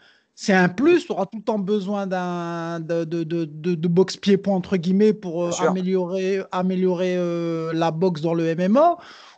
c'est 0.44 0.52
un 0.52 0.68
plus, 0.68 1.06
tu 1.06 1.12
auras 1.12 1.26
tout 1.26 1.38
le 1.38 1.44
temps 1.44 1.60
besoin 1.60 2.08
d'un, 2.08 2.80
de, 2.80 3.04
de, 3.04 3.22
de, 3.22 3.44
de- 3.44 3.76
de 3.76 3.88
boxe 3.88 4.16
pied-point, 4.16 4.56
entre 4.56 4.76
guillemets, 4.76 5.12
pour 5.12 5.44
euh, 5.44 5.50
améliorer, 5.60 6.42
améliorer 6.50 7.14
euh, 7.16 7.72
la 7.72 7.92
boxe 7.92 8.20
dans 8.22 8.34
le 8.34 8.52
MMA. 8.56 8.96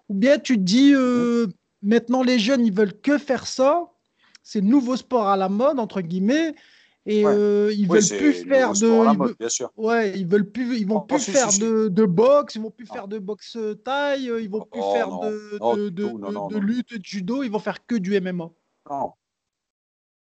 Ou 0.09 0.15
bien 0.15 0.39
tu 0.39 0.57
te 0.57 0.63
dis, 0.63 0.93
euh, 0.95 1.47
maintenant 1.83 2.23
les 2.23 2.39
jeunes, 2.39 2.65
ils 2.65 2.73
veulent 2.73 2.99
que 3.03 3.19
faire 3.19 3.47
ça, 3.47 3.91
c'est 4.43 4.63
le 4.63 4.67
nouveau 4.67 4.97
sport 4.97 5.29
à 5.29 5.37
la 5.37 5.51
mode, 5.51 5.79
entre 5.79 6.01
guillemets, 6.01 6.55
et 7.05 7.23
Ouais. 7.27 7.75
ils 7.77 7.87
Oui, 7.87 7.99
veulent 7.99 8.19
plus 8.19 8.45
le 8.45 8.55
faire 8.55 8.73
de. 8.73 8.87
ils 8.87 9.19
mode, 9.19 9.19
veulent- 9.29 9.37
bien 9.39 9.49
sûr. 9.51 9.71
Ouais, 9.77 10.19
ils 10.19 10.27
veulent 10.27 10.51
plus, 10.51 10.79
ils 10.79 10.87
vont 10.87 10.97
Oh, 10.97 11.01
plus 11.03 11.19
si, 11.21 11.33
faire 11.33 11.51
si, 11.51 11.57
si. 11.57 11.61
de, 11.63 11.89
de 11.89 12.05
boxe, 12.07 12.55
ils 12.55 12.63
vont 12.63 12.71
plus 12.71 12.87
Ah. 12.89 12.95
faire 12.95 13.09
de 13.09 13.19
boxe 13.19 13.59
taille, 13.85 14.31
ils 14.41 14.49
vont 14.49 14.63
plus 14.73 14.81
Oh, 14.83 14.93
faire 14.95 15.09
non. 15.11 15.21
de, 15.21 15.59
Non, 15.61 16.49
tout, 16.49 16.61
lutte, 16.61 16.99
de 16.99 17.05
judo, 17.05 17.43
ils 17.43 17.51
vont 17.51 17.59
faire 17.59 17.85
que 17.87 17.95
du 17.97 18.19
MMA. 18.19 18.49
Non. 18.91 19.13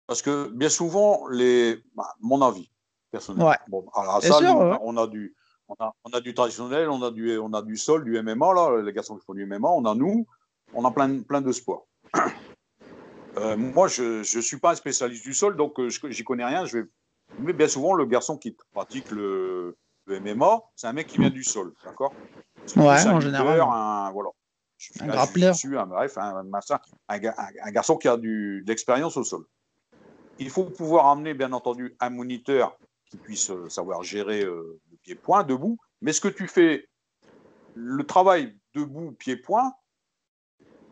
Parce 0.06 0.22
que 0.22 0.48
bien 0.48 0.68
souvent, 0.68 1.26
les, 1.28 1.82
bah, 1.94 2.14
mon 2.20 2.42
avis 2.42 2.70
personnel. 3.10 3.46
Ouais. 3.46 3.56
Bon, 3.68 3.88
à 3.94 4.04
la 4.04 4.18
Bien 4.20 4.30
salle, 4.32 4.44
sûr, 4.44 4.54
nous, 4.54 4.70
ouais. 4.70 4.78
on 4.82 4.96
a 4.96 5.06
du, 5.06 5.34
on 5.68 5.74
a, 5.78 5.94
on 6.04 6.10
a 6.10 6.20
du 6.20 6.34
traditionnel, 6.34 6.90
on 6.90 7.02
a 7.02 7.10
du, 7.10 7.38
on 7.38 7.52
a 7.54 7.62
du 7.62 7.76
sol, 7.76 8.04
du 8.04 8.20
MMA 8.22 8.52
là, 8.54 8.82
les 8.82 8.92
garçons 8.92 9.16
qui 9.16 9.24
font 9.24 9.34
du 9.34 9.46
MMA, 9.46 9.68
on 9.68 9.84
a 9.86 9.94
nous, 9.94 10.26
on 10.74 10.84
a 10.84 10.90
plein, 10.90 11.22
plein 11.22 11.40
de 11.40 11.52
sports. 11.52 11.86
Euh, 13.36 13.56
moi, 13.56 13.88
je 13.88 14.18
ne 14.20 14.40
suis 14.42 14.58
pas 14.60 14.70
un 14.70 14.74
spécialiste 14.76 15.24
du 15.24 15.34
sol, 15.34 15.56
donc 15.56 15.80
euh, 15.80 15.88
je 15.90 15.98
j'y 16.10 16.22
connais 16.22 16.44
rien. 16.44 16.66
Je 16.66 16.78
vais... 16.78 16.84
Mais 17.40 17.52
bien 17.52 17.66
souvent, 17.66 17.92
le 17.94 18.06
garçon 18.06 18.36
qui 18.38 18.56
pratique 18.72 19.10
le, 19.10 19.76
le 20.06 20.20
MMA, 20.20 20.62
c'est 20.76 20.86
un 20.86 20.92
mec 20.92 21.08
qui 21.08 21.18
vient 21.18 21.30
du 21.30 21.42
sol, 21.42 21.72
d'accord? 21.84 22.14
Ouais, 22.76 23.04
en 23.08 23.18
général. 23.18 23.60
Un, 23.60 24.12
voilà. 24.12 24.28
Un 25.00 25.08
jiu-jitsu, 25.26 25.76
un, 25.76 25.86
bref, 25.86 26.16
un- 26.16 26.44
un 27.08 27.70
garçon 27.72 27.96
qui 27.96 28.06
a 28.06 28.16
du, 28.16 28.62
de 28.64 28.68
l'expérience 28.70 29.16
au 29.16 29.24
sol. 29.24 29.44
Il 30.38 30.50
faut 30.50 30.64
pouvoir 30.64 31.06
amener, 31.06 31.34
bien 31.34 31.52
entendu, 31.52 31.96
un 32.00 32.10
moniteur 32.10 32.76
qui 33.10 33.16
puisse 33.18 33.50
euh, 33.50 33.68
savoir 33.68 34.02
gérer 34.02 34.42
euh, 34.44 34.80
le 34.90 34.96
pied-point, 34.98 35.44
debout. 35.44 35.78
Mais 36.00 36.12
ce 36.12 36.20
que 36.20 36.28
tu 36.28 36.48
fais, 36.48 36.88
le 37.74 38.04
travail 38.04 38.56
debout, 38.74 39.12
pied-point, 39.12 39.72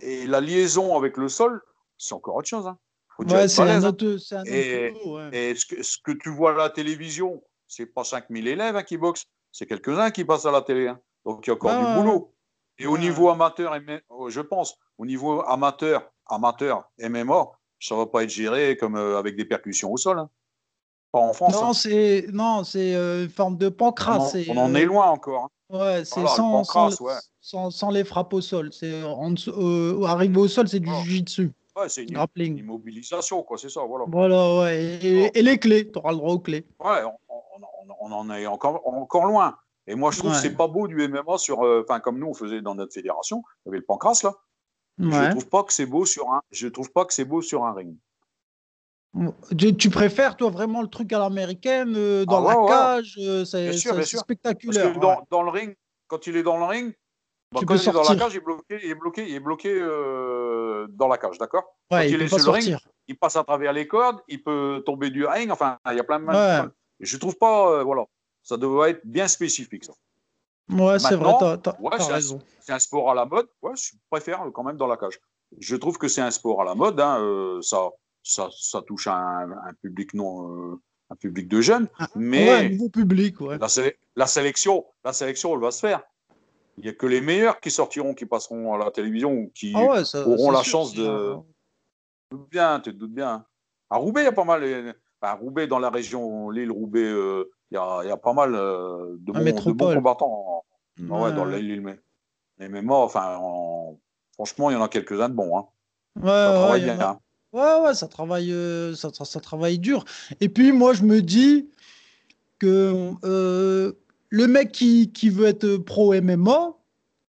et 0.01 0.27
la 0.27 0.41
liaison 0.41 0.97
avec 0.97 1.17
le 1.17 1.29
sol, 1.29 1.63
c'est 1.99 2.15
encore 2.15 2.37
autre 2.37 2.49
chose. 2.49 2.67
Hein. 2.67 2.79
Ouais, 3.19 3.47
c'est 3.49 3.63
un 3.63 3.83
hein. 3.83 3.85
autre, 3.89 4.17
c'est 4.17 4.37
un 4.37 4.45
Et- 4.45 4.89
autre 4.89 4.99
boulot, 5.05 5.17
ouais. 5.19 5.31
Et 5.51 5.55
ce 5.55 5.67
que, 5.67 5.83
ce 5.83 5.99
que 6.03 6.13
tu 6.13 6.31
vois 6.31 6.53
à 6.53 6.55
la 6.55 6.71
télévision, 6.71 7.43
c'est 7.69 7.87
pas 7.87 8.05
5000 8.05 8.49
élèves 8.49 8.77
hein, 8.77 8.83
qui 8.83 8.97
boxent, 8.97 9.27
c'est 9.53 9.67
quelques-uns 9.67 10.11
qui 10.11 10.25
passent 10.25 10.47
à 10.47 10.51
la 10.51 10.63
télé. 10.63 10.89
hein. 10.89 11.01
Donc 11.25 11.47
il 11.47 11.51
y 11.51 11.53
a 11.53 11.55
encore 11.55 11.79
du 11.79 12.01
boulot. 12.01 12.35
Et 12.79 12.87
au 12.87 12.99
niveau 12.99 13.29
amateur, 13.29 13.79
je 14.29 14.41
pense, 14.41 14.77
au 14.99 15.07
niveau 15.07 15.43
amateur, 15.43 16.11
amateur, 16.27 16.91
MMA, 16.99 17.51
ça 17.83 17.97
va 17.97 18.07
pas 18.07 18.23
être 18.25 18.31
géré 18.31 18.77
comme 18.77 18.97
euh, 18.97 19.19
avec 19.19 19.37
des 19.37 19.45
percussions 19.45 19.93
au 19.93 19.97
sol. 19.97 20.19
hein. 20.19 20.31
Pas 21.13 21.19
en 21.19 21.33
France. 21.33 21.53
Non, 21.55 21.69
hein. 21.69 21.73
c'est 21.75 22.27
non, 22.33 22.65
c'est 22.65 22.95
euh, 22.95 23.25
une 23.25 23.31
forme 23.31 23.57
de 23.59 23.67
On, 23.67 23.71
pancras. 23.73 24.19
en, 24.19 24.31
on 24.49 24.57
en 24.57 24.75
euh, 24.75 24.79
est 24.79 24.85
loin 24.85 25.07
encore. 25.11 25.45
hein. 25.45 25.49
Ouais, 25.79 26.05
c'est 26.05 26.27
sans, 26.27 26.65
sans, 26.65 27.01
ouais. 27.01 27.15
sans, 27.41 27.71
sans 27.71 27.91
les 27.91 28.05
frappes 28.05 28.33
au 28.35 28.41
sol. 28.43 28.71
C'est 28.73 28.93
euh, 28.93 30.05
arrivé 30.05 30.37
au 30.39 30.49
sol, 30.49 30.69
c'est 30.69 30.81
du 30.81 30.87
Voilà. 30.89 31.03
jiu-jitsu, 31.05 31.51
Ouais, 31.75 31.89
c'est 31.89 32.03
une, 32.05 32.11
grappling. 32.13 32.59
immobilisation, 32.59 33.43
quoi, 33.43 33.57
c'est 33.57 33.71
ça, 33.71 33.81
voilà. 33.83 34.05
Voilà, 34.07 34.57
ouais. 34.61 34.99
Et, 35.35 35.43
les 35.43 35.59
clés, 35.59 35.91
tu 35.91 35.99
auras 35.99 36.11
le 36.13 36.19
droit 36.19 36.33
aux 36.35 36.39
clés. 36.39 36.67
Ouais, 36.79 37.03
on, 37.05 37.15
on- 37.35 37.43
on- 37.89 38.11
on 38.11 38.13
en 38.13 38.31
est 38.35 38.47
encore, 38.47 38.83
encore 38.87 39.25
loin. 39.27 39.57
Et 39.87 39.95
moi, 39.95 40.11
je 40.11 40.19
trouve 40.19 40.31
Ouais. 40.33 40.37
que 40.37 40.43
c'est 40.43 40.55
pas 40.57 40.69
beau 40.69 40.87
du 40.89 40.97
MMA 41.09 41.39
sur, 41.39 41.63
euh, 41.65 41.83
comme 42.03 42.19
nous 42.19 42.27
on 42.29 42.35
faisait 42.35 42.61
dans 42.61 42.75
notre 42.75 42.93
fédération, 42.93 43.43
il 43.65 43.69
y 43.69 43.71
avait 43.71 43.79
le 43.79 43.85
pancras 43.85 44.21
là. 44.23 44.33
Je 45.11 45.31
trouve 45.31 45.49
pas 45.49 45.63
que 45.65 45.73
c'est 45.73 45.87
beau 45.87 46.05
sur 46.07 46.31
un, 46.33 46.41
je 46.51 46.69
trouve 46.69 46.91
pas 46.93 47.05
que 47.05 47.13
c'est 47.13 47.25
beau 47.25 47.43
sur 47.43 47.65
un 47.65 47.73
ring. 47.75 47.97
Tu, 49.59 49.77
tu 49.77 49.91
préfères, 49.91 50.37
toi, 50.37 50.49
vraiment 50.51 50.81
le 50.81 50.89
truc 50.89 51.13
à 51.13 51.19
l'américaine, 51.19 51.93
euh, 51.97 52.25
dans 52.25 52.39
Ah 52.47 52.51
la 52.53 52.57
ouais, 52.59 52.63
ouais. 52.63 52.69
cage, 52.71 53.19
euh, 53.21 53.45
c'est 53.45 53.69
Bien 53.69 53.73
sûr, 53.73 53.91
c'est- 53.91 53.97
bien 53.97 54.03
c'est 54.05 54.09
sûr. 54.09 54.19
Parce 54.21 54.25
spectaculaire. 54.25 54.95
que 54.95 54.99
dans, 55.01 55.11
ouais. 55.17 55.23
dans 55.31 55.43
le 55.43 55.51
ring, 55.51 55.77
quand 56.07 56.27
il 56.27 56.37
est 56.37 56.43
dans 56.43 56.57
le 56.57 56.65
ring, 56.65 56.95
bah, 57.53 57.61
quand 57.67 57.75
il 57.75 57.89
est 57.89 57.93
dans 57.93 58.03
la 58.09 58.17
cage, 58.17 58.33
il 58.33 58.37
est 58.39 58.41
bloqué, 58.41 58.81
il 58.83 58.91
est 58.91 58.95
bloqué, 58.95 59.29
il 59.29 59.35
est 59.35 59.41
bloqué 59.41 59.69
euh, 59.71 60.87
dans 60.91 61.09
la 61.09 61.19
cage, 61.19 61.37
d'accord? 61.37 61.65
Ouais, 61.91 62.07
quand 62.09 62.15
il 62.15 62.23
est 62.23 62.29
sur 62.29 62.39
le 62.39 62.51
ring. 62.51 62.77
Il 63.09 63.19
passe 63.19 63.37
à 63.37 63.45
travers 63.45 63.73
les 63.75 63.87
cordes, 63.87 64.21
il 64.29 64.43
peut 64.43 64.83
tomber 64.87 65.11
du 65.11 65.27
ring, 65.27 65.51
enfin, 65.51 65.77
il 65.91 65.97
y 65.97 66.01
a 66.01 66.05
plein 66.05 66.19
de. 66.21 66.25
Ouais. 66.27 66.69
Je 67.01 67.17
trouve 67.19 67.37
pas, 67.37 67.71
euh, 67.71 67.83
voilà, 67.83 68.05
ça 68.43 68.57
doit 68.57 68.89
être 68.89 69.03
bien 69.05 69.29
spécifique. 69.29 69.85
Ça. 69.85 69.93
Ouais, 70.71 70.99
c'est 70.99 71.17
vrai, 71.17 71.33
t'as 71.39 71.57
t'as- 71.59 71.77
ouais, 71.81 71.91
t'as 71.91 71.99
c'est 72.01 72.11
un- 72.11 72.15
raison. 72.15 72.39
c'est 72.61 72.73
un 72.73 72.79
sport 72.79 73.11
à 73.11 73.15
la 73.15 73.25
mode. 73.27 73.47
Ouais, 73.63 73.73
je 73.77 73.93
préfère 74.11 74.43
quand 74.55 74.63
même 74.65 74.77
dans 74.77 74.87
la 74.87 74.97
cage. 74.97 75.19
Je 75.59 75.77
trouve 75.77 75.99
que 75.99 76.09
c'est 76.09 76.21
un 76.23 76.31
sport 76.31 76.63
à 76.63 76.65
la 76.65 76.75
mode. 76.75 76.99
hein, 77.01 77.19
euh, 77.21 77.61
ça, 77.63 77.91
ça, 78.23 78.49
ça 78.57 78.81
touche 78.83 79.07
un, 79.09 79.51
un 79.51 79.73
public 79.83 80.15
non, 80.15 80.73
euh, 80.73 80.81
un 81.11 81.17
public 81.17 81.49
de 81.49 81.61
jeunes. 81.61 81.89
Mais 82.15 82.49
Ouais, 82.49 82.55
un 82.67 82.69
nouveau 82.71 82.89
public, 82.89 83.41
ouais. 83.41 83.59
la, 83.59 83.69
sé- 83.69 83.99
la 84.17 84.27
sélection, 84.27 84.87
la 85.05 85.13
sélection, 85.13 85.53
elle 85.55 85.61
va 85.61 85.71
se 85.73 85.81
faire. 85.81 86.03
Il 86.79 86.85
n'y 86.85 86.89
a 86.89 86.95
que 86.95 87.05
les 87.07 87.21
meilleurs 87.21 87.61
qui 87.61 87.71
sortiront, 87.71 88.15
qui 88.15 88.25
passeront 88.25 88.73
à 88.73 88.79
la 88.79 88.91
télévision 88.91 89.33
ou 89.33 89.51
qui 89.55 89.75
Ah 89.77 89.85
ouais, 89.85 90.05
ça- 90.07 90.27
auront 90.27 90.51
la 90.51 90.63
sûr, 90.63 90.71
chance 90.71 90.95
de- 90.95 91.07
un- 91.07 91.45
tu 91.45 92.31
te 92.31 92.37
doutes 92.37 92.51
bien, 92.51 92.81
tu 92.81 92.93
te 92.95 92.97
doutes 92.99 93.13
bien. 93.13 93.45
À 93.91 93.97
Roubaix, 93.99 94.23
il 94.23 94.25
y 94.25 94.29
a 94.29 94.33
pas 94.33 94.45
mal. 94.45 94.95
Enfin, 95.21 95.35
Roubaix, 95.35 95.67
dans 95.67 95.79
la 95.79 95.91
région 95.91 96.49
Lille-Roubaix, 96.49 97.05
euh, 97.05 97.45
il 97.71 97.75
y, 97.75 97.79
a, 97.79 98.05
y 98.05 98.11
a 98.11 98.17
pas 98.17 98.33
mal 98.33 98.55
euh, 98.55 99.17
de, 99.19 99.33
bons, 99.33 99.41
de 99.67 99.73
bons 99.73 99.95
combattants. 99.97 100.52
Ouais, 101.09 101.21
ouais, 101.21 101.33
dans 101.35 101.47
ouais. 101.49 101.63
mais, 101.81 101.99
mais 102.59 102.69
même 102.69 102.85
moi, 102.87 103.05
enfin, 103.05 103.37
en- 103.41 103.99
franchement, 104.35 104.71
il 104.71 104.75
y 104.75 104.77
en 104.77 104.83
a 104.83 104.89
quelques-uns 104.89 105.29
de 105.29 105.35
bons. 105.35 105.57
Hein. 105.59 105.67
Ouais, 106.17 106.29
Ça 106.29 106.53
travaille 106.55 106.83
bien. 106.85 107.01
a- 107.01 107.11
hein. 107.11 107.19
Ouais, 107.53 107.87
ouais, 107.87 107.95
ça 107.95 108.09
travaille, 108.09 108.53
euh, 108.53 108.95
ça, 108.95 109.11
ça- 109.13 109.25
ça 109.27 109.41
travaille 109.41 109.79
dur. 109.79 110.05
Et 110.41 110.49
puis, 110.49 110.73
moi, 110.73 110.95
je 110.95 111.03
me 111.03 111.21
dis 111.21 111.69
que 112.59 113.13
euh, 113.25 113.93
le 114.31 114.47
mec 114.47 114.73
qui, 114.73 115.13
qui 115.13 115.29
veut 115.29 115.47
être 115.47 115.77
pro 115.79 116.15
MMA, 116.15 116.75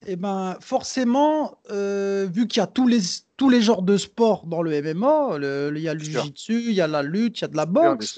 eh 0.08 0.16
ben, 0.16 0.58
forcément, 0.60 1.58
euh, 1.72 2.28
vu 2.32 2.48
qu'il 2.48 2.60
y 2.60 2.64
a 2.64 2.68
tous 2.68 2.88
les, 2.88 3.00
tous 3.38 3.50
les 3.50 3.62
genres 3.62 3.82
de 3.84 3.96
sports 3.98 4.46
dans 4.46 4.62
le 4.62 4.74
MMA, 4.74 5.38
le- 5.38 5.72
il 5.76 5.82
y 5.84 5.88
a 5.90 5.94
le 5.94 6.00
jiu-jitsu, 6.00 6.64
il 6.70 6.74
y 6.74 6.82
a 6.82 6.88
la 6.88 7.04
lutte, 7.04 7.40
il 7.40 7.42
y 7.44 7.46
a 7.46 7.48
de 7.50 7.56
la 7.58 7.66
boxe, 7.66 8.18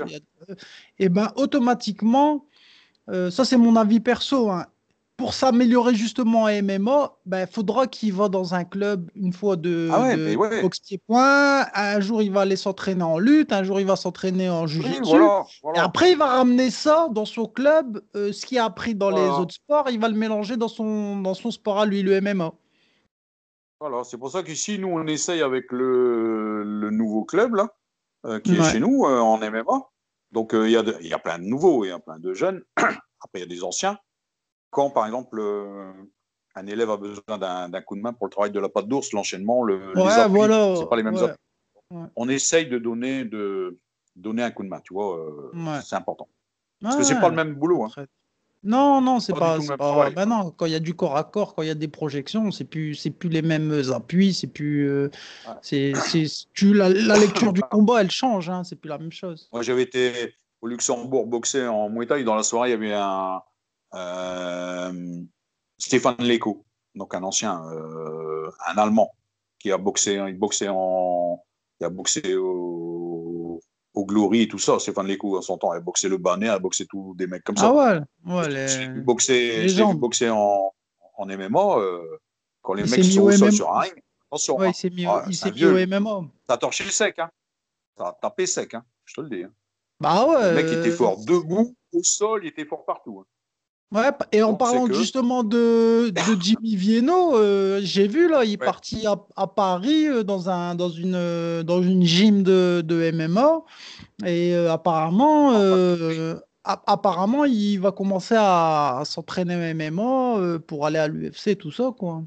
euh, 0.50 0.56
eh 1.00 1.10
ben, 1.10 1.32
automatiquement, 1.36 2.46
ça 3.08 3.44
c'est 3.46 3.58
mon 3.58 3.76
avis 3.76 4.00
perso, 4.00 4.50
hein, 4.50 4.66
pour 5.18 5.34
s'améliorer 5.36 5.94
justement 5.94 6.44
en 6.44 6.50
MMA, 6.64 7.12
ben, 7.28 7.46
faudra 7.46 7.86
qu'il 7.86 8.12
va 8.14 8.28
dans 8.28 8.56
un 8.56 8.64
club 8.64 9.12
une 9.14 9.34
fois 9.34 9.56
de, 9.56 9.88
Ah 9.92 10.02
ouais, 10.02 10.18
de 10.18 10.26
mais 10.26 10.36
ouais. 10.36 10.62
boxe 10.64 10.80
pied-point. 10.80 11.66
Un 11.76 12.00
jour, 12.00 12.24
il 12.24 12.32
va 12.32 12.42
aller 12.42 12.56
s'entraîner 12.56 13.04
en 13.04 13.20
lutte. 13.20 13.52
Un 13.54 13.64
jour, 13.64 13.80
il 13.80 13.86
va 13.86 13.96
s'entraîner 13.96 14.50
en 14.50 14.66
Oui, 14.66 14.84
voilà, 15.04 15.44
Et 15.76 15.80
après, 15.80 16.12
il 16.14 16.18
va 16.18 16.26
ramener 16.26 16.72
ça 16.72 17.08
dans 17.12 17.26
son 17.26 17.46
club. 17.46 18.02
euh, 18.16 18.32
ce 18.34 18.46
qu'il 18.48 18.58
a 18.58 18.66
appris 18.66 18.96
dans 18.96 19.12
les 19.12 19.30
autres 19.40 19.54
sports, 19.54 19.90
il 19.92 20.00
va 20.00 20.08
le 20.10 20.16
mélanger 20.16 20.58
dans 20.58 20.68
son, 20.68 21.18
dans 21.22 21.36
son 21.36 21.52
sport 21.52 21.80
à 21.80 21.86
lui, 21.86 22.02
le 22.02 22.20
MMA. 22.20 22.52
Voilà, 23.80 24.04
c'est 24.04 24.18
pour 24.18 24.32
ça 24.32 24.42
qu'ici, 24.44 24.80
nous, 24.80 24.90
on 24.90 25.06
essaye 25.08 25.42
avec 25.42 25.72
le, 25.72 26.64
le 26.64 26.90
nouveau 26.92 27.24
club 27.26 27.56
là, 27.56 27.68
euh, 28.26 28.40
qui 28.40 28.56
est 28.56 28.64
chez 28.64 28.80
nous 28.80 29.06
euh, 29.06 29.20
en 29.20 29.38
MMA. 29.38 29.64
Donc, 30.32 30.52
il 30.54 30.70
y, 30.70 30.78
a 30.78 30.84
de- 30.84 30.98
y 31.02 31.14
a 31.14 31.20
plein 31.20 31.38
de 31.40 31.44
nouveaux, 31.44 31.84
il 31.84 31.90
y 31.90 31.92
a 31.92 32.00
plein 32.00 32.18
de 32.18 32.34
jeunes. 32.34 32.62
Après, 32.78 33.00
il 33.36 33.40
y 33.40 33.44
a 33.44 33.46
des 33.48 33.64
anciens. 33.64 33.98
Quand, 34.72 34.90
par 34.90 35.06
exemple, 35.06 35.38
euh, 35.40 35.92
un 36.56 36.66
élève 36.66 36.90
a 36.90 36.98
besoin 36.98 37.38
d'un 37.38 37.82
coup 37.82 37.96
de 37.96 38.02
main 38.02 38.14
pour 38.14 38.26
le 38.26 38.32
travail 38.32 38.52
de 38.52 38.60
la 38.60 38.70
patte 38.70 38.88
d'ours, 38.88 39.12
l'enchaînement, 39.14 39.64
le, 39.64 39.94
les 39.94 40.02
Ouais, 40.02 40.12
appuis, 40.14 40.34
voilà. 40.36 40.76
c'est 40.78 40.90
pas 40.90 40.96
les 40.96 41.04
mêmes 41.04 41.16
ouais. 41.16 41.24
appuis. 41.24 42.10
On 42.16 42.30
essaye 42.30 42.68
de 42.68 42.78
donner, 42.78 43.26
de 43.26 43.78
donner 44.16 44.44
un 44.44 44.52
coup 44.52 44.64
de 44.64 44.70
main, 44.70 44.80
tu 44.80 44.94
vois, 44.94 45.18
euh, 45.18 45.52
Ouais. 45.54 45.80
c'est 45.84 45.96
important. 45.96 46.28
Parce 46.82 46.96
que 46.96 47.04
c'est 47.04 47.20
pas 47.20 47.30
le 47.30 47.36
même 47.36 47.54
boulot. 47.54 47.84
Hein. 47.84 48.06
Non, 48.64 49.02
non, 49.02 49.20
c'est 49.20 49.34
Pas 49.34 49.58
pas. 49.60 49.78
pas- 49.78 50.10
bah 50.12 50.26
non, 50.28 50.52
quand 50.52 50.68
il 50.68 50.72
y 50.72 50.76
a 50.76 50.80
du 50.80 50.94
corps 50.94 51.18
à 51.18 51.24
corps, 51.24 51.56
quand 51.56 51.64
il 51.64 51.68
y 51.68 51.72
a 51.72 51.76
des 51.76 51.88
projections, 51.88 52.52
c'est 52.52 52.64
plus, 52.64 52.94
c'est 52.96 53.10
plus 53.10 53.28
les 53.30 53.42
mêmes 53.42 53.82
appuis, 53.94 54.34
c'est 54.34 54.48
plus. 54.48 54.88
euh, 54.88 55.10
Ouais. 55.48 55.54
c'est, 55.62 55.94
tu, 56.54 56.74
la, 56.74 56.88
la 56.90 57.18
lecture 57.18 57.54
du 57.54 57.62
combat, 57.62 58.02
elle 58.02 58.12
change, 58.12 58.50
hein, 58.50 58.64
c'est 58.64 58.76
plus 58.76 58.90
la 58.90 59.00
même 59.00 59.12
chose. 59.12 59.50
Moi, 59.52 59.64
j'avais 59.64 59.82
été 59.84 60.36
au 60.62 60.68
Luxembourg 60.68 61.26
boxer 61.28 61.66
en 61.68 61.90
Muay 61.90 62.06
Thai. 62.06 62.24
Dans 62.24 62.36
la 62.36 62.44
soirée, 62.44 62.70
il 62.70 62.72
y 62.72 62.76
avait 62.76 62.94
un 62.94 63.42
Stéphane 65.78 66.16
Leco, 66.28 66.66
donc 66.96 67.14
un 67.16 67.24
ancien, 67.24 67.64
euh, 67.72 68.50
un 68.68 68.78
Allemand, 68.78 69.12
qui 69.60 69.72
a 69.72 69.78
boxé, 69.78 70.14
il 70.28 70.38
boxait 70.38 70.68
en, 70.70 71.44
il 71.80 71.86
a 71.86 71.90
boxé 71.90 72.36
au, 72.36 73.60
au 73.94 74.06
Glory 74.06 74.44
et 74.44 74.48
tout 74.48 74.60
ça. 74.60 74.80
Stéphane 74.80 75.08
Leco, 75.08 75.38
à 75.38 75.42
son 75.42 75.58
temps, 75.58 75.74
il 75.74 75.78
a 75.78 75.82
boxé 75.82 76.08
le 76.10 76.18
Banet, 76.18 76.46
il 76.48 76.50
a 76.50 76.60
boxé 76.60 76.86
tous 76.86 77.16
des 77.16 77.28
mecs 77.28 77.44
comme 77.44 77.58
ça. 77.58 77.68
Ah 77.68 77.74
ouais, 77.74 78.34
ouais, 78.34 78.50
les- 78.50 78.88
vu 78.90 79.02
boxer, 79.02 79.94
boxer 79.96 80.30
en, 80.30 80.74
en 81.18 81.26
MMA. 81.30 81.78
euh, 81.80 82.18
quand 82.62 82.74
les 82.76 82.84
Il 82.84 82.90
mecs 82.92 83.04
sont 83.06 83.22
au 83.22 83.32
sol 83.32 83.52
sur 83.52 83.74
un 83.76 83.80
ring, 83.80 83.94
attention, 84.28 84.58
ouais, 84.58 84.68
hein, 84.68 84.70
il 84.72 84.76
s'est 84.76 84.90
mis, 84.92 85.06
Ah, 85.08 85.24
il 85.28 85.36
c'est 85.36 85.44
s'est 85.46 85.50
un 85.50 85.54
mis 85.54 85.66
au 85.66 85.74
vieux. 85.76 85.88
MMA. 85.88 86.22
t'as 86.48 86.58
torché 86.58 86.84
sec, 86.86 87.18
hein. 87.20 87.30
T'as 87.96 88.14
tapé 88.14 88.46
sec, 88.46 88.74
hein. 88.76 88.86
Je 89.06 89.16
te 89.16 89.22
le 89.22 89.30
dis. 89.30 89.44
hein. 89.44 89.52
Bah 90.00 90.26
ouais. 90.28 90.50
Le 90.50 90.56
mec 90.56 90.72
était 90.72 90.90
euh, 90.90 90.92
fort 90.92 91.18
debout, 91.26 91.76
au 91.92 92.04
sol, 92.04 92.42
il 92.46 92.50
était 92.50 92.66
fort 92.66 92.86
partout. 92.86 93.20
hein. 93.22 93.26
Ouais, 93.94 94.10
et 94.32 94.42
en 94.42 94.52
Donc, 94.52 94.60
parlant 94.60 94.86
que- 94.88 94.94
justement 94.94 95.44
de, 95.44 96.10
de 96.12 96.14
Jimmy 96.42 96.76
Vienno, 96.78 97.36
euh, 97.36 97.82
j'ai 97.84 98.08
vu 98.08 98.30
là, 98.30 98.46
il 98.46 98.54
est 98.54 98.60
Ouais. 98.60 98.66
parti 98.66 99.06
à, 99.06 99.16
à 99.36 99.48
Paris 99.48 100.08
euh, 100.08 100.24
dans, 100.24 100.50
un, 100.50 100.76
dans, 100.76 100.90
une, 100.90 101.16
euh, 101.16 101.62
dans 101.64 101.82
une 101.84 102.04
gym 102.04 102.42
de, 102.42 102.82
de 102.86 103.12
MMA 103.12 103.64
et 104.26 104.56
euh, 104.56 104.72
apparemment, 104.72 105.56
euh, 105.56 106.36
a- 106.64 106.82
apparemment, 106.88 107.44
il 107.44 107.78
va 107.80 107.92
commencer 107.92 108.36
à, 108.38 109.00
à 109.00 109.06
s'entraîner 109.06 109.74
MMA 109.74 110.38
euh, 110.38 110.58
pour 110.60 110.86
aller 110.86 111.00
à 111.00 111.10
l'UFC, 111.10 111.58
tout 111.58 111.72
ça 111.72 111.92
quoi. 111.98 112.22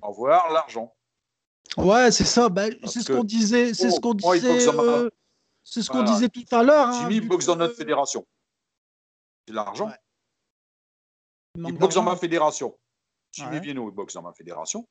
Au 0.00 0.08
revoir, 0.08 0.50
l'argent. 0.54 0.90
Ouais, 1.76 2.10
c'est 2.12 2.24
ça, 2.24 2.48
ben, 2.48 2.74
c'est 2.84 3.00
ce 3.02 3.12
qu'on 3.12 3.24
disait, 3.24 3.74
c'est 3.74 3.90
ce 3.90 4.00
qu'on 4.00 4.14
disait, 4.14 4.48
euh, 4.70 5.10
c'est 5.64 5.82
ce 5.82 5.90
qu'on 5.90 6.02
disait 6.02 6.30
tout 6.30 6.44
à 6.50 6.62
l'heure. 6.62 6.88
hein, 6.88 7.06
Jimmy 7.10 7.20
boxe 7.20 7.44
dans 7.44 7.56
notre 7.56 7.74
fédération. 7.74 8.24
C'est 9.46 9.52
l'argent. 9.54 9.88
Ouais. 9.88 9.92
Il 11.64 11.78
boxe 11.78 11.94
dans 11.94 12.02
ma 12.02 12.16
fédération. 12.16 12.76
Jimmy 13.32 13.50
Ouais. 13.56 13.60
Vienno, 13.60 13.88
il 13.88 13.94
boxe 13.94 14.14
dans 14.14 14.22
ma 14.22 14.32
fédération. 14.32 14.86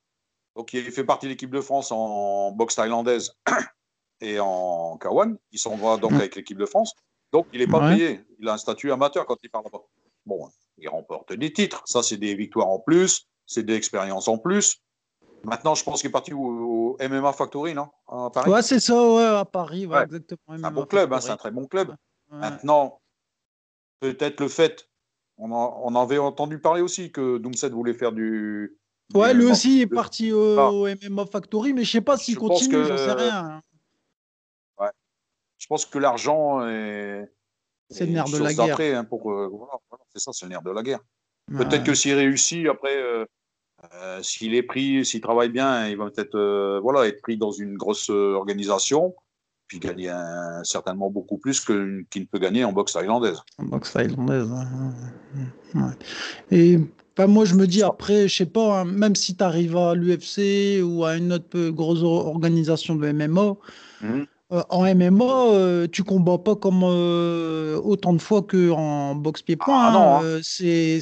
Donc, 0.54 0.72
il 0.72 0.90
fait 0.90 1.04
partie 1.04 1.26
de 1.26 1.30
l'équipe 1.32 1.50
de 1.50 1.60
France 1.60 1.92
en 1.92 2.52
boxe 2.52 2.76
thaïlandaise 2.76 3.32
et 4.20 4.38
en 4.40 4.96
Kawan. 4.98 5.36
Il 5.52 5.58
s'en 5.58 5.76
va 5.76 5.96
donc 5.96 6.12
avec 6.12 6.34
l'équipe 6.36 6.56
de 6.58 6.66
France. 6.66 6.94
Donc, 7.32 7.46
il 7.52 7.60
n'est 7.60 7.66
pas 7.66 7.80
Ouais. 7.80 7.96
payé. 7.96 8.20
Il 8.38 8.48
a 8.48 8.54
un 8.54 8.58
statut 8.58 8.90
amateur 8.92 9.26
quand 9.26 9.36
il 9.42 9.50
parle. 9.50 9.64
Bon, 10.24 10.48
il 10.78 10.88
remporte 10.88 11.32
des 11.32 11.52
titres. 11.52 11.82
Ça, 11.86 12.02
c'est 12.02 12.16
des 12.16 12.34
victoires 12.34 12.68
en 12.68 12.78
plus. 12.78 13.26
C'est 13.46 13.62
des 13.64 13.74
expériences 13.74 14.28
en 14.28 14.38
plus. 14.38 14.80
Maintenant, 15.44 15.74
je 15.74 15.84
pense 15.84 16.00
qu'il 16.00 16.08
est 16.08 16.12
parti 16.12 16.32
au, 16.32 16.40
au 16.40 16.96
MMA 17.00 17.32
Factory, 17.32 17.74
non? 17.74 17.88
À 18.08 18.30
Paris? 18.30 18.50
Ouais, 18.50 18.62
c'est 18.62 18.80
ça, 18.80 18.94
ouais, 18.94 19.24
à 19.24 19.44
Paris, 19.44 19.86
ouais, 19.86 19.96
Ouais. 19.96 20.02
exactement. 20.04 20.40
C'est 20.56 20.64
un 20.64 20.70
bon 20.70 20.86
club, 20.86 21.12
hein, 21.12 21.20
c'est 21.20 21.30
un 21.30 21.36
très 21.36 21.50
bon 21.52 21.66
club. 21.66 21.94
Maintenant, 22.30 23.00
peut-être 24.00 24.40
le 24.40 24.48
fait, 24.48 24.88
on, 25.38 25.94
avait 25.96 26.18
entendu 26.18 26.58
parler 26.58 26.82
aussi 26.82 27.12
que 27.12 27.38
Doomset 27.38 27.70
voulait 27.70 27.94
faire 27.94 28.12
du. 28.12 28.76
du 29.10 29.18
Ouais, 29.18 29.34
lui 29.34 29.44
aussi 29.50 29.82
est 29.82 29.86
parti 29.86 30.32
au, 30.32 30.58
Ah. 30.58 30.72
au 30.72 30.86
MMA 30.86 31.26
Factory, 31.26 31.72
mais 31.72 31.84
je 31.84 31.92
sais 31.92 32.00
pas 32.00 32.16
s'il 32.16 32.36
continue, 32.36 32.74
que- 32.74 32.84
j'en 32.84 32.96
sais 32.96 33.12
rien. 33.12 33.62
Je 35.58 35.66
pense 35.68 35.86
que 35.86 35.98
l'argent 35.98 36.66
est. 36.68 37.26
C'est 37.88 38.04
le 38.04 38.12
nerf 38.12 38.26
de 38.26 38.38
la 38.38 38.52
guerre. 38.52 38.66
d'après, 38.66 38.94
hein, 38.94 39.04
pour, 39.04 39.32
euh, 39.32 39.48
voilà, 39.48 39.72
voilà, 39.88 40.04
c'est 40.12 40.18
ça, 40.18 40.32
c'est 40.32 40.44
le 40.44 40.50
nerf 40.50 40.62
de 40.62 40.70
la 40.70 40.82
guerre. 40.82 41.00
Ouais. 41.50 41.64
Peut-être 41.64 41.84
que 41.84 41.94
s'il 41.94 42.14
réussit, 42.14 42.66
après, 42.66 42.96
euh, 42.96 43.24
euh, 43.94 44.22
s'il 44.22 44.54
est 44.54 44.62
pris, 44.62 45.04
s'il 45.04 45.20
travaille 45.20 45.48
bien, 45.48 45.88
il 45.88 45.96
va 45.96 46.10
peut-être 46.10 46.78
voilà, 46.82 47.06
être 47.06 47.22
pris 47.22 47.36
dans 47.38 47.52
une 47.52 47.76
grosse 47.76 48.10
organisation, 48.10 49.14
puis 49.68 49.78
gagner 49.78 50.08
un- 50.10 50.62
certainement 50.64 51.10
beaucoup 51.10 51.38
plus 51.38 51.60
qu'il 51.60 51.76
ne 52.16 52.24
peut 52.24 52.38
gagner 52.38 52.64
en 52.64 52.72
boxe 52.72 52.92
thaïlandaise. 52.92 53.38
En 53.58 53.64
boxe 53.64 53.92
thaïlandaise. 53.92 54.48
ouais. 55.74 55.80
Et 56.50 56.78
enfin, 57.18 57.26
moi, 57.26 57.44
je 57.44 57.54
me 57.54 57.66
dis 57.66 57.82
après, 57.82 58.28
je 58.28 58.36
sais 58.36 58.46
pas, 58.46 58.80
hein, 58.80 58.84
même 58.84 59.14
si 59.14 59.36
tu 59.36 59.42
arrives 59.44 59.76
à 59.76 59.94
l'UFC 59.94 60.82
ou 60.82 61.04
à 61.04 61.16
une 61.16 61.32
autre 61.32 61.70
grosse 61.70 62.02
or- 62.02 62.26
organisation 62.28 62.94
de 62.96 63.06
MMA, 63.08 63.54
Mhm. 64.02 64.26
euh, 64.52 64.62
en 64.70 64.84
MMA, 64.84 65.24
euh, 65.24 65.86
tu 65.90 66.04
combats 66.04 66.38
pas 66.38 66.54
comme 66.56 66.82
euh, 66.84 67.80
autant 67.82 68.12
de 68.12 68.20
fois 68.20 68.42
qu'en 68.42 69.14
boxe 69.16 69.42
pied-point. 69.42 69.74
Ah, 69.76 69.88
hein. 69.88 69.92
non, 69.92 70.16
hein. 70.16 70.20
Euh, 70.24 70.40
c'est- 70.42 71.00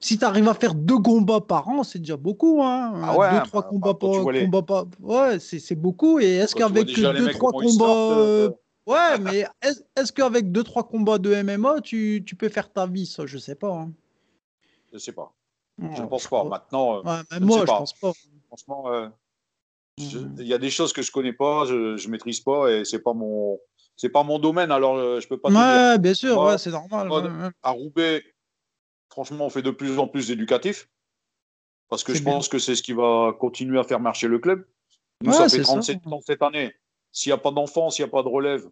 Si 0.00 0.16
tu 0.18 0.24
arrives 0.24 0.48
à 0.48 0.54
faire 0.54 0.74
deux 0.74 0.98
combats 0.98 1.40
par 1.40 1.68
an, 1.68 1.82
c'est 1.82 1.98
déjà 1.98 2.16
beaucoup. 2.16 2.62
Hein. 2.62 2.92
Ah 3.02 3.16
ouais, 3.16 3.30
deux, 3.30 3.36
hein, 3.36 3.42
trois 3.46 3.62
bah, 3.62 3.68
combats 3.68 3.94
par 3.94 4.30
les- 4.30 4.40
combats 4.44 4.62
par- 4.62 4.86
Ouais, 5.00 5.38
c'est, 5.40 5.74
beaucoup. 5.74 6.20
Et 6.20 6.36
est-ce 6.36 6.54
qu'avec 6.54 6.86
deux, 6.86 7.28
trois 7.32 7.52
combats. 7.52 7.68
sortent, 7.70 8.10
euh, 8.10 8.48
euh, 8.48 8.50
Ouais, 8.86 9.18
mais 9.20 9.44
est-ce, 9.60 10.12
qu'avec 10.12 10.52
deux, 10.52 10.62
trois 10.62 10.84
combats 10.86 11.18
de 11.18 11.32
MMA, 11.32 11.80
tu, 11.80 12.22
tu 12.24 12.36
peux 12.36 12.48
faire 12.48 12.72
ta 12.72 12.86
vie? 12.86 13.06
Ça, 13.06 13.26
je 13.26 13.38
sais 13.38 13.56
pas. 13.56 13.72
hein. 13.72 13.92
Je 14.92 14.98
sais 14.98 15.12
pas. 15.12 15.34
Ouais, 15.78 15.90
Je 15.94 16.02
ne 16.02 16.06
pense 16.06 16.26
pas. 16.26 16.44
Maintenant, 16.44 16.98
euh, 16.98 17.02
Ouais, 17.02 17.22
je 17.30 17.38
ne 17.38 17.44
moi, 17.46 17.58
sais 17.58 17.62
je 17.62 17.66
pas. 17.66 17.78
pense 17.78 17.92
pas. 17.94 18.12
franchement, 18.46 18.92
euh, 18.92 19.08
il 19.98 20.46
y 20.46 20.54
a 20.54 20.58
des 20.58 20.70
choses 20.70 20.92
que 20.92 21.02
je 21.02 21.10
connais 21.10 21.32
pas, 21.32 21.64
je, 21.66 21.96
je 21.96 22.08
maîtrise 22.08 22.40
pas 22.40 22.70
et 22.70 22.84
c'est 22.84 23.00
pas 23.00 23.12
mon, 23.14 23.58
c'est 23.96 24.08
pas 24.08 24.22
mon 24.22 24.38
domaine. 24.38 24.70
Alors, 24.70 24.96
euh, 24.96 25.20
je 25.20 25.26
peux 25.28 25.38
pas 25.38 25.50
te 25.50 25.54
dire. 25.54 25.62
Ouais, 25.64 25.98
bien 25.98 26.14
sûr, 26.14 26.40
ouais, 26.40 26.56
c'est 26.56 26.70
normal. 26.70 27.52
À 27.62 27.70
Roubaix, 27.72 28.22
franchement, 29.24 29.46
on 29.46 29.50
fait 29.50 29.62
de 29.62 29.72
plus 29.72 29.98
en 29.98 30.06
plus 30.06 30.28
d'éducatif 30.28 30.88
parce 31.88 32.04
que 32.04 32.14
je 32.14 32.22
bien. 32.22 32.34
pense 32.34 32.48
que 32.48 32.58
c'est 32.60 32.76
ce 32.76 32.82
qui 32.84 32.92
va 32.92 33.32
continuer 33.40 33.80
à 33.80 33.82
faire 33.82 33.98
marcher 33.98 34.28
le 34.28 34.38
club. 34.38 34.64
Nous, 35.22 35.32
Ouais, 35.32 35.36
ça 35.36 35.48
fait 35.48 35.56
ça. 35.64 35.72
37 35.72 36.06
ans 36.06 36.20
cette 36.24 36.42
année. 36.42 36.72
S'il 37.10 37.30
n'y 37.30 37.34
a 37.34 37.38
pas 37.38 37.50
d'enfants, 37.50 37.90
s'il 37.90 38.04
n'y 38.04 38.08
a 38.10 38.12
pas 38.12 38.22
de 38.22 38.28
relève, 38.28 38.68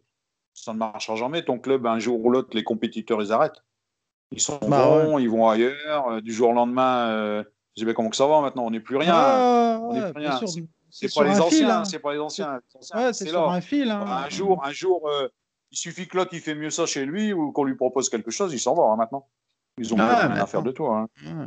ça 0.55 0.73
ne 0.73 0.79
marchera 0.79 1.17
jamais. 1.17 1.45
Ton 1.45 1.59
club, 1.59 1.85
un 1.87 1.99
jour 1.99 2.25
ou 2.25 2.31
l'autre, 2.31 2.51
les 2.53 2.63
compétiteurs, 2.63 3.21
ils 3.23 3.33
arrêtent. 3.33 3.65
Ils 4.31 4.41
sont 4.41 4.59
Bah 4.69 4.87
bons, 4.87 5.19
ils 5.19 5.29
vont 5.29 5.49
ailleurs. 5.49 6.09
euh, 6.13 6.21
Du 6.21 6.33
jour 6.33 6.51
au 6.51 6.53
lendemain, 6.53 7.09
euh, 7.11 7.43
je 7.77 7.83
dis, 7.83 7.87
mais 7.87 7.95
comment 7.95 8.11
que 8.11 8.17
ça 8.17 8.27
va 8.29 8.41
maintenant 8.41 8.67
On 8.67 8.71
n'est 8.71 8.79
plus 8.81 8.97
rien. 8.99 9.15
Ouais, 9.17 9.79
on 9.81 9.91
ouais, 10.01 10.13
plus 10.13 10.21
rien. 10.21 10.37
sûr. 10.37 10.49
C'est- 10.91 11.13
pas 11.15 11.25
les 11.25 11.41
anciens, 11.41 11.71
hein. 11.81 11.85
c'est 11.85 11.99
pas 11.99 12.13
les 12.13 12.21
anciens. 12.21 12.61
C'est 13.13 13.27
sur 13.29 13.51
un 13.51 13.61
fil. 13.61 13.91
hein. 13.91 14.05
Un 14.07 14.29
jour, 14.29 14.65
un 14.65 14.71
jour, 14.73 15.09
euh, 15.09 15.27
il 15.73 15.77
suffit 15.77 16.07
que 16.07 16.17
l'autre 16.17 16.31
il 16.35 16.41
fait 16.41 16.55
mieux 16.55 16.71
ça 16.71 16.87
chez 16.87 17.05
lui 17.05 17.33
ou 17.33 17.51
qu'on 17.51 17.65
lui 17.65 17.75
propose 17.75 18.09
quelque 18.09 18.31
chose, 18.31 18.53
il 18.55 18.61
s'en 18.61 18.75
va 18.75 18.85
hein, 18.85 18.97
maintenant. 18.97 19.27
Ils 19.79 19.93
ont 19.93 19.97
Ah, 20.01 20.29
rien 20.29 20.43
à 20.43 20.47
faire 20.47 20.63
de 20.63 20.71
toi. 20.73 21.01
hein. 21.01 21.09
Ouais. 21.25 21.47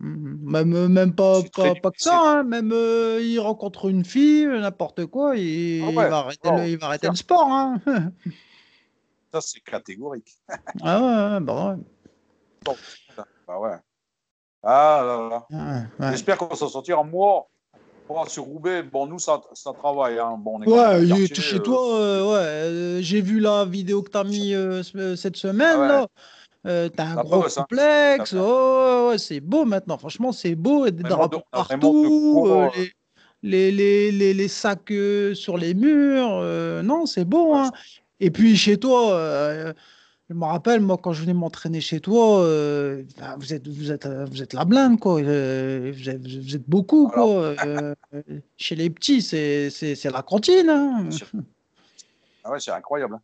Mhm. 0.00 0.38
Même, 0.42 0.74
euh, 0.74 0.88
même 0.88 1.14
pas, 1.14 1.40
pas, 1.54 1.74
pas 1.74 1.90
que 1.90 2.00
ça, 2.02 2.38
hein. 2.38 2.42
même 2.42 2.72
euh, 2.72 3.20
il 3.22 3.38
rencontre 3.38 3.90
une 3.90 4.04
fille, 4.04 4.46
n'importe 4.46 5.04
quoi, 5.06 5.36
il, 5.36 5.82
Ah 5.82 5.86
ouais, 5.88 5.92
il 5.92 6.10
va 6.10 6.16
arrêter, 6.18 6.48
non, 6.50 6.56
le, 6.56 6.68
il 6.68 6.78
va 6.78 6.86
arrêter 6.86 7.06
sûr. 7.06 7.12
le 7.12 7.16
sport. 7.16 7.48
Hein. 7.50 7.80
Ça, 9.32 9.40
c'est 9.42 9.60
catégorique. 9.60 10.38
ah 10.82 11.34
ouais, 11.34 11.40
bah 11.40 11.76
ouais. 11.76 12.74
Bah 13.46 13.58
ouais. 13.58 13.76
Ah 14.62 15.02
là 15.04 15.28
là. 15.28 15.86
Ouais. 16.00 16.10
J'espère 16.10 16.38
qu'on 16.38 16.46
va 16.46 16.56
s'en 16.56 16.68
sortir. 16.68 17.02
Moi, 17.04 17.46
sur 18.26 18.44
Roubaix, 18.44 18.82
bon, 18.82 19.06
nous, 19.06 19.18
ça, 19.18 19.40
ça 19.52 19.72
travaille. 19.72 20.18
Hein. 20.18 20.36
Bon, 20.38 20.58
on 20.58 20.62
est 20.62 20.66
Ouais, 20.66 21.06
quartier, 21.06 21.34
chez 21.34 21.56
euh, 21.56 21.60
toi, 21.60 21.96
euh, 22.00 22.22
ouais. 22.24 22.38
euh, 22.38 23.02
J'ai 23.02 23.20
vu 23.20 23.38
la 23.38 23.64
vidéo 23.64 24.02
que 24.02 24.10
t'as 24.10 24.24
mis 24.24 24.54
euh, 24.54 24.82
ce- 24.82 25.14
cette 25.16 25.36
semaine, 25.36 25.76
Ah 25.76 25.80
ouais. 25.80 25.88
là. 25.88 26.06
Euh, 26.66 26.88
t'as 26.90 27.04
un 27.04 27.14
Ça 27.16 27.22
gros 27.22 27.42
bosse, 27.42 27.56
hein. 27.58 27.62
complexe. 27.68 28.34
Oh, 28.36 29.08
ouais, 29.10 29.18
c'est 29.18 29.40
beau 29.40 29.64
maintenant. 29.64 29.96
Franchement, 29.98 30.32
c'est 30.32 30.54
beau. 30.54 30.86
Et 30.86 30.90
des 30.92 31.02
drapeaux 31.04 31.38
de 31.38 31.42
partout. 31.50 32.44
euh, 32.46 32.68
euh, 32.76 32.84
les, 33.42 33.70
les, 33.70 33.72
les, 33.72 34.12
les, 34.12 34.34
les 34.34 34.48
sacs 34.48 34.90
euh, 34.90 35.34
sur 35.34 35.56
les 35.56 35.72
murs. 35.74 36.28
euh, 36.42 36.82
non, 36.82 37.06
c'est 37.06 37.24
beau. 37.24 37.54
Hein. 37.54 37.70
Et 38.20 38.30
puis 38.30 38.56
chez 38.56 38.76
toi, 38.76 39.16
je 40.28 40.34
me 40.34 40.44
rappelle, 40.44 40.80
moi, 40.82 40.98
quand 41.02 41.12
je 41.14 41.22
venais 41.22 41.32
m'entraîner 41.32 41.80
chez 41.80 41.98
toi, 42.00 42.40
euh, 42.42 43.02
bah, 43.18 43.36
vous, 43.38 43.54
êtes, 43.54 43.66
vous, 43.66 43.90
êtes, 43.90 44.06
vous 44.06 44.42
êtes 44.42 44.52
la 44.52 44.64
blinde, 44.66 45.00
quoi. 45.00 45.18
Euh, 45.20 45.90
vous, 45.96 46.08
êtes, 46.10 46.26
vous 46.26 46.54
êtes 46.56 46.68
beaucoup, 46.68 47.08
quoi. 47.08 47.26
Euh, 47.66 47.94
chez 48.58 48.76
les 48.76 48.90
petits, 48.90 49.22
c'est 49.22 49.70
c'est- 49.70 49.94
c'est 49.94 50.10
la 50.10 50.22
cantine. 50.22 50.68
hein. 50.68 51.08
Ah 52.44 52.50
ouais, 52.52 52.60
c'est 52.60 52.70
incroyable. 52.72 53.14
hein. 53.14 53.20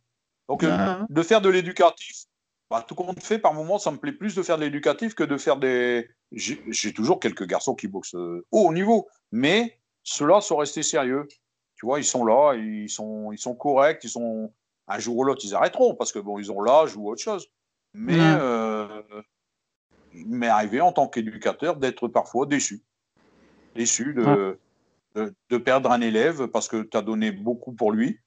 Donc, 0.49 0.63
Ah, 0.63 1.05
de 1.09 1.21
faire 1.23 1.41
de 1.41 1.49
l'éducatif, 1.49 2.25
bah, 2.69 2.83
tout 2.87 2.95
compte 2.95 3.21
fait, 3.23 3.39
par 3.39 3.53
moment, 3.53 3.77
ça 3.79 3.91
me 3.91 3.97
plaît 3.97 4.11
plus 4.11 4.35
de 4.35 4.43
faire 4.43 4.57
de 4.57 4.63
l'éducatif 4.63 5.15
que 5.15 5.23
de 5.23 5.37
faire 5.37 5.57
des. 5.57 6.09
J'ai 6.31 6.93
toujours 6.93 7.19
quelques 7.19 7.45
garçons 7.45 7.75
qui 7.75 7.87
boxent 7.87 8.15
euh, 8.15 8.45
haut 8.51 8.73
niveau, 8.73 9.07
mais 9.31 9.79
ceux-là 10.03 10.41
sont 10.41 10.57
restés 10.57 10.83
sérieux. 10.83 11.27
Tu 11.75 11.85
vois, 11.85 11.99
ils 11.99 12.05
sont 12.05 12.25
là, 12.25 12.55
ils 12.55 12.89
sont, 12.89 13.31
ils 13.31 13.37
sont 13.39 13.55
corrects, 13.55 14.03
ils 14.03 14.09
sont. 14.09 14.53
Un 14.89 14.99
jour 14.99 15.17
ou 15.17 15.23
l'autre, 15.25 15.41
ils 15.43 15.53
arrêteront 15.53 15.95
parce 15.95 16.13
que 16.13 16.19
bon, 16.19 16.39
ils 16.39 16.49
ont 16.49 16.61
l'âge 16.61 16.95
ou 16.95 17.09
autre 17.09 17.21
chose. 17.21 17.49
Mais 17.93 18.17
Ouais. 18.17 18.37
euh, 18.39 19.01
il 20.13 20.29
m'est 20.29 20.47
arrivé 20.47 20.79
en 20.79 20.93
tant 20.93 21.09
qu'éducateur 21.09 21.75
d'être 21.75 22.07
parfois 22.07 22.45
déçu. 22.45 22.85
Déçu 23.75 24.13
de, 24.13 24.57
de, 25.15 25.35
de 25.49 25.57
perdre 25.57 25.91
un 25.91 25.99
élève 25.99 26.47
parce 26.47 26.69
que 26.69 26.83
tu 26.83 26.95
as 26.95 27.01
donné 27.01 27.33
beaucoup 27.33 27.73
pour 27.73 27.91
lui. 27.91 28.19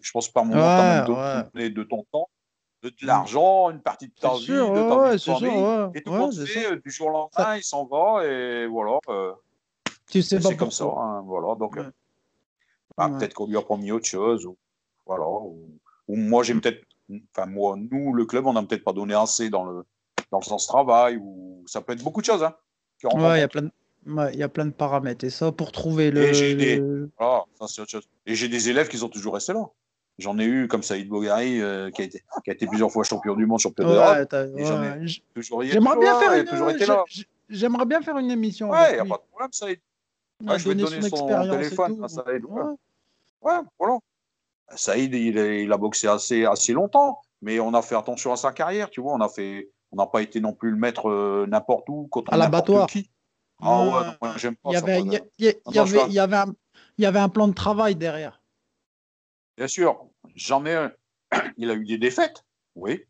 Je 0.00 0.10
pense 0.10 0.28
par 0.28 0.44
moment, 0.44 0.70
tu 0.70 0.80
as 0.80 0.84
même 0.84 1.04
Ouais, 1.04 1.04
donné 1.04 1.20
ouais. 1.20 1.50
donné 1.54 1.70
de 1.70 1.82
ton 1.84 2.04
temps, 2.10 2.28
de, 2.82 2.90
de 2.90 2.94
l'argent, 3.06 3.70
une 3.70 3.80
partie 3.80 4.08
de 4.08 4.12
ta 4.20 4.34
vie, 4.34 4.44
sûr, 4.44 4.72
de 4.72 4.88
ta 4.88 4.96
ouais, 4.98 5.16
vie 5.16 5.48
ouais. 5.48 5.90
Et 5.94 6.02
tout 6.02 6.10
compte 6.10 6.32
c'est 6.32 6.46
fait, 6.46 6.62
ça. 6.68 6.76
du 6.76 6.90
jour 6.90 7.08
au 7.08 7.10
lendemain, 7.10 7.56
il 7.56 7.62
s'en 7.64 7.84
va 7.86 8.24
et 8.24 8.66
voilà. 8.66 8.98
euh, 9.08 9.32
Tu 10.10 10.22
sais 10.22 10.40
c'est 10.40 10.56
comme 10.56 10.70
ça. 10.70 10.84
hein, 10.84 11.22
voilà. 11.22 11.54
Donc, 11.56 11.76
Ouais. 11.76 11.82
euh, 11.82 11.90
bah, 12.96 13.10
peut-être 13.18 13.34
qu'on 13.34 13.46
lui 13.46 13.56
a 13.56 13.62
promis 13.62 13.90
autre 13.92 14.06
chose. 14.06 14.46
Ou, 14.46 14.56
voilà. 15.06 15.26
Ou, 15.28 15.70
ou 16.08 16.16
moi, 16.16 16.42
j'ai 16.42 16.54
peut-être. 16.54 16.84
Enfin, 17.34 17.46
moi, 17.46 17.76
nous, 17.76 18.12
le 18.12 18.26
club, 18.26 18.46
on 18.46 18.52
n'a 18.52 18.62
peut-être 18.62 18.84
pas 18.84 18.92
donné 18.92 19.14
assez 19.14 19.50
dans 19.50 19.64
le, 19.64 19.84
dans 20.30 20.38
le 20.38 20.44
sens 20.44 20.66
travail. 20.66 21.16
Ou 21.16 21.64
ça 21.66 21.80
peut 21.80 21.92
être 21.94 22.02
beaucoup 22.02 22.20
de 22.20 22.26
choses. 22.26 22.42
Hein, 22.44 22.54
il 23.02 23.38
y 23.38 23.42
a 23.42 23.48
plein 23.48 23.62
de, 23.62 23.70
ouais, 24.06 24.34
y 24.36 24.42
a 24.42 24.48
plein 24.48 24.66
de 24.66 24.72
paramètres. 24.72 25.24
Et 25.24 25.30
ça, 25.30 25.52
pour 25.52 25.72
trouver 25.72 26.10
le. 26.10 26.22
Et 26.22 26.34
j'ai 26.34 26.54
des- 26.54 26.76
le- 26.76 27.10
Voilà, 27.18 27.44
ça, 27.58 27.66
c'est 27.68 27.80
autre 27.80 27.90
chose. 27.90 28.08
Et 28.26 28.34
j'ai 28.34 28.48
des 28.48 28.68
élèves 28.68 28.88
qui 28.88 28.98
sont 28.98 29.08
toujours 29.08 29.34
restés 29.34 29.52
là. 29.52 29.68
J'en 30.18 30.38
ai 30.38 30.44
eu 30.44 30.66
comme 30.66 30.82
Saïd 30.82 31.08
Bogari, 31.08 31.60
euh, 31.60 31.90
qui, 31.90 32.02
a 32.02 32.04
été, 32.04 32.24
qui 32.44 32.50
a 32.50 32.52
été 32.52 32.66
plusieurs 32.66 32.90
fois 32.90 33.04
champion 33.04 33.36
du 33.36 33.46
monde, 33.46 33.60
champion 33.60 33.86
d'Europe. 33.86 34.16
Ouais, 34.16 34.26
est 35.62 35.70
J'aimerais 35.70 35.96
bien 35.96 36.18
faire 36.18 36.32
une. 36.32 36.46
J'aimerais 37.48 37.86
bien 37.86 38.02
faire 38.02 38.16
émission. 38.30 38.70
Ouais, 38.70 38.92
il 38.92 38.94
n'y 38.94 39.00
a 39.00 39.04
pas 39.04 39.22
de 39.22 39.28
problème, 39.30 39.52
Saïd. 39.52 39.78
Ouais, 40.42 40.52
Ouais, 40.52 40.58
je 40.58 40.68
vais 40.68 40.74
te 40.74 40.80
donner 40.80 41.08
son 41.08 41.16
son 41.16 41.50
téléphone, 41.50 41.98
tout. 41.98 42.04
à 42.04 42.08
Saïd, 42.08 42.44
ouais. 42.44 42.62
Voilà. 43.78 43.98
Saïd, 44.74 45.14
il, 45.14 45.36
il 45.36 45.72
a 45.72 45.76
boxé 45.76 46.08
assez, 46.08 46.44
assez 46.44 46.72
longtemps, 46.72 47.20
mais 47.40 47.60
on 47.60 47.72
a 47.74 47.82
fait 47.82 47.96
attention 47.96 48.32
à 48.32 48.36
sa 48.36 48.52
carrière, 48.52 48.90
tu 48.90 49.00
vois. 49.00 49.14
On 49.14 49.20
a 49.20 49.28
fait, 49.28 49.70
on 49.92 49.96
n'a 49.96 50.06
pas 50.06 50.22
été 50.22 50.40
non 50.40 50.52
plus 50.52 50.70
le 50.70 50.76
mettre 50.76 51.08
euh, 51.08 51.46
n'importe 51.48 51.88
où, 51.88 52.06
contre 52.08 52.32
À 52.32 52.36
n'importe 52.36 52.68
l'abattoir. 52.68 52.86
qui. 52.88 53.10
Ah 53.60 54.16
ouais, 54.20 54.28
j'aime 54.36 54.54
pas 54.56 54.70
il 54.70 54.74
y 56.98 57.06
avait 57.06 57.18
un 57.18 57.28
plan 57.28 57.48
de 57.48 57.54
travail 57.54 57.96
derrière. 57.96 58.40
Bien 59.58 59.66
sûr, 59.66 60.06
j'en 60.36 60.64
ai 60.66 60.74
un. 60.74 60.92
Il 61.58 61.68
a 61.68 61.74
eu 61.74 61.84
des 61.84 61.98
défaites, 61.98 62.44
oui. 62.76 63.02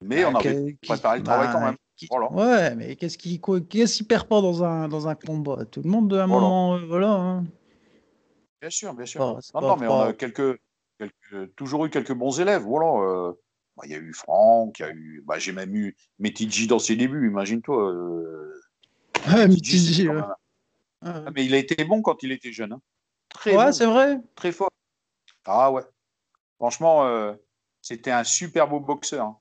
Mais 0.00 0.24
on 0.24 0.34
avait 0.36 0.76
qui- 0.80 0.88
préparé 0.88 1.18
le 1.18 1.24
travail 1.24 1.48
quand 1.52 1.58
bah, 1.58 1.66
même. 1.66 1.76
qui- 1.96 2.06
Voilà. 2.08 2.30
Ouais, 2.32 2.74
mais 2.76 2.94
qu'est-ce 2.94 3.18
qui, 3.18 3.40
quoi- 3.40 3.60
qu'est-ce 3.60 3.96
qui 3.96 4.04
perd 4.04 4.28
pas 4.28 4.40
dans 4.40 4.62
un, 4.62 4.86
dans 4.88 5.08
un 5.08 5.16
combat? 5.16 5.64
Tout 5.64 5.82
le 5.82 5.90
monde, 5.90 6.14
à 6.14 6.22
un 6.22 6.26
Voilà. 6.28 6.40
moment, 6.42 6.76
euh, 6.76 6.86
voilà. 6.86 7.10
hein. 7.10 7.44
Bien 8.60 8.70
sûr, 8.70 8.94
bien 8.94 9.04
sûr. 9.04 9.18
Pas- 9.34 9.40
c'est 9.40 9.52
non, 9.54 9.60
pas- 9.62 9.66
non, 9.66 9.76
mais 9.76 9.88
on 9.88 10.00
a 10.00 10.12
quelques, 10.12 10.60
quelques- 10.96 11.54
toujours 11.56 11.84
eu 11.86 11.90
quelques 11.90 12.14
bons 12.14 12.38
élèves. 12.38 12.62
Voilà. 12.62 12.86
euh, 13.02 13.32
bah, 13.76 13.82
Il 13.86 13.90
y 13.90 13.94
a 13.96 13.98
eu 13.98 14.12
Franck, 14.14 14.78
il 14.78 14.82
y 14.82 14.84
a 14.84 14.90
eu. 14.92 15.22
bah, 15.26 15.40
J'ai 15.40 15.50
même 15.52 15.74
eu 15.74 15.96
Metidji 16.20 16.68
dans 16.68 16.78
ses 16.78 16.94
débuts, 16.94 17.28
imagine-toi. 17.28 17.90
euh, 17.92 18.54
Metidji, 19.48 20.06
quand 20.06 20.10
ouais. 20.12 20.20
même- 20.20 20.24
Ouais. 21.02 21.22
Ah, 21.26 21.30
Mais 21.34 21.44
il 21.44 21.54
a 21.54 21.58
été 21.58 21.84
bon 21.84 22.00
quand 22.02 22.22
il 22.22 22.30
était 22.30 22.52
jeune. 22.52 22.72
hein. 22.74 22.80
Très 23.28 23.56
Ouais, 23.56 23.66
bon, 23.66 23.72
c'est 23.72 23.86
vrai. 23.86 24.18
très 24.36 24.52
fort. 24.52 24.70
Ah 25.50 25.72
ouais. 25.72 25.82
Franchement, 26.58 27.06
euh, 27.06 27.34
c'était 27.80 28.10
un 28.10 28.24
super 28.24 28.68
beau 28.68 28.80
boxeur. 28.80 29.24
hein. 29.26 29.38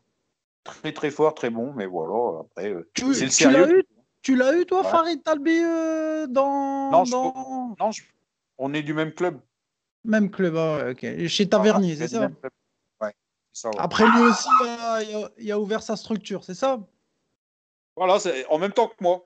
Très 0.63 0.91
très 0.93 1.11
fort, 1.11 1.33
très 1.33 1.49
bon, 1.49 1.73
mais 1.73 1.85
voilà, 1.85 2.41
après, 2.41 2.69
euh, 2.73 2.89
Tu, 2.93 3.13
c'est 3.13 3.25
le 3.25 3.29
sérieux. 3.31 3.79
eu, 3.79 3.83
tu 4.21 4.35
l'as 4.35 4.53
eu, 4.57 4.65
toi, 4.65 4.81
Ouais. 4.81 4.89
Farid 4.89 5.23
Talbi, 5.23 5.61
euh, 5.63 6.27
dans, 6.27 6.91
Non, 6.91 7.05
je- 7.05 7.11
dans 7.11 7.75
Non, 7.79 7.91
je- 7.91 8.03
on 8.57 8.73
est 8.73 8.81
du 8.83 8.93
même 8.93 9.13
club. 9.13 9.39
même 10.03 10.29
club, 10.31 10.55
ah 10.57 10.89
ok. 10.91 11.27
Chez 11.27 11.47
Tavernier, 11.49 11.95
Voilà, 11.95 12.07
c'est 12.09 12.15
ça. 12.15 12.21
Ouais, 13.01 13.07
ouais. 13.07 13.71
Après, 13.77 14.05
lui 14.09 14.21
aussi, 14.21 14.47
il 14.61 14.67
a, 14.67 15.03
il 15.03 15.15
a- 15.15 15.31
il 15.37 15.51
a 15.51 15.59
ouvert 15.59 15.81
sa 15.81 15.95
structure, 15.95 16.43
c'est 16.43 16.53
ça? 16.55 16.79
Voilà, 17.95 18.19
c'est 18.19 18.45
en 18.47 18.57
même 18.59 18.71
temps 18.73 18.87
que 18.89 18.95
moi. 19.01 19.25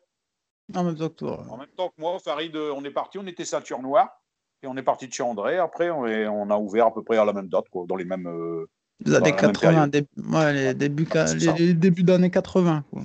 En 0.76 0.84
même 0.84 0.96
temps 0.96 1.10
que 1.10 1.16
toi. 1.16 1.44
En 1.50 1.58
même 1.58 1.68
temps 1.76 1.90
que 1.90 2.00
moi, 2.00 2.18
Farid, 2.20 2.56
on 2.56 2.84
est 2.86 2.92
parti, 2.92 3.18
on 3.18 3.26
était 3.28 3.46
ceinture 3.46 3.82
noire. 3.82 4.21
Et 4.64 4.68
on 4.68 4.78
est 4.78 4.84
parti 4.84 5.08
de 5.08 5.14
chez 5.14 5.24
André. 5.24 5.58
Après, 5.58 5.90
on, 5.90 6.06
est- 6.06 6.28
on 6.28 6.50
a 6.50 6.58
ouvert 6.58 6.88
à 6.88 6.94
peu 6.94 7.04
près 7.04 7.18
à 7.18 7.26
la 7.26 7.34
même 7.34 7.48
date, 7.50 7.66
quoi, 7.70 7.86
dans 7.88 7.96
les 7.96 8.06
mêmes. 8.06 8.28
euh, 8.28 8.68
Les 9.04 9.16
années 9.16 9.32
la 9.32 9.42
même 9.42 9.52
80, 9.54 9.88
période. 9.88 9.90
dé- 9.90 10.08
ouais, 10.32 10.54
les 10.54 10.74
débuts, 10.76 11.08
Ah, 11.14 11.26
c'est 11.28 11.36
les, 11.36 11.46
ça. 11.46 11.54
les 11.58 11.74
débuts 11.74 12.04
d'années 12.04 12.30
80. 12.30 12.84
Quoi. 12.92 13.04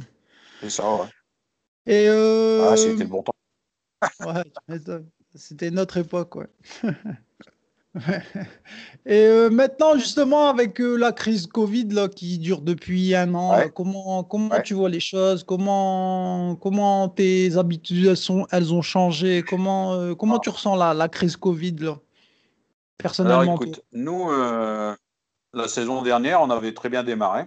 c'est 0.61 0.71
ça, 0.71 0.95
ouais. 0.95 1.07
Et 1.87 2.09
euh, 2.09 2.71
Ah, 2.73 2.77
c'était 2.77 3.05
le 3.05 3.09
bon 3.09 3.23
temps. 3.23 3.33
ouais, 4.21 4.45
c'était 5.35 5.71
notre 5.71 5.97
époque. 5.97 6.35
Ouais. 6.37 6.47
Et 9.07 9.25
euh, 9.25 9.51
maintenant, 9.51 9.95
justement, 9.97 10.49
avec 10.49 10.81
euh, 10.81 10.97
la 10.97 11.13
crise 11.13 11.47
Covid 11.47 11.89
là, 11.91 12.09
qui 12.09 12.39
dure 12.39 12.61
depuis 12.61 13.15
un 13.15 13.35
an, 13.35 13.57
Ouais. 13.57 13.71
comment, 13.75 14.25
comment 14.25 14.51
Ouais. 14.51 14.63
tu 14.63 14.75
vois 14.75 14.89
les 14.89 15.01
choses? 15.01 15.45
Comment, 15.45 16.57
comment 16.57 17.09
tes 17.09 17.57
habitudes 17.57 18.07
elles, 18.07 18.17
sont, 18.17 18.47
elles 18.51 18.73
ont 18.75 18.83
changé? 18.83 19.43
Comment, 19.49 19.95
euh, 19.95 20.15
comment 20.15 20.37
Ah. 20.37 20.41
tu 20.43 20.51
ressens 20.51 20.77
la, 20.77 20.93
la 20.95 21.09
crise 21.09 21.37
Covid 21.37 21.77
là, 21.81 21.99
personnellement 22.99 23.55
écoute, 23.55 23.81
nous, 23.93 24.29
la 24.31 25.69
saison 25.69 26.03
dernière, 26.03 26.41
on 26.43 26.51
avait 26.51 26.75
très 26.75 26.89
bien 26.89 27.03
démarré. 27.05 27.47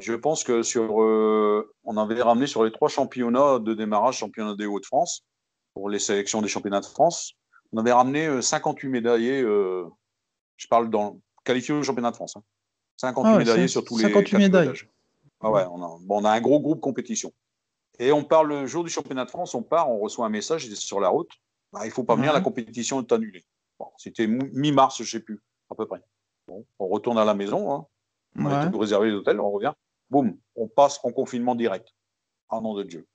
Je 0.00 0.12
pense 0.14 0.42
que 0.44 0.62
sur, 0.62 0.94
on 0.94 1.96
avait 1.96 2.20
ramené 2.22 2.46
sur 2.46 2.64
les 2.64 2.72
trois 2.72 2.88
championnats 2.88 3.58
de 3.60 3.74
démarrage, 3.74 4.18
championnat 4.18 4.54
des 4.56 4.66
Hauts-de-France, 4.66 5.22
pour 5.74 5.88
les 5.88 5.98
sélections 5.98 6.40
des 6.42 6.48
championnats 6.48 6.80
de 6.80 6.86
France, 6.86 7.34
on 7.74 7.78
avait 7.78 7.92
ramené 7.92 8.26
euh, 8.26 8.40
58 8.40 8.88
médaillés. 8.88 9.42
euh, 9.42 9.84
je 10.56 10.66
parle 10.68 10.88
dans 10.90 11.18
qualifiés 11.44 11.74
au 11.74 11.82
championnat 11.82 12.10
de 12.12 12.16
France. 12.16 12.36
hein. 12.36 12.42
58 12.98 13.28
Ah 13.28 13.32
ouais, 13.32 13.38
médaillés 13.38 13.68
sur 13.68 13.84
tous 13.84 13.98
les 13.98 14.04
58 14.04 14.30
catégories 14.30 14.42
médailles. 14.64 14.88
Ah 15.40 15.50
ouais, 15.50 15.64
on 15.70 15.82
a, 15.82 15.98
bon, 16.00 16.22
on 16.22 16.24
a 16.24 16.30
un 16.30 16.40
gros 16.40 16.60
groupe 16.60 16.80
compétition. 16.80 17.32
Et 17.98 18.12
on 18.12 18.24
part 18.24 18.44
le 18.44 18.66
jour 18.66 18.84
du 18.84 18.90
championnat 18.90 19.24
de 19.24 19.30
France, 19.30 19.54
on 19.54 19.62
part, 19.62 19.90
on 19.90 19.98
reçoit 19.98 20.24
un 20.26 20.30
message, 20.30 20.68
sur 20.74 21.00
la 21.00 21.08
route. 21.08 21.30
Bah, 21.72 21.84
il 21.84 21.90
faut 21.90 22.04
pas 22.04 22.14
venir, 22.14 22.32
la 22.32 22.40
compétition 22.40 23.00
est 23.00 23.12
annulée. 23.12 23.44
Bon, 23.78 23.86
C'était 23.98 24.26
mi- 24.28 24.48
mi-mars, 24.52 25.02
je 25.02 25.10
sais 25.10 25.20
plus, 25.20 25.42
à 25.70 25.74
peu 25.74 25.86
près. 25.86 26.00
Bon, 26.46 26.64
on 26.78 26.86
retourne 26.88 27.18
à 27.18 27.24
la 27.24 27.34
maison, 27.34 27.72
hein. 27.74 27.86
on 28.38 28.46
a 28.46 28.66
tout 28.70 28.78
réservé 28.78 29.08
les 29.10 29.14
hôtels, 29.16 29.40
on 29.40 29.50
revient. 29.50 29.72
Boum, 30.10 30.36
on 30.54 30.68
passe 30.68 31.00
en 31.02 31.10
confinement 31.10 31.54
direct. 31.56 31.88
Un 32.50 32.60
nom 32.60 32.74
de 32.74 32.84
Dieu. 32.84 33.06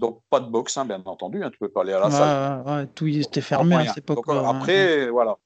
Donc, 0.00 0.22
pas 0.30 0.40
de 0.40 0.48
boxe, 0.50 0.76
hein, 0.78 0.86
bien 0.86 1.02
entendu, 1.04 1.44
hein, 1.44 1.50
tu 1.50 1.58
peux 1.58 1.68
pas 1.68 1.82
aller 1.82 1.92
à 1.92 2.00
la 2.00 2.06
Ouais, 2.06 2.10
salle. 2.12 2.64
ouais, 2.66 2.86
tout 2.94 3.06
était 3.06 3.40
fermé 3.42 3.76
à 3.76 3.92
cette 3.92 4.06
Donc, 4.08 4.18
époque-là. 4.18 4.40
hein. 4.48 4.56
après, 4.56 5.10
voilà. 5.10 5.36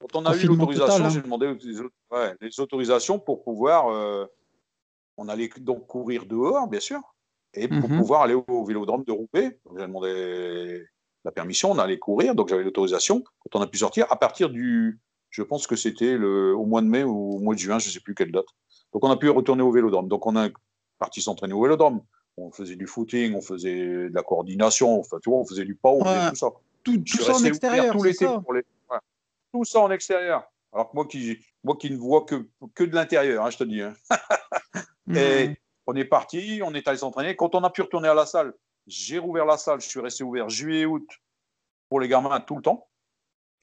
Quand 0.00 0.20
on 0.20 0.26
a 0.26 0.36
eu 0.36 0.46
l'autorisation, 0.46 1.04
hein. 1.04 1.08
j'ai 1.10 1.20
demandé 1.22 1.52
les, 1.62 1.80
au- 1.80 1.90
ouais, 2.12 2.34
les 2.40 2.60
autorisations 2.60 3.18
pour 3.18 3.42
pouvoir. 3.42 3.88
euh, 3.88 4.26
on 5.16 5.28
allait 5.28 5.48
donc 5.60 5.86
courir 5.86 6.26
dehors, 6.26 6.66
bien 6.68 6.80
sûr, 6.80 7.00
et 7.54 7.68
pour 7.68 7.88
Mhm. 7.88 7.96
pouvoir 7.96 8.22
aller 8.22 8.34
au, 8.34 8.44
au 8.48 8.64
vélodrome 8.64 9.04
de 9.04 9.12
Roubaix. 9.12 9.58
J'ai 9.76 9.82
demandé 9.86 10.84
la 11.24 11.30
permission, 11.32 11.70
on 11.70 11.78
allait 11.78 11.98
courir, 11.98 12.34
donc 12.34 12.48
j'avais 12.48 12.64
l'autorisation. 12.64 13.22
Quand 13.40 13.58
on 13.58 13.62
a 13.62 13.66
pu 13.66 13.78
sortir, 13.78 14.06
à 14.10 14.16
partir 14.16 14.48
du. 14.50 15.00
Je 15.30 15.42
pense 15.42 15.66
que 15.66 15.74
c'était 15.74 16.14
au 16.16 16.64
mois 16.64 16.80
de 16.82 16.86
mai 16.86 17.02
ou 17.02 17.36
au 17.36 17.38
mois 17.40 17.54
de 17.54 17.58
juin, 17.60 17.78
je 17.80 17.88
ne 17.88 17.92
sais 17.92 18.00
plus 18.00 18.14
quelle 18.14 18.30
date. 18.30 18.46
Donc 18.92 19.02
on 19.04 19.10
a 19.10 19.16
pu 19.16 19.28
retourner 19.30 19.62
au 19.62 19.72
vélodrome. 19.72 20.06
Donc 20.08 20.26
on 20.26 20.36
a 20.36 20.48
parti 20.98 21.20
s'entraîner 21.20 21.54
au 21.54 21.62
vélodrome. 21.62 22.00
On 22.36 22.50
faisait 22.50 22.76
du 22.76 22.86
footing, 22.86 23.34
on 23.34 23.40
faisait 23.40 23.76
de 24.08 24.10
la 24.12 24.22
coordination, 24.22 24.98
enfin, 24.98 25.18
tu 25.22 25.30
vois, 25.30 25.38
on 25.38 25.44
faisait 25.46 25.64
du 25.64 25.74
power, 25.76 26.00
on 26.00 26.04
faisait 26.04 26.30
tout 26.30 26.36
ça. 26.36 26.48
Tout, 26.82 26.98
tout 26.98 27.22
ça 27.22 27.34
en 27.34 27.44
extérieur, 27.44 27.92
tout 27.96 28.12
ça. 28.12 28.40
pour 28.40 28.52
les. 28.54 28.64
ouais. 28.90 28.98
Tout 29.52 29.64
ça 29.64 29.80
en 29.80 29.90
extérieur. 29.90 30.50
Alors 30.72 30.90
que 30.90 30.96
moi 30.96 31.06
qui, 31.06 31.38
moi 31.62 31.76
qui 31.76 31.90
ne 31.90 31.96
vois 31.96 32.24
que, 32.24 32.48
que 32.74 32.82
de 32.84 32.94
l'intérieur, 32.94 33.44
hein, 33.46 33.50
je 33.50 33.58
te 33.58 33.64
dis. 33.64 33.80
hein. 33.80 33.94
Et 35.14 35.56
on 35.86 35.94
est 35.94 36.04
parti, 36.04 36.60
on 36.64 36.74
est 36.74 36.86
allé 36.88 36.98
s'entraîner. 36.98 37.36
Quand 37.36 37.54
on 37.54 37.62
a 37.62 37.70
pu 37.70 37.82
retourner 37.82 38.08
à 38.08 38.14
la 38.14 38.26
salle, 38.26 38.52
j'ai 38.86 39.18
rouvert 39.18 39.44
la 39.46 39.56
salle. 39.56 39.80
Je 39.80 39.88
suis 39.88 40.00
resté 40.00 40.24
ouvert 40.24 40.48
juillet, 40.48 40.84
août 40.86 41.06
pour 41.88 42.00
les 42.00 42.08
gamins 42.08 42.40
tout 42.40 42.56
le 42.56 42.62
temps. 42.62 42.88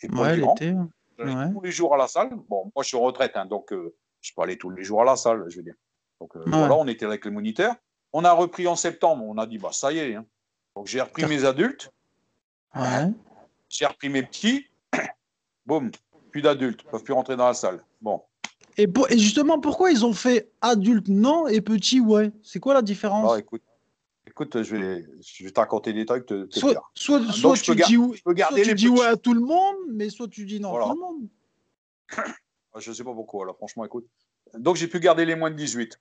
Et 0.01 0.07
pour 0.07 0.21
Ouais, 0.21 0.35
les 0.35 0.41
grands, 0.41 0.55
ouais. 0.59 1.51
tous 1.51 1.61
les 1.61 1.71
jours 1.71 1.93
à 1.93 1.97
la 1.97 2.07
salle. 2.07 2.29
Bon, 2.47 2.71
moi 2.73 2.83
je 2.83 2.87
suis 2.87 2.97
en 2.97 3.01
retraite, 3.01 3.33
hein, 3.35 3.45
donc 3.45 3.71
euh, 3.73 3.93
je 4.21 4.31
peux 4.35 4.41
aller 4.41 4.57
tous 4.57 4.69
les 4.69 4.83
jours 4.83 5.01
à 5.01 5.05
la 5.05 5.15
salle, 5.15 5.43
je 5.49 5.57
veux 5.57 5.63
dire. 5.63 5.75
Donc 6.19 6.35
euh, 6.37 6.43
voilà, 6.47 6.75
on 6.75 6.87
était 6.87 7.05
avec 7.05 7.25
les 7.25 7.31
moniteurs. 7.31 7.75
On 8.13 8.23
a 8.25 8.31
repris 8.33 8.67
en 8.67 8.75
septembre. 8.75 9.23
On 9.27 9.37
a 9.37 9.45
dit, 9.45 9.57
bah 9.57 9.71
ça 9.71 9.91
y 9.91 9.99
est. 9.99 10.15
hein. 10.15 10.25
Donc 10.75 10.87
j'ai 10.87 11.01
repris 11.01 11.25
mes 11.25 11.43
adultes, 11.45 11.91
Ouais. 12.75 13.07
j'ai 13.69 13.85
repris 13.85 14.09
mes 14.09 14.23
petits. 14.23 14.65
Boum, 15.65 15.91
plus 16.31 16.41
d'adultes, 16.41 16.83
peuvent 16.83 17.03
plus 17.03 17.13
rentrer 17.13 17.35
dans 17.35 17.47
la 17.47 17.53
salle. 17.53 17.83
Bon, 18.01 18.23
Et, 18.77 18.87
pour- 18.87 19.11
et 19.11 19.17
justement, 19.17 19.59
pourquoi 19.59 19.91
ils 19.91 20.05
ont 20.05 20.13
fait 20.13 20.49
adulte 20.61 21.07
non 21.09 21.47
et 21.47 21.59
petit 21.61 21.99
ouais? 21.99 22.31
C'est 22.41 22.59
quoi 22.61 22.73
la 22.73 22.81
différence? 22.81 23.23
Alors 23.23 23.37
écoute, 23.37 23.61
écoute, 24.25 24.63
je 24.63 24.75
vais, 24.75 25.05
je 25.21 25.43
vais 25.43 25.51
te 25.51 25.59
raconter 25.59 25.91
des 25.91 26.05
trucs. 26.05 26.25
Te, 26.25 26.45
te 26.45 26.57
Soit, 26.59 27.19
Donc, 27.19 27.57
soit 27.57 27.57
tu 27.57 27.75
dis, 27.75 27.97
garder 28.33 28.63
soit 28.63 28.63
tu 28.63 28.75
dis 28.75 28.85
petits. 28.85 28.89
ouais 28.89 29.05
à 29.07 29.17
tout 29.17 29.33
le 29.33 29.41
monde, 29.41 29.75
mais 29.91 30.09
soit 30.09 30.27
tu 30.29 30.45
dis 30.45 30.59
non 30.61 30.69
Voilà. 30.71 30.85
à 30.85 30.89
tout 30.89 30.95
le 30.95 31.01
monde. 31.01 31.27
Je 32.79 32.89
ne 32.89 32.95
sais 32.95 33.03
pas 33.03 33.13
pourquoi, 33.13 33.45
là, 33.45 33.53
franchement, 33.53 33.83
écoute. 33.83 34.07
Donc, 34.57 34.77
j'ai 34.77 34.87
pu 34.87 35.01
garder 35.01 35.25
les 35.25 35.35
moins 35.35 35.51
de 35.51 35.55
18. 35.57 35.99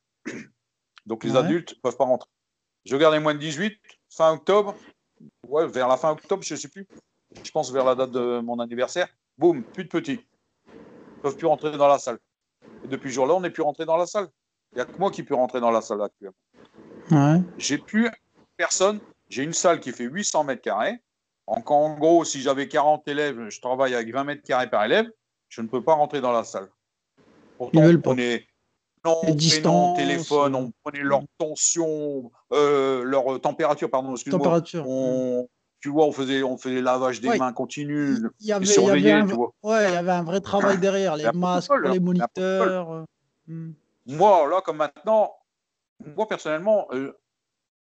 Donc, 1.10 1.24
les 1.24 1.32
Ouais. 1.32 1.38
adultes 1.38 1.74
ne 1.74 1.80
peuvent 1.80 1.96
pas 1.96 2.04
rentrer. 2.04 2.30
Je 2.84 2.96
garde 2.96 3.12
les 3.14 3.18
moins 3.20 3.34
de 3.34 3.40
18, 3.40 3.76
fin 4.10 4.32
octobre. 4.32 4.76
Ouais, 5.48 5.66
vers 5.66 5.88
la 5.88 5.96
fin 5.96 6.10
octobre, 6.12 6.44
je 6.44 6.54
ne 6.54 6.58
sais 6.58 6.68
plus. 6.68 6.86
Je 7.44 7.50
pense 7.50 7.72
vers 7.72 7.84
la 7.84 7.96
date 7.96 8.12
de 8.12 8.38
mon 8.38 8.60
anniversaire. 8.60 9.08
Boum, 9.36 9.64
plus 9.64 9.82
de 9.82 9.88
petits. 9.88 10.20
Ils 10.68 11.16
ne 11.16 11.22
peuvent 11.22 11.36
plus 11.36 11.48
rentrer 11.48 11.76
dans 11.76 11.88
la 11.88 11.98
salle. 11.98 12.20
Et 12.84 12.86
depuis 12.88 13.10
ce 13.10 13.16
jour-là, 13.16 13.34
on 13.34 13.40
n'est 13.40 13.50
plus 13.50 13.64
rentré 13.64 13.84
dans 13.86 13.96
la 13.96 14.06
salle. 14.06 14.28
Il 14.72 14.76
n'y 14.76 14.82
a 14.82 14.84
que 14.84 14.96
moi 14.98 15.10
qui 15.10 15.24
peux 15.24 15.34
rentrer 15.34 15.60
dans 15.60 15.72
la 15.72 15.80
salle 15.80 16.00
actuellement. 16.00 16.36
Ouais. 17.10 17.42
J'ai 17.58 17.78
plus 17.78 18.08
personne. 18.56 19.00
J'ai 19.28 19.42
une 19.42 19.52
salle 19.52 19.80
qui 19.80 19.90
fait 19.90 20.04
800 20.04 20.44
mètres 20.44 20.62
carrés. 20.62 21.02
En, 21.48 21.60
en 21.66 21.98
gros, 21.98 22.24
si 22.24 22.40
j'avais 22.40 22.68
40 22.68 23.08
élèves, 23.08 23.48
je 23.48 23.60
travaille 23.60 23.94
avec 23.96 24.12
20 24.12 24.22
mètres 24.22 24.42
carrés 24.44 24.70
par 24.70 24.84
élève. 24.84 25.10
Je 25.48 25.60
ne 25.60 25.66
peux 25.66 25.82
pas 25.82 25.94
rentrer 25.94 26.20
dans 26.20 26.30
la 26.30 26.44
salle. 26.44 26.68
Pourtant, 27.58 27.80
on 27.82 28.00
pas. 28.00 28.14
Prénom, 29.02 29.34
distances, 29.34 29.96
téléphone, 29.98 30.54
euh, 30.54 30.58
on 30.58 30.72
prenait 30.82 31.02
leur 31.02 31.22
tension, 31.38 32.30
euh, 32.52 33.02
leur 33.04 33.40
température, 33.40 33.90
pardon, 33.90 34.12
excuse-moi. 34.12 34.38
Température. 34.38 34.84
On, 34.88 35.48
tu 35.80 35.88
vois, 35.88 36.06
on 36.06 36.12
faisait, 36.12 36.42
on 36.42 36.58
faisait 36.58 36.80
lavage 36.82 37.20
des 37.20 37.28
Ouais. 37.28 37.38
mains 37.38 37.52
continu. 37.52 38.16
Il 38.16 38.16
y 38.16 38.22
avait, 38.22 38.30
Ils 38.38 38.40
il 38.40 38.48
y 38.48 38.52
avait 38.52 38.66
surveillaient, 38.66 39.12
un, 39.12 39.26
tu 39.26 39.34
vois. 39.34 39.52
ouais, 39.62 39.88
il 39.90 39.94
y 39.94 39.96
avait 39.96 40.10
un 40.12 40.22
vrai 40.22 40.40
travail 40.40 40.78
derrière, 40.78 41.16
les 41.16 41.30
masques, 41.32 41.70
les 41.84 42.00
moniteurs. 42.00 42.92
euh, 42.92 43.04
hmm. 43.46 43.72
Moi, 44.06 44.48
là, 44.48 44.60
comme 44.60 44.76
maintenant, 44.78 45.32
moi, 46.16 46.26
personnellement, 46.28 46.86
euh, 46.92 47.12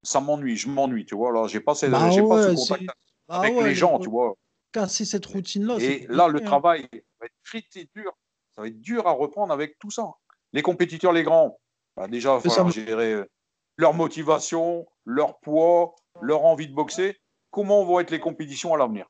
ça 0.02 0.20
m'ennuie. 0.20 0.56
Je 0.56 0.68
m'ennuie, 0.68 1.04
tu 1.06 1.14
vois. 1.16 1.32
Là, 1.32 1.46
j'ai 1.48 1.60
pas, 1.60 1.74
cette- 1.74 1.90
Bah 1.90 2.10
j'ai 2.10 2.22
pas 2.22 2.42
ce 2.42 2.54
contact 2.54 2.82
c'est- 2.82 2.88
Ah 3.28 3.40
avec 3.40 3.54
les 3.56 3.62
le- 3.64 3.74
gens, 3.74 3.98
tu 3.98 4.08
vois. 4.08 4.34
Casser 4.72 5.04
cette 5.04 5.26
routine-là. 5.26 5.76
Et 5.80 6.06
là, 6.08 6.26
le 6.28 6.34
compliqué, 6.34 6.44
hein. 6.44 6.46
travail 6.46 6.88
va 7.20 7.26
être 7.26 7.32
très, 7.44 7.62
très 7.62 7.88
dur. 7.94 8.12
Ça 8.54 8.62
va 8.62 8.68
être 8.68 8.80
dur 8.80 9.06
à 9.06 9.12
reprendre 9.12 9.52
avec 9.52 9.78
tout 9.78 9.90
ça. 9.90 10.04
Les 10.52 10.62
compétiteurs, 10.62 11.12
les 11.12 11.22
grands, 11.22 11.58
bah, 11.96 12.08
déjà, 12.08 12.40
il 12.42 12.50
va 12.50 12.70
gérer 12.70 13.12
euh, 13.12 13.30
leur 13.76 13.94
motivation, 13.94 14.86
leur 15.04 15.38
poids, 15.40 15.94
leur 16.20 16.44
envie 16.44 16.68
de 16.68 16.74
boxer. 16.74 17.16
Comment 17.50 17.84
vont 17.84 18.00
être 18.00 18.10
les 18.10 18.20
compétitions 18.20 18.74
à 18.74 18.78
l'avenir? 18.78 19.06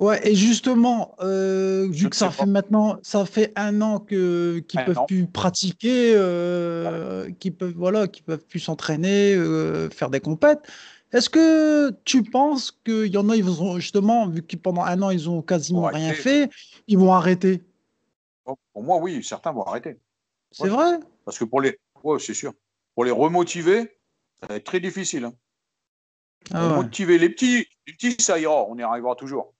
Ouais, 0.00 0.26
et 0.26 0.34
justement, 0.34 1.14
euh, 1.20 1.86
vu 1.90 2.08
que 2.08 2.16
ça 2.16 2.30
fait 2.30 2.38
pas. 2.38 2.46
maintenant, 2.46 2.98
ça 3.02 3.26
fait 3.26 3.52
un 3.54 3.82
an 3.82 3.98
que 4.00 4.60
qu'ils 4.60 4.82
peuvent 4.82 4.98
an. 4.98 5.04
plus 5.04 5.26
pratiquer, 5.26 6.14
euh, 6.16 7.30
qu'ils 7.38 7.54
peuvent 7.54 7.74
voilà, 7.76 8.08
qu'ils 8.08 8.24
peuvent 8.24 8.44
plus 8.46 8.60
s'entraîner, 8.60 9.34
euh, 9.34 9.90
faire 9.90 10.08
des 10.08 10.20
compètes. 10.20 10.62
Est-ce 11.12 11.28
que 11.28 11.90
tu 12.04 12.22
penses 12.22 12.70
qu'il 12.70 13.08
y 13.08 13.18
en 13.18 13.28
a, 13.28 13.36
ils 13.36 13.44
vont 13.44 13.76
justement, 13.76 14.26
vu 14.26 14.42
que 14.42 14.56
pendant 14.56 14.84
un 14.84 15.02
an 15.02 15.10
ils 15.10 15.28
ont 15.28 15.42
quasiment 15.42 15.82
rien 15.82 16.14
fait, 16.14 16.48
ils 16.86 16.96
vont 16.96 17.12
arrêter? 17.12 17.62
Bon, 18.46 18.56
Pour 18.72 18.82
moi, 18.82 18.96
oui, 18.96 19.22
certains 19.22 19.52
vont 19.52 19.64
arrêter. 19.64 19.98
C'est 20.50 20.64
Ouais. 20.64 20.70
vrai? 20.70 20.98
Parce 21.24 21.38
que 21.38 21.44
pour 21.44 21.60
les, 21.60 21.78
ouais, 22.02 22.18
c'est 22.18 22.34
sûr, 22.34 22.52
pour 22.94 23.04
les 23.04 23.10
remotiver, 23.10 23.96
ça 24.40 24.46
va 24.48 24.56
être 24.56 24.64
très 24.64 24.80
difficile. 24.80 25.24
hein. 25.26 25.34
Ah 26.52 26.68
ouais. 26.68 26.74
Motiver 26.76 27.18
les 27.18 27.28
petits, 27.28 27.66
les 27.86 27.92
petits, 27.92 28.16
ça 28.20 28.38
ira, 28.38 28.64
on 28.68 28.76
y 28.76 28.82
arrivera 28.82 29.14
toujours. 29.14 29.54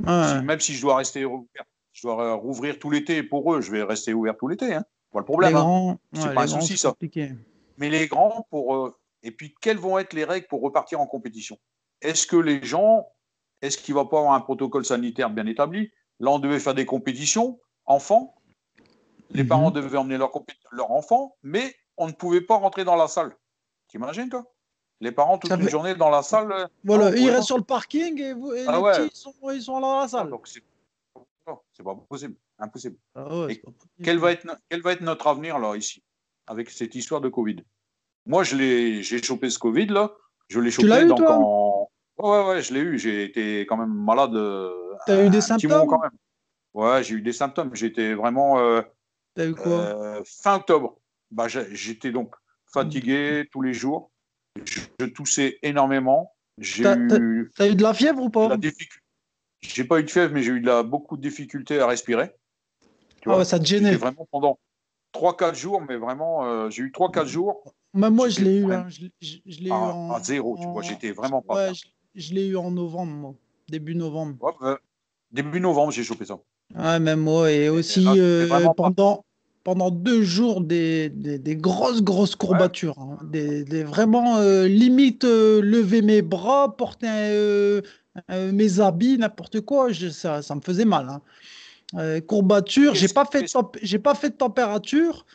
Si- 0.00 0.06
même 0.44 0.60
si 0.60 0.74
je 0.74 0.82
dois 0.82 0.96
rester 0.96 1.24
ouvert, 1.24 1.64
je 1.92 2.02
dois 2.02 2.22
euh, 2.22 2.34
rouvrir 2.34 2.78
tout 2.78 2.90
l'été 2.90 3.22
pour 3.22 3.54
eux, 3.54 3.60
je 3.62 3.70
vais 3.72 3.82
rester 3.82 4.12
ouvert 4.12 4.36
tout 4.36 4.46
l'été. 4.46 4.74
Hein. 4.74 4.84
Pas 5.10 5.20
le 5.20 5.24
problème. 5.24 5.56
hein. 5.56 5.98
C'est 6.12 6.34
pas 6.34 6.42
un 6.42 6.46
souci, 6.46 6.76
ça. 6.76 6.90
compliqué. 6.90 7.32
Mais 7.78 7.88
les 7.88 8.06
grands, 8.06 8.46
pour. 8.50 8.76
euh, 8.76 8.94
et 9.22 9.30
puis, 9.30 9.54
quelles 9.60 9.78
vont 9.78 9.98
être 9.98 10.12
les 10.12 10.24
règles 10.24 10.46
pour 10.46 10.60
repartir 10.62 11.00
en 11.00 11.06
compétition? 11.06 11.58
Est-ce 12.02 12.26
que 12.26 12.36
les 12.36 12.62
gens. 12.62 13.06
Est-ce 13.62 13.78
qu'il 13.78 13.94
va 13.94 14.04
pas 14.04 14.18
avoir 14.18 14.34
un 14.34 14.40
protocole 14.40 14.84
sanitaire 14.84 15.30
bien 15.30 15.46
établi? 15.46 15.90
Là, 16.20 16.30
on 16.30 16.38
devait 16.38 16.60
faire 16.60 16.74
des 16.74 16.84
compétitions, 16.84 17.58
enfants? 17.86 18.35
Les 19.30 19.42
Mhm. 19.42 19.48
parents 19.48 19.70
devaient 19.70 19.98
emmener 19.98 20.18
leurs 20.18 20.30
compé- 20.30 20.56
leurs 20.72 20.90
enfants, 20.90 21.36
mais 21.42 21.74
on 21.96 22.06
ne 22.06 22.12
pouvait 22.12 22.40
pas 22.40 22.56
rentrer 22.56 22.84
dans 22.84 22.96
la 22.96 23.08
salle. 23.08 23.36
T'imagines, 23.88 24.28
toi? 24.28 24.44
Les 25.00 25.12
parents, 25.12 25.36
toute 25.38 25.50
Ça 25.50 25.56
une 25.56 25.64
fait- 25.64 25.68
journée 25.70 25.94
dans 25.94 26.08
la 26.10 26.22
salle. 26.22 26.50
euh, 26.52 26.66
Voilà, 26.84 27.14
ils 27.16 27.28
restent 27.30 27.46
sur 27.48 27.58
le 27.58 27.64
parking 27.64 28.18
et, 28.20 28.32
vous, 28.32 28.52
et 28.54 28.64
Ah 28.66 28.76
les 28.76 28.82
ouais. 28.82 28.92
petits, 28.92 29.10
ils 29.12 29.16
sont, 29.16 29.34
ils 29.50 29.62
sont 29.62 29.80
dans 29.80 30.00
la 30.00 30.08
salle. 30.08 30.30
Donc, 30.30 30.48
c'est 30.48 30.62
pas 31.84 31.94
possible. 32.08 32.34
Impossible. 32.58 32.96
Ah 33.14 33.24
ouais, 33.28 33.52
Et 33.52 33.54
c'est 33.56 33.60
pas 33.62 33.70
possible. 33.72 33.92
Quel 34.02 34.18
va, 34.18 34.32
être, 34.32 34.44
no- 34.44 34.54
quel 34.70 34.80
va 34.82 34.92
être 34.92 35.02
notre 35.02 35.26
avenir, 35.26 35.58
là, 35.58 35.76
ici, 35.76 36.02
avec 36.46 36.70
cette 36.70 36.94
histoire 36.94 37.20
de 37.20 37.28
Covid? 37.28 37.56
Moi, 38.24 38.42
je 38.44 38.56
l'ai, 38.56 39.02
j'ai 39.02 39.22
chopé 39.22 39.50
ce 39.50 39.58
Covid, 39.58 39.86
là. 39.86 40.12
Je 40.48 40.58
l'ai 40.60 40.70
chopé 40.70 40.88
l'as 40.88 41.02
eu, 41.02 41.06
donc 41.08 41.18
toi? 41.18 41.36
en. 41.36 41.88
Ouais, 42.18 42.46
ouais, 42.48 42.62
je 42.62 42.72
l'ai 42.72 42.80
eu. 42.80 42.98
J'ai 42.98 43.24
été 43.24 43.60
quand 43.66 43.76
même 43.76 43.92
malade. 43.92 44.34
euh, 44.34 44.94
T'as 45.06 45.22
eu 45.24 45.28
des 45.28 45.40
symptômes? 45.42 45.86
quand 45.86 46.00
même. 46.00 46.10
Ouais, 46.72 47.02
j'ai 47.04 47.16
eu 47.16 47.20
des 47.22 47.32
symptômes. 47.32 47.74
J'étais 47.74 48.14
vraiment. 48.14 48.58
euh, 48.58 48.80
T'as 49.36 49.46
eu 49.46 49.54
quoi? 49.54 49.66
euh, 49.66 50.22
fin 50.42 50.56
octobre. 50.56 50.98
Bah, 51.30 51.46
j'étais 51.48 52.10
donc 52.10 52.34
fatigué 52.72 53.46
tous 53.52 53.60
les 53.60 53.74
jours. 53.74 54.10
Je, 54.64 54.80
je 54.98 55.04
toussais 55.06 55.58
énormément. 55.62 56.34
J'ai 56.58 56.84
T'as- 56.84 56.96
eu 56.96 57.52
T'as 57.54 57.68
eu 57.68 57.74
de 57.76 57.82
la 57.82 57.92
fièvre 57.92 58.22
ou 58.22 58.30
pas? 58.30 58.56
difficulté. 58.56 59.04
J'ai 59.60 59.84
pas 59.84 60.00
eu 60.00 60.04
de 60.04 60.10
fièvre, 60.10 60.32
mais 60.32 60.42
j'ai 60.42 60.52
eu 60.52 60.60
de 60.60 60.66
la, 60.66 60.82
beaucoup 60.82 61.16
de 61.18 61.22
difficultés 61.22 61.78
à 61.80 61.86
respirer. 61.86 62.34
Tu 63.20 63.28
Ah 63.28 63.32
vois, 63.32 63.38
ouais, 63.38 63.44
ça 63.44 63.58
te 63.58 63.64
gênait. 63.66 63.94
vraiment 63.96 64.26
pendant 64.30 64.58
3-4 65.12 65.54
jours, 65.54 65.82
mais 65.82 65.96
vraiment, 65.96 66.46
euh, 66.46 66.70
j'ai 66.70 66.82
eu 66.82 66.92
3-4 66.92 67.26
jours 67.28 67.74
Même 67.92 68.14
moi, 68.14 68.28
je 68.30 68.40
l'ai 68.40 68.58
eu. 68.60 68.72
hein, 68.72 68.86
Je, 68.88 69.00
l'ai- 69.02 69.12
je- 69.20 69.38
je 69.44 69.60
l'ai 69.60 69.70
eu 69.70 69.72
à, 69.72 69.94
en. 69.94 70.14
à 70.14 70.20
zéro, 70.22 70.56
tu 70.56 70.66
vois. 70.68 70.80
en- 70.80 70.82
J'étais 70.82 71.12
vraiment 71.12 71.42
pas 71.42 71.54
Ouais, 71.68 71.74
je, 71.74 71.84
je 72.14 72.32
l'ai 72.34 72.46
eu 72.48 72.56
en 72.56 72.70
novembre, 72.70 73.12
moi. 73.12 73.34
Début 73.68 73.94
novembre. 73.94 74.36
Ouais, 74.40 74.52
bah, 74.60 74.78
début 75.30 75.60
novembre, 75.60 75.92
j'ai 75.92 76.04
chopé 76.04 76.24
ça. 76.24 76.38
Ouais, 76.74 76.98
même 77.00 77.20
moi. 77.20 77.50
Et 77.52 77.68
aussi, 77.68 78.18
euh, 78.18 78.68
pendant, 78.76 79.24
pendant 79.64 79.90
deux 79.90 80.22
jours, 80.22 80.60
des, 80.60 81.08
des, 81.10 81.38
des 81.38 81.56
grosses, 81.56 82.02
grosses 82.02 82.36
courbatures. 82.36 82.98
hein. 82.98 83.18
Des, 83.24 83.64
des- 83.64 83.84
vraiment, 83.84 84.38
euh, 84.38 84.66
limite, 84.66 85.24
euh, 85.24 85.60
lever 85.62 86.02
mes 86.02 86.22
bras, 86.22 86.76
porter 86.76 87.80
mes 88.52 88.80
habits, 88.80 89.18
n'importe 89.18 89.60
quoi. 89.60 89.92
je- 89.92 90.08
ça, 90.08 90.42
ça 90.42 90.54
me 90.54 90.60
faisait 90.60 90.84
mal. 90.84 91.08
hein. 91.08 92.20
Courbature, 92.26 92.94
j'ai 92.94 93.08
pas 93.08 93.24
fait 93.24 93.44
j'ai 93.82 93.98
pas 93.98 94.14
fait 94.14 94.30
de 94.30 94.34
température. 94.36 95.26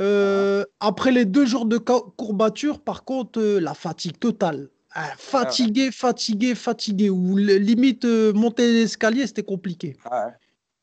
Euh, 0.00 0.64
après 0.80 1.12
les 1.12 1.24
deux 1.24 1.46
jours 1.46 1.66
de 1.66 1.78
courbature, 1.78 2.80
par 2.80 3.04
contre, 3.04 3.40
la 3.42 3.74
fatigue 3.74 4.18
totale. 4.18 4.68
Ah, 4.92 5.12
fatigué, 5.18 5.90
fatigué, 5.92 6.54
fatigué. 6.54 7.10
Ou 7.10 7.36
limite 7.36 8.04
monter 8.34 8.72
l'escalier, 8.72 9.26
c'était 9.26 9.42
compliqué. 9.42 9.96
Ouais. 10.10 10.32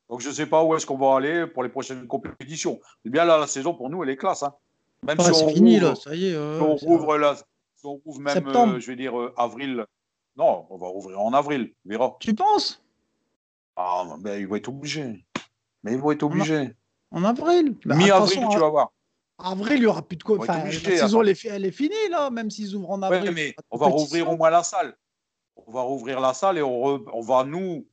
Donc, 0.09 0.21
je 0.21 0.29
sais 0.29 0.45
pas 0.45 0.63
où 0.63 0.75
est-ce 0.75 0.85
qu'on 0.85 0.97
va 0.97 1.15
aller 1.17 1.47
pour 1.47 1.63
les 1.63 1.69
prochaines 1.69 2.05
compétitions. 2.07 2.79
Eh 3.05 3.09
bien, 3.09 3.25
là, 3.25 3.37
la 3.37 3.47
saison, 3.47 3.73
pour 3.73 3.89
nous, 3.89 4.03
elle 4.03 4.09
est 4.09 4.17
classe. 4.17 4.43
hein. 4.43 4.53
Même 5.05 5.19
si 5.19 5.33
c'est 5.33 5.45
on 5.45 5.47
fini 5.49 5.79
rouvre, 5.79 5.89
là, 5.89 5.95
ça 5.95 6.15
y 6.15 6.27
est. 6.27 6.35
euh, 6.35 6.57
si 6.77 6.85
on 6.85 6.87
rouvre 6.87 7.17
là, 7.17 7.35
si 7.35 7.85
on 7.85 7.95
rouvre 8.05 8.19
même, 8.21 8.47
euh, 8.47 8.79
je 8.79 8.87
vais 8.87 8.95
dire, 8.95 9.19
euh, 9.19 9.33
avril. 9.37 9.85
Non, 10.35 10.65
on 10.69 10.77
va 10.77 10.87
rouvrir 10.87 11.19
en 11.19 11.33
avril, 11.33 11.73
on 11.85 11.89
verra. 11.89 12.15
Tu 12.19 12.33
penses? 12.33 12.81
Ah, 13.75 14.05
mais 14.21 14.39
ils 14.41 14.47
vont 14.47 14.55
être 14.55 14.69
obligés. 14.69 15.25
Mais 15.83 15.93
ils 15.93 15.99
vont 15.99 16.11
être 16.11 16.23
obligés. 16.23 16.71
En 17.11 17.23
avril? 17.23 17.75
Bah, 17.85 17.95
Mi-avril, 17.95 18.47
tu 18.49 18.59
vas 18.59 18.69
voir. 18.69 18.91
Avril, 19.39 19.77
il 19.77 19.81
n'y 19.81 19.85
aura 19.87 20.01
plus 20.01 20.15
de 20.15 20.23
quoi. 20.23 20.37
Enfin, 20.39 20.61
obligé, 20.61 20.91
la 20.91 20.97
saison, 20.97 21.21
elle 21.21 21.29
est, 21.29 21.35
fi- 21.35 21.47
elle 21.49 21.65
est 21.65 21.71
finie 21.71 22.09
là, 22.09 22.29
même 22.29 22.49
s'ils 22.49 22.75
ouvrent 22.75 22.91
en 22.91 23.01
Ouais, 23.01 23.17
avril. 23.17 23.31
mais 23.33 23.55
on 23.71 23.77
va 23.77 23.87
rouvrir 23.87 24.29
au 24.29 24.37
moins 24.37 24.49
la 24.49 24.63
salle. 24.63 24.95
On 25.55 25.71
va 25.71 25.81
rouvrir 25.81 26.19
la 26.19 26.33
salle 26.33 26.57
et 26.57 26.61
on, 26.61 26.81
re- 26.81 27.09
on 27.13 27.21
va, 27.21 27.43
nous, 27.43 27.85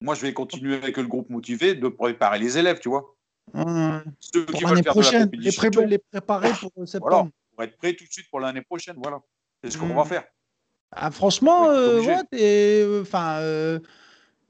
moi, 0.00 0.14
je 0.14 0.22
vais 0.22 0.32
continuer 0.32 0.74
avec 0.76 0.96
le 0.96 1.04
groupe 1.06 1.30
motivé 1.30 1.74
de 1.74 1.88
préparer 1.88 2.38
les 2.38 2.58
élèves, 2.58 2.78
tu 2.80 2.88
vois. 2.88 3.14
Ouais. 3.54 4.00
Ceux 4.20 4.44
Pour 4.46 4.58
qui 4.58 4.64
l'année 4.64 4.74
veulent 4.74 4.82
faire 4.82 4.94
de 4.94 5.00
la 5.00 5.02
prochaine, 5.02 5.30
les, 5.32 5.52
pré- 5.52 5.86
les 5.86 5.98
préparer 5.98 6.50
pour 6.60 6.88
septembre. 6.88 7.30
pour 7.54 7.64
être 7.64 7.76
prêts 7.76 7.94
tout 7.94 8.04
de 8.04 8.12
suite 8.12 8.28
pour 8.30 8.40
l'année 8.40 8.62
prochaine, 8.62 8.96
voilà. 8.98 9.20
C'est 9.62 9.70
ce 9.70 9.78
qu'on 9.78 9.94
va 9.94 10.04
faire. 10.04 10.24
Ah, 10.92 11.10
franchement, 11.10 11.68
euh, 11.70 12.00
ouais, 12.00 13.00
enfin, 13.00 13.38
euh, 13.40 13.80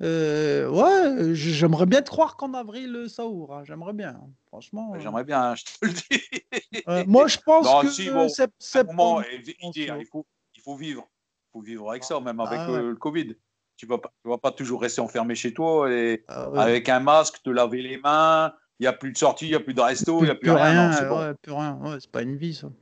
euh, 0.02 0.68
ouais, 0.68 1.34
j'aimerais 1.34 1.86
bien 1.86 2.02
te 2.02 2.10
croire 2.10 2.36
qu'en 2.36 2.52
avril, 2.54 3.06
ça 3.08 3.26
ouvre. 3.26 3.54
hein, 3.54 3.64
J'aimerais 3.64 3.94
bien, 3.94 4.10
hein, 4.10 4.30
franchement. 4.48 4.98
J'aimerais 4.98 5.24
bien, 5.24 5.42
hein, 5.50 5.54
je 5.54 5.64
te 5.64 5.86
le 5.86 5.92
dis. 5.92 7.06
Moi, 7.08 7.28
je 7.28 7.38
pense 7.38 7.64
Non, 7.64 7.80
que 7.82 7.88
si, 7.88 8.10
bon, 8.10 8.14
moment, 8.14 8.28
septembre. 8.58 9.22
que- 9.22 10.00
il, 10.00 10.06
faut, 10.06 10.26
il 10.54 10.60
faut 10.62 10.76
vivre. 10.76 11.08
Il 11.48 11.52
faut 11.52 11.60
vivre 11.62 11.90
avec 11.90 12.04
ça, 12.04 12.20
même 12.20 12.40
avec 12.40 12.60
Ah 12.62 12.72
ouais. 12.72 12.82
le 12.82 12.96
Covid. 12.96 13.34
Tu 13.76 13.86
ne 13.86 13.90
vas, 13.90 13.98
pas- 13.98 14.10
tu 14.22 14.28
vas 14.30 14.38
pas 14.38 14.52
toujours 14.52 14.80
rester 14.80 15.00
enfermé 15.00 15.34
chez 15.34 15.52
toi 15.52 15.90
et 15.92 16.24
Ah 16.28 16.48
ouais. 16.50 16.58
avec 16.58 16.88
un 16.88 17.00
masque, 17.00 17.42
te 17.42 17.50
laver 17.50 17.82
les 17.82 17.98
mains. 17.98 18.52
Il 18.78 18.82
n'y 18.84 18.86
a 18.86 18.92
plus 18.92 19.12
de 19.12 19.18
sortie, 19.18 19.46
il 19.46 19.50
n'y 19.50 19.54
a 19.54 19.60
plus 19.60 19.74
de 19.74 19.80
resto, 19.80 20.20
il 20.20 20.24
n'y 20.24 20.30
a 20.30 20.34
plus, 20.34 20.50
rien. 20.50 20.92
c'est 20.92 21.08
bon. 21.08 21.18
ouais, 21.20 21.34
plus 21.40 21.52
rien. 21.52 21.78
Ouais, 21.82 21.96
c'est 22.00 22.10
pas 22.10 22.22
une 22.22 22.36
vie, 22.36 22.54
ça. 22.54 22.66
Moi, 22.68 22.74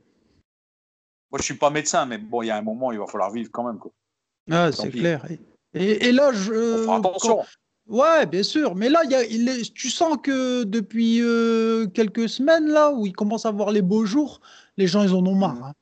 je 1.33 1.37
ne 1.39 1.43
suis 1.43 1.53
pas 1.55 1.69
médecin, 1.69 2.05
mais 2.05 2.17
bon, 2.17 2.41
il 2.41 2.47
y 2.47 2.51
a 2.51 2.57
un 2.57 2.61
moment, 2.61 2.91
il 2.91 2.99
va 2.99 3.07
falloir 3.07 3.31
vivre 3.31 3.49
quand 3.51 3.63
même. 3.63 3.77
Quoi. 3.79 3.91
Tant 4.49 4.71
c'est 4.71 4.89
clair. 4.89 5.25
Et, 5.29 5.39
et- 5.73 6.05
et 6.07 6.11
là, 6.11 6.31
je. 6.31 6.53
On 6.53 6.83
fera 6.83 6.97
attention. 6.97 7.37
quand- 7.37 7.45
Ouais, 7.87 8.25
bien 8.25 8.41
sûr. 8.43 8.73
Mais 8.75 8.89
là, 8.89 9.01
il 9.03 9.11
y 9.11 9.15
a, 9.15 9.23
il 9.23 9.47
est- 9.47 9.73
tu 9.73 9.89
sens 9.89 10.17
que 10.21 10.63
depuis 10.63 11.19
euh, 11.21 11.85
quelques 11.87 12.27
semaines, 12.27 12.67
là, 12.67 12.91
où 12.91 13.05
ils 13.05 13.13
commencent 13.13 13.45
à 13.45 13.51
voir 13.51 13.71
les 13.71 13.81
beaux 13.83 14.05
jours, 14.05 14.39
les 14.77 14.87
gens, 14.87 15.03
ils 15.03 15.13
en 15.13 15.25
ont 15.25 15.35
marre. 15.35 15.63
hein. 15.63 15.73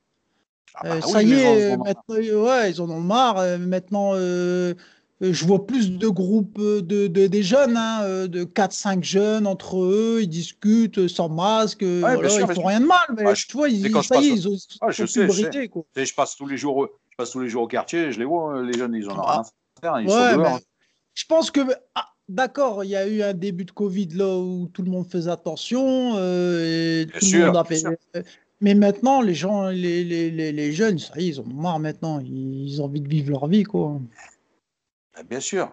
Ah 0.74 0.86
Euh, 0.86 1.00
bah 1.00 1.06
ça 1.06 1.18
oui, 1.18 1.24
y 1.26 1.32
est, 1.34 1.76
maintenant, 1.76 2.02
euh, 2.10 2.44
ouais, 2.44 2.70
ils 2.72 2.80
en 2.82 2.90
ont 2.90 3.00
marre. 3.00 3.38
euh, 3.38 3.58
Maintenant, 3.58 4.12
euh, 4.14 4.18
euh, 4.18 4.74
je 5.20 5.44
vois 5.46 5.66
plus 5.66 5.92
de 5.92 6.08
groupes 6.08 6.58
euh, 6.58 6.82
de, 6.82 7.06
de- 7.06 7.26
des 7.26 7.42
jeunes, 7.42 7.76
hein, 7.76 8.00
euh, 8.02 8.26
de 8.26 8.44
4-5 8.44 9.02
jeunes 9.02 9.46
entre 9.46 9.78
eux, 9.82 10.18
ils 10.22 10.28
discutent 10.28 10.98
euh, 10.98 11.08
sans 11.08 11.28
masque, 11.28 11.82
euh, 11.82 12.00
bien 12.00 12.14
voilà, 12.14 12.28
sûr, 12.28 12.40
ils 12.40 12.46
font 12.48 12.54
sûr. 12.54 12.66
rien 12.66 12.80
de 12.80 12.86
mal, 12.86 12.98
mais 13.16 13.34
je- 13.34 13.46
tu 13.46 13.56
vois, 13.56 13.68
ils, 13.68 13.90
quand 13.90 14.02
je 14.02 14.14
y 14.14 14.26
est, 14.28 14.34
ils 14.34 14.48
ont, 14.48 14.56
Ah, 14.80 14.90
je 14.90 15.06
sais, 15.06 15.28
je 15.28 15.66
quoi. 15.68 15.84
Passe 16.16 16.36
tous 16.36 16.46
les 16.46 16.56
jours, 16.56 16.76
au- 16.76 16.86
je 17.10 17.16
passe 17.16 17.30
tous 17.30 17.40
les 17.40 17.48
jours 17.48 17.62
au 17.62 17.68
quartier, 17.68 18.10
je 18.12 18.18
les 18.18 18.24
vois, 18.24 18.60
les 18.62 18.76
jeunes, 18.76 18.94
ils 18.94 19.08
en 19.08 19.18
ont 19.18 19.22
Ah. 19.24 19.32
rien 19.32 19.40
à 19.40 19.80
faire, 19.80 20.00
ils 20.00 20.06
Ouais, 20.08 20.30
sont 20.30 20.36
dehors. 20.36 20.54
mais 20.56 20.62
je 21.14 21.24
pense 21.26 21.50
que, 21.52 21.60
ah, 21.94 22.06
d'accord, 22.28 22.82
il 22.82 22.90
y 22.90 22.96
a 22.96 23.06
eu 23.06 23.22
un 23.22 23.34
début 23.34 23.64
de 23.64 23.70
Covid 23.70 24.08
là 24.14 24.36
où 24.36 24.68
tout 24.72 24.82
le 24.82 24.90
monde 24.90 25.06
faisait 25.06 25.30
attention, 25.30 26.14
euh, 26.16 27.02
et 27.02 27.06
Bien 27.06 27.18
tout 27.20 27.24
sûr, 27.26 27.38
le 27.40 27.46
monde 27.46 27.56
a 27.56 27.64
fait. 27.64 27.84
Mais 28.60 28.74
maintenant, 28.74 29.20
les 29.20 29.34
gens, 29.34 29.68
les, 29.68 30.04
les, 30.04 30.30
les, 30.30 30.50
les 30.52 30.72
jeunes, 30.72 30.98
ça 30.98 31.12
y 31.18 31.24
est, 31.24 31.28
ils 31.28 31.40
ont 31.40 31.44
marre 31.46 31.78
maintenant. 31.80 32.20
Ils 32.20 32.80
ont 32.80 32.86
envie 32.86 33.00
de 33.00 33.08
vivre 33.08 33.30
leur 33.30 33.46
vie, 33.46 33.64
quoi. 33.64 34.00
Ah, 35.14 35.22
Bien 35.22 35.40
sûr. 35.40 35.70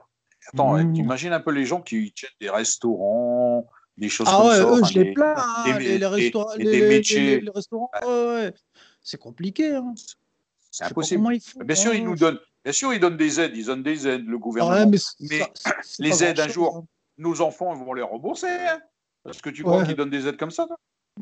Attends, 0.54 0.74
Mmh. 0.78 0.94
t'imagines 0.94 1.34
un 1.34 1.40
peu 1.40 1.52
les 1.52 1.66
gens 1.66 1.82
qui 1.82 2.12
tiennent 2.14 2.32
des 2.40 2.50
restaurants, 2.50 3.68
des 3.98 4.10
choses 4.10 4.28
Ah 4.30 4.38
comme 4.38 4.48
ouais, 4.48 4.56
ça. 4.56 4.64
eux, 4.64 4.72
enfin, 4.74 4.88
je 4.88 5.00
les 5.00 5.14
plains, 5.14 5.36
hein, 5.38 5.64
des- 5.66 5.74
les, 5.74 5.90
les 5.92 6.00
des- 6.00 6.06
restaurants. 6.08 6.58
métiers. 6.58 7.42
les- 7.42 7.50
restaurants, 7.52 7.92
ouais. 8.08 8.54
C'est 9.04 9.20
compliqué. 9.20 9.76
Hein. 9.76 9.94
C'est 10.72 10.86
impossible. 10.86 11.36
ils 11.36 11.42
font, 11.42 11.60
Bien 11.64 11.76
sûr, 11.76 11.94
ils 11.94 12.02
hein. 12.02 12.06
nous 12.06 12.16
donnent, 12.16 12.40
bien 12.64 12.74
sûr, 12.74 12.92
ils 12.94 13.00
donnent 13.00 13.18
des 13.18 13.40
aides, 13.40 13.56
ils 13.56 13.66
donnent 13.66 13.84
des 13.84 14.08
aides, 14.08 14.26
le 14.26 14.38
gouvernement. 14.40 14.78
Ouais, 14.78 14.86
mais, 14.88 14.98
ça- 14.98 15.76
les 16.00 16.24
aides, 16.24 16.40
un 16.40 16.48
jour, 16.48 16.78
hein. 16.78 16.86
Nos 17.18 17.40
enfants, 17.42 17.76
ils 17.76 17.84
vont 17.86 17.94
les 17.94 18.02
rembourser. 18.02 18.48
Parce 19.24 19.42
que 19.42 19.52
tu 19.52 19.62
crois 19.64 19.86
qu'ils 19.86 19.96
donnent 19.96 20.10
des 20.10 20.28
aides 20.28 20.38
comme 20.38 20.50
ça 20.50 20.66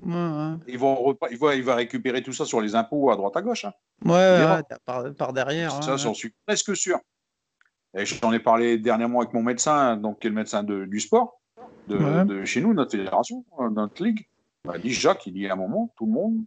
Ouais, 0.01 0.13
ouais. 0.13 0.53
ils 0.67 0.77
vont, 0.79 1.17
ils, 1.29 1.37
ils 1.57 1.63
vont 1.63 1.75
récupérer 1.75 2.21
tout 2.23 2.31
ça 2.31 2.45
sur 2.45 2.61
les 2.61 2.75
impôts 2.75 3.11
à 3.11 3.17
droite 3.17 3.35
à 3.35 3.41
gauche. 3.41 3.65
hein. 3.65 3.73
Ouais, 4.05 4.61
par, 4.85 5.13
par 5.13 5.33
derrière. 5.33 5.83
ça, 5.83 5.97
j'en 5.97 6.13
suis 6.13 6.33
presque 6.45 6.73
sûr. 6.77 6.99
Et 7.97 8.05
j'en 8.05 8.31
ai 8.31 8.39
parlé 8.39 8.77
dernièrement 8.77 9.21
avec 9.21 9.33
mon 9.33 9.41
médecin, 9.41 9.97
donc 9.97 10.19
qui 10.19 10.27
est 10.27 10.29
le 10.29 10.35
médecin 10.35 10.63
de- 10.63 10.85
du 10.85 10.99
sport, 10.99 11.39
de, 11.87 11.97
Ouais. 11.97 12.25
de 12.25 12.45
chez 12.45 12.61
nous, 12.61 12.73
notre 12.73 12.91
fédération, 12.91 13.43
euh, 13.59 13.69
notre 13.69 14.03
ligue. 14.03 14.27
Dit, 14.81 14.91
Jacques, 14.93 15.25
il 15.25 15.33
dit 15.33 15.47
à 15.47 15.53
un 15.53 15.55
moment, 15.55 15.91
tout 15.97 16.05
le 16.05 16.11
monde 16.11 16.37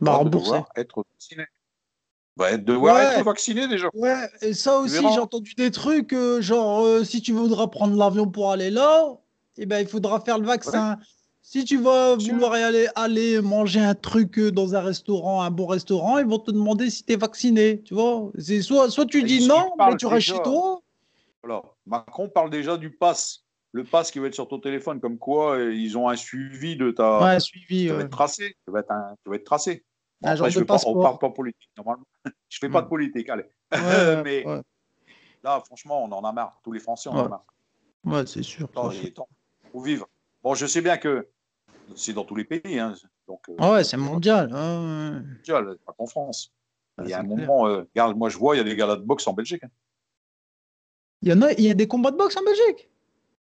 Bah, 0.00 0.18
va 0.18 0.24
devoir 0.28 0.68
être 0.74 1.04
vacciné. 1.12 1.46
Va 2.36 2.56
devoir 2.56 2.96
Ouais. 2.96 3.18
être 3.18 3.24
vacciné 3.24 3.68
déjà. 3.68 3.88
Ouais, 3.94 4.28
et 4.40 4.54
ça 4.54 4.78
aussi, 4.78 4.96
j'ai 5.12 5.20
entendu 5.20 5.54
des 5.54 5.70
trucs, 5.70 6.12
euh, 6.12 6.40
genre, 6.40 6.84
euh, 6.84 7.04
si 7.04 7.22
tu 7.22 7.32
voudras 7.32 7.68
prendre 7.68 7.96
l'avion 7.96 8.28
pour 8.28 8.50
aller 8.50 8.70
là, 8.70 9.16
eh 9.56 9.66
ben, 9.66 9.78
il 9.78 9.86
faudra 9.86 10.20
faire 10.20 10.38
le 10.38 10.46
vaccin. 10.46 10.98
Si 11.46 11.62
tu 11.66 11.76
vas 11.76 12.16
vouloir 12.16 12.52
aller, 12.54 12.88
aller 12.94 13.42
manger 13.42 13.80
un 13.80 13.94
truc 13.94 14.38
euh, 14.38 14.50
dans 14.50 14.74
un 14.74 14.80
restaurant, 14.80 15.42
un 15.42 15.50
bon 15.50 15.66
restaurant, 15.66 16.16
ils 16.16 16.24
vont 16.24 16.38
te 16.38 16.50
demander 16.50 16.88
si 16.88 17.04
tu 17.04 17.12
es 17.12 17.16
vacciné, 17.16 17.82
tu 17.82 17.92
vois. 17.92 18.30
C'est 18.38 18.62
soit, 18.62 18.88
soit 18.90 19.04
tu 19.04 19.20
Et 19.20 19.24
dis 19.24 19.46
non, 19.46 19.72
mais 19.78 19.94
tu 19.98 20.06
restes 20.06 20.28
chez 20.28 20.42
toi. 20.42 20.80
Voilà. 21.42 21.62
Macron 21.86 22.30
parle 22.30 22.48
déjà 22.48 22.78
du 22.78 22.90
pass. 22.90 23.44
Le 23.72 23.84
pass 23.84 24.10
qui 24.10 24.20
va 24.20 24.28
être 24.28 24.34
sur 24.34 24.48
ton 24.48 24.58
téléphone, 24.58 25.00
comme 25.00 25.18
quoi 25.18 25.58
euh, 25.58 25.74
ils 25.74 25.98
ont 25.98 26.08
un 26.08 26.16
suivi 26.16 26.76
de 26.76 26.90
ta. 26.92 27.22
Ouais, 27.22 27.40
suivi. 27.40 27.82
Tu 27.82 27.88
vas 27.90 27.96
ouais. 27.98 28.04
être 28.04 28.10
tracé. 28.10 28.56
Tu 28.64 28.72
vas 28.72 28.80
être, 28.80 28.90
un- 28.90 29.14
tu 29.22 29.28
vas 29.28 29.36
être 29.36 29.44
tracé. 29.44 29.84
Bon, 30.22 30.28
Un 30.30 30.32
après, 30.36 30.50
je 30.50 30.60
passeport. 30.60 30.98
parle 31.02 31.18
pas 31.18 31.28
politique, 31.28 31.70
normalement. 31.76 32.06
je 32.48 32.58
fais 32.58 32.70
pas 32.70 32.80
de 32.80 32.88
politique, 32.88 33.28
allez. 33.28 33.44
Ouais, 33.70 34.22
Mais 34.22 34.46
ouais. 34.46 34.62
là, 35.42 35.60
franchement, 35.66 36.02
on 36.04 36.10
en 36.10 36.24
a 36.24 36.32
marre. 36.32 36.58
Tous 36.64 36.72
les 36.72 36.80
Français 36.80 37.10
en 37.10 37.18
ont 37.18 37.28
marre. 37.28 37.44
Ouais, 38.04 38.24
c'est 38.26 38.42
sûr. 38.42 38.66
Est 39.04 39.10
temps. 39.10 39.28
faut 39.72 39.82
vivre. 39.82 40.08
Bon, 40.42 40.54
je 40.54 40.66
sais 40.66 40.80
bien 40.80 40.96
que 40.96 41.28
c'est 41.96 42.12
dans 42.12 42.24
tous 42.24 42.34
les 42.36 42.44
pays. 42.44 42.78
Hein. 42.78 42.94
Donc, 43.28 43.40
euh, 43.48 43.54
Ah 43.58 43.72
ouais, 43.72 43.84
c'est 43.84 43.96
mondial. 43.96 44.50
mondial, 44.50 45.76
pas 45.86 45.92
qu'en 45.92 46.06
France. 46.06 46.52
Ah, 46.96 47.02
il 47.04 47.10
y 47.10 47.12
a 47.12 47.20
un 47.20 47.24
clair. 47.24 47.36
moment, 47.36 47.66
euh, 47.66 47.82
regarde, 47.94 48.16
moi 48.16 48.28
je 48.28 48.38
vois, 48.38 48.54
il 48.54 48.58
y 48.58 48.60
a 48.60 48.64
des 48.64 48.76
galas 48.76 48.96
de 48.96 49.02
boxe 49.02 49.26
en 49.26 49.32
Belgique. 49.32 49.64
hein. 49.64 49.70
Il 51.22 51.28
y 51.28 51.32
en 51.32 51.42
a, 51.42 51.52
il 51.52 51.62
y 51.62 51.70
a 51.70 51.74
des 51.74 51.88
combats 51.88 52.10
de 52.10 52.16
boxe 52.16 52.36
en 52.36 52.44
Belgique? 52.44 52.88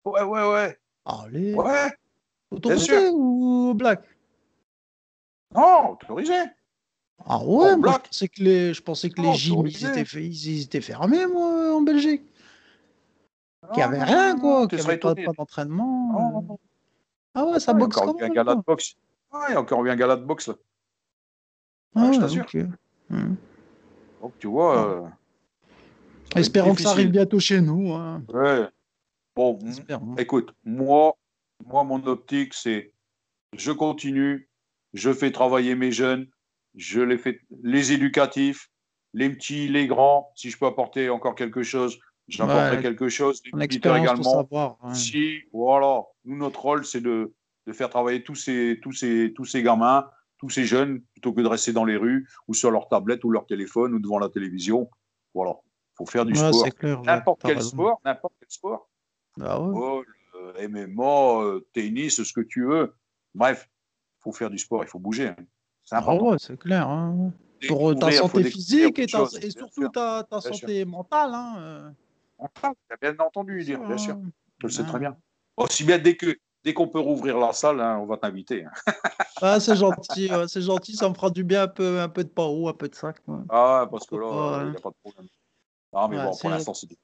Ouais, 0.03 0.23
ouais, 0.23 0.51
ouais. 0.51 0.79
Allez, 1.05 1.53
Ouais. 1.53 1.91
autorisé 2.51 3.09
ou 3.09 3.73
black? 3.75 4.03
Non, 5.53 5.91
autorisé. 5.91 6.33
Ah 7.25 7.43
ouais, 7.43 7.75
moi, 7.77 7.93
je 7.93 8.07
pensais 8.09 8.27
que 8.27 8.43
les, 8.43 8.73
je 8.73 8.81
pensais 8.81 9.09
que 9.09 9.21
les 9.21 9.33
gyms, 9.33 9.65
ils 9.67 9.85
étaient, 9.85 10.03
ils, 10.19 10.61
étaient 10.63 10.81
fermés, 10.81 11.25
moi, 11.25 11.75
en 11.75 11.81
Belgique. 11.81 12.23
Qu'il 13.73 13.77
n'y 13.77 13.83
avait 13.83 14.03
rien, 14.03 14.37
quoi. 14.37 14.67
Qu'il 14.67 14.79
n'y 14.79 14.85
avait 14.85 14.97
pas 14.97 15.13
d'entraînement. 15.13 16.13
Non, 16.13 16.19
euh. 16.19 16.31
non, 16.31 16.41
non. 16.43 16.59
Ah 17.39 17.45
ouais, 17.45 17.59
ça 17.59 17.71
Ouais, 17.73 17.79
boxe 17.79 17.97
encore 17.97 18.15
quand 18.15 18.21
un 18.23 18.27
même. 18.27 18.33
gala 18.33 18.55
de 18.55 18.61
boxe. 18.65 18.95
Ouais, 19.31 19.39
il 19.49 19.51
y 19.51 19.55
a 19.55 19.61
encore 19.61 19.85
eu 19.85 19.89
un 19.91 19.95
gala 19.95 20.15
de 20.15 20.23
boxe 20.25 20.47
là. 20.47 20.55
Ah 21.95 21.99
Ouais, 22.01 22.07
je 22.07 22.11
ouais, 22.13 22.19
t'assure. 22.19 22.45
Hmm. 23.09 23.35
Donc 24.21 24.33
tu 24.39 24.47
vois. 24.47 24.87
euh, 24.89 25.01
va 25.01 25.07
être 26.31 26.37
Espérons 26.37 26.73
que 26.73 26.81
ça 26.81 26.89
arrive 26.91 27.11
bientôt 27.11 27.39
chez 27.39 27.61
nous. 27.61 27.93
hein. 27.93 28.23
Ouais. 28.29 28.67
Bon, 29.35 29.59
écoute, 30.17 30.51
moi, 30.65 31.15
moi, 31.63 31.83
mon 31.83 32.03
optique, 32.07 32.55
c'est 32.55 32.91
je 33.55 33.71
continue, 33.71 34.49
je 34.93 35.13
fais 35.13 35.31
travailler 35.31 35.75
mes 35.75 35.91
jeunes, 35.91 36.27
je 36.75 37.01
les 37.01 37.19
fais, 37.19 37.39
les 37.61 37.91
éducatifs, 37.91 38.71
les 39.13 39.29
petits, 39.29 39.67
les 39.67 39.85
grands. 39.85 40.31
Si 40.35 40.49
je 40.49 40.57
peux 40.57 40.65
apporter 40.65 41.09
encore 41.11 41.35
quelque 41.35 41.61
chose, 41.61 41.99
j'apporterai 42.27 42.77
Ouais. 42.77 42.81
quelque 42.81 43.09
chose. 43.09 43.41
Militaires 43.53 43.95
expérience 43.95 44.05
pour 44.05 44.13
également. 44.19 44.41
savoir. 44.41 44.77
ouais. 44.83 44.93
Si, 44.95 45.39
voilà, 45.53 46.03
nous, 46.25 46.37
notre 46.37 46.61
rôle, 46.61 46.85
c'est 46.85 47.01
de, 47.01 47.33
de 47.65 47.73
faire 47.73 47.89
travailler 47.89 48.23
tous 48.23 48.35
ces, 48.35 48.79
tous, 48.81 48.91
ces, 48.93 49.33
tous 49.35 49.45
ces 49.45 49.63
gamins, 49.63 50.09
tous 50.37 50.49
ces 50.49 50.65
jeunes, 50.65 51.01
plutôt 51.13 51.33
que 51.33 51.41
de 51.41 51.47
rester 51.47 51.73
dans 51.73 51.85
les 51.85 51.97
rues 51.97 52.27
ou 52.47 52.53
sur 52.53 52.69
leur 52.71 52.87
tablette 52.89 53.23
ou 53.23 53.29
leur 53.31 53.45
téléphone 53.45 53.93
ou 53.93 53.99
devant 53.99 54.19
la 54.19 54.29
télévision. 54.29 54.89
Voilà, 55.33 55.55
faut 55.95 56.05
faire 56.05 56.25
du 56.25 56.33
Ouais, 56.33 56.51
sport. 56.51 57.03
N'importe 57.05 57.41
quel 57.43 57.61
sport, 57.61 57.99
n'importe 58.05 58.33
quel 58.39 58.49
sport. 58.49 58.89
Football, 59.35 60.05
euh, 60.35 60.67
MMA, 60.67 61.41
euh, 61.43 61.67
tennis, 61.73 62.21
ce 62.23 62.33
que 62.33 62.41
tu 62.41 62.65
veux. 62.65 62.93
Bref, 63.35 63.67
il 63.69 64.23
faut 64.23 64.31
faire 64.31 64.49
du 64.49 64.57
sport, 64.57 64.83
il 64.83 64.87
faut 64.87 64.99
bouger. 64.99 65.27
hein. 65.29 65.35
C'est 65.85 65.95
Ah 65.95 65.99
important. 65.99 66.37
c'est 66.37 66.57
clair. 66.59 66.87
hein. 66.89 67.31
Pour 67.67 67.89
euh, 67.89 67.95
ta 67.95 68.11
santé 68.11 68.43
physique 68.43 68.99
et, 68.99 69.07
ta- 69.07 69.23
et 69.41 69.49
surtout 69.49 69.87
ta, 69.89 70.23
ta 70.29 70.41
santé 70.41 70.85
mentale. 70.85 71.31
Hein. 71.33 71.93
On 72.39 72.47
parle, 72.47 72.75
bien 73.01 73.15
entendu 73.19 73.63
dire, 73.63 73.79
bien 73.79 73.97
sûr. 73.97 74.15
Hein. 74.15 74.29
Je 74.59 74.67
le 74.67 74.71
sais 74.71 74.81
Ouais. 74.81 74.87
très 74.87 74.99
bien. 74.99 75.17
Aussi 75.57 75.83
bien 75.83 75.97
dès 75.97 76.15
que 76.15 76.37
dès 76.63 76.73
qu'on 76.73 76.87
peut 76.87 76.99
rouvrir 76.99 77.37
la 77.37 77.53
salle, 77.53 77.79
hein, 77.81 77.97
on 77.99 78.05
va 78.05 78.17
t'inviter. 78.17 78.65
hein. 78.65 78.71
Ah, 79.41 79.59
c'est 79.59 79.75
gentil, 79.75 80.31
ouais, 80.33 80.47
c'est 80.47 80.63
gentil, 80.63 80.95
ça 80.95 81.07
me 81.09 81.13
fera 81.13 81.29
du 81.29 81.43
bien 81.43 81.63
un 81.63 81.67
peu, 81.67 81.99
un 81.99 82.09
peu 82.09 82.23
de 82.23 82.29
paro, 82.29 82.69
un 82.69 82.73
peu 82.73 82.89
de 82.89 82.95
sac. 82.95 83.17
ouais. 83.27 83.37
Ah, 83.49 83.87
parce 83.89 84.07
que 84.07 84.15
là, 84.15 84.61
il 84.61 84.67
hein. 84.67 84.69
n'y 84.71 84.77
a 84.77 84.79
pas 84.79 84.89
de 84.89 84.95
problème. 85.03 85.27
Ah, 85.93 86.07
mais 86.09 86.17
bon, 86.17 86.35
pour 86.35 86.49
l'instant, 86.49 86.73
c'est. 86.73 86.87
Il 86.89 86.97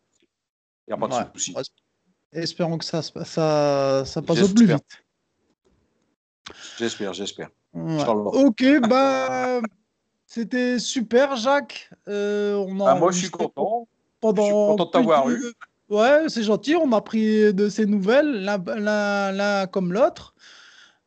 n'y 0.88 0.94
a 0.94 0.98
pas 0.98 1.08
de 1.08 1.38
souci. 1.38 1.56
Espérons 2.32 2.80
que 2.80 2.86
ça, 2.86 3.04
ça, 3.04 4.04
ça 4.06 4.22
passe 4.24 4.42
au 4.42 4.54
plus 4.54 4.66
vite. 4.66 5.04
J'espère, 6.78 7.14
j'espère. 7.14 7.50
Ok, 7.74 8.64
bah, 8.90 9.62
c'était 10.26 10.80
super, 10.80 11.36
Jacques. 11.36 11.90
Euh, 12.08 12.56
on 12.56 12.84
Ah, 12.86 12.96
moi, 12.96 13.12
je 13.12 13.20
suis 13.20 13.30
content. 13.30 13.88
Pendant 14.24 14.42
Je 14.42 14.48
suis 14.48 14.54
content 14.54 14.86
de 14.86 14.92
t'avoir 14.92 15.30
eu. 15.30 15.44
Ouais, 15.90 16.30
c'est 16.30 16.44
gentil. 16.44 16.76
On 16.78 16.92
a 16.94 17.02
pris 17.02 17.54
de 17.54 17.68
ces 17.68 17.86
nouvelles, 17.86 18.44
l'un 18.46 19.68
comme 19.68 19.92
l'autre. 19.92 20.34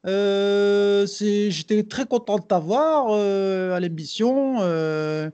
Euh, 0.06 1.06
c'est- 1.06 1.50
J'étais 1.50 1.82
très 1.82 2.04
content 2.06 2.36
de 2.38 2.44
t'avoir 2.44 3.06
euh, 3.10 3.74
à 3.74 3.80
l'émission. 3.80 4.58
Euh, 4.60 5.30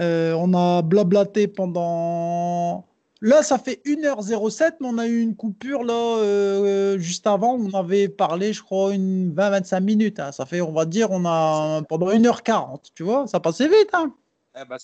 euh, 0.00 0.34
on 0.38 0.52
a 0.54 0.82
blablaté 0.82 1.48
pendant. 1.48 2.84
Là, 3.22 3.42
ça 3.42 3.56
fait 3.58 3.80
1h07, 3.86 4.76
mais 4.80 4.86
on 4.88 4.98
a 4.98 5.06
eu 5.06 5.20
une 5.22 5.34
coupure 5.34 5.82
là 5.82 6.18
euh, 6.18 6.98
juste 6.98 7.26
avant. 7.26 7.54
où 7.56 7.70
On 7.72 7.78
avait 7.78 8.08
parlé, 8.08 8.52
je 8.52 8.62
crois, 8.62 8.92
une 8.94 9.32
20-25 9.34 9.80
minutes. 9.80 10.20
hein. 10.20 10.30
Ça 10.30 10.44
fait, 10.44 10.60
on 10.60 10.72
va 10.72 10.84
dire, 10.84 11.08
on 11.10 11.24
a 11.24 11.80
pendant 11.88 12.10
1h40. 12.10 12.90
Tu 12.94 13.02
vois, 13.02 13.26
ça 13.26 13.40
passait 13.40 13.66
vite. 13.66 13.88
Hein 13.94 14.12
Eh 14.54 14.64
ben, 14.68 14.76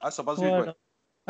ah, 0.00 0.10
ça 0.10 0.24
passe 0.24 0.38
vite, 0.40 0.48
Voilà. 0.48 0.66
ouais. 0.68 0.72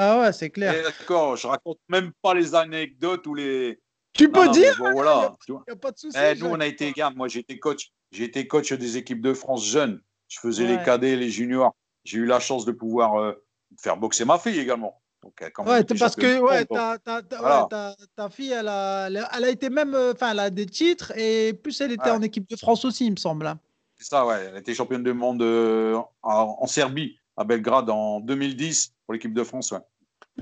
Ah 0.01 0.21
ouais, 0.21 0.33
c'est 0.33 0.49
clair. 0.51 0.73
D'accord, 0.85 1.37
je 1.37 1.47
raconte 1.49 1.79
même 1.89 2.13
pas 2.23 2.33
les 2.33 2.55
anecdotes 2.55 3.27
ou 3.27 3.35
les. 3.35 3.81
Tu 4.13 4.31
peux 4.31 4.45
Non, 4.47 4.53
dire, 4.53 4.75
bon, 4.79 4.93
voilà. 4.93 5.33
il 5.49 5.53
n'y 5.55 5.73
a 5.73 5.77
pas 5.77 5.91
de 5.91 5.99
souci. 5.99 6.17
Eh, 6.17 6.35
nous, 6.37 6.47
on 6.47 6.61
a 6.61 6.67
été, 6.67 6.89
regarde, 6.89 7.17
moi, 7.17 7.27
j'étais 7.29 7.59
coach. 7.59 7.91
J'ai 8.13 8.25
été 8.25 8.47
coach 8.47 8.73
des 8.73 8.97
équipes 8.97 9.21
de 9.21 9.35
France 9.35 9.65
jeunes. 9.67 10.01
Je 10.29 10.39
faisais 10.39 10.65
Ouais. 10.65 10.77
les 10.79 10.83
cadets, 10.85 11.17
les 11.17 11.31
juniors. 11.31 11.75
J'ai 12.05 12.19
eu 12.19 12.27
la 12.27 12.39
chance 12.39 12.65
de 12.65 12.73
pouvoir 12.73 13.17
euh, 13.17 13.33
faire 13.81 13.97
boxer 13.97 14.25
ma 14.25 14.39
fille 14.39 14.59
également. 14.59 15.01
Donc, 15.23 15.35
quand 15.53 15.67
Ouais, 15.67 15.83
parce 15.83 16.15
que 16.15 16.39
ouais, 16.41 16.65
ta, 16.65 16.97
ta- 16.99 17.23
ta- 17.23 17.39
Voilà. 17.39 17.63
ouais, 17.91 18.07
ta- 18.15 18.31
fille, 18.31 18.53
elle 18.53 18.69
a, 18.69 19.09
elle 19.09 19.45
a- 19.45 19.49
été 19.51 19.69
même, 19.69 19.95
euh, 19.97 20.13
enfin, 20.13 20.31
elle 20.31 20.39
a 20.39 20.49
des 20.51 20.67
titres 20.67 21.13
et 21.19 21.53
plus 21.55 21.81
elle 21.81 21.91
était 21.93 22.11
en 22.11 22.23
équipe 22.23 22.49
de 22.49 22.55
France 22.57 22.85
aussi, 22.85 23.07
il 23.07 23.11
me 23.13 23.17
semble. 23.17 23.47
hein. 23.49 23.59
C'est 23.97 24.07
ça, 24.07 24.25
ouais. 24.25 24.47
Elle 24.49 24.59
était 24.59 24.75
championne 24.75 25.03
du 25.03 25.13
monde 25.13 25.43
euh, 25.43 25.97
en, 26.23 26.57
en 26.61 26.67
Serbie, 26.69 27.19
à 27.37 27.43
Belgrade, 27.43 27.91
en 27.91 28.21
2010 28.21 28.95
pour 29.09 29.15
l'équipe 29.15 29.33
de 29.33 29.43
France. 29.43 29.73
Ouais. 29.73 29.79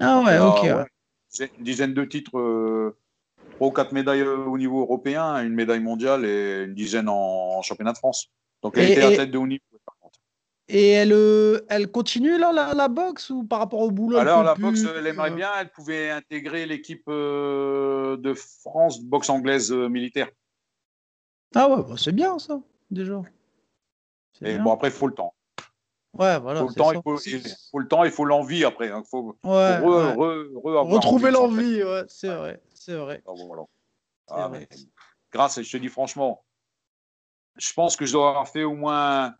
Ah 0.00 0.20
ouais, 0.22 0.38
ok. 0.40 0.62
ouais. 0.64 1.50
une 1.56 1.62
dizaine 1.62 1.94
de 1.94 2.04
titres, 2.04 2.36
euh, 2.36 2.98
trois 3.52 3.68
ou 3.68 3.70
quatre 3.70 3.92
médailles 3.92 4.22
euh, 4.22 4.38
au 4.38 4.58
niveau 4.58 4.80
européen, 4.80 5.40
une 5.44 5.54
médaille 5.54 5.78
mondiale 5.78 6.24
et 6.24 6.64
une 6.64 6.74
dizaine 6.74 7.08
en, 7.08 7.58
en 7.58 7.62
championnat 7.62 7.92
de 7.92 7.98
France. 7.98 8.32
Donc 8.64 8.76
elle 8.76 8.88
Et- 8.88 8.92
était 8.92 9.02
et- 9.02 9.04
athlète 9.04 9.30
de 9.30 9.38
haut 9.38 9.46
niveau. 9.46 9.62
Et 10.68 10.88
elle, 10.90 11.12
euh, 11.12 11.60
elle 11.68 11.92
continue 11.92 12.38
là, 12.38 12.50
la, 12.52 12.74
la 12.74 12.88
boxe 12.88 13.30
ou 13.30 13.44
par 13.44 13.60
rapport 13.60 13.78
au 13.82 13.92
boulot 13.92 14.18
Alors 14.18 14.42
la 14.42 14.56
boxe, 14.56 14.82
elle 14.96 15.06
aimerait 15.06 15.30
bien, 15.30 15.48
elle 15.60 15.70
pouvait 15.70 16.10
intégrer 16.10 16.66
l'équipe 16.66 17.04
euh, 17.06 18.16
de 18.16 18.34
France 18.34 19.00
boxe 19.00 19.30
anglaise 19.30 19.70
euh, 19.70 19.88
militaire. 19.88 20.28
Ah 21.54 21.68
ouais, 21.68 21.84
bah, 21.88 21.94
c'est 21.96 22.10
bien 22.10 22.36
ça, 22.40 22.60
déjà. 22.90 23.22
Et 24.42 24.54
bien. 24.54 24.64
bon 24.64 24.72
après, 24.72 24.88
il 24.88 24.92
faut 24.92 25.06
le 25.06 25.14
temps. 25.14 25.35
Ouais, 26.18 26.38
voilà. 26.38 26.60
Il 26.60 26.62
faut 26.62 26.68
le 26.68 26.74
temps, 26.74 26.90
ça. 26.92 26.96
il 26.96 27.02
faut, 27.02 27.20
il 27.20 27.56
faut 27.70 27.78
le 27.78 27.88
temps, 27.88 28.04
il 28.04 28.10
faut 28.10 28.24
l'envie 28.24 28.64
après. 28.64 28.86
Il 28.88 28.92
faut, 28.92 29.02
faut 29.42 29.48
Ouais, 29.48 29.78
re- 29.78 29.80
ouais. 29.82 30.14
re- 30.14 30.52
re- 30.52 30.80
avoir 30.80 30.86
Retrouver 30.94 31.30
l'envie, 31.30 31.82
ouais, 31.82 32.04
c'est 32.08 32.34
vrai, 32.34 32.60
c'est 32.74 32.96
vrai. 32.96 33.22
Ah, 33.26 33.32
bon, 33.36 33.46
voilà. 33.46 33.62
c'est 34.28 34.34
Ah, 34.34 34.48
vrai. 34.48 34.68
mais 34.70 34.78
grâce, 35.32 35.60
je 35.60 35.70
te 35.70 35.76
dis 35.76 35.88
franchement, 35.88 36.44
je 37.56 37.72
pense 37.72 37.96
que 37.96 38.06
je 38.06 38.12
dois 38.12 38.28
avoir 38.30 38.48
fait 38.48 38.64
au 38.64 38.74
moins 38.74 39.34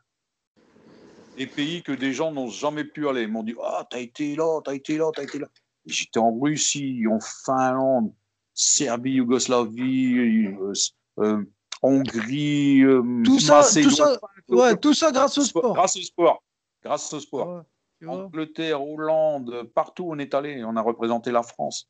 des 1.36 1.46
pays 1.46 1.82
que 1.82 1.92
des 1.92 2.12
gens 2.12 2.32
n'ont 2.32 2.48
jamais 2.48 2.84
pu 2.84 3.08
aller. 3.08 3.22
Ils 3.22 3.28
m'ont 3.28 3.42
dit 3.42 3.54
Ah, 3.62 3.86
t'as 3.88 4.00
été 4.00 4.34
là, 4.36 4.60
t'as 4.64 4.74
été 4.74 4.96
là, 4.96 5.10
t'as 5.14 5.22
été 5.22 5.38
là. 5.38 5.48
J'étais 5.84 6.18
en 6.18 6.36
Russie, 6.36 7.04
en 7.10 7.20
Finlande, 7.20 8.12
Serbie, 8.54 9.12
Yougoslavie, 9.12 10.16
euh, 10.18 10.72
euh, 11.20 11.44
Hongrie, 11.82 12.80
euh, 12.80 13.02
Tout 13.24 13.38
ça, 13.38 13.58
Macédoine, 13.58 13.90
tout 13.90 13.96
ça, 13.96 14.20
ouais, 14.48 14.76
tout 14.78 14.94
ça 14.94 15.12
grâce 15.12 15.38
au 15.38 15.44
sport. 15.44 15.74
Grâce 15.74 15.96
au 15.96 16.02
sport. 16.02 16.42
Grâce 16.86 17.12
au 17.12 17.20
sport. 17.20 17.46
Vois. 17.46 17.66
Angleterre, 18.06 18.86
Hollande, 18.86 19.68
partout 19.74 20.08
on 20.10 20.18
est 20.18 20.34
allé, 20.34 20.62
on 20.64 20.76
a 20.76 20.82
représenté 20.82 21.32
la 21.32 21.42
France. 21.42 21.88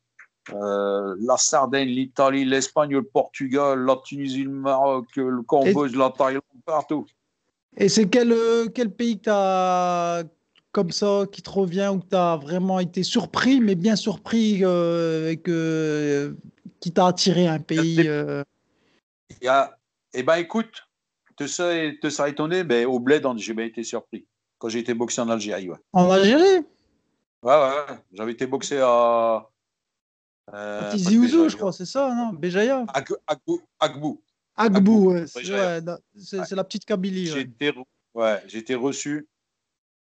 Euh, 0.53 1.15
la 1.19 1.35
Sardaigne, 1.37 1.89
l'Italie, 1.89 2.45
l'Espagne, 2.45 2.91
le 2.91 3.03
Portugal, 3.03 3.79
la 3.79 3.97
Tunisie, 3.97 4.43
le 4.43 4.51
Maroc, 4.51 5.05
le 5.15 5.41
Cambodge, 5.41 5.95
la 5.95 6.09
Thaïlande, 6.09 6.41
partout. 6.65 7.05
Et 7.75 7.89
c'est 7.89 8.07
quel, 8.07 8.31
euh, 8.31 8.67
quel 8.73 8.91
pays 8.91 9.17
que 9.17 9.25
tu 9.25 9.29
as 9.29 10.23
comme 10.71 10.91
ça 10.91 11.23
qui 11.31 11.41
te 11.41 11.49
revient 11.49 11.91
ou 11.93 11.99
que 11.99 12.07
tu 12.07 12.15
as 12.15 12.37
vraiment 12.37 12.79
été 12.79 13.03
surpris, 13.03 13.59
mais 13.59 13.75
bien 13.75 13.95
surpris 13.95 14.59
euh, 14.63 15.31
et 15.31 15.37
que, 15.37 16.35
qui 16.79 16.91
t'a 16.91 17.07
attiré 17.07 17.47
un 17.47 17.59
pays 17.59 18.09
Eh 20.13 20.23
ben 20.23 20.35
écoute, 20.37 20.87
te 21.35 21.45
serais, 21.45 21.97
te 22.01 22.27
étonné, 22.27 22.63
ben, 22.63 22.85
au 22.85 22.99
bled, 22.99 23.25
j'ai 23.37 23.53
bien 23.53 23.65
été 23.65 23.83
surpris. 23.83 24.25
Quand 24.57 24.69
j'ai 24.69 24.79
été 24.79 24.93
boxé 24.93 25.21
en 25.21 25.29
Algérie, 25.29 25.69
ouais. 25.69 25.77
en 25.93 26.09
Algérie? 26.09 26.65
Ouais, 27.43 27.53
ouais, 27.53 27.97
j'avais 28.11 28.31
été 28.31 28.47
boxé 28.47 28.79
à. 28.81 29.47
Euh, 30.53 30.93
Ouzou, 30.93 31.49
je 31.49 31.57
crois, 31.57 31.73
c'est 31.73 31.85
ça, 31.85 32.13
non? 32.13 32.33
Béjaïa 32.33 32.85
Ag- 32.93 33.17
Agbou. 33.27 33.61
Agbou. 33.79 34.21
Agbou, 34.55 35.11
ouais, 35.11 35.25
c'est 35.27 35.51
ouais, 35.51 36.55
la 36.55 36.63
petite 36.63 36.85
Kabylie. 36.85 37.27
J'ai 37.27 37.33
ouais. 37.33 37.41
été, 37.41 37.73
ouais, 38.15 38.43
été 38.51 38.73
reçu 38.73 39.27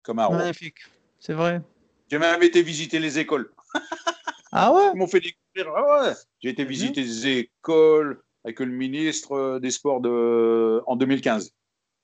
comme 0.03 0.19
un 0.19 0.25
roi. 0.25 0.37
Magnifique, 0.37 0.79
c'est 1.19 1.33
vrai. 1.33 1.61
J'ai 2.09 2.17
même 2.17 2.43
été 2.43 2.61
visiter 2.61 2.99
les 2.99 3.19
écoles. 3.19 3.51
Ah 4.53 4.73
ouais? 4.73 4.91
Ils 4.93 4.97
m'ont 4.97 5.07
fait 5.07 5.21
découvrir. 5.21 5.73
ah 5.77 6.09
ouais. 6.09 6.13
J'ai 6.41 6.49
été 6.49 6.65
visiter 6.65 7.01
des 7.01 7.27
écoles 7.27 8.21
avec 8.43 8.59
le 8.59 8.65
ministre 8.65 9.31
euh, 9.31 9.59
des 9.61 9.71
Sports 9.71 10.01
de, 10.01 10.83
en 10.87 10.97
2015. 10.97 11.53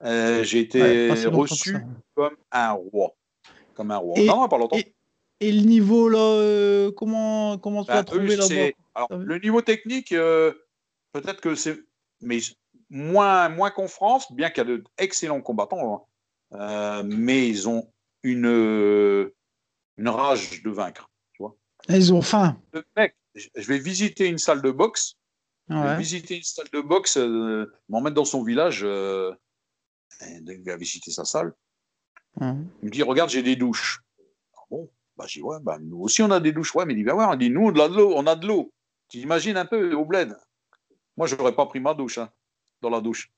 Euh, 0.04 0.44
j'ai 0.44 0.60
été 0.60 0.82
Ouais, 0.82 1.26
reçu 1.26 1.78
comme 2.16 2.36
un 2.52 2.72
roi. 2.72 3.16
Comme 3.74 3.92
un 3.92 3.98
roi. 3.98 4.20
Et- 4.20 4.26
non, 4.28 4.48
pas 4.48 4.58
longtemps. 4.58 4.78
Et, 4.78 4.94
et 5.40 5.52
le 5.52 5.62
niveau, 5.62 6.10
là, 6.10 6.20
euh, 6.20 6.92
comment, 6.92 7.58
comment 7.58 7.84
tu 7.84 7.88
Ben, 7.90 7.96
l'as 7.96 8.02
eux, 8.02 8.04
trouvé 8.38 8.76
là-bas? 8.96 9.08
le 9.18 9.38
niveau 9.40 9.62
technique, 9.62 10.12
euh, 10.12 10.54
peut-être 11.14 11.42
que 11.42 11.56
c'est. 11.56 11.80
Mais 12.22 12.40
moins, 12.90 13.50
moins 13.50 13.70
qu'en 13.72 13.88
France, 13.88 14.32
bien 14.32 14.50
qu'il 14.50 14.68
y 14.68 14.74
a 14.74 14.78
d'excellents 14.98 15.42
combattants, 15.42 15.94
hein. 15.96 16.02
Euh, 16.54 17.04
mais 17.06 17.48
ils 17.48 17.68
ont 17.68 17.92
une, 18.24 18.46
une 19.98 20.10
rage 20.10 20.64
de 20.64 20.70
vaincre. 20.70 21.10
Ils 21.90 22.14
ont 22.14 22.22
faim. 22.22 22.60
Le 22.74 22.84
mec, 22.96 23.16
je 23.36 23.68
vais 23.68 23.78
visiter 23.78 24.26
une 24.28 24.40
salle 24.40 24.62
de 24.62 24.72
boxe. 24.72 25.16
Je 25.70 25.76
vais 25.76 25.82
Ouais. 25.82 25.98
visiter 25.98 26.38
une 26.38 26.44
salle 26.44 26.68
de 26.74 26.82
boxe, 26.82 27.18
euh, 27.18 27.72
m'en 27.90 28.02
mettre 28.02 28.16
dans 28.16 28.26
son 28.26 28.44
village. 28.44 28.82
Il 30.22 30.64
va 30.66 30.78
visiter 30.78 31.12
sa 31.12 31.26
salle. 31.26 31.54
Ouais. 32.40 32.54
Il 32.82 32.86
me 32.86 32.90
dit 32.90 33.04
Regarde, 33.04 33.30
j'ai 33.30 33.44
des 33.44 33.56
douches. 33.56 34.00
Ah 34.56 34.62
bon? 34.70 34.90
Bah, 35.16 35.26
J'ai 35.28 35.40
dit 35.40 35.44
Ouais, 35.44 35.58
bah, 35.62 35.78
nous 35.80 36.00
aussi, 36.02 36.22
on 36.22 36.32
a 36.32 36.40
des 36.40 36.52
douches. 36.52 36.74
Ouais, 36.76 36.86
mais 36.86 36.94
il 36.94 36.98
dit 36.98 37.04
Va 37.04 37.14
voir. 37.14 37.34
Il 37.34 37.40
dit 37.40 37.50
Nous, 37.50 37.62
on 37.66 37.76
a 37.80 37.88
de 37.90 37.96
l'eau. 37.96 38.14
On 38.16 38.26
a 38.28 38.36
de 38.36 38.48
l'eau. 38.48 38.72
Tu 39.10 39.20
imagines 39.20 39.58
un 39.58 39.66
peu 39.66 39.94
au 39.94 40.06
bled? 40.06 40.36
Moi, 41.16 41.28
je 41.28 41.36
n'aurais 41.36 41.56
pas 41.56 41.66
pris 41.66 41.80
ma 41.80 41.94
douche 41.94 42.18
hein, 42.18 42.30
dans 42.82 42.90
la 42.90 43.02
douche. 43.02 43.32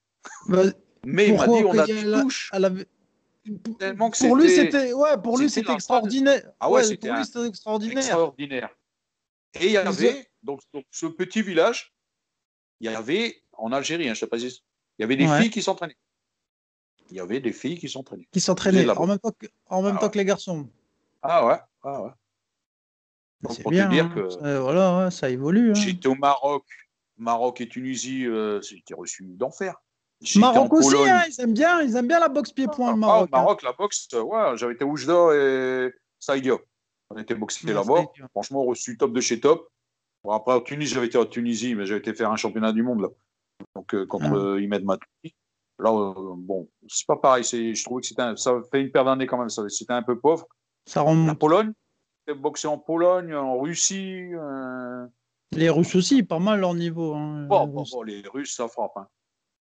Bah, 0.47 0.63
Mais 1.05 1.27
il 1.29 1.35
m'a 1.35 1.45
dit 1.47 1.53
On 1.65 1.77
a 1.77 1.85
des 1.85 2.01
la- 2.03 2.21
douches. 2.23 2.49
elle 2.53 2.65
avait- 2.65 2.87
Tellement 3.79 4.09
que 4.11 4.17
Pour 4.19 4.35
lui, 4.35 4.49
c'était 4.49 4.93
ouais, 4.93 5.17
pour 5.23 5.37
lui, 5.39 5.49
c'était 5.49 5.71
extraordinaire. 5.73 6.51
Ah 6.59 6.69
ouais, 6.69 6.83
c'était 6.83 7.09
un- 7.09 7.23
c'était 7.23 7.47
extraordinaire. 7.47 7.97
extraordinaire. 7.97 8.69
Et 9.59 9.67
il 9.67 9.71
y 9.71 9.77
avait, 9.77 10.29
donc, 10.43 10.61
donc, 10.73 10.85
ce 10.91 11.07
petit 11.07 11.41
village, 11.41 11.93
il 12.81 12.91
y 12.91 12.93
avait, 12.93 13.41
en 13.53 13.71
Algérie, 13.71 14.03
hein, 14.03 14.13
je 14.13 14.19
ne 14.19 14.25
sais 14.25 14.27
pas 14.27 14.37
si 14.37 14.47
il 14.47 15.01
y 15.01 15.03
avait 15.03 15.15
des 15.15 15.25
Ouais. 15.27 15.41
filles 15.41 15.49
qui 15.49 15.63
s'entraînaient. 15.63 15.97
Il 17.11 17.17
y 17.17 17.19
avait 17.19 17.39
des 17.39 17.51
filles 17.53 17.77
qui 17.79 17.89
s'entraînaient. 17.89 18.27
Qui 18.31 18.39
s'entraînaient 18.39 18.87
en 18.89 19.07
même 19.07 19.19
temps 19.19 19.31
que, 19.37 19.47
en 19.67 19.81
même 19.81 19.95
Ah 19.95 19.99
temps 19.99 20.05
ouais. 20.05 20.11
que 20.11 20.17
les 20.17 20.25
garçons. 20.25 20.69
Ah 21.21 21.45
ouais, 21.45 21.59
ah 21.83 22.01
ouais. 22.03 22.09
Donc, 23.41 23.61
pour 23.61 23.71
bien. 23.71 23.87
te 23.87 23.91
dire 23.93 24.05
hein. 24.05 24.11
que 24.13 24.57
voilà, 24.59 25.05
ouais, 25.05 25.11
ça 25.11 25.29
évolue. 25.29 25.71
hein. 25.71 25.73
j'étais 25.73 26.07
au 26.07 26.15
Maroc, 26.15 26.65
Maroc 27.17 27.61
et 27.61 27.69
Tunisie, 27.69 28.25
euh, 28.25 28.61
j'étais 28.61 28.93
reçu 28.93 29.23
d'enfer. 29.23 29.75
Maroc 30.35 30.73
aussi, 30.73 30.95
hein, 30.97 31.23
ils 31.29 31.39
aiment 31.41 31.53
bien, 31.53 31.81
ils 31.81 31.95
aiment 31.95 32.07
bien 32.07 32.19
la 32.19 32.27
boxe 32.27 32.51
pied-point, 32.51 32.89
Ah, 32.89 32.91
le 32.91 32.97
Maroc. 32.97 33.29
au 33.31 33.35
Maroc, 33.35 33.63
la 33.63 33.71
boxe, 33.73 34.07
euh, 34.13 34.21
ouais, 34.21 34.57
j'avais 34.57 34.73
été 34.73 34.83
Oujda 34.83 35.29
et 35.33 35.93
Saïdia. 36.19 36.55
On 37.09 37.17
était 37.17 37.33
boxés 37.35 37.65
Ouais, 37.67 37.73
là-bas. 37.73 38.03
Franchement, 38.31 38.63
reçu 38.65 38.97
top 38.97 39.13
de 39.13 39.21
chez 39.21 39.39
top. 39.39 39.69
Bon, 40.23 40.31
après, 40.31 40.53
en 40.53 40.59
Tunisie, 40.59 40.93
j'avais 40.93 41.07
été 41.07 41.17
en 41.17 41.25
Tunisie, 41.25 41.73
mais 41.73 41.85
j'avais 41.85 42.01
été 42.01 42.13
faire 42.13 42.29
un 42.31 42.35
championnat 42.35 42.73
du 42.73 42.83
monde 42.83 43.01
là. 43.01 43.07
Donc, 43.75 43.95
euh, 43.95 44.05
contre 44.05 44.25
Ah. 44.33 44.35
euh, 44.35 44.61
Imed 44.61 44.83
Matoui. 44.83 45.33
Là, 45.79 45.91
euh, 45.91 46.13
bon, 46.35 46.67
c'est 46.87 47.07
pas 47.07 47.15
pareil. 47.15 47.43
Je 47.43 47.83
trouvais 47.83 48.01
que 48.01 48.07
c'était 48.07 48.21
un- 48.21 48.35
ça 48.35 48.53
fait 48.71 48.81
une 48.81 48.91
paire 48.91 49.05
d'années 49.05 49.27
quand 49.27 49.37
même. 49.37 49.49
ça- 49.49 49.67
C'était 49.69 49.93
un 49.93 50.03
peu 50.03 50.19
pauvre. 50.19 50.45
Ça 50.85 51.03
La 51.03 51.09
remonte. 51.09 51.39
Pologne, 51.39 51.71
j'ai 52.27 52.33
boxé 52.33 52.67
en 52.67 52.77
Pologne, 52.77 53.33
en 53.33 53.57
Russie. 53.59 54.29
euh, 54.33 55.05
Les 55.53 55.69
Russes 55.69 55.95
aussi, 55.95 56.21
pas 56.23 56.39
mal 56.39 56.59
leur 56.59 56.73
niveau. 56.73 57.13
hein, 57.15 57.45
Bon, 57.47 57.65
les 57.65 57.71
bon, 57.71 57.79
Russes. 57.79 57.91
bon, 57.91 58.01
les 58.03 58.23
Russes, 58.27 58.55
ça 58.55 58.67
frappe. 58.67 58.91
hein. 58.97 59.07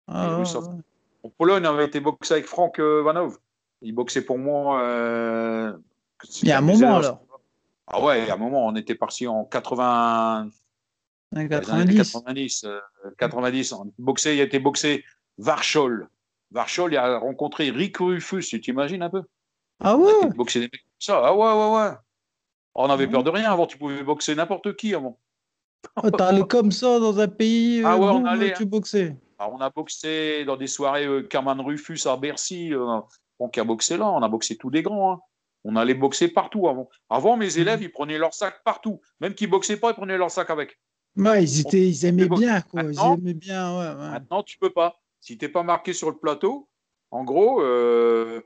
Ah, 0.06 0.26
les 0.28 0.34
Russes, 0.36 0.52
ça 0.52 0.60
ouais, 0.60 0.68
ouais. 0.68 0.80
En 1.24 1.30
Pologne, 1.30 1.66
on 1.66 1.70
avait 1.74 1.86
été 1.86 2.00
boxé 2.00 2.34
avec 2.34 2.46
Franck 2.46 2.78
euh, 2.78 3.02
Vanov. 3.02 3.38
Il 3.82 3.94
boxait 3.94 4.22
pour 4.22 4.38
moi. 4.38 4.82
euh, 4.82 5.72
Il 6.42 6.48
y 6.48 6.52
a 6.52 6.58
un 6.58 6.60
moment 6.60 6.96
alors. 6.96 7.20
Ah 7.86 8.02
ouais, 8.02 8.22
il 8.22 8.28
y 8.28 8.30
a 8.30 8.34
un 8.34 8.38
moment, 8.38 8.66
on 8.66 8.74
était 8.76 8.94
parti 8.94 9.26
en 9.26 9.44
80, 9.44 10.48
Années 11.34 11.48
les 11.48 11.70
années 11.70 11.94
90. 11.94 12.12
90, 12.12 12.64
euh, 12.64 12.80
90. 13.18 13.72
On 13.72 13.92
boxé, 13.98 14.34
il 14.36 14.40
a 14.40 14.44
été 14.44 14.58
boxé 14.58 15.04
Varchol. 15.38 16.08
Varchol, 16.50 16.92
il 16.92 16.96
a 16.96 17.18
rencontré 17.18 17.70
Rick 17.70 17.96
Rufus, 17.98 18.42
tu 18.48 18.60
t'imagines 18.60 19.02
un 19.02 19.10
peu? 19.10 19.22
Ah 19.82 19.96
Il 19.98 20.04
ouais 20.04 20.12
été 20.26 20.36
boxé 20.36 20.60
des 20.60 20.66
mecs 20.66 20.72
comme 20.72 21.00
ça. 21.00 21.20
Ah 21.24 21.34
ouais, 21.34 21.52
ouais, 21.52 21.76
ouais. 21.90 21.96
On 22.76 22.90
avait 22.90 23.06
Ouais. 23.06 23.10
peur 23.10 23.24
de 23.24 23.30
rien 23.30 23.50
avant, 23.50 23.66
tu 23.66 23.76
pouvais 23.78 24.02
boxer 24.02 24.34
n'importe 24.34 24.76
qui 24.76 24.94
avant. 24.94 25.18
Oh, 26.02 26.44
comme 26.48 26.70
ça 26.72 26.98
dans 26.98 27.18
un 27.20 27.28
pays 27.28 27.82
Ah 27.84 27.94
euh, 27.94 27.98
ouais, 27.98 28.06
on 28.06 28.24
allait, 28.24 28.54
tu 28.54 28.64
boxais? 28.64 29.16
Alors, 29.38 29.52
on 29.54 29.60
a 29.60 29.68
boxé 29.70 30.44
dans 30.44 30.56
des 30.56 30.66
soirées 30.66 31.04
euh, 31.06 31.22
Carman 31.22 31.60
Rufus 31.60 31.98
à 32.06 32.16
Bercy. 32.16 32.72
Euh, 32.72 33.00
donc, 33.38 33.58
a 33.58 33.64
boxé 33.64 33.96
là, 33.96 34.08
on 34.08 34.22
a 34.22 34.28
boxé 34.28 34.56
tous 34.56 34.70
des 34.70 34.82
grands. 34.82 35.12
hein. 35.14 35.20
On 35.64 35.76
allait 35.76 35.94
boxer 35.94 36.28
partout 36.28 36.68
avant. 36.68 36.88
Avant, 37.10 37.36
mes 37.36 37.58
élèves, 37.58 37.78
Mhm. 37.80 37.84
ils 37.84 37.92
prenaient 37.92 38.18
leur 38.18 38.32
sac 38.34 38.62
partout. 38.64 39.00
Même 39.20 39.34
qu'ils 39.34 39.50
boxaient 39.50 39.76
pas, 39.78 39.90
ils 39.90 39.94
prenaient 39.94 40.16
leur 40.18 40.30
sac 40.30 40.50
avec. 40.50 40.78
Ouais, 41.16 41.42
ils, 41.44 41.60
étaient, 41.60 41.86
ils 41.88 42.04
aimaient 42.06 42.28
bien, 42.28 42.60
quoi. 42.62 42.82
Ils 42.82 42.86
Maintenant- 42.88 43.14
aimaient 43.16 43.34
bien, 43.34 43.72
ouais, 43.78 43.88
ouais. 43.88 44.10
Maintenant, 44.10 44.42
tu 44.42 44.56
peux 44.58 44.70
pas. 44.70 44.96
Si 45.24 45.38
t'es 45.38 45.48
pas 45.48 45.62
marqué 45.62 45.94
sur 45.94 46.10
le 46.10 46.18
plateau, 46.18 46.68
en 47.10 47.24
gros, 47.24 47.62
euh, 47.62 48.42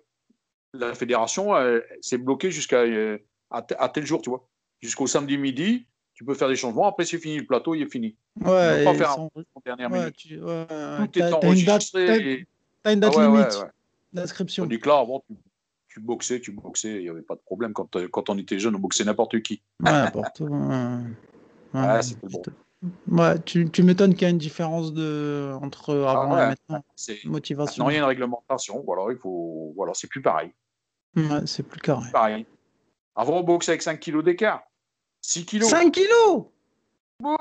la 0.73 0.95
fédération, 0.95 1.57
euh, 1.57 1.81
c'est 2.01 2.19
bloqué 2.19 2.53
jusqu'à 2.53 2.83
euh, 2.83 3.19
à, 3.51 3.63
te- 3.63 3.75
à 3.81 3.89
tel 3.89 4.07
jour, 4.07 4.23
tu 4.23 4.31
vois. 4.31 4.49
Jusqu'au 4.81 5.09
samedi 5.09 5.39
midi, 5.39 5.89
tu 6.15 6.25
peux 6.25 6.35
faire 6.35 6.47
des 6.47 6.55
changements. 6.55 6.87
Après, 6.87 7.05
c'est 7.05 7.19
fini, 7.19 7.39
le 7.39 7.47
plateau, 7.47 7.75
il 7.75 7.83
est 7.83 7.91
fini. 7.91 8.15
Ouais, 8.41 8.85
pas 8.85 8.95
faire 8.95 9.11
sans- 9.11 9.29
En 9.57 9.61
dernière 9.67 9.91
ouais, 9.91 9.99
minute. 10.03 10.15
tu- 10.15 10.41
ouais, 10.41 10.67
Tout 10.69 11.19
est 11.19 11.23
t'as- 11.31 11.35
t'as 11.35 11.53
une 11.53 11.65
date, 11.65 11.83
et- 11.97 12.47
Ah 12.85 13.11
ouais, 13.11 13.27
limite 13.27 13.67
d'inscription. 14.13 14.63
Tandis 14.63 14.79
que 14.79 14.89
là, 14.89 15.01
avant, 15.01 15.25
tu, 15.27 15.35
tu 15.89 15.99
boxais, 15.99 16.41
tu 16.41 16.53
boxais, 16.53 16.99
il 16.99 17.03
n'y 17.03 17.09
avait 17.09 17.23
pas 17.23 17.35
de 17.35 17.41
problème. 17.41 17.73
Quand, 17.73 17.97
euh, 17.97 18.07
quand 18.07 18.31
on 18.31 18.39
était 18.39 18.61
jeune, 18.61 18.77
on 18.77 18.79
boxait 18.79 19.03
n'importe 19.03 19.43
qui. 19.43 19.63
Ouais, 19.83 19.91
n'importe 19.91 20.39
où, 20.39 20.45
ouais. 20.45 20.99
Ouais, 21.75 21.89
Ouais, 21.89 22.03
c'était 22.03 22.29
bon. 22.29 22.43
Ouais, 23.11 23.41
tu, 23.41 23.69
tu 23.71 23.83
m'étonnes 23.83 24.13
qu'il 24.15 24.23
y 24.23 24.27
a 24.27 24.31
une 24.31 24.39
différence 24.39 24.93
de, 24.93 25.53
entre 25.63 25.95
avant 25.97 26.35
ouais. 26.37 26.45
et 26.45 26.47
maintenant. 26.49 26.85
C'est 26.95 27.25
Motivation. 27.25 27.85
maintenant, 27.85 27.91
il 27.91 27.95
y 27.95 27.97
a 27.97 28.01
une 28.01 28.05
réglementation. 28.07 28.83
Voilà, 28.87 29.13
il 29.13 29.19
faut, 29.19 29.73
voilà, 29.77 29.95
c'est 29.95 30.07
plus 30.07 30.23
pareil. 30.23 30.53
Ouais, 31.17 31.47
c'est 31.47 31.65
plus 31.65 31.81
carré. 31.81 32.09
pareil. 32.13 32.47
Avant, 33.17 33.39
on 33.39 33.43
boxait 33.43 33.73
avec 33.73 33.83
5 33.83 33.99
kilos 33.99 34.23
d'écart. 34.23 34.63
6 35.23 35.45
kilos. 35.45 35.69
5 35.69 35.93
kilos? 35.93 36.45
Oh 37.25 37.37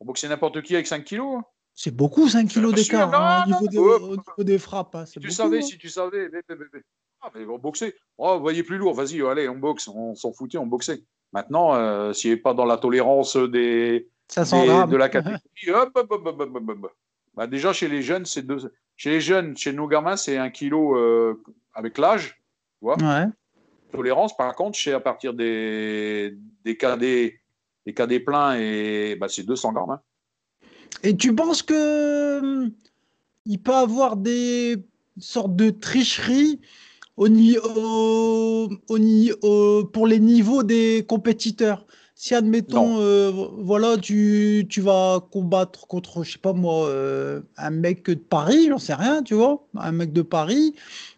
on 0.00 0.04
boxait 0.04 0.28
n'importe 0.28 0.60
qui 0.62 0.74
avec 0.74 0.86
5 0.88 1.04
kilos. 1.04 1.38
hein. 1.38 1.44
C'est 1.74 1.94
beaucoup 1.94 2.28
5 2.28 2.48
kilos 2.48 2.74
d'écart 2.74 3.14
hein, 3.14 3.44
au, 3.46 3.50
non, 3.50 3.60
niveau 3.60 3.68
des, 3.70 3.78
ouais. 3.78 3.94
au 4.02 4.16
niveau 4.16 4.44
des 4.44 4.58
frappes. 4.58 4.94
hein, 4.96 5.06
Si 5.06 5.20
tu 5.20 5.30
savais, 5.30 5.58
hein. 5.58 5.62
si 5.62 5.78
tu 5.78 5.88
savais. 5.88 6.28
Ah, 7.20 7.30
mais 7.34 7.44
on 7.46 7.58
boxait. 7.58 7.94
Oh, 8.18 8.38
voyez 8.40 8.62
plus 8.64 8.78
lourd, 8.78 8.94
vas-y, 8.94 9.22
allez, 9.22 9.48
on 9.48 9.56
boxe. 9.58 9.86
On 9.88 10.14
s'en 10.16 10.32
foutait, 10.32 10.58
on 10.58 10.66
boxait. 10.66 11.04
Maintenant, 11.32 11.74
euh, 11.74 12.12
s'il 12.12 12.30
n'est 12.32 12.36
pas 12.36 12.54
dans 12.54 12.64
la 12.64 12.78
tolérance 12.78 13.36
des, 13.36 14.08
500 14.28 14.86
des- 14.86 14.92
de 14.92 14.96
la 14.96 15.08
catégorie, 15.08 15.40
hop, 15.68 15.90
hop, 15.94 16.06
hop, 16.10 16.26
hop, 16.26 16.40
hop, 16.40 16.50
hop, 16.56 16.68
hop. 16.84 16.92
Bah, 17.34 17.46
déjà, 17.46 17.72
chez 17.72 17.88
les 17.88 18.02
jeunes, 18.02 18.24
c'est 18.26 18.42
deux. 18.42 18.72
Chez 18.96 19.10
les 19.10 19.20
jeunes, 19.20 19.56
chez 19.56 19.72
nos 19.72 19.86
gamins, 19.86 20.16
c'est 20.16 20.38
un 20.38 20.50
kilo 20.50 20.96
euh, 20.96 21.42
avec 21.74 21.98
l'âge, 21.98 22.30
tu 22.78 22.84
vois. 22.86 22.96
Ouais. 22.96 23.26
tolérance. 23.92 24.36
Par 24.36 24.54
contre, 24.54 24.76
chez 24.78 24.92
à 24.92 25.00
partir 25.00 25.34
des, 25.34 26.36
des 26.64 26.76
cadets, 26.76 27.40
des 27.84 27.94
cadets 27.94 28.20
pleins, 28.20 28.56
et 28.58 29.16
bah, 29.16 29.28
c'est 29.28 29.42
200 29.44 29.72
grammes. 29.72 29.90
hein. 29.90 30.00
Et 31.02 31.16
tu 31.16 31.34
penses 31.34 31.62
que 31.62 32.40
hum, 32.40 32.72
il 33.44 33.62
peut 33.62 33.74
avoir 33.74 34.16
des 34.16 34.76
sortes 35.18 35.54
de 35.56 35.70
tricheries 35.70 36.60
au, 37.16 37.26
au- 38.88 39.84
pour 39.92 40.06
les 40.06 40.20
niveaux 40.20 40.62
des 40.62 41.04
compétiteurs? 41.08 41.86
Si, 42.18 42.34
admettons, 42.34 42.96
euh, 42.98 43.30
voilà, 43.58 43.98
tu, 43.98 44.66
tu 44.70 44.80
vas 44.80 45.20
combattre 45.30 45.86
contre, 45.86 46.24
je 46.24 46.32
sais 46.32 46.38
pas 46.38 46.54
moi, 46.54 46.86
euh, 46.86 47.42
un 47.58 47.68
mec 47.68 48.06
de 48.06 48.14
Paris, 48.14 48.68
j'en 48.70 48.78
sais 48.78 48.94
rien, 48.94 49.22
tu 49.22 49.34
vois, 49.34 49.62
un 49.76 49.92
mec 49.92 50.14
de 50.14 50.22
Paris, 50.22 50.74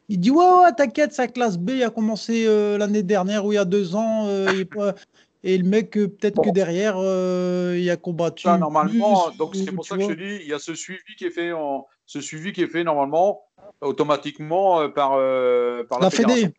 il 0.08 0.18
dit, 0.18 0.32
ouais, 0.32 0.44
ouais, 0.44 0.72
t'inquiète, 0.76 1.12
sa 1.12 1.28
classe 1.28 1.56
B 1.56 1.82
a 1.86 1.90
commencé 1.90 2.46
euh, 2.48 2.78
l'année 2.78 3.04
dernière 3.04 3.46
ou 3.46 3.52
il 3.52 3.54
y 3.54 3.58
a 3.58 3.64
deux 3.64 3.94
ans, 3.94 4.28
et 5.44 5.56
le 5.56 5.62
mec, 5.62 5.92
peut-être 5.92 6.34
Bon. 6.34 6.42
que 6.42 6.50
derrière, 6.50 6.96
il 6.96 7.88
a 7.88 7.96
combattu. 7.96 8.42
Ça, 8.42 8.58
normalement, 8.58 9.28
plus, 9.28 9.38
donc 9.38 9.54
c'est 9.54 9.70
ou 9.70 9.76
pour 9.76 9.86
ça 9.86 9.96
que 9.96 10.02
je 10.02 10.08
te 10.08 10.12
dis, 10.14 10.38
il 10.42 10.48
y 10.48 10.52
a 10.52 10.58
ce 10.58 10.74
suivi 10.74 11.14
qui 11.16 11.26
est 11.26 11.30
fait, 11.30 11.52
en, 11.52 11.86
ce 12.06 12.20
suivi 12.20 12.52
qui 12.52 12.62
est 12.62 12.66
fait 12.66 12.82
normalement 12.82 13.42
automatiquement 13.82 14.90
par, 14.90 15.10
par 15.10 16.00
la, 16.00 16.06
La 16.06 16.10
Fédé. 16.10 16.50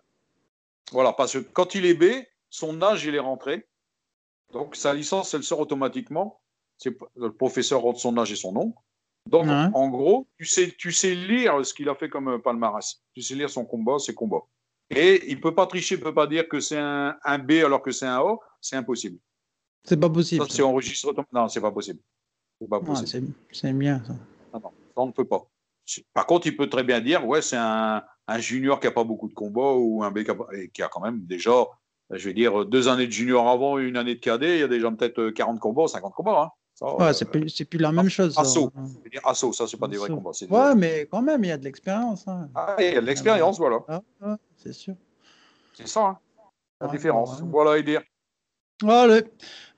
Voilà, 0.94 1.11
parce 1.11 1.34
que 1.34 1.40
quand 1.40 1.76
il 1.76 1.86
est 1.86 1.94
B, 1.94 2.06
son 2.49 2.82
âge 2.82 3.03
il 3.03 3.16
est 3.16 3.20
rentré, 3.20 3.66
donc 4.51 4.76
sa 4.76 4.93
licence 4.93 5.34
elle 5.34 5.43
sort 5.43 5.59
automatiquement. 5.59 6.39
C'est 6.77 6.97
le 7.17 7.34
professeur 7.34 7.81
rentre 7.81 7.99
son 7.99 8.17
âge 8.17 8.31
et 8.31 8.35
son 8.38 8.53
nom. 8.53 8.73
Donc 9.26 9.47
en 9.47 9.89
gros, 9.89 10.27
tu 10.38 10.45
sais, 10.45 10.73
tu 10.77 10.91
sais 10.91 11.13
lire 11.13 11.63
ce 11.65 11.73
qu'il 11.73 11.89
a 11.89 11.95
fait 11.95 12.09
comme 12.09 12.30
euh, 12.30 12.39
palmarès. 12.39 13.03
Tu 13.13 13.21
sais 13.21 13.35
lire 13.35 13.49
son 13.49 13.65
combat, 13.65 13.99
ses 13.99 14.15
combats. 14.15 14.43
Et 14.89 15.30
il 15.30 15.39
peut 15.39 15.53
pas 15.53 15.67
tricher, 15.67 15.95
il 15.95 16.01
peut 16.01 16.13
pas 16.13 16.26
dire 16.26 16.47
que 16.47 16.59
c'est 16.59 16.77
un, 16.80 17.15
un 17.23 17.38
B 17.38 17.51
alors 17.63 17.81
que 17.81 17.91
c'est 17.91 18.05
un 18.07 18.17
A. 18.17 18.38
C'est 18.61 18.76
impossible. 18.76 19.19
C'est 19.84 19.99
pas 19.99 20.09
possible. 20.09 20.43
Ça, 20.47 20.55
c'est 20.55 20.61
enregistré. 20.63 21.11
Non, 21.31 21.47
c'est 21.47 21.61
pas 21.61 21.71
possible. 21.71 21.99
C'est 22.59 22.67
pas 22.67 22.80
Ouais, 22.80 22.85
possible. 22.85 23.27
c'est 23.51 23.57
c'est 23.67 23.73
bien 23.73 24.01
ça. 24.05 24.13
Non, 24.53 24.59
non, 24.63 24.71
ça, 24.71 24.93
on 24.95 25.07
ne 25.07 25.11
peut 25.11 25.26
pas. 25.27 25.45
Par 26.13 26.26
contre, 26.26 26.47
il 26.47 26.55
peut 26.55 26.69
très 26.69 26.84
bien 26.84 27.01
dire, 27.01 27.26
ouais, 27.27 27.41
c'est 27.41 27.57
un, 27.57 28.03
un 28.27 28.39
junior 28.39 28.80
qui 28.80 28.88
n'a 28.88 28.91
pas 28.91 29.03
beaucoup 29.03 29.27
de 29.27 29.34
combats 29.34 29.73
ou 29.73 30.03
un 30.03 30.11
B 30.11 30.19
a, 30.19 30.67
qui 30.73 30.81
a 30.81 30.88
quand 30.88 31.01
même 31.01 31.26
déjà, 31.26 31.51
je 32.11 32.27
vais 32.27 32.34
dire, 32.34 32.65
deux 32.65 32.88
années 32.88 33.07
de 33.07 33.11
junior 33.11 33.48
avant 33.49 33.77
et 33.80 33.84
une 33.84 33.98
année 33.98 34.15
de 34.15 34.19
cadet. 34.19 34.57
Il 34.57 34.60
y 34.61 34.64
a 34.64 34.68
déjà 34.68 34.90
peut-être 34.91 35.19
euh, 35.19 35.31
40 35.31 35.60
combats, 35.60 35.88
50 35.88 36.14
combats. 36.14 36.41
Hein. 36.44 36.49
Ça, 36.73 36.95
Ouais, 36.95 37.07
euh, 37.10 37.14
c'est 37.14 37.26
plus, 37.26 37.49
c'est 37.49 37.65
plus 37.65 37.77
la 37.80 37.91
même 37.91 38.10
chose. 38.10 38.34
ça. 38.34 38.41
assaut. 38.41 38.72
je 38.76 39.03
veux 39.03 39.10
dire 39.10 39.22
assaut, 39.26 39.52
ça, 39.53 39.68
c'est 39.68 39.77
pas 39.77 39.88
des 39.88 39.98
vrais 39.98 40.10
combats. 40.10 40.31
des- 40.40 40.48
Ouais, 40.48 40.76
mais 40.76 41.07
quand 41.11 41.22
même, 41.22 41.44
il 41.44 41.48
y 41.48 41.52
a 41.52 41.57
de 41.57 41.64
l'expérience. 41.65 42.27
hein. 42.27 42.49
Ah, 42.56 42.76
il 42.80 42.86
y 42.94 42.98
a 42.98 43.02
de 43.02 43.06
l'expérience, 43.06 43.57
voilà. 43.57 43.80
Ah, 43.88 44.02
ouais, 44.22 44.36
c'est 44.57 44.73
sûr. 44.73 44.95
C'est 45.73 45.88
ça, 45.88 46.02
hein, 46.06 46.18
la 46.81 46.88
différence. 46.88 47.41
Voilà. 47.41 47.72
Allez. 48.86 49.23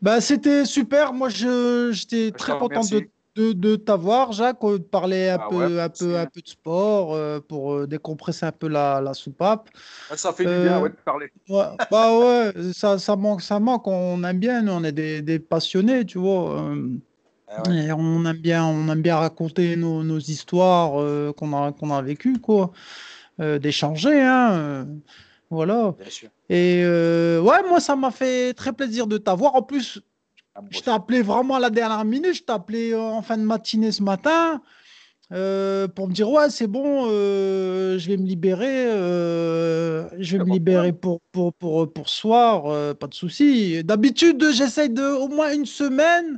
Bah, 0.02 0.22
c'était 0.22 0.64
super. 0.66 1.12
Moi, 1.12 1.30
je, 1.30 1.90
j'étais 1.92 2.32
très 2.32 2.54
te 2.54 2.60
content 2.60 2.82
de. 2.82 3.10
De, 3.36 3.54
de 3.54 3.76
t'avoir, 3.76 4.34
Jacques, 4.34 4.64
euh, 4.64 4.78
de 4.78 4.84
parler 4.84 5.30
un, 5.30 5.38
Ah 5.40 5.48
peu, 5.50 5.56
ouais, 5.56 5.80
un, 5.82 5.90
peu, 5.90 6.18
un 6.18 6.26
peu 6.26 6.42
de 6.42 6.48
sport 6.48 7.14
euh, 7.14 7.40
pour 7.40 7.74
euh, 7.74 7.88
décompresser 7.88 8.46
un 8.46 8.52
peu 8.52 8.68
la, 8.68 9.00
la 9.02 9.14
soupape. 9.14 9.70
Ah, 10.10 10.18
Ça 10.18 10.34
fait 10.34 10.44
du 10.44 10.64
bien 10.64 10.82
ouais, 10.82 10.90
de 10.90 10.96
parler. 10.96 11.32
Ouais, 11.48 11.64
bah 11.90 12.18
ouais, 12.18 12.52
ça, 12.74 12.98
ça 13.00 13.16
manque, 13.16 13.42
ça 13.42 13.60
manque. 13.60 13.88
On 13.88 14.24
aime 14.24 14.40
bien, 14.40 14.62
nous, 14.62 14.74
on 14.74 14.84
est 14.84 14.92
des, 14.92 15.22
des 15.22 15.40
passionnés, 15.40 16.06
tu 16.06 16.18
vois. 16.18 16.74
Ah. 17.48 17.64
Et 17.72 17.92
on 17.92 18.26
aime 18.26 18.38
bien, 18.38 18.66
on 18.66 18.88
aime 18.90 19.02
bien 19.02 19.18
raconter 19.18 19.76
nos, 19.76 20.04
nos 20.04 20.20
histoires 20.20 21.02
euh, 21.02 21.34
qu'on 21.34 21.54
a, 21.54 21.72
qu'on 21.72 21.92
a 21.92 22.02
vécues, 22.02 22.40
quoi. 22.40 22.72
D'échanger, 23.40 24.22
hein. 24.22 24.86
voilà. 25.50 25.96
Bien 26.00 26.10
sûr. 26.10 26.30
Et 26.48 26.84
ouais, 26.86 27.68
moi, 27.68 27.80
ça 27.80 27.96
m'a 27.96 28.12
fait 28.12 28.54
très 28.54 28.72
plaisir 28.72 29.08
de 29.08 29.18
t'avoir. 29.18 29.56
En 29.56 29.64
plus, 29.64 30.00
je 30.70 30.80
t'ai 30.82 30.92
appelé 30.92 31.22
vraiment 31.22 31.56
à 31.56 31.60
la 31.60 31.70
dernière 31.70 32.06
minute. 32.06 32.34
Je 32.34 32.44
t'ai 32.44 32.54
appelé 32.54 32.92
euh, 32.94 33.00
en 33.02 33.22
fin 33.22 33.38
de 33.38 33.44
matinée 33.44 33.92
ce 33.92 34.04
matin 34.04 34.62
euh, 35.32 35.88
pour 35.88 36.10
me 36.10 36.14
dire 36.14 36.30
ouais, 36.30 36.50
c'est 36.50 36.68
bon, 36.68 37.06
euh, 37.08 37.98
je 37.98 38.08
vais 38.10 38.18
me 38.18 38.26
libérer. 38.26 38.88
euh, 38.88 40.10
je 40.20 40.38
vais 40.38 40.44
me 40.44 40.52
libérer 40.52 40.92
pour, 40.92 41.22
pour, 41.32 41.54
pour, 41.54 41.92
pour 41.92 42.10
soir, 42.10 42.96
pas 42.96 43.08
de 43.08 43.14
souci. 43.14 43.84
D'habitude, 43.84 44.44
j'essaye 44.52 44.90
de 44.90 45.04
au 45.04 45.30
moins 45.30 45.54
une 45.54 45.66
semaine 45.66 46.38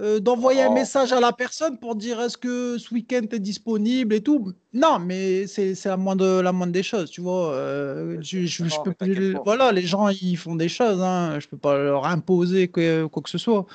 euh, 0.00 0.20
d'envoyer 0.20 0.62
un 0.62 0.70
Oh. 0.70 0.74
message 0.74 1.12
à 1.12 1.20
la 1.20 1.32
personne 1.32 1.78
pour 1.78 1.94
dire 1.94 2.20
est-ce 2.20 2.38
que 2.38 2.78
ce 2.78 2.92
week-end 2.94 3.26
est 3.30 3.38
disponible 3.38 4.14
et 4.14 4.22
tout? 4.22 4.52
Non, 4.72 4.98
mais 4.98 5.46
c'est 5.46 5.74
la 5.84 5.96
moindre, 5.96 6.40
la 6.42 6.52
moindre 6.52 6.72
des 6.72 6.82
choses, 6.82 7.10
tu 7.10 7.20
vois. 7.20 7.52
euh, 7.52 8.16
je, 8.22 8.46
je, 8.46 8.64
peux 8.82 8.92
plus. 8.92 9.36
Voilà, 9.44 9.70
les 9.70 9.82
gens, 9.82 10.08
ils 10.08 10.36
font 10.36 10.56
des 10.56 10.68
choses. 10.68 11.00
Hein, 11.02 11.38
je 11.40 11.46
peux 11.48 11.58
pas 11.58 11.76
leur 11.76 12.06
imposer 12.06 12.68
que- 12.68 13.04
quoi 13.06 13.22
que 13.22 13.30
ce 13.30 13.38
soit. 13.38 13.66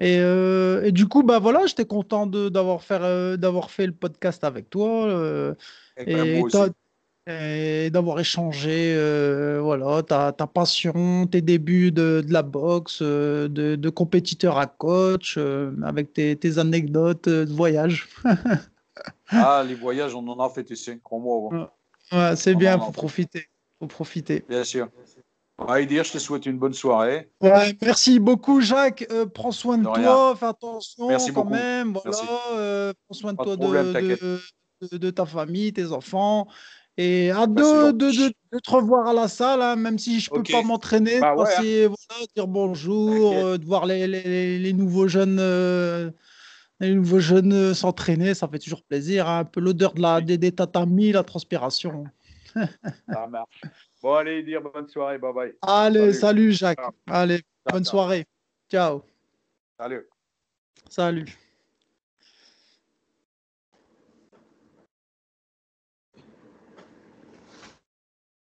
Et, 0.00 0.18
euh, 0.20 0.84
et 0.84 0.92
du 0.92 1.06
coup, 1.06 1.22
bah 1.22 1.38
voilà, 1.40 1.66
j'étais 1.66 1.84
content 1.84 2.26
d'avoir 2.26 2.82
fait, 2.82 3.00
euh, 3.00 3.36
fait 3.68 3.86
le 3.86 3.92
podcast 3.92 4.44
avec 4.44 4.70
toi 4.70 5.06
euh, 5.08 5.54
et, 5.98 6.42
t'as- 6.50 6.68
et 7.28 7.90
d'avoir 7.90 8.18
échangé 8.20 8.94
euh, 8.96 9.60
voilà, 9.62 10.02
ta, 10.02 10.32
ta 10.32 10.46
passion, 10.46 11.26
tes 11.26 11.42
débuts 11.42 11.92
de, 11.92 12.24
de 12.26 12.32
la 12.32 12.42
boxe, 12.42 13.00
euh, 13.02 13.48
de, 13.48 13.76
de 13.76 13.90
compétiteur 13.90 14.58
à 14.58 14.66
coach, 14.66 15.34
euh, 15.36 15.72
avec 15.84 16.12
tes, 16.12 16.36
tes 16.36 16.58
anecdotes 16.58 17.28
de 17.28 17.52
voyage. 17.52 18.08
Ah, 19.30 19.62
les 19.66 19.74
voyages, 19.74 20.14
on 20.14 20.26
en 20.26 20.40
a 20.44 20.48
fait, 20.50 20.74
sais, 20.74 20.98
crois-moi. 21.04 21.38
ouais. 21.52 21.66
Ouais, 22.10 22.34
c'est 22.34 22.54
bien, 22.56 22.76
non, 22.78 22.86
faut 22.86 22.92
profiter. 22.92 23.46
Faut 23.78 23.86
profiter. 23.86 24.44
Bien 24.48 24.64
sûr. 24.64 24.88
Aidir, 25.76 26.02
je 26.04 26.12
te 26.12 26.18
souhaite 26.18 26.46
une 26.46 26.58
bonne 26.58 26.72
soirée. 26.72 27.30
Ouais, 27.40 27.76
merci 27.82 28.18
beaucoup, 28.18 28.60
Jacques. 28.60 29.06
Euh, 29.12 29.26
prends 29.26 29.52
soin 29.52 29.78
de, 29.78 29.84
toi, 29.84 30.34
fais 30.36 30.46
attention 30.46 31.08
Merci 31.08 31.32
quand 31.32 31.44
beaucoup. 31.44 31.54
même. 31.54 31.92
Voilà, 31.92 32.18
euh, 32.54 32.92
prends 33.06 33.14
soin 33.14 33.32
de 33.32 33.36
Pas 33.36 33.44
toi, 33.44 33.56
problème, 33.56 33.92
de- 33.92 34.96
de 34.96 35.10
ta 35.10 35.26
famille, 35.26 35.72
tes 35.72 35.92
enfants. 35.92 36.48
Et 37.00 37.30
hâte 37.30 37.54
Bah, 37.54 37.62
c'est 37.64 37.92
de, 37.92 38.28
te 38.58 38.70
revoir 38.70 39.06
à 39.06 39.12
la 39.12 39.28
salle, 39.28 39.62
hein, 39.62 39.76
même 39.76 40.00
si 40.00 40.18
je 40.18 40.28
peux 40.30 40.40
Ok. 40.40 40.50
pas 40.50 40.62
m'entraîner, 40.62 41.20
Bah 41.20 41.36
ouais, 41.36 41.86
voilà, 41.86 42.26
dire 42.34 42.48
bonjour, 42.48 43.32
euh, 43.32 43.56
de 43.56 43.64
voir 43.64 43.86
les, 43.86 44.08
les, 44.08 44.58
les 44.58 44.72
nouveaux 44.72 45.06
jeunes, 45.06 45.38
euh, 45.38 46.10
les 46.80 46.92
nouveaux 46.92 47.20
jeunes 47.20 47.52
euh, 47.52 47.72
s'entraîner, 47.72 48.34
ça 48.34 48.48
fait 48.48 48.58
toujours 48.58 48.82
plaisir. 48.82 49.28
hein, 49.28 49.38
un 49.40 49.44
peu 49.44 49.60
l'odeur 49.60 49.94
de 49.94 50.02
la, 50.02 50.20
des, 50.20 50.38
des 50.38 50.50
tatamis, 50.50 51.12
la 51.12 51.22
transpiration. 51.22 52.04
Ça 53.08 53.26
marche. 53.28 53.60
Bon, 54.02 54.14
allez, 54.14 54.42
dire 54.42 54.60
bonne 54.60 54.88
soirée. 54.88 55.18
Bye 55.18 55.32
bye. 55.32 55.52
Allez, 55.62 56.00
Salut. 56.00 56.14
salut, 56.14 56.52
Jacques. 56.52 56.80
Allez, 57.06 57.42
bonne 57.70 57.84
soirée. 57.84 58.26
Ciao. 58.68 59.02
Salut. 59.78 60.08
Salut. 60.90 61.26